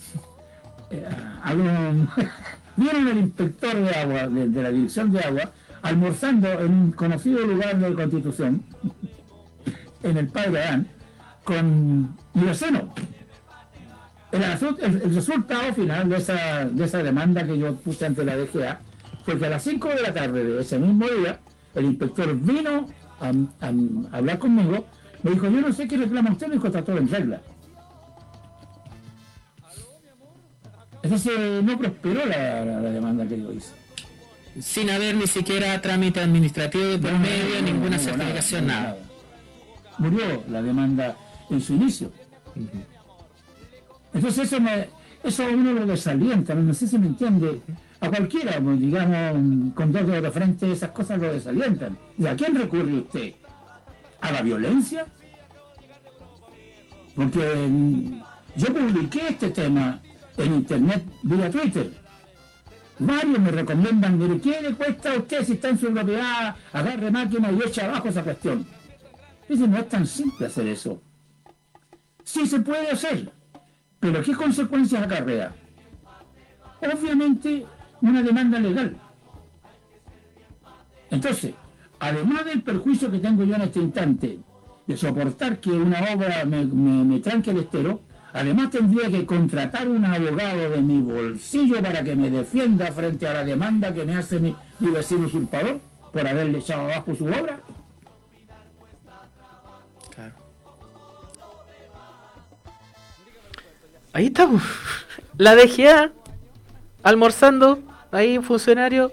Eh, 0.90 1.04
vieron 2.76 3.08
el 3.08 3.18
inspector 3.18 3.74
de 3.76 3.90
agua, 3.90 4.28
de, 4.28 4.62
la 4.62 4.70
dirección 4.70 5.12
de 5.12 5.20
agua, 5.20 5.50
almorzando 5.82 6.48
en 6.60 6.72
un 6.72 6.92
conocido 6.92 7.46
lugar 7.46 7.78
de 7.78 7.94
Constitución, 7.94 8.62
en 10.02 10.16
el 10.16 10.28
Padre 10.28 10.62
Adán, 10.62 10.88
con 11.44 12.16
mi 12.34 12.42
vecino. 12.44 12.92
El, 14.30 14.42
el- 14.42 15.14
resultado 15.14 15.74
final 15.74 16.08
de 16.08 16.16
esa, 16.16 16.64
de 16.64 16.84
esa 16.84 17.02
demanda 17.02 17.46
que 17.46 17.58
yo 17.58 17.74
puse 17.76 18.06
ante 18.06 18.24
la 18.24 18.36
DGA 18.36 18.80
fue 19.24 19.38
que 19.38 19.46
a 19.46 19.50
las 19.50 19.62
5 19.62 19.88
de 19.88 20.02
la 20.02 20.14
tarde 20.14 20.42
de 20.44 20.60
ese 20.60 20.78
mismo 20.78 21.06
día, 21.06 21.38
el 21.74 21.84
inspector 21.84 22.34
vino 22.34 22.88
a 23.20 24.16
hablar 24.16 24.38
conmigo, 24.38 24.86
me 25.22 25.30
dijo, 25.32 25.48
yo 25.48 25.60
no 25.60 25.72
sé 25.72 25.86
qué 25.88 25.96
reclama 25.96 26.30
usted, 26.32 26.48
me 26.48 26.54
dijo, 26.54 26.66
está 26.66 26.82
todo 26.84 26.98
en 26.98 27.08
regla. 27.08 27.40
Entonces 31.02 31.62
no 31.64 31.78
prosperó 31.78 32.24
la, 32.26 32.64
la- 32.64 32.80
la 32.80 32.90
demanda 32.90 33.26
que 33.26 33.38
yo 33.40 33.52
hice. 33.52 33.72
Sin 34.60 34.90
haber 34.90 35.14
ni 35.16 35.26
siquiera 35.26 35.80
trámite 35.80 36.20
administrativo 36.20 36.84
de 36.84 36.98
por 36.98 37.12
No, 37.12 37.18
medio, 37.20 37.56
no, 37.60 37.62
ninguna 37.66 37.96
no, 37.96 38.02
certificación, 38.02 38.66
nada, 38.66 38.80
nada. 38.82 38.96
Murió 39.98 40.42
la 40.48 40.62
demanda. 40.62 41.16
en 41.50 41.60
su 41.60 41.74
inicio. 41.74 42.10
Entonces 44.14 44.44
eso, 44.52 44.60
me, 44.60 44.88
eso 45.24 45.44
a 45.44 45.48
uno 45.48 45.72
lo 45.72 45.86
desalienta, 45.86 46.54
no 46.54 46.72
sé 46.74 46.86
si 46.86 46.98
me 46.98 47.06
entiende. 47.08 47.60
A 48.00 48.08
cualquiera, 48.08 48.60
pues, 48.60 48.80
digamos, 48.80 49.72
con 49.74 49.92
dos 49.92 50.06
dedos 50.06 50.22
de 50.22 50.30
frente, 50.30 50.72
esas 50.72 50.90
cosas 50.90 51.18
lo 51.20 51.32
desalientan. 51.32 51.96
¿Y 52.18 52.26
a 52.26 52.34
quién 52.36 52.54
recurre 52.54 52.94
usted? 52.94 53.34
¿A 54.22 54.30
la 54.30 54.40
violencia? 54.40 55.04
Porque 57.14 57.66
mm, 57.68 58.22
yo 58.56 58.66
publiqué 58.72 59.28
este 59.28 59.50
tema 59.50 60.00
en 60.36 60.54
internet 60.54 61.04
vía 61.22 61.50
Twitter. 61.50 61.92
Varios 63.00 63.40
me 63.40 63.50
recomiendan, 63.50 64.16
mire, 64.16 64.40
¿qué 64.40 64.62
le 64.62 64.74
cuesta 64.74 65.12
a 65.12 65.16
usted 65.18 65.44
si 65.44 65.52
está 65.54 65.70
en 65.70 65.78
su 65.78 65.92
propiedad? 65.92 66.54
Agarre 66.72 67.10
máquina 67.10 67.50
y 67.50 67.60
echa 67.62 67.86
abajo 67.86 68.08
esa 68.08 68.22
cuestión. 68.22 68.64
Dice, 69.48 69.66
no 69.66 69.78
es 69.78 69.88
tan 69.88 70.06
simple 70.06 70.46
hacer 70.46 70.68
eso. 70.68 71.02
Sí 72.22 72.46
se 72.46 72.60
puede 72.60 72.90
hacer, 72.90 73.32
pero 73.98 74.22
¿qué 74.22 74.34
consecuencias 74.34 75.02
acarrea? 75.02 75.52
Obviamente, 76.80 77.66
una 78.00 78.22
demanda 78.22 78.60
legal. 78.60 78.96
Entonces, 81.10 81.54
además 82.02 82.44
del 82.44 82.62
perjuicio 82.62 83.12
que 83.12 83.20
tengo 83.20 83.44
yo 83.44 83.54
en 83.54 83.62
este 83.62 83.78
instante, 83.78 84.40
de 84.88 84.96
soportar 84.96 85.60
que 85.60 85.70
una 85.70 86.00
obra 86.12 86.44
me, 86.44 87.20
tranque 87.20 87.52
el 87.52 87.58
estero, 87.58 88.00
además 88.32 88.70
tendría 88.70 89.08
que 89.08 89.24
contratar 89.24 89.88
un 89.88 90.04
abogado 90.04 90.70
de 90.70 90.82
mi 90.82 91.00
bolsillo 91.00 91.80
para 91.80 92.02
que 92.02 92.16
me 92.16 92.28
defienda 92.28 92.90
frente 92.90 93.28
a 93.28 93.34
la 93.34 93.44
demanda 93.44 93.94
que 93.94 94.04
me 94.04 94.16
hace 94.16 94.40
mi, 94.40 94.52
mi 94.80 94.90
vecino 94.90 95.26
usurpador 95.26 95.80
por 96.12 96.26
haberle 96.26 96.58
echado 96.58 96.82
abajo 96.82 97.14
su 97.14 97.24
obra. 97.26 97.60
Ahí 104.12 104.26
estamos. 104.26 104.60
La 105.38 105.54
DGA 105.54 106.10
almorzando, 107.04 107.78
ahí 108.10 108.36
un 108.36 108.44
funcionario 108.44 109.12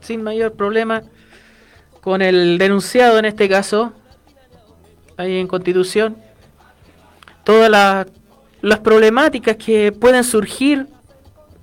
sin 0.00 0.22
mayor 0.22 0.52
problema 0.52 1.02
con 2.02 2.20
el 2.20 2.58
denunciado 2.58 3.18
en 3.18 3.24
este 3.24 3.48
caso, 3.48 3.92
ahí 5.16 5.38
en 5.38 5.46
Constitución. 5.46 6.16
Todas 7.44 7.70
la- 7.70 8.06
las 8.60 8.80
problemáticas 8.80 9.56
que 9.56 9.92
pueden 9.92 10.24
surgir 10.24 10.88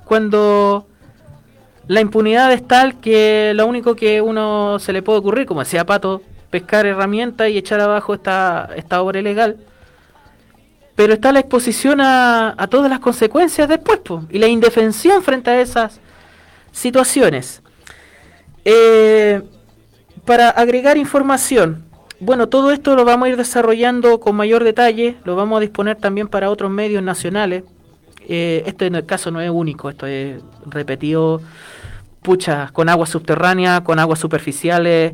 cuando 0.06 0.88
la 1.88 2.02
impunidad 2.02 2.52
es 2.54 2.68
tal 2.68 3.00
que 3.00 3.52
lo 3.56 3.68
único 3.68 3.96
que 3.96 4.22
uno 4.22 4.80
se 4.80 4.94
le 4.94 5.02
puede 5.02 5.20
ocurrir, 5.20 5.46
como 5.46 5.60
decía 5.62 5.86
Pato, 5.86 6.22
pescar 6.50 6.86
herramientas 6.86 7.50
y 7.50 7.58
echar 7.58 7.80
abajo 7.80 8.14
esta, 8.14 8.70
esta 8.76 9.02
obra 9.02 9.20
ilegal. 9.20 9.58
Pero 10.96 11.14
está 11.14 11.32
la 11.32 11.40
exposición 11.40 12.02
a, 12.02 12.56
a 12.58 12.68
todas 12.68 12.90
las 12.90 13.00
consecuencias 13.00 13.70
después, 13.70 14.00
po, 14.00 14.26
y 14.30 14.40
la 14.40 14.48
indefensión 14.48 15.22
frente 15.24 15.50
a 15.52 15.62
esas 15.62 16.00
situaciones. 16.72 17.62
Eh, 18.66 19.42
para 20.26 20.50
agregar 20.50 20.98
información, 20.98 21.86
bueno, 22.20 22.50
todo 22.50 22.72
esto 22.72 22.96
lo 22.96 23.06
vamos 23.06 23.28
a 23.28 23.30
ir 23.30 23.38
desarrollando 23.38 24.20
con 24.20 24.36
mayor 24.36 24.64
detalle, 24.64 25.16
lo 25.24 25.38
vamos 25.38 25.58
a 25.58 25.62
disponer 25.62 25.96
también 25.96 26.28
para 26.28 26.50
otros 26.50 26.70
medios 26.70 27.02
nacionales. 27.02 27.64
Eh, 28.28 28.64
este 28.66 28.88
en 28.88 28.96
el 28.96 29.06
caso 29.06 29.32
no 29.32 29.40
es 29.40 29.50
único, 29.50 29.90
esto 29.90 30.06
es 30.06 30.42
repetido, 30.66 31.42
pucha, 32.22 32.70
con 32.74 32.90
aguas 32.90 33.10
subterráneas, 33.10 33.82
con 33.82 34.00
aguas 34.00 34.20
superficiales, 34.20 35.14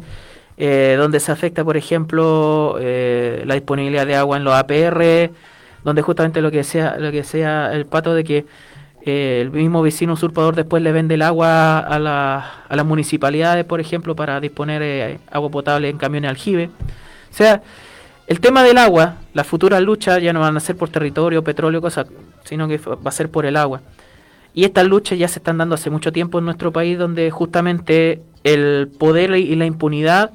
eh, 0.57 0.95
donde 0.98 1.19
se 1.19 1.32
afecta, 1.32 1.64
por 1.64 1.77
ejemplo, 1.77 2.77
eh, 2.80 3.44
la 3.45 3.53
disponibilidad 3.53 4.07
de 4.07 4.15
agua 4.15 4.38
en 4.38 4.44
los 4.44 4.53
APR, 4.56 5.32
donde 5.84 6.02
justamente 6.02 6.41
lo 6.41 6.49
que 6.49 6.64
sea, 6.64 6.98
lo 6.98 7.11
que 7.11 7.23
sea 7.23 7.72
el 7.73 7.86
pato 7.86 8.15
de 8.15 8.23
que 8.23 8.45
el 9.06 9.52
mismo 9.52 9.82
vecino 9.84 10.14
usurpador 10.14 10.56
después 10.56 10.82
le 10.82 10.91
vende 10.91 11.14
el 11.14 11.22
agua 11.22 11.80
a, 11.80 11.99
la- 11.99 12.64
a 12.68 12.76
las 12.76 12.86
municipalidades, 12.86 13.64
por 13.64 13.80
ejemplo, 13.80 14.15
para 14.15 14.40
disponer 14.40 14.82
eh, 14.82 15.19
agua 15.32 15.49
potable 15.49 15.90
en 15.90 15.98
camiones 15.98 16.30
aljibe. 16.30 16.69
O 17.32 17.34
sea, 17.34 17.61
el 18.27 18.40
tema 18.40 18.64
del 18.64 18.80
agua, 18.80 19.18
las 19.34 19.45
futuras 19.45 19.82
luchas 19.82 20.22
ya 20.22 20.34
no 20.34 20.40
van 20.40 20.57
a 20.57 20.60
ser 20.60 20.76
por 20.76 20.90
territorio, 20.90 21.44
petróleo, 21.44 21.82
cosas, 21.82 22.07
sino 22.44 22.68
que 22.68 22.77
va 22.77 22.98
a 23.06 23.11
ser 23.11 23.30
por 23.30 23.45
el 23.45 23.57
agua. 23.57 23.82
Y 24.56 24.64
estas 24.64 24.86
luchas 24.88 25.19
ya 25.19 25.27
se 25.27 25.38
están 25.40 25.57
dando 25.60 25.76
hace 25.76 25.90
mucho 25.90 26.11
tiempo 26.11 26.40
en 26.40 26.45
nuestro 26.45 26.72
país, 26.72 26.98
donde 26.98 27.30
justamente 27.30 28.22
el 28.44 28.90
poder 28.98 29.36
y 29.36 29.53
la 29.56 29.65
impunidad 29.65 30.32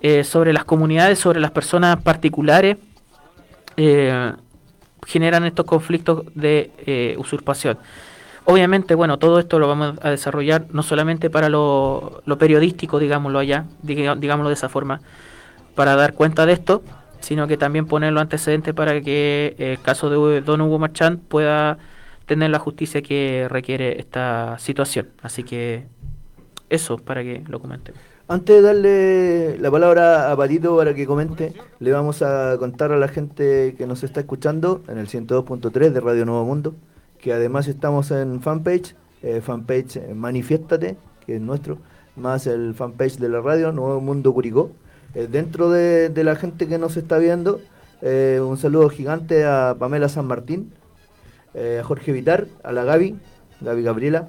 eh, 0.00 0.24
sobre 0.24 0.52
las 0.52 0.64
comunidades, 0.64 1.18
sobre 1.18 1.40
las 1.40 1.50
personas 1.50 2.00
particulares, 2.02 2.76
eh, 3.76 4.32
generan 5.06 5.44
estos 5.44 5.66
conflictos 5.66 6.24
de 6.34 6.70
eh, 6.86 7.14
usurpación. 7.18 7.78
Obviamente, 8.44 8.94
bueno, 8.94 9.18
todo 9.18 9.38
esto 9.38 9.58
lo 9.58 9.68
vamos 9.68 9.94
a 10.02 10.10
desarrollar 10.10 10.66
no 10.72 10.82
solamente 10.82 11.30
para 11.30 11.48
lo, 11.48 12.22
periodístico, 12.38 12.98
digámoslo 12.98 13.38
allá, 13.38 13.66
digámoslo 13.82 14.48
de 14.48 14.54
esa 14.54 14.68
forma, 14.68 15.00
para 15.76 15.94
dar 15.94 16.14
cuenta 16.14 16.44
de 16.44 16.54
esto, 16.54 16.82
sino 17.20 17.46
que 17.46 17.56
también 17.56 17.86
ponerlo 17.86 18.20
antecedente 18.20 18.74
para 18.74 19.00
que 19.00 19.54
eh, 19.58 19.72
el 19.72 19.80
caso 19.80 20.10
de 20.10 20.40
Don 20.40 20.60
Hugo 20.60 20.78
Marchand 20.80 21.20
pueda 21.20 21.78
tener 22.26 22.50
la 22.50 22.58
justicia 22.58 23.00
que 23.02 23.46
requiere 23.48 24.00
esta 24.00 24.58
situación. 24.58 25.08
Así 25.22 25.44
que 25.44 25.86
eso 26.68 26.98
para 26.98 27.22
que 27.22 27.44
lo 27.46 27.60
comenten. 27.60 27.94
Antes 28.28 28.56
de 28.56 28.62
darle 28.62 29.58
la 29.58 29.70
palabra 29.70 30.30
a 30.30 30.36
Patito 30.36 30.76
para 30.76 30.94
que 30.94 31.06
comente, 31.06 31.52
le 31.80 31.92
vamos 31.92 32.22
a 32.22 32.56
contar 32.58 32.92
a 32.92 32.96
la 32.96 33.08
gente 33.08 33.74
que 33.76 33.86
nos 33.86 34.04
está 34.04 34.20
escuchando 34.20 34.80
en 34.88 34.98
el 34.98 35.08
102.3 35.08 35.90
de 35.90 36.00
Radio 36.00 36.24
Nuevo 36.24 36.44
Mundo, 36.44 36.74
que 37.18 37.32
además 37.32 37.66
estamos 37.66 38.12
en 38.12 38.40
fanpage, 38.40 38.94
eh, 39.22 39.40
fanpage 39.40 39.96
eh, 39.96 40.14
Manifiéstate, 40.14 40.96
que 41.26 41.36
es 41.36 41.40
nuestro, 41.40 41.78
más 42.14 42.46
el 42.46 42.74
fanpage 42.74 43.18
de 43.18 43.28
la 43.28 43.40
radio 43.40 43.72
Nuevo 43.72 44.00
Mundo 44.00 44.32
Curicó. 44.32 44.70
Eh, 45.14 45.26
dentro 45.30 45.68
de, 45.70 46.10
la 46.22 46.36
gente 46.36 46.68
que 46.68 46.78
nos 46.78 46.96
está 46.96 47.18
viendo, 47.18 47.60
un 48.02 48.56
saludo 48.56 48.88
gigante 48.88 49.44
a 49.44 49.76
Pamela 49.78 50.08
San 50.08 50.26
Martín, 50.26 50.72
a 51.54 51.82
Jorge 51.82 52.12
Vitar, 52.12 52.46
a 52.62 52.72
la 52.72 52.84
Gaby, 52.84 53.16
Gaby 53.60 53.82
Gabriela. 53.82 54.28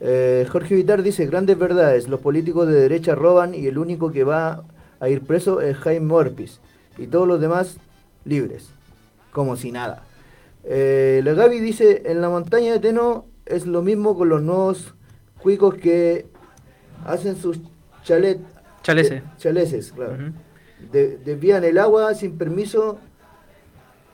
Eh, 0.00 0.46
Jorge 0.50 0.74
Vitar 0.74 1.02
dice, 1.02 1.26
grandes 1.26 1.58
verdades, 1.58 2.08
los 2.08 2.20
políticos 2.20 2.68
de 2.68 2.74
derecha 2.74 3.14
roban 3.14 3.54
y 3.54 3.66
el 3.66 3.78
único 3.78 4.10
que 4.12 4.24
va 4.24 4.64
a 5.00 5.08
ir 5.08 5.22
preso 5.22 5.60
es 5.60 5.76
Jaime 5.78 6.06
Morpis 6.06 6.60
y 6.98 7.06
todos 7.06 7.26
los 7.26 7.40
demás 7.40 7.78
libres, 8.24 8.68
como 9.32 9.56
si 9.56 9.72
nada. 9.72 10.02
Eh, 10.64 11.20
la 11.24 11.32
Gaby 11.34 11.60
dice, 11.60 12.02
en 12.06 12.20
la 12.20 12.28
montaña 12.28 12.72
de 12.72 12.80
Teno 12.80 13.26
es 13.46 13.66
lo 13.66 13.82
mismo 13.82 14.16
con 14.16 14.28
los 14.28 14.42
nuevos 14.42 14.94
cuicos 15.40 15.74
que 15.76 16.26
hacen 17.04 17.36
sus 17.36 17.60
chalet, 18.02 18.38
Chaleces. 18.82 19.12
eh, 19.12 19.22
chaleces, 19.38 19.92
claro. 19.92 20.16
De- 20.92 21.16
desvían 21.18 21.64
el 21.64 21.78
agua 21.78 22.14
sin 22.14 22.36
permiso 22.36 22.98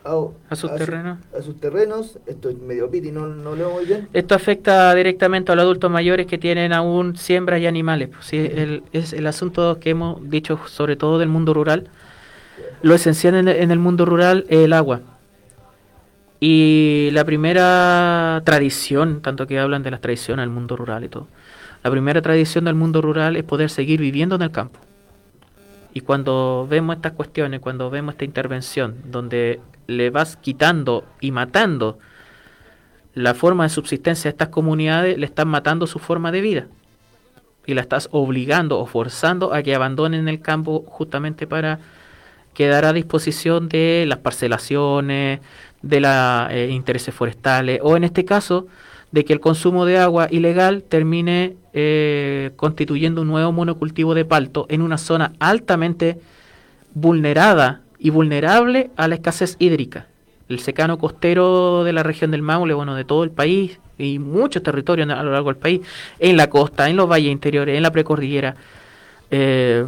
a, 0.05 0.15
A 0.51 0.57
sus 0.57 0.71
su- 0.71 0.77
terrenos. 0.77 1.19
a 1.39 1.43
sus 1.43 1.61
terrenos. 1.61 2.19
Esto 2.27 2.49
es 2.51 2.59
medio 2.59 2.91
piti, 2.91 3.11
no, 3.13 3.27
no 3.29 3.55
leo 3.55 3.71
muy 3.71 3.85
bien. 3.87 4.09
Esto 4.13 4.35
afecta 4.35 4.95
directamente 4.95 5.53
a 5.53 5.55
los 5.55 5.63
adultos 5.63 5.91
mayores 5.91 6.27
que 6.27 6.39
tienen 6.39 6.73
aún 6.73 7.17
siembras 7.17 7.61
y 7.61 7.67
animales. 7.67 8.09
pues, 8.09 8.27
sí, 8.27 8.37
el- 8.39 8.83
es 8.93 9.13
el 9.13 9.27
asunto 9.27 9.79
que 9.81 9.91
hemos 9.91 10.29
dicho, 10.29 10.59
sobre 10.67 10.97
todo 10.97 11.19
del 11.19 11.29
mundo 11.29 11.55
rural. 11.55 11.89
Lo 12.83 12.95
esencial 12.95 13.35
en, 13.37 13.49
en 13.49 13.71
el 13.71 13.79
mundo 13.79 14.05
rural 14.05 14.45
es 14.49 14.59
el 14.61 14.73
agua. 14.73 15.01
Y 16.41 17.11
la 17.13 17.25
primera 17.25 18.43
tradición, 18.45 19.21
tanto 19.23 19.47
que 19.47 19.59
hablan 19.61 19.83
de 19.85 19.93
las 19.93 20.01
tradiciones 20.01 20.43
del 20.43 20.51
mundo 20.51 20.77
rural 20.77 21.05
y 21.05 21.09
todo, 21.09 21.29
la 21.85 21.91
primera 21.91 22.21
tradición 22.23 22.65
del 22.65 22.75
mundo 22.75 23.01
rural 23.01 23.37
es 23.37 23.45
poder 23.45 23.71
seguir 23.71 24.01
viviendo 24.01 24.35
en 24.35 24.43
el 24.43 24.51
campo. 24.51 24.81
Y 25.95 26.01
cuando 26.01 26.67
vemos 26.69 26.97
estas 26.97 27.13
cuestiones, 27.13 27.61
cuando 27.61 27.91
vemos 27.91 28.15
esta 28.15 28.25
intervención, 28.25 28.97
donde 29.05 29.61
le 29.87 30.11
vas 30.11 30.37
quitando 30.37 31.05
y 31.21 31.31
matando 31.31 31.99
la 33.15 33.35
forma 33.35 33.65
de 33.65 33.71
subsistencia 33.71 34.31
de 34.31 34.33
estas 34.33 34.49
comunidades, 34.49 35.19
le 35.19 35.27
estás 35.27 35.47
matando 35.47 35.87
su 35.87 35.99
forma 35.99 36.33
de 36.33 36.41
vida. 36.41 36.67
Y 37.67 37.75
la 37.75 37.83
estás 37.83 38.09
obligando 38.11 38.79
o 38.79 38.87
forzando 38.87 39.55
a 39.55 39.63
que 39.63 39.75
abandonen 39.75 40.29
el 40.29 40.41
campo 40.41 40.85
justamente 40.87 41.47
para 41.47 41.79
quedar 42.55 42.85
a 42.85 42.93
disposición 42.93 43.69
de 43.69 44.05
las 44.07 44.19
parcelaciones, 44.19 45.41
de 45.83 46.01
los 46.01 46.71
intereses 46.71 47.15
forestales, 47.15 47.81
o 47.83 47.97
en 47.97 48.05
este 48.05 48.25
caso, 48.25 48.67
de 49.11 49.25
que 49.25 49.33
el 49.33 49.41
consumo 49.41 49.85
de 49.85 49.99
agua 49.99 50.29
ilegal 50.31 50.83
termine 50.83 51.57
eh, 51.75 52.53
constituyendo 52.57 53.23
un 53.23 53.29
nuevo 53.29 53.53
monocultivo 53.53 54.15
de 54.15 54.25
palto 54.25 54.67
en 54.69 54.83
una 54.83 54.99
zona 54.99 55.33
altamente 55.39 56.19
vulnerada 56.95 57.83
y 58.03 58.11
vulnerable 58.11 58.91
a 58.97 59.07
la 59.07 59.15
escasez 59.15 59.57
hídrica. 59.61 60.09
El 60.49 60.59
secano 60.59 60.99
costero 60.99 61.85
de 61.85 61.93
la 61.93 62.03
región 62.03 62.33
del 62.33 62.43
Maule, 62.43 62.75
bueno, 62.75 62.97
de 62.97 63.05
todo 63.05 63.23
el 63.23 63.31
país 63.31 63.79
y 63.97 64.19
muchos 64.19 64.63
territorios 64.63 65.09
a 65.09 65.23
lo 65.23 65.31
largo 65.31 65.51
del 65.51 65.57
país, 65.57 65.83
en 66.19 66.37
la 66.37 66.51
costa, 66.51 66.91
en 66.91 66.97
los 66.97 67.09
valles 67.09 67.31
interiores, 67.31 67.77
en 67.77 67.83
la 67.83 67.93
precordillera, 67.93 68.57
eh, 69.31 69.87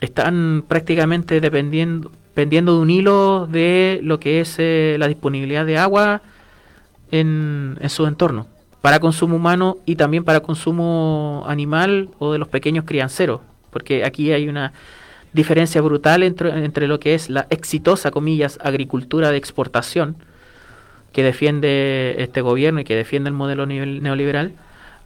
están 0.00 0.64
prácticamente 0.68 1.40
dependiendo 1.40 2.12
pendiendo 2.34 2.76
de 2.76 2.80
un 2.80 2.90
hilo 2.90 3.46
de 3.46 4.00
lo 4.02 4.18
que 4.18 4.40
es 4.40 4.56
eh, 4.58 4.96
la 4.98 5.06
disponibilidad 5.06 5.66
de 5.66 5.76
agua 5.76 6.22
en, 7.10 7.76
en 7.78 7.90
su 7.90 8.06
entorno, 8.06 8.46
para 8.80 9.00
consumo 9.00 9.36
humano 9.36 9.76
y 9.84 9.96
también 9.96 10.24
para 10.24 10.40
consumo 10.40 11.44
animal 11.46 12.08
o 12.18 12.32
de 12.32 12.38
los 12.38 12.48
pequeños 12.48 12.86
crianceros, 12.86 13.40
porque 13.70 14.04
aquí 14.04 14.32
hay 14.32 14.48
una 14.48 14.72
diferencia 15.32 15.80
brutal 15.80 16.22
entre, 16.22 16.64
entre 16.64 16.88
lo 16.88 17.00
que 17.00 17.14
es 17.14 17.30
la 17.30 17.46
exitosa, 17.50 18.10
comillas, 18.10 18.58
agricultura 18.62 19.30
de 19.30 19.38
exportación 19.38 20.16
que 21.12 21.22
defiende 21.22 22.16
este 22.18 22.40
gobierno 22.40 22.80
y 22.80 22.84
que 22.84 22.96
defiende 22.96 23.28
el 23.28 23.34
modelo 23.34 23.66
neoliberal, 23.66 24.52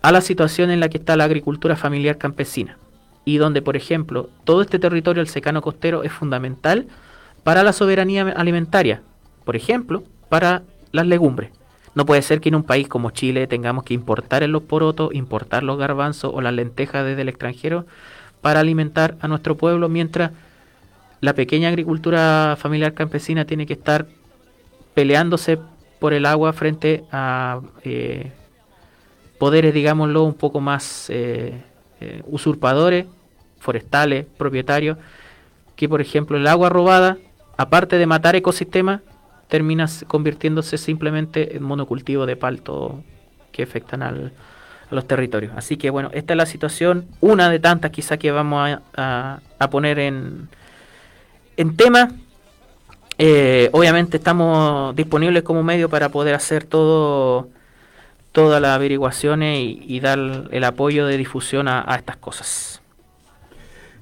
a 0.02 0.12
la 0.12 0.20
situación 0.20 0.70
en 0.70 0.80
la 0.80 0.88
que 0.88 0.98
está 0.98 1.16
la 1.16 1.24
agricultura 1.24 1.76
familiar 1.76 2.16
campesina 2.16 2.78
y 3.24 3.38
donde, 3.38 3.60
por 3.60 3.76
ejemplo, 3.76 4.30
todo 4.44 4.62
este 4.62 4.78
territorio 4.78 5.20
del 5.20 5.28
secano 5.28 5.60
costero 5.60 6.04
es 6.04 6.12
fundamental 6.12 6.86
para 7.42 7.64
la 7.64 7.72
soberanía 7.72 8.22
alimentaria, 8.36 9.02
por 9.44 9.56
ejemplo, 9.56 10.04
para 10.28 10.62
las 10.92 11.06
legumbres. 11.06 11.50
No 11.96 12.06
puede 12.06 12.22
ser 12.22 12.40
que 12.40 12.50
en 12.50 12.54
un 12.54 12.62
país 12.62 12.88
como 12.88 13.10
Chile 13.10 13.46
tengamos 13.46 13.82
que 13.82 13.94
importar 13.94 14.48
los 14.48 14.62
porotos, 14.62 15.12
importar 15.14 15.64
los 15.64 15.76
garbanzos 15.76 16.30
o 16.32 16.40
las 16.40 16.52
lentejas 16.52 17.04
desde 17.04 17.22
el 17.22 17.28
extranjero 17.28 17.86
para 18.40 18.60
alimentar 18.60 19.16
a 19.20 19.28
nuestro 19.28 19.56
pueblo, 19.56 19.88
mientras 19.88 20.30
la 21.20 21.32
pequeña 21.34 21.68
agricultura 21.68 22.56
familiar 22.58 22.94
campesina 22.94 23.44
tiene 23.44 23.66
que 23.66 23.72
estar 23.72 24.06
peleándose 24.94 25.58
por 25.98 26.12
el 26.12 26.26
agua 26.26 26.52
frente 26.52 27.04
a 27.10 27.60
eh, 27.82 28.32
poderes, 29.38 29.74
digámoslo, 29.74 30.24
un 30.24 30.34
poco 30.34 30.60
más 30.60 31.08
eh, 31.10 31.62
eh, 32.00 32.22
usurpadores, 32.26 33.06
forestales, 33.58 34.26
propietarios, 34.36 34.98
que 35.74 35.88
por 35.88 36.00
ejemplo 36.00 36.36
el 36.36 36.46
agua 36.46 36.68
robada, 36.68 37.18
aparte 37.56 37.98
de 37.98 38.06
matar 38.06 38.36
ecosistemas, 38.36 39.00
termina 39.48 39.86
convirtiéndose 40.06 40.78
simplemente 40.78 41.56
en 41.56 41.62
monocultivo 41.62 42.26
de 42.26 42.36
palto 42.36 43.02
que 43.52 43.62
afectan 43.62 44.02
al- 44.02 44.32
a 44.90 44.94
los 44.94 45.06
territorios. 45.06 45.52
Así 45.56 45.76
que 45.76 45.90
bueno, 45.90 46.10
esta 46.12 46.32
es 46.34 46.36
la 46.36 46.46
situación, 46.46 47.06
una 47.20 47.50
de 47.50 47.58
tantas 47.58 47.90
quizá 47.90 48.16
que 48.16 48.30
vamos 48.30 48.80
a, 48.96 49.40
a- 49.58 49.70
poner 49.70 49.98
en, 49.98 50.48
en 51.56 51.76
tema. 51.76 52.10
Eh, 53.18 53.70
obviamente 53.72 54.18
estamos 54.18 54.94
disponibles 54.94 55.42
como 55.42 55.62
medio 55.62 55.88
para 55.88 56.10
poder 56.10 56.34
hacer 56.34 56.64
todo 56.64 57.48
todas 58.32 58.60
las 58.60 58.72
averiguaciones 58.72 59.58
y, 59.58 59.98
dar 60.00 60.18
el 60.50 60.64
apoyo 60.64 61.06
de 61.06 61.16
difusión 61.16 61.68
a, 61.68 61.82
a 61.90 61.96
estas 61.96 62.18
cosas. 62.18 62.82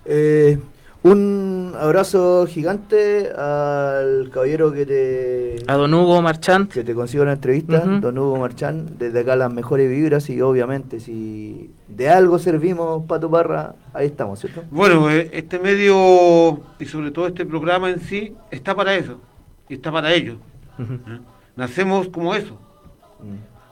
Eh, 0.05 0.59
un 1.05 1.75
abrazo 1.79 2.47
gigante 2.47 3.31
al 3.31 4.31
caballero 4.31 4.73
que 4.73 4.87
te... 4.87 5.57
A 5.67 5.75
don 5.75 5.93
Hugo 5.93 6.23
Marchand. 6.23 6.71
Que 6.71 6.83
te 6.83 6.95
consigo 6.95 7.23
una 7.23 7.35
entrevista, 7.35 7.81
don 7.81 8.17
Hugo 8.17 8.39
Marchand. 8.39 8.97
Desde 8.97 9.21
acá 9.21 9.37
las 9.37 9.53
mejores 9.53 9.91
vibras 9.91 10.31
y 10.31 10.41
obviamente 10.41 11.01
si 11.01 11.71
de 11.89 12.09
algo 12.09 12.39
servimos, 12.39 13.05
Pato 13.05 13.31
Parra, 13.31 13.75
ahí 13.93 14.07
estamos, 14.07 14.41
¿cierto? 14.41 14.65
Bueno, 14.71 15.11
eh, 15.11 15.29
este 15.35 15.59
medio 15.59 16.63
y 16.79 16.87
sobre 16.87 17.11
todo 17.11 17.27
este 17.27 17.45
programa 17.45 17.91
en 17.91 18.01
sí 18.01 18.35
está 18.51 18.75
para 18.75 18.95
eso 18.95 19.21
y 19.69 19.75
está 19.75 19.93
para 19.93 20.15
ellos. 20.15 20.39
¿eh? 20.79 21.19
Nacemos 21.55 22.09
como 22.09 22.35
eso. 22.35 22.59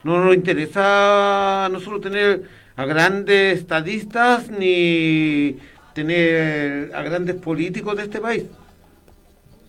No 0.05 0.23
nos 0.23 0.35
interesa 0.35 1.69
no 1.73 1.81
solo 1.81 1.99
tener 1.99 2.43
a 2.77 2.85
grandes 2.85 3.59
estadistas 3.59 4.51
ni 4.51 5.57
tener 5.95 6.91
a 6.95 7.03
grandes 7.03 7.37
políticos 7.37 7.97
de 7.97 8.05
este 8.05 8.21
país. 8.21 8.45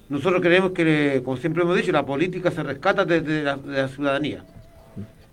Nosotros 0.09 0.41
creemos 0.41 0.71
que, 0.71 1.21
como 1.23 1.37
siempre 1.37 1.63
hemos 1.63 1.75
dicho, 1.75 1.91
la 1.91 2.05
política 2.05 2.51
se 2.51 2.61
rescata 2.63 3.05
desde 3.05 3.43
la, 3.43 3.87
ciudadanía. 3.87 4.43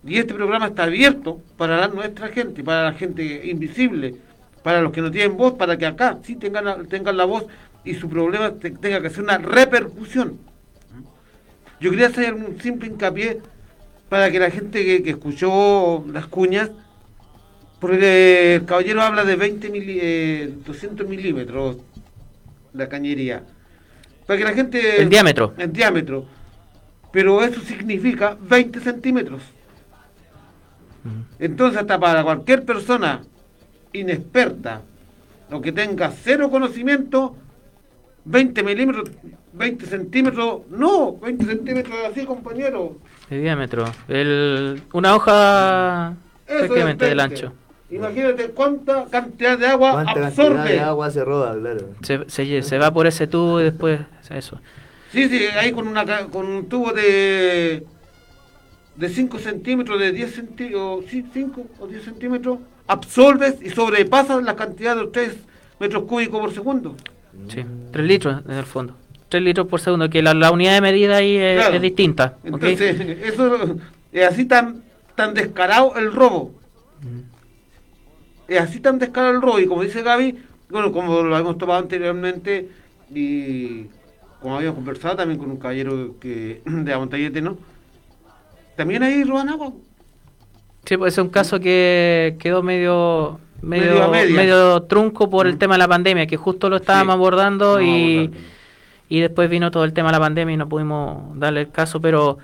Y 0.05 0.17
este 0.17 0.33
programa 0.33 0.67
está 0.67 0.83
abierto 0.83 1.39
para 1.57 1.87
nuestra 1.87 2.29
gente, 2.29 2.63
para 2.63 2.85
la 2.85 2.93
gente 2.93 3.47
invisible, 3.47 4.15
para 4.63 4.81
los 4.81 4.91
que 4.91 5.01
no 5.01 5.11
tienen 5.11 5.37
voz, 5.37 5.53
para 5.53 5.77
que 5.77 5.85
acá 5.85 6.17
sí 6.23 6.35
tengan, 6.35 6.65
la- 6.65 6.83
tengan 6.83 7.17
la 7.17 7.25
voz 7.25 7.45
y 7.83 7.93
su 7.93 8.09
problema 8.09 8.51
te- 8.51 8.71
tenga 8.71 9.01
que 9.01 9.07
hacer 9.07 9.23
una 9.23 9.37
repercusión. 9.37 10.39
Yo 11.79 11.89
quería 11.91 12.07
hacer 12.07 12.33
un 12.33 12.59
simple 12.59 12.87
hincapié 12.87 13.39
para 14.09 14.31
que 14.31 14.39
la 14.39 14.49
gente 14.51 14.83
que 15.03 15.09
escuchó 15.09 16.03
las 16.11 16.27
cuñas, 16.27 16.71
porque 17.81 18.55
el 18.55 18.65
caballero 18.65 19.01
habla 19.01 19.25
de 19.25 19.35
20 19.35 19.69
mili- 19.71 19.99
eh, 20.01 20.53
200 20.65 21.05
milímetros 21.09 21.77
la 22.73 22.87
cañería. 22.87 23.43
Para 24.25 24.37
que 24.37 24.43
la 24.45 24.53
gente... 24.53 25.01
El 25.01 25.09
diámetro. 25.09 25.53
El 25.57 25.73
diámetro. 25.73 26.25
Pero 27.11 27.43
eso 27.43 27.59
significa 27.61 28.37
20 28.39 28.79
centímetros. 28.79 29.41
Entonces, 31.39 31.79
hasta 31.81 31.99
para 31.99 32.23
cualquier 32.23 32.63
persona 32.63 33.21
inexperta 33.91 34.81
o 35.51 35.59
que 35.59 35.71
tenga 35.71 36.11
cero 36.11 36.49
conocimiento, 36.49 37.35
20 38.25 38.63
milímetros, 38.63 39.09
20 39.53 39.85
centímetros, 39.87 40.61
no, 40.69 41.17
20 41.17 41.45
centímetros 41.45 41.95
así, 42.09 42.25
compañero. 42.25 42.97
El 43.29 43.41
diámetro. 43.41 43.85
El, 44.07 44.81
una 44.93 45.15
hoja 45.15 46.13
prácticamente 46.45 47.05
del 47.05 47.17
20. 47.17 47.21
ancho. 47.35 47.53
Imagínate 47.91 48.49
cuánta 48.51 49.05
cantidad 49.11 49.57
de 49.57 49.67
agua 49.67 49.91
¿Cuánta 49.91 50.13
cantidad 50.13 50.47
absorbe. 50.47 50.71
de 50.73 50.79
agua 50.79 51.11
se 51.11 51.25
roba, 51.25 51.55
claro? 51.59 51.89
Se, 52.01 52.29
se, 52.29 52.61
se 52.63 52.77
va 52.77 52.91
por 52.91 53.05
ese 53.07 53.27
tubo 53.27 53.59
y 53.59 53.65
después 53.65 53.99
eso. 54.29 54.59
Sí, 55.11 55.27
sí, 55.27 55.39
ahí 55.59 55.73
con, 55.73 55.87
una, 55.87 56.05
con 56.27 56.45
un 56.47 56.67
tubo 56.69 56.93
de 56.93 57.83
de 58.95 59.09
5 59.09 59.39
centímetros, 59.39 59.99
de 59.99 60.11
10 60.11 60.35
centímetros, 60.35 61.05
sí, 61.09 61.25
5 61.33 61.65
o 61.79 61.87
10 61.87 62.03
centímetros, 62.03 62.59
absorbes 62.87 63.55
y 63.61 63.69
sobrepasas 63.69 64.43
la 64.43 64.55
cantidad 64.55 64.95
de 64.95 65.07
3 65.07 65.35
metros 65.79 66.03
cúbicos 66.03 66.39
por 66.39 66.53
segundo. 66.53 66.95
Sí, 67.47 67.65
3 67.91 68.05
litros 68.05 68.41
en 68.47 68.51
el 68.55 68.65
fondo. 68.65 68.95
3 69.29 69.41
litros 69.43 69.67
por 69.67 69.79
segundo, 69.79 70.09
que 70.09 70.21
la, 70.21 70.33
la 70.33 70.51
unidad 70.51 70.73
de 70.75 70.81
medida 70.81 71.17
ahí 71.17 71.35
es, 71.37 71.57
Claro. 71.57 71.75
es 71.75 71.81
distinta. 71.81 72.37
¿ok? 72.41 72.45
Entonces, 72.63 72.99
eso 73.23 73.75
es 74.11 74.27
así 74.27 74.45
tan, 74.45 74.83
tan 75.15 75.33
descarado 75.33 75.95
el 75.97 76.13
robo. 76.13 76.51
Es 78.51 78.61
así 78.61 78.79
tan 78.79 78.99
descarado 78.99 79.33
el 79.33 79.41
robo. 79.41 79.59
Y 79.59 79.67
como 79.67 79.83
dice 79.83 80.01
Gaby, 80.01 80.37
bueno, 80.69 80.91
como 80.91 81.21
lo 81.21 81.37
hemos 81.37 81.57
tomado 81.57 81.79
anteriormente, 81.79 82.69
y 83.13 83.85
como 84.41 84.57
habíamos 84.57 84.75
conversado 84.75 85.15
también 85.15 85.39
con 85.39 85.51
un 85.51 85.57
caballero 85.57 86.15
que 86.19 86.61
de 86.65 86.93
Amontallete, 86.93 87.41
¿no? 87.41 87.57
También 88.75 89.03
ahí 89.03 89.23
roban 89.23 89.49
agua. 89.49 89.71
Sí, 90.85 90.97
pues 90.97 91.13
es 91.13 91.19
un 91.19 91.29
caso 91.29 91.59
que 91.59 92.35
quedó 92.39 92.63
medio 92.63 93.39
Medio 93.61 94.09
medio, 94.09 94.35
medio 94.35 94.83
trunco 94.83 95.29
por 95.29 95.45
el 95.45 95.59
tema 95.59 95.75
de 95.75 95.79
la 95.79 95.87
pandemia, 95.87 96.25
que 96.25 96.35
justo 96.35 96.67
lo 96.67 96.77
estábamos 96.77 97.13
abordando 97.13 97.75
No, 97.75 97.81
y, 97.81 98.31
y 99.07 99.19
después 99.19 99.49
vino 99.51 99.69
todo 99.69 99.83
el 99.83 99.93
tema 99.93 100.09
de 100.09 100.13
la 100.13 100.19
pandemia 100.19 100.55
y 100.55 100.57
no 100.57 100.67
pudimos 100.67 101.37
darle 101.37 101.61
el 101.61 101.71
caso, 101.71 102.01
pero 102.01 102.39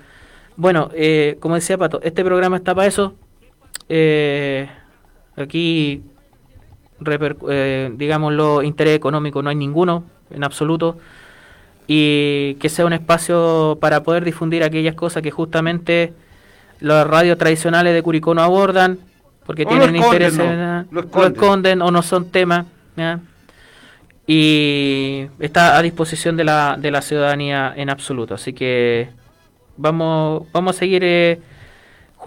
bueno, 0.56 0.90
eh, 0.94 1.36
como 1.40 1.56
decía 1.56 1.76
Pato, 1.76 2.00
este 2.02 2.24
programa 2.24 2.56
está 2.56 2.74
para 2.74 2.86
eso. 2.86 3.14
Eh, 3.88 4.68
aquí, 5.42 6.02
eh, 7.48 7.92
digámoslo, 7.96 8.62
interés 8.62 8.96
económico 8.96 9.42
no 9.42 9.50
hay 9.50 9.56
ninguno, 9.56 10.04
en 10.30 10.44
absoluto 10.44 10.98
y 11.86 12.54
que 12.60 12.68
sea 12.68 12.84
un 12.84 12.92
espacio 12.92 13.78
para 13.80 14.02
poder 14.02 14.24
difundir 14.24 14.62
aquellas 14.62 14.94
cosas 14.94 15.22
que 15.22 15.30
justamente 15.30 16.12
las 16.80 17.06
radios 17.06 17.38
tradicionales 17.38 17.94
de 17.94 18.02
Curicó 18.02 18.34
no 18.34 18.42
abordan 18.42 18.98
porque 19.46 19.64
O 19.64 19.68
tienen 19.68 19.96
interés 19.96 20.36
¿no? 20.36 20.44
en 20.44 20.86
Lo 20.90 21.00
lo 21.00 21.00
esconden. 21.00 21.32
esconden 21.32 21.82
o 21.82 21.90
no 21.90 22.02
son 22.02 22.30
temas 22.30 22.66
¿ya? 22.94 23.20
y 24.26 25.26
está 25.38 25.78
a 25.78 25.82
disposición 25.82 26.36
de 26.36 26.44
la, 26.44 26.76
de 26.78 26.90
la 26.90 27.00
ciudadanía 27.00 27.72
en 27.74 27.88
absoluto 27.88 28.34
así 28.34 28.52
que 28.52 29.08
vamos 29.78 30.42
vamos 30.52 30.76
a 30.76 30.78
seguir 30.78 31.02
eh, 31.04 31.40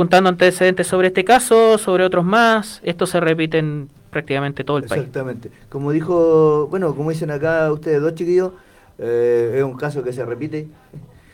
juntando 0.02 0.30
antecedentes 0.30 0.88
sobre 0.88 1.08
este 1.08 1.24
caso 1.24 1.78
sobre 1.78 2.04
otros 2.04 2.26
más 2.26 2.82
estos 2.84 3.10
se 3.12 3.20
repiten 3.20 3.88
prácticamente 4.10 4.64
todo 4.64 4.78
el 4.78 4.84
país 4.86 5.02
Exactamente. 5.02 5.50
Como 5.70 5.92
dijo, 5.92 6.68
bueno, 6.70 6.94
como 6.96 7.12
dicen 7.12 7.32
acá 7.32 7.72
ustedes 7.72 8.02
dos 8.02 8.14
chiquillos, 8.16 8.52
eh, 9.00 9.54
es 9.58 9.64
un 9.64 9.78
caso 9.78 10.04
que 10.04 10.12
se 10.12 10.26
repite. 10.26 10.68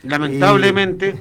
Lamentablemente. 0.04 1.20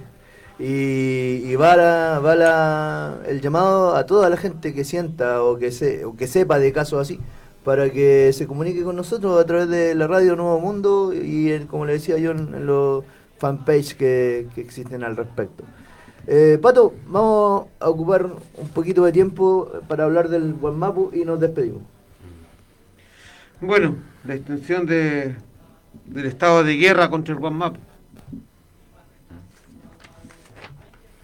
Y, 0.60 1.44
y 1.46 1.56
va, 1.56 1.76
la- 1.76 2.20
va 2.20 2.36
la- 2.36 3.18
el 3.28 3.42
llamado 3.42 3.96
a 3.96 4.06
toda 4.06 4.30
la 4.30 4.38
gente 4.38 4.74
que 4.74 4.84
sienta 4.84 5.44
o 5.44 5.58
que, 5.58 5.72
se, 5.72 6.04
o 6.06 6.16
que 6.16 6.28
sepa 6.28 6.58
de 6.60 6.72
casos 6.74 7.00
así, 7.02 7.20
para 7.64 7.90
que 7.92 8.32
se 8.34 8.48
comunique 8.48 8.84
con 8.84 8.96
nosotros 8.96 9.40
a 9.40 9.46
través 9.46 9.68
de 9.70 9.94
la 9.96 10.08
radio 10.08 10.36
Nuevo 10.36 10.60
Mundo 10.60 11.14
y, 11.14 11.52
en- 11.54 11.68
como 11.68 11.86
le 11.86 11.94
decía 11.94 12.18
yo, 12.18 12.32
en, 12.32 12.54
en 12.56 12.66
los 12.66 13.04
fanpage 13.40 13.96
que, 13.96 14.48
que 14.56 14.62
existen 14.62 15.04
al 15.04 15.16
respecto. 15.16 15.64
Eh, 16.30 16.60
Pato, 16.62 16.94
vamos 17.08 17.68
a 17.80 17.90
ocupar 17.90 18.26
un 18.26 18.68
poquito 18.70 19.06
de 19.06 19.14
tiempo 19.14 19.72
para 19.88 20.04
hablar 20.04 20.28
del 20.28 20.54
Guanmapu 20.56 21.10
y 21.14 21.24
nos 21.24 21.40
despedimos. 21.40 21.82
Bueno, 23.62 23.96
la 24.26 24.36
extensión 24.36 24.86
de 24.86 25.36
del 26.06 26.26
estado 26.26 26.64
de 26.64 26.76
guerra 26.76 27.10
contra 27.10 27.34
el 27.34 27.40
Guanmapu. 27.40 27.80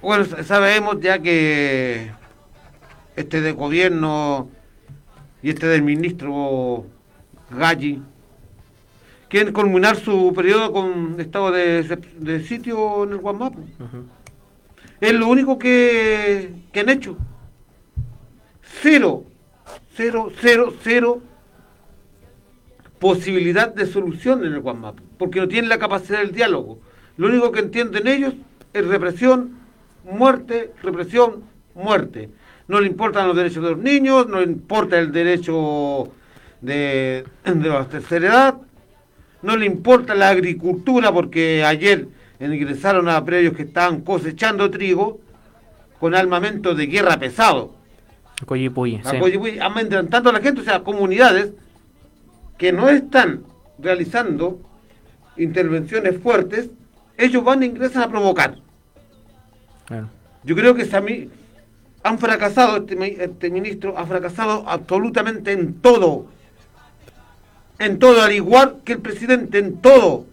Bueno, 0.01 0.25
sa- 0.25 0.43
sabemos 0.43 0.99
ya 0.99 1.19
que 1.19 2.11
este 3.15 3.41
de 3.41 3.51
gobierno 3.51 4.49
y 5.41 5.49
este 5.49 5.67
del 5.67 5.83
ministro 5.83 6.85
Galli 7.51 8.01
quieren 9.29 9.53
culminar 9.53 9.95
su 9.97 10.33
periodo 10.33 10.71
con 10.71 11.19
estado 11.19 11.51
de 11.51 12.43
sitio 12.47 13.03
en 13.03 13.11
el 13.11 13.17
Guanmapu. 13.17 13.59
Es 15.03 15.13
lo 15.13 15.27
único 15.27 15.59
que, 15.59 16.53
que 16.71 16.79
han 16.79 16.87
hecho. 16.87 17.17
Cero, 18.61 19.25
cero, 19.97 20.31
cero, 20.39 20.73
cero 20.81 21.21
posibilidad 22.99 23.67
de 23.67 23.85
solución 23.85 24.45
en 24.45 24.53
el 24.53 24.61
Guanmapu, 24.61 25.03
porque 25.17 25.41
no 25.41 25.49
tienen 25.49 25.67
la 25.67 25.77
capacidad 25.77 26.19
del 26.19 26.31
diálogo. 26.31 26.79
Lo 27.17 27.27
único 27.27 27.51
que 27.51 27.59
entienden 27.59 28.07
ellos 28.07 28.33
es 28.71 28.87
represión, 28.87 29.57
muerte, 30.09 30.71
represión, 30.81 31.43
muerte. 31.75 32.29
No 32.69 32.79
le 32.79 32.87
importan 32.87 33.27
los 33.27 33.35
derechos 33.35 33.61
de 33.61 33.71
los 33.71 33.79
niños, 33.79 34.29
no 34.29 34.39
le 34.39 34.45
importa 34.45 34.97
el 34.99 35.11
derecho 35.11 36.13
de, 36.61 37.25
de 37.43 37.67
la 37.67 37.89
tercera 37.89 38.25
edad, 38.25 38.55
no 39.41 39.57
le 39.57 39.65
importa 39.65 40.15
la 40.15 40.29
agricultura, 40.29 41.11
porque 41.11 41.65
ayer 41.65 42.07
ingresaron 42.51 43.07
a 43.09 43.23
previos 43.23 43.55
que 43.55 43.63
estaban 43.63 44.01
cosechando 44.01 44.69
trigo 44.69 45.19
con 45.99 46.15
armamento 46.15 46.75
de 46.75 46.87
guerra 46.87 47.17
pesado. 47.17 47.73
Coyipuyi, 48.45 49.01
sí. 49.09 49.19
Coyipuy, 49.19 49.59
amedrentando 49.59 50.29
a 50.29 50.33
la 50.33 50.41
gente, 50.41 50.61
o 50.61 50.63
sea, 50.63 50.83
comunidades 50.83 51.51
que 52.57 52.71
no 52.71 52.89
están 52.89 53.43
realizando 53.79 54.59
intervenciones 55.37 56.19
fuertes, 56.21 56.69
ellos 57.17 57.43
van 57.43 57.63
e 57.63 57.67
ingresan 57.67 58.03
a 58.03 58.09
provocar. 58.09 58.57
Claro. 59.85 60.09
Yo 60.43 60.55
creo 60.55 60.75
que 60.75 60.87
han 62.03 62.19
fracasado, 62.19 62.77
este, 62.77 63.23
este 63.23 63.49
ministro 63.49 63.97
ha 63.97 64.05
fracasado 64.05 64.65
absolutamente 64.67 65.51
en 65.51 65.75
todo. 65.75 66.27
En 67.79 67.99
todo, 67.99 68.21
al 68.21 68.33
igual 68.33 68.81
que 68.83 68.93
el 68.93 68.99
presidente, 68.99 69.59
en 69.59 69.77
todo. 69.77 70.25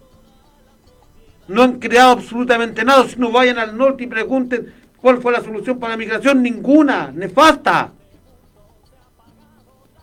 No 1.51 1.63
han 1.63 1.79
creado 1.79 2.11
absolutamente 2.11 2.83
nada. 2.85 3.05
Si 3.07 3.17
no 3.19 3.31
vayan 3.31 3.59
al 3.59 3.77
norte 3.77 4.03
y 4.03 4.07
pregunten 4.07 4.73
cuál 4.97 5.17
fue 5.21 5.31
la 5.31 5.41
solución 5.41 5.79
para 5.79 5.93
la 5.93 5.97
migración, 5.97 6.41
ninguna, 6.41 7.11
nefasta. 7.13 7.91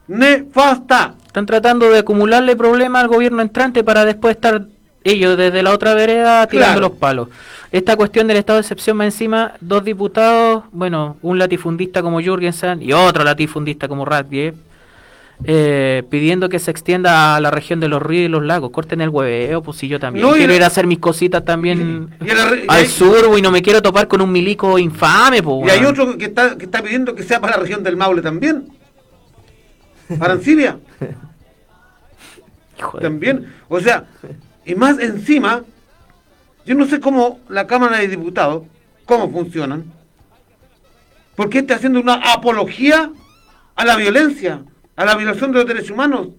Nefasta. 0.07 1.15
Están 1.27 1.47
tratando 1.47 1.91
de 1.91 1.99
acumularle 1.99 2.57
problemas 2.57 3.03
al 3.03 3.09
gobierno 3.09 3.43
entrante 3.43 3.85
para 3.85 4.05
después 4.05 4.37
estar 4.37 4.67
ellos 5.05 5.37
desde 5.37 5.63
la 5.63 5.73
otra 5.73 5.95
vereda 5.95 6.47
tirando 6.47 6.73
Claro. 6.79 6.89
los 6.89 6.99
palos. 6.99 7.29
Esta 7.71 7.97
cuestión 7.97 8.27
del 8.27 8.39
estado 8.39 8.57
de 8.57 8.63
excepción 8.63 8.97
más 8.97 9.07
encima, 9.07 9.53
dos 9.61 9.85
diputados, 9.85 10.65
bueno, 10.73 11.17
un 11.23 11.39
latifundista 11.39 12.03
como 12.03 12.21
Jürgensen 12.21 12.83
y 12.83 12.93
otro 12.93 13.25
latifundista 13.25 13.87
como 13.89 14.05
Radke, 14.07 14.55
eh, 15.45 16.03
pidiendo 16.11 16.49
que 16.49 16.59
se 16.59 16.71
extienda 16.71 17.37
a 17.37 17.41
la 17.41 17.51
región 17.51 17.79
de 17.81 17.89
los 17.89 18.03
ríos 18.03 18.25
y 18.27 18.29
los 18.29 18.43
lagos. 18.45 18.71
Corten 18.71 19.01
el 19.01 19.09
hueveo, 19.09 19.63
pues 19.63 19.77
si 19.79 19.87
yo 19.89 20.01
también 20.01 20.27
No, 20.27 20.33
quiero 20.35 20.53
ir 20.55 20.63
a 20.65 20.67
hacer 20.67 20.87
mis 20.87 20.99
cositas 20.99 21.45
también 21.45 22.11
Y 22.21 22.25
la 22.27 22.47
re- 22.51 22.59
y 22.61 22.63
al 22.69 22.77
hay- 22.81 22.87
sur 22.87 23.17
y 23.39 23.43
no 23.43 23.51
me 23.51 23.63
quiero 23.63 23.81
topar 23.81 24.09
con 24.09 24.21
un 24.21 24.33
milico 24.33 24.79
infame, 24.79 25.43
pues. 25.43 25.67
Y 25.69 25.71
hay 25.71 25.85
otro 25.85 26.19
que 26.19 26.25
está, 26.27 26.57
que 26.59 26.65
está 26.65 26.83
pidiendo 26.83 27.15
que 27.15 27.23
sea 27.23 27.41
para 27.41 27.57
la 27.57 27.63
región 27.63 27.83
del 27.85 27.97
Maule 27.97 28.21
también. 28.23 28.69
Para 30.19 30.33
Ancibia. 30.35 30.79
También. 33.01 33.53
O 33.69 33.81
sea, 33.81 34.05
y 34.65 34.75
más 34.75 34.99
encima, 35.01 35.63
yo 36.65 36.75
no 36.75 36.87
sé 36.87 37.01
cómo 37.01 37.41
la 37.49 37.67
Cámara 37.67 37.99
de 37.99 38.09
Diputados, 38.09 38.63
cómo 39.05 39.31
funcionan. 39.31 39.85
Porque 41.35 41.59
está 41.59 41.75
haciendo 41.77 42.01
una 42.01 42.15
apología 42.33 43.11
a 43.75 43.85
la 43.85 43.97
violencia, 43.97 44.63
a 44.99 45.05
la 45.05 45.15
violación 45.15 45.53
de 45.53 45.59
los 45.59 45.67
derechos 45.67 45.93
humanos, 45.93 46.31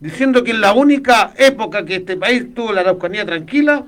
diciendo 0.00 0.42
que 0.42 0.52
en 0.52 0.62
la 0.62 0.72
única 0.72 1.34
época 1.36 1.84
que 1.84 1.96
este 1.96 2.16
país 2.16 2.54
tuvo 2.54 2.72
la 2.72 2.80
Araucanía 2.80 3.26
tranquila 3.26 3.84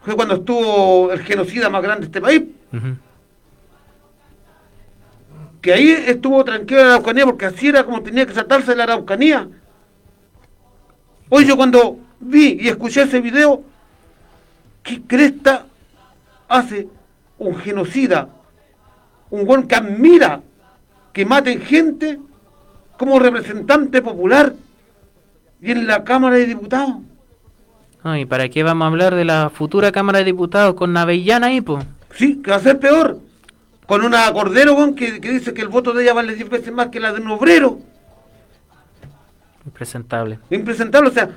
fue 0.00 0.14
cuando 0.14 0.36
estuvo 0.36 1.10
el 1.10 1.20
genocida 1.24 1.68
más 1.68 1.82
grande 1.82 2.02
de 2.02 2.06
este 2.06 2.20
país. 2.20 2.42
que 5.60 5.72
ahí 5.72 5.90
estuvo 5.90 6.44
tranquila 6.44 6.82
la 6.84 6.88
Araucanía 6.90 7.24
porque 7.26 7.46
así 7.46 7.66
era 7.66 7.82
como 7.82 8.00
tenía 8.00 8.24
que 8.26 8.32
tratarse 8.32 8.76
la 8.76 8.84
Araucanía. 8.84 9.48
Hoy 11.28 11.44
yo 11.44 11.56
cuando 11.56 11.98
vi 12.20 12.58
y 12.60 12.68
escuché 12.68 13.02
ese 13.02 13.20
video, 13.20 13.64
¿qué 14.84 15.02
cresta 15.02 15.66
hace 16.46 16.86
un 17.38 17.56
genocida? 17.56 18.28
Un 19.30 19.44
buen 19.44 19.66
que 19.66 19.74
admira 19.74 20.42
que 21.12 21.26
maten 21.26 21.60
gente 21.60 22.20
como 22.98 23.18
representante 23.18 24.02
popular 24.02 24.52
y 25.62 25.70
en 25.70 25.86
la 25.86 26.04
Cámara 26.04 26.36
de 26.36 26.46
Diputados. 26.46 26.96
Ay, 28.02 28.26
¿para 28.26 28.48
qué 28.48 28.62
vamos 28.62 28.84
a 28.84 28.88
hablar 28.88 29.14
de 29.14 29.24
la 29.24 29.50
futura 29.50 29.92
Cámara 29.92 30.18
de 30.18 30.26
Diputados 30.26 30.74
con 30.74 30.92
Navellana 30.92 31.46
ahí, 31.46 31.60
pues? 31.60 31.84
Sí, 32.14 32.42
que 32.42 32.50
va 32.50 32.56
a 32.56 32.60
ser 32.60 32.78
peor. 32.78 33.18
Con 33.86 34.04
una 34.04 34.30
Cordero 34.32 34.74
weón, 34.74 34.94
que, 34.94 35.20
que 35.20 35.30
dice 35.30 35.54
que 35.54 35.62
el 35.62 35.68
voto 35.68 35.94
de 35.94 36.02
ella 36.02 36.12
vale 36.12 36.34
10 36.34 36.50
veces 36.50 36.72
más 36.72 36.88
que 36.88 37.00
la 37.00 37.12
de 37.12 37.20
un 37.20 37.28
obrero. 37.28 37.78
Impresentable. 39.64 40.38
impresentable. 40.50 41.08
O 41.08 41.12
sea, 41.12 41.30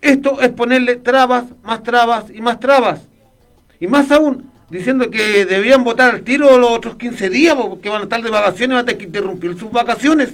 esto 0.00 0.40
es 0.40 0.48
ponerle 0.50 0.96
trabas, 0.96 1.44
más 1.62 1.82
trabas 1.82 2.26
y 2.32 2.40
más 2.40 2.58
trabas. 2.60 3.02
Y 3.80 3.86
más 3.86 4.10
aún, 4.10 4.50
diciendo 4.70 5.10
que 5.10 5.44
debían 5.44 5.84
votar 5.84 6.14
al 6.14 6.22
tiro 6.22 6.56
los 6.58 6.70
otros 6.70 6.96
15 6.96 7.30
días, 7.30 7.54
po, 7.54 7.70
porque 7.70 7.88
van 7.88 8.00
a 8.00 8.04
estar 8.04 8.22
de 8.22 8.30
vacaciones 8.30 8.74
van 8.74 8.82
a 8.82 8.86
tener 8.86 8.98
que 8.98 9.06
interrumpir 9.06 9.58
sus 9.58 9.70
vacaciones. 9.70 10.32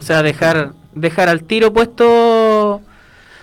O 0.00 0.02
sea, 0.02 0.22
dejar, 0.22 0.72
dejar 0.94 1.28
al 1.28 1.44
tiro 1.44 1.72
puesto... 1.72 2.82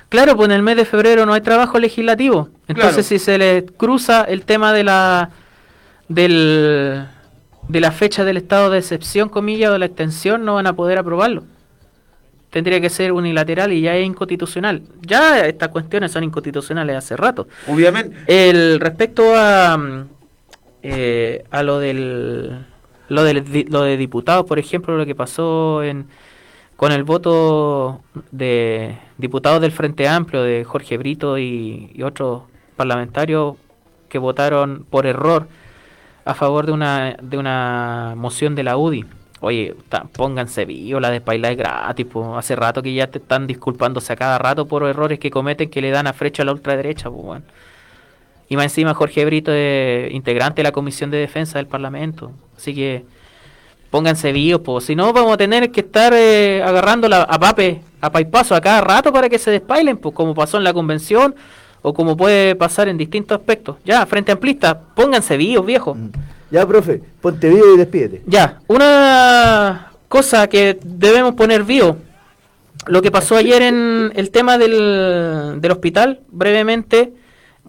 Claro, 0.10 0.36
pues 0.36 0.48
en 0.50 0.52
el 0.52 0.62
mes 0.62 0.78
de 0.78 0.86
febrero 0.86 1.26
no 1.26 1.34
hay 1.34 1.42
trabajo 1.42 1.80
legislativo. 1.80 2.50
Entonces, 2.68 2.94
Claro. 2.94 3.04
si 3.04 3.18
se 3.18 3.38
le 3.40 3.66
cruza 3.66 4.24
el 4.24 4.44
tema 4.44 4.72
de 4.72 4.84
la 4.84 5.32
del, 6.08 7.06
de 7.68 7.80
la 7.80 7.92
fecha 7.92 8.24
del 8.24 8.38
estado 8.38 8.70
de 8.70 8.78
excepción, 8.78 9.30
comillas, 9.30 9.72
o 9.72 9.74
de 9.74 9.80
la 9.80 9.86
extensión, 9.86 10.46
no 10.46 10.54
van 10.56 10.68
a 10.68 10.74
poder 10.74 11.00
aprobarlo. 11.00 11.44
Tendría 12.52 12.80
que 12.80 12.92
ser 12.92 13.12
unilateral 13.12 13.74
y 13.74 13.82
ya 13.82 13.96
es 13.96 14.06
inconstitucional. 14.06 14.84
Ya 15.02 15.40
estas 15.48 15.70
cuestiones 15.70 16.12
son 16.12 16.24
inconstitucionales 16.24 16.96
hace 16.96 17.18
rato. 17.18 17.48
Obviamente. 17.68 18.16
El 18.28 18.80
respecto 18.80 19.34
a 19.36 19.76
mm, 19.76 20.08
eh, 20.84 21.44
a 21.50 21.64
lo 21.64 21.80
del 21.80 22.66
lo 23.10 23.24
del 23.24 23.66
lo 23.70 23.82
de 23.82 23.98
diputados, 23.98 24.46
por 24.46 24.60
ejemplo, 24.60 24.96
lo 24.96 25.06
que 25.08 25.16
pasó 25.16 25.82
en 25.82 26.06
con 26.84 26.92
el 26.92 27.06
voto 27.06 28.02
de 28.32 28.98
diputados 29.18 29.62
del 29.62 29.72
Frente 29.72 30.06
Amplio 30.06 30.44
de 30.44 30.66
Jorge 30.66 30.98
Brito 30.98 31.38
y, 31.38 32.04
otros 32.04 32.42
parlamentarios 32.76 33.56
que 34.10 34.18
votaron 34.18 34.86
por 34.90 35.06
error 35.06 35.48
a 36.26 36.34
favor 36.34 36.66
de 36.66 36.74
una 36.74 37.16
de 37.22 37.38
una 37.38 38.16
moción 38.18 38.54
de 38.54 38.64
la 38.64 38.76
UDI. 38.76 39.06
Oye, 39.40 39.78
ta- 39.88 40.04
pónganse 40.12 40.66
vivo, 40.66 41.00
la 41.00 41.10
de 41.10 41.22
es 41.26 41.58
gratis, 41.58 42.06
po. 42.06 42.38
hace 42.38 42.54
rato 42.54 42.84
que 42.84 42.94
ya 42.94 43.08
te 43.08 43.20
están 43.20 43.48
disculpándose 43.48 44.12
a 44.12 44.18
cada 44.18 44.38
rato 44.38 44.66
por 44.68 44.84
errores 44.84 45.20
que 45.20 45.32
cometen 45.32 45.70
que 45.70 45.80
le 45.82 45.90
dan 45.90 46.08
a 46.08 46.12
frecha 46.12 46.44
a 46.44 46.46
la 46.46 46.52
ultraderecha, 46.52 47.10
pues 47.10 47.24
bueno. 47.24 47.46
Y 48.50 48.58
más 48.58 48.66
encima 48.66 48.94
Jorge 48.94 49.24
Brito 49.24 49.54
es 49.54 50.14
integrante 50.14 50.58
de 50.58 50.64
la 50.64 50.74
Comisión 50.74 51.12
de 51.12 51.18
Defensa 51.20 51.60
del 51.60 51.68
Parlamento. 51.68 52.34
Así 52.58 52.76
que 52.76 53.06
pónganse 53.94 54.32
vivos, 54.32 54.62
pues. 54.66 54.86
Si 54.86 54.96
no, 54.96 55.14
vamos 55.14 55.32
a 55.34 55.38
tener 55.38 55.70
que 55.70 55.82
estar 55.82 56.12
eh, 56.16 56.64
agarrando 56.66 57.08
la- 57.08 57.22
a 57.22 57.38
Pape, 57.40 57.80
a 58.02 58.12
Paipazo 58.12 58.56
a 58.56 58.60
cada 58.62 58.82
rato 58.82 59.14
para 59.14 59.30
que 59.30 59.38
se 59.38 59.52
despailen, 59.52 59.98
pues 59.98 60.16
como 60.16 60.34
pasó 60.34 60.58
en 60.58 60.64
la 60.64 60.74
convención 60.74 61.36
o 61.84 61.94
como 61.94 62.18
puede 62.18 62.56
pasar 62.56 62.88
en 62.88 62.98
distintos 62.98 63.38
aspectos. 63.38 63.76
Ya, 63.86 64.04
frente 64.08 64.32
amplista, 64.32 64.80
pónganse 64.96 65.38
vivos, 65.38 65.64
viejo. 65.68 65.96
Ya, 66.50 66.66
profe, 66.66 67.02
ponte 67.22 67.48
vivo 67.50 67.76
y 67.76 67.78
despídete. 67.78 68.24
Ya, 68.26 68.62
una 68.68 69.92
cosa 70.10 70.48
que 70.48 70.80
debemos 70.84 71.36
poner 71.36 71.64
vivo. 71.64 71.98
Lo 72.88 73.00
que 73.04 73.12
pasó 73.12 73.36
ayer 73.36 73.62
en 73.62 74.12
el 74.16 74.32
tema 74.32 74.58
del, 74.58 75.62
del 75.62 75.72
hospital, 75.72 76.22
brevemente, 76.32 77.14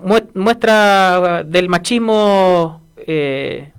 mue- 0.03 0.27
muestra 0.35 1.45
del 1.45 1.69
machismo 1.69 2.81
eh, 2.97 3.73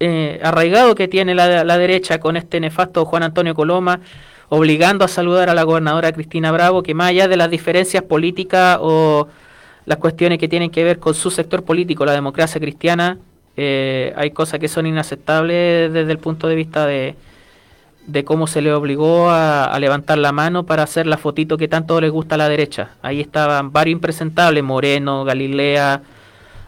eh, 0.00 0.40
arraigado 0.42 0.94
que 0.94 1.08
tiene 1.08 1.34
la, 1.34 1.64
la 1.64 1.78
derecha 1.78 2.18
con 2.18 2.36
este 2.36 2.60
nefasto 2.60 3.04
Juan 3.04 3.22
Antonio 3.22 3.54
Coloma, 3.54 4.00
obligando 4.48 5.04
a 5.04 5.08
saludar 5.08 5.48
a 5.48 5.54
la 5.54 5.62
gobernadora 5.62 6.12
Cristina 6.12 6.52
Bravo, 6.52 6.82
que 6.82 6.94
más 6.94 7.10
allá 7.10 7.28
de 7.28 7.36
las 7.36 7.50
diferencias 7.50 8.02
políticas 8.02 8.78
o 8.80 9.28
las 9.86 9.98
cuestiones 9.98 10.38
que 10.38 10.48
tienen 10.48 10.70
que 10.70 10.84
ver 10.84 10.98
con 10.98 11.14
su 11.14 11.30
sector 11.30 11.64
político, 11.64 12.04
la 12.04 12.12
democracia 12.12 12.60
cristiana, 12.60 13.18
eh, 13.56 14.12
hay 14.16 14.32
cosas 14.32 14.60
que 14.60 14.68
son 14.68 14.86
inaceptables 14.86 15.92
desde 15.92 16.12
el 16.12 16.18
punto 16.18 16.46
de 16.48 16.54
vista 16.54 16.86
de, 16.86 17.14
de 18.06 18.24
cómo 18.24 18.46
se 18.46 18.60
le 18.60 18.72
obligó 18.72 19.30
a, 19.30 19.64
a, 19.64 19.80
levantar 19.80 20.18
la 20.18 20.32
mano 20.32 20.66
para 20.66 20.82
hacer 20.82 21.06
la 21.06 21.16
fotito 21.16 21.56
que 21.56 21.68
tanto 21.68 22.00
les 22.00 22.10
gusta 22.10 22.34
a 22.34 22.38
la 22.38 22.48
derecha. 22.48 22.90
Ahí 23.00 23.20
estaban 23.20 23.72
varios 23.72 23.92
impresentables, 23.94 24.62
Moreno, 24.62 25.24
Galilea, 25.24 26.02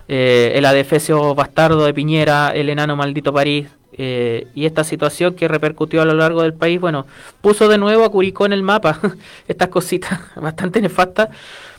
eh, 0.08 0.52
el 0.54 0.64
adefesio 0.64 1.34
bastardo 1.34 1.84
de 1.84 1.94
Piñera, 1.94 2.50
el 2.50 2.70
enano 2.70 2.96
maldito 2.96 3.32
París. 3.32 3.68
Eh, 4.00 4.46
y 4.54 4.66
esta 4.66 4.84
situación 4.84 5.34
que 5.34 5.48
repercutió 5.48 6.02
a 6.02 6.04
lo 6.04 6.14
largo 6.14 6.42
del 6.42 6.54
país, 6.54 6.80
bueno, 6.80 7.06
puso 7.40 7.68
de 7.68 7.78
nuevo 7.78 8.04
a 8.04 8.10
Curicó 8.10 8.46
en 8.46 8.52
el 8.52 8.62
mapa. 8.62 9.00
Estas 9.48 9.68
cositas 9.68 10.20
bastante 10.36 10.80
nefastas 10.80 11.28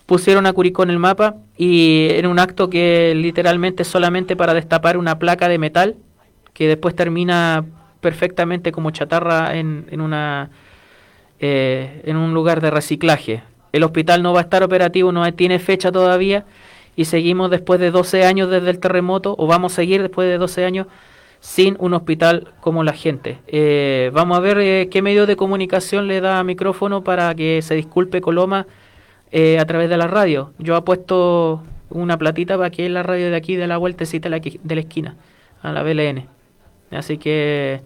pusieron 0.05 0.45
a 0.45 0.53
Curicó 0.53 0.83
en 0.83 0.89
el 0.89 0.99
mapa 0.99 1.35
y 1.57 2.07
en 2.11 2.25
un 2.25 2.39
acto 2.39 2.69
que 2.69 3.13
literalmente 3.15 3.83
solamente 3.83 4.35
para 4.35 4.53
destapar 4.53 4.97
una 4.97 5.19
placa 5.19 5.47
de 5.47 5.59
metal 5.59 5.95
que 6.53 6.67
después 6.67 6.95
termina 6.95 7.63
perfectamente 8.01 8.71
como 8.71 8.91
chatarra 8.91 9.55
en, 9.55 9.85
en 9.91 10.01
una 10.01 10.49
eh, 11.39 12.01
en 12.05 12.17
un 12.17 12.33
lugar 12.33 12.59
de 12.59 12.69
reciclaje. 12.69 13.43
El 13.71 13.83
hospital 13.83 14.21
no 14.23 14.33
va 14.33 14.39
a 14.39 14.43
estar 14.43 14.63
operativo, 14.63 15.11
no 15.11 15.31
tiene 15.33 15.59
fecha 15.59 15.91
todavía 15.91 16.45
y 16.99 17.05
seguimos 17.05 17.49
después 17.49 17.79
de 17.79 17.91
12 17.91 18.25
años 18.25 18.49
desde 18.49 18.71
el 18.71 18.79
terremoto 18.79 19.33
o 19.37 19.47
vamos 19.47 19.71
a 19.71 19.75
seguir 19.77 20.01
después 20.01 20.27
de 20.27 20.37
12 20.37 20.65
años 20.65 20.87
sin 21.39 21.77
un 21.79 21.93
hospital 21.93 22.51
como 22.59 22.83
la 22.83 22.91
gente. 22.91 23.37
Eh, 23.47 24.11
vamos 24.13 24.37
a 24.37 24.41
ver 24.41 24.59
eh, 24.59 24.89
qué 24.91 25.01
medio 25.01 25.25
de 25.25 25.37
comunicación 25.37 26.09
le 26.09 26.19
da 26.19 26.43
micrófono 26.43 27.01
para 27.01 27.33
que 27.35 27.61
se 27.61 27.75
disculpe 27.75 28.19
Coloma 28.19 28.67
eh, 29.31 29.59
a 29.59 29.65
través 29.65 29.89
de 29.89 29.95
la 29.95 30.07
radio. 30.07 30.51
Yo 30.59 30.75
he 30.75 30.81
puesto 30.81 31.63
una 31.89 32.17
platita 32.17 32.57
para 32.57 32.69
que 32.69 32.89
la 32.89 33.01
radio 33.01 33.29
de 33.29 33.35
aquí 33.37 33.55
de 33.55 33.67
la 33.67 33.77
vueltecita 33.77 34.27
de 34.27 34.37
la, 34.37 34.41
de 34.61 34.75
la 34.75 34.81
esquina, 34.81 35.15
a 35.61 35.71
la 35.71 35.83
BLN. 35.83 36.27
Así 36.91 37.17
que 37.17 37.79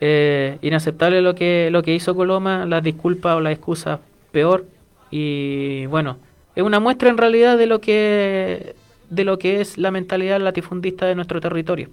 eh, 0.00 0.58
inaceptable 0.60 1.22
lo 1.22 1.36
que 1.36 1.68
lo 1.70 1.84
que 1.84 1.94
hizo 1.94 2.16
Coloma, 2.16 2.66
las 2.66 2.82
disculpas 2.82 3.36
o 3.36 3.40
las 3.40 3.52
excusas 3.52 4.00
peor 4.32 4.66
y 5.12 5.86
bueno, 5.86 6.16
es 6.54 6.62
una 6.62 6.80
muestra 6.80 7.08
en 7.10 7.18
realidad 7.18 7.58
de 7.58 7.66
lo 7.66 7.80
que 7.80 8.74
de 9.10 9.24
lo 9.24 9.38
que 9.38 9.60
es 9.60 9.78
la 9.78 9.90
mentalidad 9.90 10.40
latifundista 10.40 11.06
de 11.06 11.14
nuestro 11.14 11.40
territorio. 11.40 11.88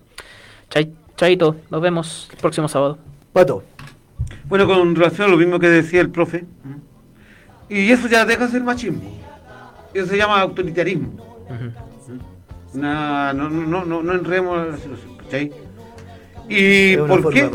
Chay, 0.69 0.93
chaito, 1.17 1.55
nos 1.69 1.81
vemos 1.81 2.29
el 2.31 2.37
próximo 2.37 2.67
sábado. 2.67 2.97
Pato. 3.33 3.63
Bueno, 4.45 4.65
con 4.65 4.95
relación 4.95 5.27
a 5.27 5.31
lo 5.31 5.37
mismo 5.37 5.59
que 5.59 5.69
decía 5.69 6.01
el 6.01 6.09
profe, 6.09 6.45
y 7.69 7.91
eso 7.91 8.07
ya 8.07 8.25
deja 8.25 8.45
de 8.45 8.51
ser 8.51 8.63
machismo. 8.63 9.01
Eso 9.93 10.07
se 10.07 10.17
llama 10.17 10.41
autoritarismo. 10.41 11.09
Uh 11.49 11.53
-huh. 11.53 13.33
no, 13.33 13.33
no, 13.33 13.49
no, 13.49 13.85
no, 13.85 14.03
no 14.03 14.13
enredemos 14.13 14.67
la 14.67 14.77
situación, 14.77 15.17
¿cachai? 15.17 15.51
¿Y 16.49 16.97
por 16.97 17.33
qué? 17.33 17.49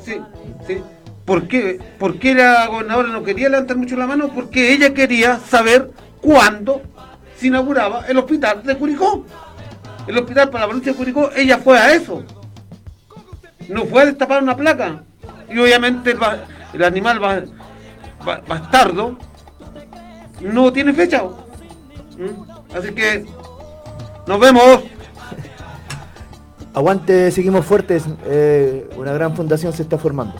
Sí, 0.00 0.20
sí. 0.66 0.78
¿Por 1.24 1.46
qué? 1.46 1.78
¿Por 1.98 2.18
qué 2.18 2.34
la 2.34 2.66
gobernadora 2.66 3.10
no 3.10 3.22
quería 3.22 3.48
levantar 3.48 3.76
mucho 3.76 3.96
la 3.96 4.06
mano? 4.06 4.30
Porque 4.34 4.72
ella 4.72 4.92
quería 4.92 5.38
saber 5.38 5.90
cuándo 6.20 6.82
se 7.36 7.48
inauguraba 7.48 8.06
el 8.06 8.18
hospital 8.18 8.62
de 8.62 8.76
Curicó. 8.76 9.24
El 10.06 10.18
hospital 10.18 10.50
para 10.50 10.64
la 10.64 10.68
provincia 10.68 10.92
de 10.92 10.98
Curicó, 10.98 11.30
ella 11.34 11.58
fue 11.58 11.78
a 11.78 11.94
eso. 11.94 12.22
No 13.68 13.84
fue 13.86 14.02
a 14.02 14.06
destapar 14.06 14.42
una 14.42 14.56
placa. 14.56 15.02
Y 15.48 15.58
obviamente 15.58 16.12
el, 16.12 16.18
el 16.72 16.84
animal 16.84 17.18
ba, 17.18 17.42
ba, 18.24 18.42
bastardo 18.46 19.16
no 20.40 20.72
tiene 20.72 20.92
fecha. 20.92 21.22
¿Mm? 21.22 22.76
Así 22.76 22.92
que 22.92 23.24
nos 24.26 24.40
vemos. 24.40 24.82
Aguante, 26.72 27.30
seguimos 27.30 27.66
fuertes. 27.66 28.04
Eh, 28.26 28.88
una 28.96 29.12
gran 29.12 29.34
fundación 29.34 29.72
se 29.72 29.82
está 29.82 29.98
formando. 29.98 30.34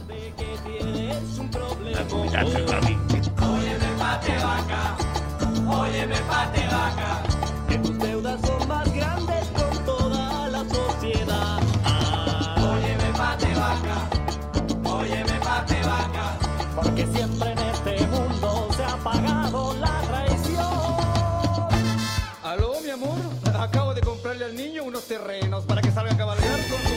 Niño 24.55 24.85
unos 24.85 25.05
terrenos 25.05 25.64
para 25.64 25.82
que 25.82 25.90
salga 25.90 26.12
a 26.12 26.16
cabalgar 26.16 26.60
con 26.68 26.81
su 26.82 26.94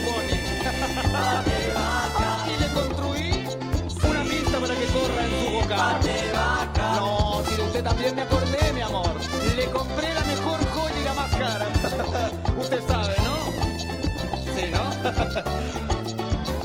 vaca, 1.12 1.44
y 2.48 2.56
le 2.60 2.68
construí 2.68 3.44
una 4.08 4.22
pista 4.22 4.60
para 4.60 4.74
que 4.74 4.86
corra 4.86 5.24
en 5.24 5.30
su 5.30 5.50
boca. 5.52 5.98
No, 6.96 7.42
si 7.48 7.60
usted 7.60 7.82
también 7.84 8.14
me 8.16 8.22
acordé, 8.22 8.72
mi 8.72 8.80
amor. 8.80 9.10
Le 9.56 9.66
compré 9.66 10.14
la 10.14 10.22
mejor 10.22 10.58
joya 10.70 11.00
y 11.00 11.04
la 11.04 11.12
más 11.14 11.30
cara. 11.30 11.66
Usted 12.58 12.80
sabe, 12.88 13.14
¿no? 13.24 13.36
Sí, 14.54 14.70
¿no? 14.72 14.82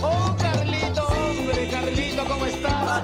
oh, 0.08 0.36
Carlito, 0.40 1.04
hombre, 1.08 1.68
Carlito, 1.70 2.26
¿cómo 2.26 2.46
estás? 2.46 3.04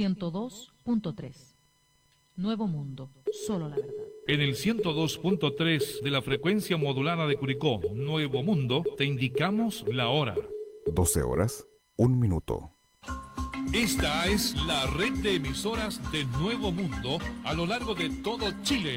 102.3 0.00 1.54
Nuevo 2.36 2.66
Mundo, 2.66 3.10
solo 3.46 3.68
la 3.68 3.76
verdad. 3.76 3.92
En 4.26 4.40
el 4.40 4.54
102.3 4.54 6.00
de 6.00 6.10
la 6.10 6.22
frecuencia 6.22 6.78
modulada 6.78 7.26
de 7.26 7.36
Curicó, 7.36 7.82
Nuevo 7.92 8.42
Mundo, 8.42 8.82
te 8.96 9.04
indicamos 9.04 9.84
la 9.92 10.08
hora. 10.08 10.36
12 10.86 11.22
horas, 11.22 11.66
un 11.96 12.18
minuto. 12.18 12.70
Esta 13.74 14.26
es 14.26 14.56
la 14.64 14.86
red 14.86 15.12
de 15.18 15.34
emisoras 15.34 16.00
de 16.12 16.24
Nuevo 16.24 16.72
Mundo 16.72 17.18
a 17.44 17.52
lo 17.52 17.66
largo 17.66 17.94
de 17.94 18.08
todo 18.08 18.46
Chile. 18.62 18.96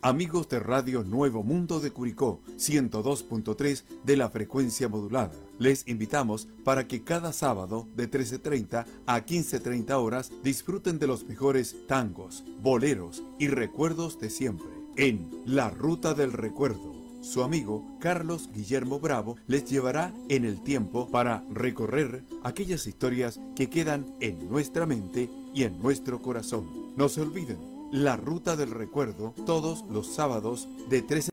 Amigos 0.00 0.48
de 0.48 0.60
Radio 0.60 1.02
Nuevo 1.02 1.42
Mundo 1.42 1.80
de 1.80 1.90
Curicó, 1.90 2.40
102.3 2.56 3.82
de 4.04 4.16
la 4.16 4.30
frecuencia 4.30 4.88
modulada. 4.88 5.32
Les 5.58 5.88
invitamos 5.88 6.46
para 6.62 6.86
que 6.86 7.02
cada 7.02 7.32
sábado 7.32 7.88
de 7.96 8.08
13.30 8.08 8.86
a 9.06 9.26
15.30 9.26 9.90
horas 10.00 10.30
disfruten 10.44 11.00
de 11.00 11.08
los 11.08 11.24
mejores 11.24 11.74
tangos, 11.88 12.44
boleros 12.62 13.24
y 13.40 13.48
recuerdos 13.48 14.20
de 14.20 14.30
siempre 14.30 14.68
en 14.96 15.28
La 15.44 15.68
Ruta 15.68 16.14
del 16.14 16.32
Recuerdo. 16.32 16.94
Su 17.20 17.42
amigo 17.42 17.84
Carlos 17.98 18.50
Guillermo 18.54 19.00
Bravo 19.00 19.34
les 19.48 19.64
llevará 19.68 20.14
en 20.28 20.44
el 20.44 20.62
tiempo 20.62 21.08
para 21.10 21.42
recorrer 21.50 22.24
aquellas 22.44 22.86
historias 22.86 23.40
que 23.56 23.68
quedan 23.68 24.14
en 24.20 24.48
nuestra 24.48 24.86
mente 24.86 25.28
y 25.52 25.64
en 25.64 25.80
nuestro 25.82 26.22
corazón. 26.22 26.94
No 26.96 27.08
se 27.08 27.20
olviden, 27.20 27.58
La 27.90 28.18
Ruta 28.18 28.54
del 28.54 28.70
Recuerdo 28.70 29.32
todos 29.46 29.86
los 29.90 30.08
sábados 30.08 30.68
de 30.90 31.00
13 31.00 31.26